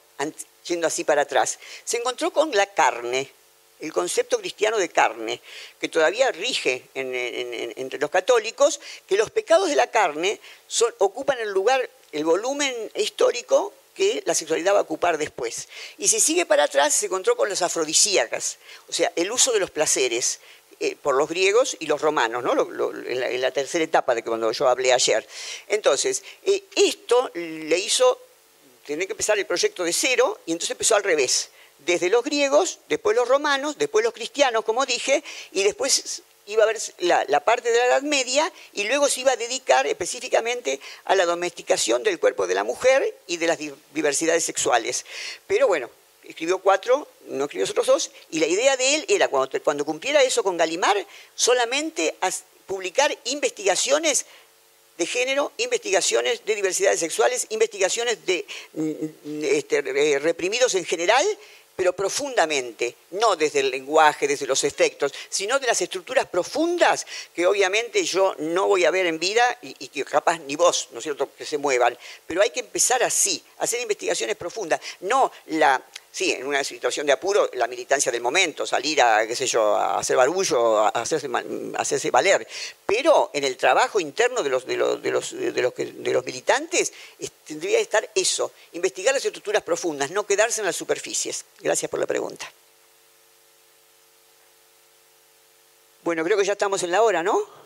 yendo 0.66 0.88
así 0.88 1.04
para 1.04 1.24
atrás? 1.24 1.60
Se 1.84 1.98
encontró 1.98 2.32
con 2.32 2.52
la 2.56 2.68
carne, 2.68 3.30
el 3.80 3.94
concepto 3.94 4.38
cristiano 4.40 4.78
de 4.78 4.90
carne, 4.90 5.42
que 5.80 5.90
todavía 5.90 6.32
rige 6.32 6.84
entre 6.94 8.00
los 8.00 8.10
católicos, 8.10 8.80
que 9.08 9.18
los 9.18 9.30
pecados 9.30 9.70
de 9.70 9.76
la 9.76 9.88
carne 9.88 10.40
ocupan 11.00 11.40
el 11.40 11.52
lugar, 11.52 11.90
el 12.12 12.26
volumen 12.26 12.74
histórico 12.96 13.74
que 13.94 14.22
la 14.26 14.36
sexualidad 14.36 14.76
va 14.76 14.80
a 14.80 14.84
ocupar 14.84 15.18
después. 15.18 15.68
Y 15.98 16.08
si 16.08 16.20
sigue 16.20 16.46
para 16.46 16.64
atrás, 16.64 16.94
se 16.94 17.08
encontró 17.08 17.36
con 17.36 17.50
las 17.50 17.62
afrodisíacas, 17.62 18.58
o 18.88 18.94
sea, 18.94 19.12
el 19.16 19.32
uso 19.32 19.52
de 19.52 19.60
los 19.60 19.72
placeres, 19.72 20.40
eh, 20.80 20.96
por 21.02 21.16
los 21.16 21.28
griegos 21.28 21.76
y 21.80 21.88
los 21.88 22.00
romanos, 22.02 22.44
¿no? 22.44 22.52
en, 22.54 23.42
la, 23.42 23.50
tercera 23.50 23.84
etapa 23.84 24.14
de 24.14 24.24
cuando 24.24 24.52
yo 24.52 24.68
hablé 24.68 24.94
ayer. 24.94 25.28
Entonces, 25.68 26.24
eh, 26.44 26.66
esto 26.76 27.32
le 27.34 27.80
hizo 27.80 28.22
tener 28.86 29.08
que 29.08 29.14
empezar 29.14 29.40
el 29.40 29.48
proyecto 29.48 29.84
de 29.84 29.92
cero 29.92 30.40
y 30.46 30.52
entonces 30.52 30.72
empezó 30.72 30.96
al 30.96 31.04
revés 31.04 31.50
desde 31.80 32.10
los 32.10 32.24
griegos, 32.24 32.80
después 32.90 33.16
los 33.16 33.28
romanos, 33.28 33.78
después 33.78 34.04
los 34.04 34.14
cristianos, 34.14 34.66
como 34.66 34.86
dije, 34.86 35.24
y 35.52 35.64
después 35.64 36.24
iba 36.48 36.64
a 36.64 36.66
haber 36.66 36.82
la, 37.00 37.40
parte 37.42 37.72
de 37.72 37.78
la 37.78 37.86
Edad 37.86 38.02
Media 38.02 38.52
y 38.74 38.86
luego 38.86 39.10
se 39.10 39.22
iba 39.22 39.34
a 39.34 39.36
dedicar 39.36 39.86
específicamente 39.86 40.80
a 41.06 41.16
la 41.16 41.26
domesticación 41.26 42.04
del 42.04 42.20
cuerpo 42.20 42.48
de 42.48 42.56
la 42.56 42.64
mujer 42.64 43.16
y 43.28 43.38
de 43.38 43.48
las 43.48 43.60
diversidades 43.94 44.46
sexuales. 44.46 45.06
Pero 45.46 45.68
bueno, 45.68 45.90
escribió 46.24 46.60
cuatro, 46.60 47.08
no 47.28 47.46
escribió 47.46 47.66
otros 47.70 47.88
dos, 47.88 48.12
y 48.32 48.40
la 48.40 48.48
idea 48.48 48.78
de 48.78 48.96
él 48.96 49.06
era, 49.10 49.28
cuando, 49.28 49.62
cuando 49.62 49.86
cumpliera 49.86 50.24
eso 50.24 50.44
con 50.44 50.58
Galimar, 50.58 51.06
solamente 51.36 52.16
publicar 52.66 53.18
investigaciones 53.26 54.26
de 54.98 55.06
género, 55.06 55.52
investigaciones 55.58 56.44
de 56.44 56.56
diversidades 56.56 57.00
sexuales, 57.00 57.46
investigaciones 57.50 58.26
de 58.26 58.46
este, 59.44 59.82
reprimidos 60.20 60.74
en 60.74 60.86
general, 60.86 61.24
pero 61.78 61.94
profundamente, 61.94 62.96
no 63.12 63.36
desde 63.36 63.60
el 63.60 63.70
lenguaje, 63.70 64.28
desde 64.28 64.48
los 64.48 64.64
efectos, 64.64 65.14
sino 65.30 65.60
de 65.60 65.68
las 65.68 65.80
estructuras 65.80 66.26
profundas 66.26 67.06
que 67.36 67.46
obviamente 67.46 68.04
yo 68.04 68.34
no 68.40 68.66
voy 68.66 68.84
a 68.84 68.92
ver 68.92 69.06
en 69.06 69.20
vida 69.20 69.60
y, 69.62 69.88
que 69.90 70.04
capaz 70.04 70.40
ni 70.40 70.56
vos, 70.56 70.90
¿no 70.92 70.98
es 70.98 71.04
cierto?, 71.04 71.30
que 71.38 71.46
se 71.46 71.60
muevan. 71.60 71.96
Pero 72.26 72.42
hay 72.42 72.50
que 72.50 72.62
empezar 72.62 73.04
así, 73.04 73.44
hacer 73.60 73.80
investigaciones 73.80 74.36
profundas, 74.36 74.82
no 75.02 75.32
la 75.46 75.80
sí, 76.12 76.32
en 76.32 76.48
una 76.48 76.64
situación 76.64 77.06
de 77.06 77.14
apuro, 77.14 77.50
la 77.54 77.68
militancia 77.68 78.12
del 78.12 78.22
momento, 78.22 78.66
salir 78.66 79.02
a, 79.02 79.26
qué 79.28 79.36
sé 79.36 79.48
yo, 79.48 79.76
a 79.76 80.00
hacer 80.00 80.16
barullo, 80.16 80.80
a 80.80 80.90
hacerse, 80.90 81.30
hacerse 81.76 82.12
valer. 82.12 82.48
Pero 82.86 83.32
en 83.34 83.44
el 83.44 83.58
trabajo 83.58 84.00
interno 84.00 84.44
de 84.44 84.50
los, 84.50 84.66
de 84.66 84.78
los, 84.78 85.02
de 85.02 85.12
los, 85.12 85.32
de 85.32 85.62
los, 85.62 85.74
de 85.76 86.14
los 86.14 86.26
militantes 86.26 86.94
tendría 87.46 87.78
que 87.78 87.84
estar 87.84 88.10
eso, 88.16 88.52
investigar 88.74 89.14
las 89.14 89.26
estructuras 89.26 89.64
profundas, 89.64 90.12
no 90.12 90.26
quedarse 90.26 90.62
en 90.62 90.66
las 90.66 90.76
superficies. 90.76 91.46
Gracias 91.60 91.90
por 91.90 92.00
la 92.00 92.06
pregunta. 92.06 92.52
Bueno, 96.04 96.24
creo 96.24 96.38
que 96.38 96.46
ya 96.46 96.54
estamos 96.54 96.82
en 96.84 96.92
la 96.92 97.02
hora, 97.02 97.22
¿no? 97.22 97.57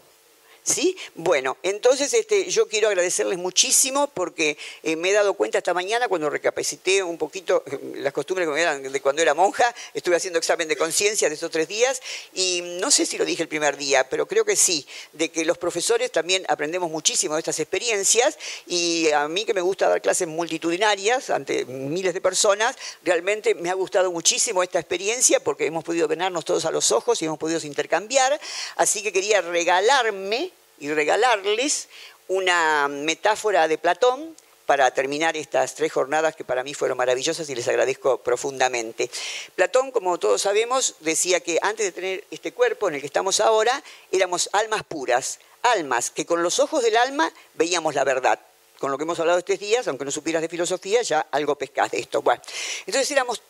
¿Sí? 0.64 0.96
Bueno, 1.16 1.58
entonces 1.64 2.14
este, 2.14 2.48
yo 2.52 2.68
quiero 2.68 2.88
agradecerles 2.88 3.40
muchísimo 3.40 4.08
porque 4.14 4.60
eh, 4.84 4.96
me 4.96 5.10
he 5.10 5.14
dado 5.14 5.34
cuenta 5.34 5.58
esta 5.58 5.74
mañana 5.74 6.08
cuando 6.08 6.30
recapacité 6.30 7.02
un 7.02 7.18
poquito 7.18 7.64
eh, 7.66 7.80
las 7.96 8.14
costumbres 8.14 8.48
que 8.48 8.54
me 8.54 8.62
eran 8.62 8.84
de 8.84 9.02
cuando 9.02 9.24
era 9.24 9.34
monja, 9.34 9.74
estuve 9.96 10.18
haciendo 10.18 10.38
examen 10.38 10.68
de 10.68 10.78
conciencia 10.78 11.30
de 11.30 11.36
esos 11.36 11.50
tres 11.50 11.68
días 11.68 12.00
y 12.36 12.62
no 12.80 12.92
sé 12.92 13.08
si 13.08 13.18
lo 13.18 13.26
dije 13.26 13.42
el 13.42 13.50
primer 13.50 13.76
día, 13.76 14.08
pero 14.08 14.28
creo 14.28 14.46
que 14.46 14.56
sí, 14.56 14.86
de 15.14 15.32
que 15.32 15.46
los 15.46 15.58
profesores 15.58 16.12
también 16.12 16.46
aprendemos 16.48 16.92
muchísimo 16.92 17.34
de 17.34 17.40
estas 17.40 17.60
experiencias 17.60 18.38
y 18.68 19.10
a 19.10 19.28
mí 19.28 19.46
que 19.46 19.56
me 19.56 19.62
gusta 19.62 19.90
dar 19.90 20.00
clases 20.00 20.28
multitudinarias 20.28 21.32
ante 21.32 21.66
miles 21.66 22.14
de 22.14 22.22
personas, 22.22 22.76
realmente 23.04 23.56
me 23.56 23.72
ha 23.72 23.74
gustado 23.74 24.12
muchísimo 24.12 24.62
esta 24.62 24.78
experiencia 24.78 25.40
porque 25.40 25.66
hemos 25.66 25.84
podido 25.84 26.08
venirnos 26.08 26.46
todos 26.46 26.66
a 26.66 26.72
los 26.72 26.92
ojos 26.92 27.20
y 27.22 27.26
hemos 27.26 27.40
podido 27.40 27.60
intercambiar, 27.66 28.40
así 28.76 29.02
que 29.02 29.12
quería 29.12 29.42
regalarme 29.42 30.51
y 30.82 30.92
regalarles 30.92 31.88
una 32.28 32.88
metáfora 32.90 33.68
de 33.68 33.78
Platón 33.78 34.36
para 34.66 34.90
terminar 34.92 35.38
estas 35.38 35.76
tres 35.76 35.92
jornadas 35.92 36.36
que 36.36 36.44
para 36.44 36.64
mí 36.64 36.74
fueron 36.74 36.98
maravillosas 36.98 37.50
y 37.50 37.56
les 37.56 37.68
agradezco 37.68 38.18
profundamente. 38.18 39.12
Platón, 39.56 39.92
como 39.92 40.18
todos 40.18 40.42
sabemos, 40.42 40.96
decía 41.02 41.40
que 41.42 41.60
antes 41.62 41.86
de 41.86 41.92
tener 41.92 42.24
este 42.32 42.52
cuerpo 42.54 42.88
en 42.88 42.96
el 42.96 43.02
que 43.02 43.08
estamos 43.08 43.40
ahora, 43.42 43.84
éramos 44.12 44.50
almas 44.54 44.84
puras, 44.84 45.40
almas 45.62 46.10
que 46.10 46.26
con 46.26 46.42
los 46.42 46.60
ojos 46.60 46.84
del 46.84 46.98
alma 46.98 47.32
veíamos 47.54 47.94
la 47.94 48.04
verdad. 48.04 48.40
Con 48.80 48.90
lo 48.90 48.98
que 48.98 49.04
hemos 49.04 49.20
hablado 49.20 49.38
estos 49.38 49.60
días, 49.60 49.88
aunque 49.88 50.06
no 50.06 50.10
supieras 50.10 50.42
de 50.42 50.50
filosofía, 50.50 51.04
ya 51.04 51.28
algo 51.32 51.56
pescás 51.56 51.92
de 51.92 52.00
esto. 52.00 52.24
Bueno, 52.24 52.42
entonces 52.88 53.12
éramos, 53.12 53.44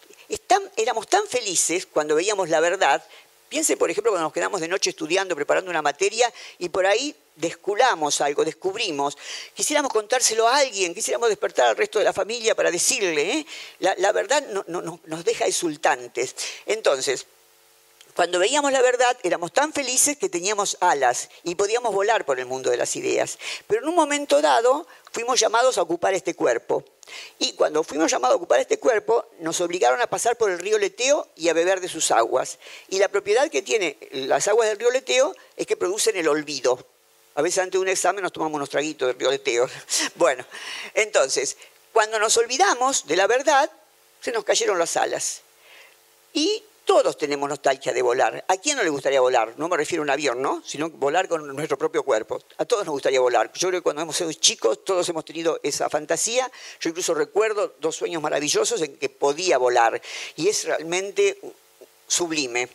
éramos 0.76 1.08
tan 1.08 1.26
felices 1.28 1.86
cuando 1.86 2.16
veíamos 2.16 2.50
la 2.50 2.60
verdad 2.60 3.02
Piense, 3.52 3.76
por 3.76 3.92
ejemplo, 3.92 4.14
cuando 4.14 4.24
nos 4.24 4.32
quedamos 4.32 4.62
de 4.62 4.70
noche 4.70 4.92
estudiando, 4.92 5.36
preparando 5.36 5.70
una 5.70 5.82
materia 5.82 6.32
y 6.58 6.70
por 6.70 6.86
ahí 6.86 7.14
desculamos 7.36 8.22
algo, 8.22 8.46
descubrimos, 8.46 9.18
quisiéramos 9.54 9.92
contárselo 9.92 10.48
a 10.48 10.56
alguien, 10.56 10.94
quisiéramos 10.94 11.28
despertar 11.28 11.68
al 11.68 11.76
resto 11.76 12.00
de 12.00 12.06
la 12.06 12.14
familia 12.14 12.56
para 12.56 12.72
decirle, 12.72 13.40
¿eh? 13.40 13.46
la, 13.80 14.12
verdad 14.14 14.42
nos 14.68 15.26
deja 15.26 15.48
exultantes. 15.48 16.34
Entonces, 16.66 17.26
cuando 18.16 18.40
veíamos 18.40 18.72
la 18.72 18.82
verdad 18.82 19.18
éramos 19.22 19.52
tan 19.52 19.74
felices 19.74 20.16
que 20.16 20.30
teníamos 20.30 20.78
alas 20.80 21.30
y 21.44 21.56
podíamos 21.56 21.94
volar 21.94 22.24
por 22.24 22.40
el 22.40 22.46
mundo 22.46 22.70
de 22.70 22.78
las 22.78 22.96
ideas. 22.96 23.38
Pero 23.68 23.82
en 23.82 23.90
un 23.90 23.96
momento 23.96 24.42
dado 24.42 24.88
fuimos 25.12 25.38
llamados 25.42 25.78
a 25.78 25.82
ocupar 25.82 26.14
este 26.14 26.36
cuerpo. 26.36 26.86
Y 27.40 27.54
cuando 27.54 27.84
fuimos 27.84 28.12
llamados 28.12 28.34
a 28.34 28.38
ocupar 28.38 28.60
este 28.60 28.80
cuerpo, 28.80 29.26
nos 29.40 29.62
obligaron 29.62 30.02
a 30.02 30.08
pasar 30.08 30.38
por 30.38 30.52
el 30.52 30.60
río 30.60 30.78
Leteo 30.78 31.28
y 31.36 31.50
a 31.50 31.54
beber 31.54 31.82
de 31.82 31.88
sus 31.88 32.12
aguas. 32.12 32.60
Y 32.90 33.00
la 33.00 33.08
propiedad 33.08 33.50
que 33.50 33.62
tienen 33.62 33.98
las 34.12 34.48
aguas 34.48 34.70
del 34.70 34.80
río 34.80 34.92
Leteo 34.92 35.36
es 35.56 35.68
que 35.68 35.78
producen 35.78 36.16
el 36.16 36.28
olvido. 36.28 36.86
A 37.36 37.42
veces 37.42 37.60
antes 37.60 37.74
de 37.74 37.80
un 37.80 37.88
examen 37.88 38.24
nos 38.24 38.34
tomamos 38.34 38.56
unos 38.56 38.70
traguitos 38.70 39.08
del 39.08 39.20
río 39.20 39.32
Leteo. 39.32 39.70
Bueno, 40.16 40.46
entonces, 40.94 41.58
cuando 41.94 42.20
nos 42.20 42.38
olvidamos 42.38 43.08
de 43.08 43.16
la 43.16 43.28
verdad, 43.28 43.70
se 44.22 44.32
nos 44.32 44.44
cayeron 44.44 44.78
las 44.78 44.98
alas. 44.98 45.42
Y 46.34 46.64
todos 46.86 47.18
tenemos 47.18 47.48
nostalgia 47.48 47.94
de 47.94 48.02
volar. 48.02 48.44
¿A 48.48 48.58
quién 48.58 48.78
no 48.78 48.84
le 48.84 48.90
gustaría 48.90 49.22
volar? 49.22 49.54
No 49.58 49.70
me 49.70 49.78
refiero 49.78 50.02
a 50.02 50.06
un 50.06 50.10
avión, 50.10 50.42
¿no? 50.42 50.62
Sino 50.66 50.90
volar 50.90 51.28
con 51.28 51.48
nuestro 51.56 51.78
propio 51.78 52.04
cuerpo. 52.04 52.42
A 52.58 52.66
todos 52.66 52.86
nos 52.86 52.94
gustaría 52.94 53.20
volar. 53.20 53.52
Yo 53.54 53.70
creo 53.70 53.80
que 53.80 53.84
cuando 53.84 54.02
hemos 54.02 54.16
sido 54.16 54.32
chicos 54.34 54.84
todos 54.84 55.08
hemos 55.10 55.24
tenido 55.24 55.60
esa 55.64 55.90
fantasía. 55.90 56.52
Yo 56.80 56.90
incluso 56.90 57.14
recuerdo 57.14 57.76
dos 57.80 57.96
sueños 57.96 58.22
maravillosos 58.22 58.82
en 58.82 58.98
que 58.98 59.10
podía 59.10 59.58
volar. 59.58 60.02
Y 60.36 60.48
es 60.48 60.66
realmente 60.66 61.40
sublime. 62.08 62.68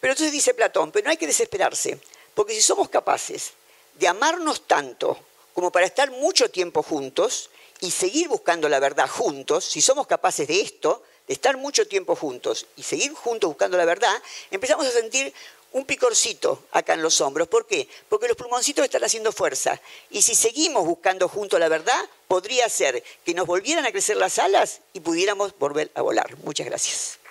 Pero 0.00 0.12
entonces 0.12 0.32
dice 0.32 0.54
Platón, 0.54 0.92
pero 0.92 1.04
no 1.04 1.10
hay 1.10 1.16
que 1.16 1.26
desesperarse. 1.26 1.98
Porque 2.34 2.54
si 2.54 2.62
somos 2.62 2.88
capaces 2.88 3.52
de 3.94 4.08
amarnos 4.08 4.66
tanto 4.66 5.18
como 5.54 5.70
para 5.70 5.86
estar 5.86 6.10
mucho 6.10 6.50
tiempo 6.50 6.82
juntos 6.82 7.50
y 7.80 7.90
seguir 7.90 8.28
buscando 8.28 8.68
la 8.68 8.78
verdad 8.78 9.08
juntos, 9.08 9.64
si 9.64 9.80
somos 9.80 10.06
capaces 10.06 10.48
de 10.48 10.60
esto, 10.60 11.02
de 11.26 11.34
estar 11.34 11.56
mucho 11.56 11.86
tiempo 11.86 12.16
juntos 12.16 12.66
y 12.76 12.82
seguir 12.82 13.12
juntos 13.14 13.48
buscando 13.48 13.76
la 13.76 13.84
verdad, 13.84 14.14
empezamos 14.50 14.86
a 14.86 14.90
sentir 14.90 15.32
un 15.72 15.84
picorcito 15.84 16.64
acá 16.72 16.94
en 16.94 17.02
los 17.02 17.20
hombros. 17.20 17.48
¿Por 17.48 17.66
qué? 17.66 17.88
Porque 18.08 18.28
los 18.28 18.36
pulmoncitos 18.36 18.84
están 18.84 19.04
haciendo 19.04 19.32
fuerza. 19.32 19.80
Y 20.10 20.22
si 20.22 20.34
seguimos 20.34 20.84
buscando 20.84 21.28
juntos 21.28 21.58
la 21.58 21.68
verdad, 21.68 22.08
podría 22.28 22.68
ser 22.68 23.02
que 23.24 23.34
nos 23.34 23.46
volvieran 23.46 23.86
a 23.86 23.92
crecer 23.92 24.16
las 24.16 24.38
alas 24.38 24.80
y 24.92 25.00
pudiéramos 25.00 25.56
volver 25.58 25.90
a 25.94 26.02
volar. 26.02 26.36
Muchas 26.44 26.66
gracias. 26.66 27.21